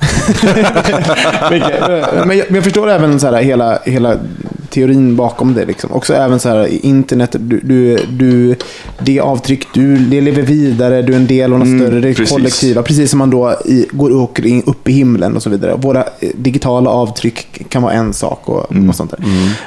Men, 2.28 2.38
jag, 2.38 2.46
men 2.48 2.56
jag 2.56 2.64
förstår 2.64 2.90
även 2.90 3.20
så 3.20 3.28
här, 3.28 3.44
hela, 3.44 3.80
hela 3.86 4.18
teorin 4.74 5.16
bakom 5.16 5.54
det. 5.54 5.66
Liksom. 5.66 5.92
Också 5.92 6.14
även 6.14 6.40
så 6.40 6.50
här, 6.50 6.86
internet, 6.86 7.36
du, 7.40 7.60
du, 7.60 7.98
du, 8.10 8.56
det 9.00 9.20
avtryck, 9.20 9.68
du 9.74 9.98
det 9.98 10.22
lever 10.22 10.42
vidare, 10.42 11.02
du 11.02 11.14
är 11.14 11.18
en 11.18 11.28
del 11.28 11.54
av 11.54 11.60
något 11.60 11.82
större, 11.82 12.00
det 12.00 12.14
precis. 12.14 12.30
kollektiva. 12.30 12.84
Precis 12.84 13.10
som 13.10 13.20
man 13.20 13.30
då 13.30 13.56
i, 13.66 13.88
går 13.92 14.10
och 14.10 14.22
åker 14.22 14.46
in, 14.46 14.64
upp 14.66 14.90
i 14.90 14.92
himlen 14.92 15.36
och 15.36 15.44
så 15.44 15.50
vidare. 15.50 15.76
Våra 15.76 16.04
eh, 16.20 16.30
digitala 16.36 16.90
avtryck 16.90 17.70
kan 17.70 17.84
vara 17.84 17.94
en 17.94 18.14
sak 18.14 18.50
och, 18.50 18.72
och 18.90 18.96
sånt 18.96 19.12
där. 19.12 19.20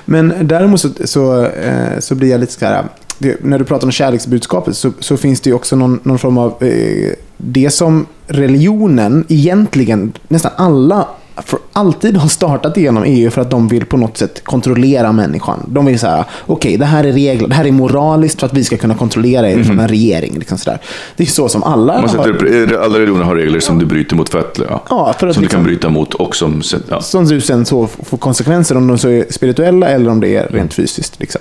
Men 0.04 0.34
däremot 0.42 0.80
så, 0.80 0.88
så, 1.04 1.44
eh, 1.44 1.98
så 1.98 2.14
blir 2.14 2.30
jag 2.30 2.40
lite 2.40 2.52
så 2.52 2.66
här, 2.66 2.84
det, 3.18 3.44
när 3.44 3.58
du 3.58 3.64
pratar 3.64 3.86
om 3.86 3.92
kärleksbudskapet 3.92 4.76
så, 4.76 4.92
så 5.00 5.16
finns 5.16 5.40
det 5.40 5.50
ju 5.50 5.54
också 5.54 5.76
någon, 5.76 6.00
någon 6.02 6.18
form 6.18 6.38
av 6.38 6.64
eh, 6.64 7.12
det 7.36 7.70
som 7.70 8.06
religionen 8.26 9.24
egentligen 9.28 10.12
nästan 10.28 10.52
alla 10.56 11.08
för 11.42 11.58
alltid 11.72 12.16
har 12.16 12.28
startat 12.28 12.76
igenom 12.76 13.02
EU 13.06 13.30
för 13.30 13.40
att 13.40 13.50
de 13.50 13.68
vill 13.68 13.84
på 13.86 13.96
något 13.96 14.16
sätt 14.16 14.44
kontrollera 14.44 15.12
människan. 15.12 15.60
De 15.68 15.86
vill 15.86 15.98
säga, 15.98 16.24
okej, 16.46 16.76
det 16.76 16.84
här 16.84 17.04
är 17.04 17.12
regler, 17.12 17.48
det 17.48 17.54
här 17.54 17.64
är 17.64 17.72
moraliskt 17.72 18.40
för 18.40 18.46
att 18.46 18.52
vi 18.54 18.64
ska 18.64 18.76
kunna 18.76 18.94
kontrollera 18.94 19.50
er 19.50 19.62
från 19.64 19.78
en 19.80 19.88
regering. 19.88 20.34
Liksom 20.38 20.58
sådär. 20.58 20.78
Det 21.16 21.22
är 21.22 21.26
så 21.26 21.48
som 21.48 21.62
alla 21.62 22.00
Man 22.00 22.08
sätter, 22.08 22.30
upp- 22.30 22.82
alla 22.84 22.94
religioner 22.98 23.24
har 23.24 23.34
regler 23.36 23.60
som 23.60 23.78
du 23.78 23.86
bryter 23.86 24.16
mot 24.16 24.28
för 24.28 24.38
att, 24.38 24.60
ja, 24.68 24.82
Ja, 24.90 25.14
för 25.18 25.26
att 25.26 25.34
som 25.34 25.40
du 25.40 25.44
liksom- 25.44 25.60
kan 25.60 25.64
bryta 25.64 25.88
mot 25.88 26.14
och 26.14 26.36
som... 26.36 26.62
Ja. 26.90 27.00
som 27.00 27.24
du 27.26 27.40
sen 27.40 27.66
så 27.66 27.86
får 27.86 28.16
konsekvenser 28.18 28.76
om 28.76 28.86
de 28.86 28.98
så 28.98 29.08
är 29.08 29.24
spirituella 29.30 29.88
eller 29.88 30.10
om 30.10 30.20
det 30.20 30.36
är 30.36 30.48
rent 30.48 30.74
fysiskt. 30.74 31.20
Liksom. 31.20 31.40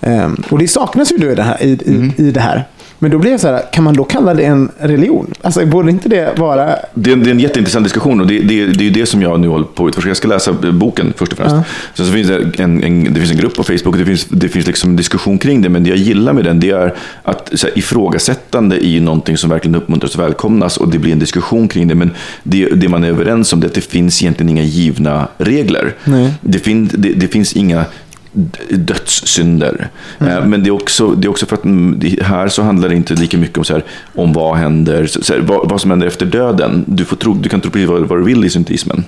Ehm, 0.00 0.42
och 0.50 0.58
det 0.58 0.68
saknas 0.68 1.12
ju 1.12 1.16
då 1.16 1.30
i 1.30 1.34
det 1.34 1.42
här. 1.42 1.62
I, 1.62 1.68
i, 1.70 2.12
i 2.22 2.30
det 2.30 2.40
här. 2.40 2.64
Men 3.04 3.10
då 3.10 3.18
blir 3.18 3.30
det 3.30 3.38
så 3.38 3.48
här, 3.48 3.62
kan 3.72 3.84
man 3.84 3.94
då 3.94 4.04
kalla 4.04 4.34
det 4.34 4.44
en 4.44 4.70
religion? 4.78 5.34
Alltså, 5.42 5.66
borde 5.66 5.90
inte 5.90 6.08
det 6.08 6.38
vara... 6.38 6.76
Det 6.94 7.10
är, 7.10 7.14
en, 7.14 7.22
det 7.22 7.30
är 7.30 7.34
en 7.34 7.40
jätteintressant 7.40 7.84
diskussion 7.84 8.20
och 8.20 8.26
det, 8.26 8.38
det, 8.38 8.66
det 8.66 8.80
är 8.80 8.84
ju 8.84 8.90
det 8.90 9.06
som 9.06 9.22
jag 9.22 9.40
nu 9.40 9.48
håller 9.48 9.64
på 9.64 9.84
att 9.84 9.88
utforska. 9.88 10.10
Jag 10.10 10.16
ska 10.16 10.28
läsa 10.28 10.52
boken 10.52 11.12
först 11.16 11.32
och 11.32 11.38
främst. 11.38 11.56
Sen 11.94 12.06
så 12.06 12.12
finns 12.12 12.28
det 12.28 12.62
en, 12.62 12.84
en, 12.84 13.04
det 13.04 13.20
finns 13.20 13.30
en 13.30 13.36
grupp 13.36 13.54
på 13.54 13.62
Facebook, 13.62 13.98
det 13.98 14.04
finns, 14.04 14.24
det 14.24 14.48
finns 14.48 14.66
liksom 14.66 14.90
en 14.90 14.96
diskussion 14.96 15.38
kring 15.38 15.62
det. 15.62 15.68
Men 15.68 15.84
det 15.84 15.90
jag 15.90 15.98
gillar 15.98 16.32
med 16.32 16.44
den 16.44 16.60
det 16.60 16.70
är 16.70 16.94
att 17.22 17.50
så 17.54 17.66
här, 17.66 17.78
ifrågasättande 17.78 18.86
är 18.86 18.88
ju 18.88 19.00
någonting 19.00 19.36
som 19.36 19.50
verkligen 19.50 19.74
uppmuntras 19.74 20.14
och 20.14 20.22
välkomnas 20.22 20.76
och 20.76 20.88
det 20.88 20.98
blir 20.98 21.12
en 21.12 21.18
diskussion 21.18 21.68
kring 21.68 21.88
det. 21.88 21.94
Men 21.94 22.10
det, 22.42 22.68
det 22.68 22.88
man 22.88 23.04
är 23.04 23.08
överens 23.08 23.52
om 23.52 23.60
det 23.60 23.66
är 23.66 23.68
att 23.68 23.74
det 23.74 23.80
finns 23.80 24.22
egentligen 24.22 24.50
inga 24.50 24.62
givna 24.62 25.28
regler. 25.38 25.94
Det, 26.40 26.58
fin, 26.58 26.90
det, 26.94 27.12
det 27.12 27.28
finns 27.28 27.52
inga 27.52 27.84
dödssynder. 28.70 29.88
Eh, 30.18 30.46
Men 30.46 30.62
det 30.62 30.68
är, 30.68 30.70
också, 30.70 31.10
det 31.10 31.26
är 31.26 31.30
också 31.30 31.46
för 31.46 31.56
att 31.56 31.64
mm, 31.64 32.00
här 32.22 32.48
så 32.48 32.62
handlar 32.62 32.88
det 32.88 32.94
inte 32.94 33.14
lika 33.14 33.38
mycket 33.38 33.58
om, 33.58 33.64
så 33.64 33.72
här, 33.72 33.84
om 34.14 34.32
vad 34.32 34.56
händer, 34.56 35.06
så, 35.06 35.32
här, 35.32 35.40
vad, 35.40 35.70
vad 35.70 35.80
som 35.80 35.90
händer 35.90 36.06
efter 36.06 36.26
döden. 36.26 36.84
Du, 36.86 37.04
får 37.04 37.16
tro, 37.16 37.34
du 37.34 37.48
kan 37.48 37.60
tro 37.60 37.70
precis 37.70 37.88
vad, 37.88 38.00
vad 38.00 38.18
du 38.18 38.24
vill 38.24 38.44
i 38.44 38.50
synteismen. 38.50 39.04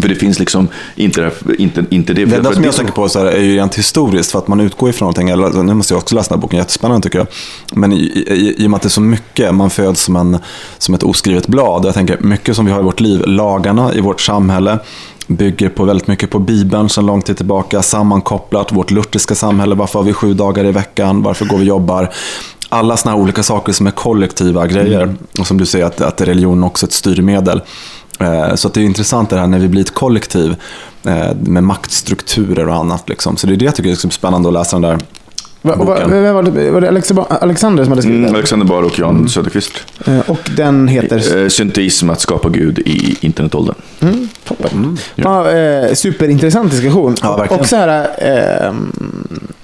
För 0.00 0.08
det 0.08 0.14
finns 0.14 0.38
liksom 0.38 0.68
inte, 0.94 1.20
det 1.20 1.62
inte, 1.62 1.84
inte 1.90 2.12
det. 2.12 2.24
Det 2.24 2.36
enda 2.36 2.52
som 2.52 2.62
det 2.62 2.68
jag 2.68 2.74
tänker 2.74 2.92
på 2.92 3.08
så 3.08 3.18
här, 3.18 3.26
är 3.26 3.42
ju 3.42 3.56
rent 3.56 3.74
historiskt, 3.74 4.30
för 4.30 4.38
att 4.38 4.48
man 4.48 4.60
utgår 4.60 4.90
ifrån 4.90 5.06
någonting. 5.06 5.28
Eller, 5.30 5.62
nu 5.62 5.74
måste 5.74 5.94
jag 5.94 5.98
också 5.98 6.14
läsa 6.14 6.28
den 6.28 6.38
här 6.38 6.42
boken, 6.42 6.58
jättespännande 6.58 7.02
tycker 7.02 7.18
jag. 7.18 7.26
Men 7.72 7.92
i, 7.92 7.96
i, 7.96 8.54
i 8.58 8.66
och 8.66 8.70
med 8.70 8.76
att 8.76 8.82
det 8.82 8.86
är 8.86 8.90
så 8.90 9.00
mycket, 9.00 9.54
man 9.54 9.70
föds 9.70 10.02
som, 10.02 10.16
en, 10.16 10.38
som 10.78 10.94
ett 10.94 11.02
oskrivet 11.02 11.46
blad. 11.46 11.84
Jag 11.84 11.94
tänker, 11.94 12.18
mycket 12.20 12.56
som 12.56 12.66
vi 12.66 12.72
har 12.72 12.80
i 12.80 12.82
vårt 12.82 13.00
liv, 13.00 13.22
lagarna 13.26 13.94
i 13.94 14.00
vårt 14.00 14.20
samhälle, 14.20 14.78
bygger 15.28 15.68
på 15.68 15.84
väldigt 15.84 16.06
mycket 16.06 16.30
på 16.30 16.38
Bibeln 16.38 16.88
sedan 16.88 17.06
lång 17.06 17.22
tid 17.22 17.36
tillbaka, 17.36 17.82
sammankopplat, 17.82 18.72
vårt 18.72 18.90
lutherska 18.90 19.34
samhälle, 19.34 19.74
varför 19.74 19.98
har 19.98 20.06
vi 20.06 20.12
sju 20.12 20.34
dagar 20.34 20.64
i 20.64 20.72
veckan, 20.72 21.22
varför 21.22 21.44
går 21.44 21.56
vi 21.56 21.62
och 21.62 21.66
jobbar? 21.68 22.12
Alla 22.68 22.96
sådana 22.96 23.16
här 23.16 23.22
olika 23.22 23.42
saker 23.42 23.72
som 23.72 23.86
är 23.86 23.90
kollektiva 23.90 24.66
grejer. 24.66 25.14
Och 25.40 25.46
som 25.46 25.58
du 25.58 25.66
säger, 25.66 25.84
att, 25.86 26.00
att 26.00 26.20
religion 26.20 26.64
också 26.64 26.86
är 26.86 26.88
ett 26.88 26.92
styrmedel. 26.92 27.60
Eh, 28.20 28.54
Så 28.54 28.68
att 28.68 28.74
det 28.74 28.80
är 28.80 28.84
intressant 28.84 29.30
det 29.30 29.38
här 29.38 29.46
när 29.46 29.58
vi 29.58 29.68
blir 29.68 29.80
ett 29.80 29.94
kollektiv 29.94 30.56
eh, 31.04 31.34
med 31.40 31.64
maktstrukturer 31.64 32.68
och 32.68 32.74
annat. 32.74 33.08
Liksom. 33.08 33.36
Så 33.36 33.46
det 33.46 33.52
är 33.52 33.56
det 33.56 33.64
jag 33.64 33.74
tycker 33.74 33.90
är 33.90 33.94
så 33.94 34.10
spännande 34.10 34.48
att 34.48 34.52
läsa 34.54 34.76
den 34.76 34.82
där 34.82 34.98
Va, 35.62 35.76
va, 35.76 35.84
boken. 35.84 36.10
vem 36.10 36.34
var, 36.34 36.42
det, 36.42 36.70
var 36.70 36.80
det 36.80 36.90
Alexa- 36.90 37.38
Alexander 37.40 37.84
som 37.84 37.90
hade 37.92 38.02
skrivit 38.02 38.18
Mm, 38.18 38.26
den? 38.26 38.34
Alexander 38.36 38.66
Bard 38.66 38.84
och 38.84 38.98
Jan 38.98 39.28
Söderqvist. 39.28 39.72
Eh, 40.06 40.18
Och 40.30 40.50
den 40.56 40.88
heter... 40.88 41.48
Synteism, 41.48 42.10
att 42.10 42.20
skapa 42.20 42.48
Gud 42.48 42.78
i 42.78 43.16
internetåldern. 43.20 43.74
Toppen. 44.48 44.98
Ja, 45.14 45.50
eh, 45.50 45.94
superintressant 45.94 46.70
diskussion. 46.70 47.14
Ja, 47.22 47.32
och, 47.34 47.40
verkligen. 47.40 47.60
och 47.60 47.66
så 47.66 47.76
här, 47.76 48.08
ehm, 48.18 48.92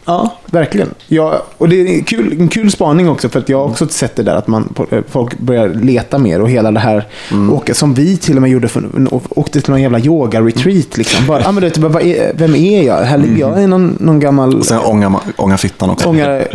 ja, 0.05 0.39
verkligen. 0.47 0.89
Ja, 1.07 1.43
och 1.59 1.69
det 1.69 1.77
är 1.81 1.87
en 1.87 2.05
kul, 2.05 2.37
en 2.41 2.49
kul 2.49 2.71
spaning 2.71 3.09
också, 3.09 3.29
för 3.29 3.39
att 3.41 3.49
jag 3.49 3.59
har 3.59 3.65
också 3.65 3.87
sett 3.89 4.17
det 4.17 4.23
där 4.23 4.35
att 4.37 4.47
man, 4.47 4.75
eh, 4.91 4.99
folk 5.11 5.39
börjar 5.39 5.69
leta 5.69 6.19
mer 6.19 6.41
och 6.41 6.51
hela 6.51 6.71
det 6.71 6.81
här, 6.81 7.05
Mm. 7.33 7.53
och 7.53 7.71
som 7.73 7.95
vi 7.95 8.17
till 8.17 8.37
och 8.37 8.43
med 8.43 8.51
gjorde, 8.51 8.69
för, 8.69 8.89
och 9.15 9.39
åkte 9.39 9.61
till 9.61 9.71
någon 9.71 9.83
jävla 9.83 9.99
yoga-retreat. 10.01 10.97
Liksom. 10.97 11.27
Bara, 11.27 11.49
ah, 11.49 11.53
men 11.53 11.63
du 11.63 11.69
vet, 11.69 11.79
bara, 11.79 12.03
är, 12.03 12.33
vem 12.35 12.55
är 12.55 12.83
jag? 12.83 12.97
Här 12.97 13.19
ligger 13.19 13.39
jag 13.39 13.63
i 13.63 13.67
någon, 13.67 13.97
någon 14.01 14.21
gammal... 14.21 14.49
Mm. 14.49 14.61
Och 14.61 14.67
sen 14.67 14.79
ånga, 14.81 15.21
ånga 15.37 15.57
fittan 15.57 15.91
också. 15.91 16.09
Ångar 16.09 16.47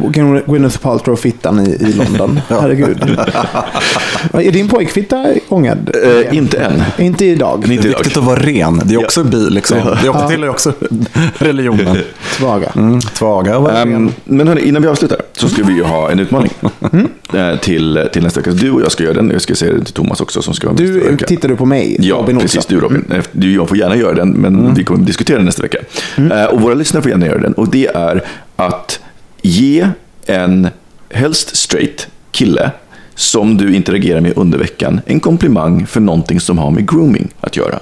Gwyneth 0.47 0.77
Paltrow-fittan 0.79 1.67
i, 1.67 1.69
i 1.69 1.93
London. 1.93 2.39
Herregud. 2.47 3.03
är 4.33 4.51
din 4.51 4.67
pojkfitta 4.69 5.25
ångad? 5.49 5.91
Eh, 6.03 6.37
inte 6.37 6.57
än. 6.57 6.83
Inte 6.97 7.25
idag. 7.25 7.71
Inte 7.71 7.87
är 7.87 7.89
idag. 7.89 8.03
Att 8.19 8.25
vara 8.25 8.39
ren. 8.39 8.81
Det 8.85 8.93
är 8.93 9.03
också 9.03 9.23
bi, 9.23 9.49
liksom. 9.49 9.77
Det 9.77 10.07
är 10.07 10.09
också, 10.09 10.27
tillhör 10.27 10.49
också 10.49 10.73
religionen. 11.37 11.97
Svaga. 12.31 12.71
Mm, 12.75 12.99
tvaga 13.01 13.57
och 13.57 13.63
vara 13.63 13.81
ren. 13.81 13.95
Um, 13.95 14.11
men 14.23 14.47
hörni, 14.47 14.61
innan 14.61 14.81
vi 14.81 14.87
avslutar 14.87 15.21
så 15.33 15.49
ska 15.49 15.63
vi 15.63 15.73
ju 15.73 15.83
ha 15.83 16.11
en 16.11 16.19
utmaning 16.19 16.51
eh, 17.33 17.59
till, 17.59 18.09
till 18.13 18.23
nästa 18.23 18.39
vecka. 18.39 18.51
Du 18.51 18.71
och 18.71 18.81
jag 18.81 18.91
ska 18.91 19.03
göra 19.03 19.13
den. 19.13 19.29
Jag 19.31 19.41
ska 19.41 19.55
säga 19.55 19.73
det 19.73 19.83
till 19.83 19.93
Thomas 19.93 20.21
också 20.21 20.41
som 20.41 20.53
ska 20.53 20.67
vara 20.67 20.77
Du 20.77 21.17
tittar 21.17 21.49
du 21.49 21.55
på 21.55 21.65
mig, 21.65 21.95
Ja, 21.99 22.15
Robin 22.15 22.39
precis. 22.39 22.65
Du 22.65 22.79
Robin. 22.79 23.13
Du 23.31 23.53
jag 23.53 23.69
får 23.69 23.77
gärna 23.77 23.95
göra 23.95 24.13
den, 24.13 24.29
men 24.29 24.73
vi 24.73 24.83
kommer 24.83 24.99
att 24.99 25.07
diskutera 25.07 25.37
den 25.37 25.45
nästa 25.45 25.61
vecka. 25.61 25.77
Eh, 26.17 26.45
och 26.45 26.61
våra 26.61 26.73
lyssnare 26.73 27.03
får 27.03 27.11
gärna 27.11 27.25
göra 27.25 27.39
den. 27.39 27.53
Och 27.53 27.69
det 27.69 27.87
är 27.87 28.23
att 28.55 28.99
ge 29.41 29.87
en, 30.25 30.67
helst 31.09 31.55
straight, 31.55 32.07
kille 32.31 32.71
som 33.15 33.57
du 33.57 33.75
interagerar 33.75 34.21
med 34.21 34.33
under 34.35 34.57
veckan 34.57 35.01
en 35.05 35.19
komplimang 35.19 35.87
för 35.87 35.99
någonting 35.99 36.39
som 36.39 36.57
har 36.57 36.71
med 36.71 36.89
grooming 36.89 37.27
att 37.41 37.57
göra. 37.57 37.79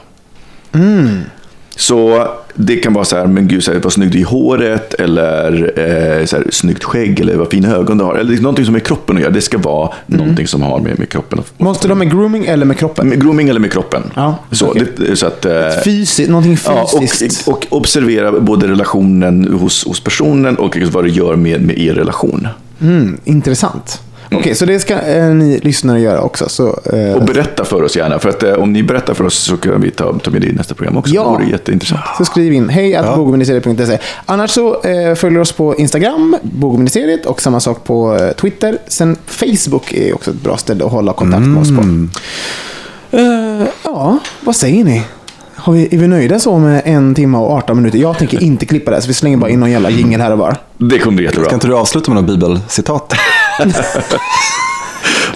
Så 1.76 2.28
det 2.54 2.76
kan 2.76 2.94
vara 2.94 3.06
så 3.06 3.18
här, 3.18 3.28
men 3.28 3.48
gud, 3.48 3.64
så 3.64 3.74
här, 3.74 3.80
vad 3.80 3.94
snygg 3.94 4.12
du 4.12 4.18
är 4.18 4.22
i 4.22 4.24
håret, 4.24 4.94
eller 4.94 5.74
eh, 5.80 6.26
så 6.26 6.36
här, 6.36 6.45
snyggt 6.52 6.84
skägg, 6.84 7.20
eller 7.20 7.36
vad 7.36 7.52
fina 7.52 7.76
ögon 7.76 7.98
du 7.98 8.04
har. 8.04 8.16
Eller 8.16 8.38
någonting 8.41 8.66
som 8.66 8.74
med 8.74 8.84
kroppen 8.86 9.16
att 9.16 9.22
göra. 9.22 9.32
Det 9.32 9.41
ska 9.41 9.58
vara 9.58 9.94
någonting 10.06 10.48
som 10.48 10.62
har 10.62 10.80
med, 10.80 10.99
med 10.99 11.10
kroppen 11.10 11.40
att 11.40 11.60
Måste 11.60 11.88
de 11.88 11.98
med 11.99 12.12
grooming 12.12 12.45
eller 12.45 12.66
med 12.66 12.78
kroppen? 12.78 13.10
med 13.10 13.22
grooming 13.22 13.49
eller 13.49 13.60
med 13.60 13.72
kroppen. 13.72 14.04
Ja, 14.16 14.36
så, 14.52 14.68
okej. 14.70 14.88
det, 14.98 15.16
så 15.16 15.28
att, 15.28 15.45
eh, 15.45 15.52
Fysiskt, 15.84 16.30
någonting 16.30 16.58
ja, 16.66 16.90
fysiskt. 16.99 17.48
och, 17.48 17.54
och 17.54 17.78
observera 17.78 18.40
både 18.40 18.68
relationen 18.68 19.48
hos, 19.54 19.86
hos 19.86 19.99
personen 19.99 20.56
och 20.58 20.78
vad 20.91 21.04
det 21.04 21.10
gör 21.10 21.36
med, 21.36 21.62
med 21.62 21.80
er 21.80 21.94
relation. 21.94 22.48
mm, 22.82 23.18
intressant. 23.24 24.02
Okej, 24.32 24.56
så 24.56 24.66
det 24.66 24.80
ska 24.80 24.94
eh, 24.94 25.26
ni 25.26 25.60
lyssnare 25.60 25.99
göra 25.99 26.22
också. 26.22 26.49
Så, 26.49 26.80
eh, 26.94 27.14
Och 27.16 27.26
berätta 27.26 27.66
för 27.66 27.84
oss 27.84 27.95
gärna, 27.95 28.20
för 28.20 28.30
att 28.30 28.44
eh, 28.44 28.54
om 28.54 28.74
ni 28.74 28.84
berättar 28.84 29.14
för 29.14 29.24
oss 29.24 29.36
så 29.36 29.58
kan 29.58 29.82
vi 29.82 29.91
ta, 29.91 30.20
ta 30.20 30.32
med 30.32 30.41
det 30.41 30.48
i 30.48 30.54
nästa 30.54 30.76
program 30.76 30.98
också. 30.98 31.14
Ja. 31.14 31.24
Det 31.24 31.30
vore 31.30 31.45
jätteintressant. 31.52 32.02
så 32.18 32.26
skriv 32.26 32.54
in 32.54 32.70
hej 32.70 32.95
att 32.95 33.16
bogministeriet.se. 33.16 33.98
Annars 34.26 34.52
så 34.52 34.82
eh, 34.82 35.16
följer 35.16 35.40
oss 35.40 35.52
på 35.52 35.76
Instagram, 35.76 36.38
bogministeriet, 36.41 37.26
och 37.26 37.41
samma 37.41 37.60
sak 37.60 37.84
på 37.84 38.16
eh, 38.16 38.32
Twitter. 38.32 38.78
Sen 38.88 39.18
Facebook 39.26 39.91
är 39.94 40.16
också 40.16 40.32
ett 40.32 40.41
bra 40.41 40.58
ställe 40.58 40.86
att 40.86 40.91
hålla 40.91 41.14
kontakt 41.14 41.48
med 41.48 41.62
oss 41.62 41.70
på. 41.70 41.82
Mm. 41.82 42.10
Eh, 43.12 43.68
ja, 43.84 43.98
Ja, 44.08 44.20
vad 44.41 44.56
säger 44.56 44.84
ni? 44.84 45.04
Har 45.56 45.74
vi, 45.74 45.95
är 45.95 45.98
vi 45.98 46.08
nöjda 46.08 46.40
så 46.40 46.58
med 46.58 46.82
en 46.86 47.16
timme 47.16 47.38
och 47.38 47.52
18 47.52 47.78
minuter? 47.78 47.99
Jag 47.99 48.18
tänker 48.18 48.44
inte 48.44 48.66
klippa 48.66 48.91
det, 48.91 49.02
så 49.02 49.08
vi 49.08 49.14
slänger 49.14 49.38
bara 49.38 49.49
in 49.49 49.60
någon 49.60 49.72
jävla 49.72 49.90
jingel 49.90 50.22
här 50.22 50.32
och 50.32 50.38
var. 50.38 50.58
Det 50.78 50.99
kommer 50.99 51.16
bli 51.16 51.26
jättebra. 51.26 51.45
Ska 51.45 51.54
inte 51.56 51.68
du 51.68 51.76
avsluta 51.76 52.12
med 52.12 52.24
något 52.24 52.32
bibelcitat? 52.40 53.14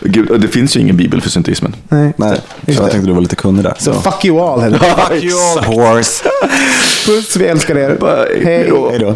Gud, 0.02 0.42
det 0.42 0.48
finns 0.48 0.76
ju 0.76 0.80
ingen 0.80 0.98
bibel 0.98 1.22
för 1.22 1.30
synteismen. 1.30 1.76
Nej, 1.90 2.14
Nej, 2.18 2.36
så 2.38 2.72
jag 2.72 2.76
det. 2.76 2.92
tänkte 2.92 3.08
du 3.10 3.14
var 3.14 3.22
lite 3.22 3.36
kunnig 3.36 3.64
där. 3.64 3.76
Så 3.80 3.94
fuck 3.94 4.26
you 4.26 4.40
all. 4.40 4.60
Henrik. 4.62 4.82
Fuck 5.10 5.24
you 5.24 5.40
all 5.40 5.64
horse. 5.64 6.24
Puss, 7.06 7.36
vi 7.36 7.46
älskar 7.46 7.78
er. 7.78 7.96
Bye. 7.96 8.44
Hej. 8.46 8.58
Hejdå. 8.58 8.90
Hej 8.90 9.00
då. 9.00 9.16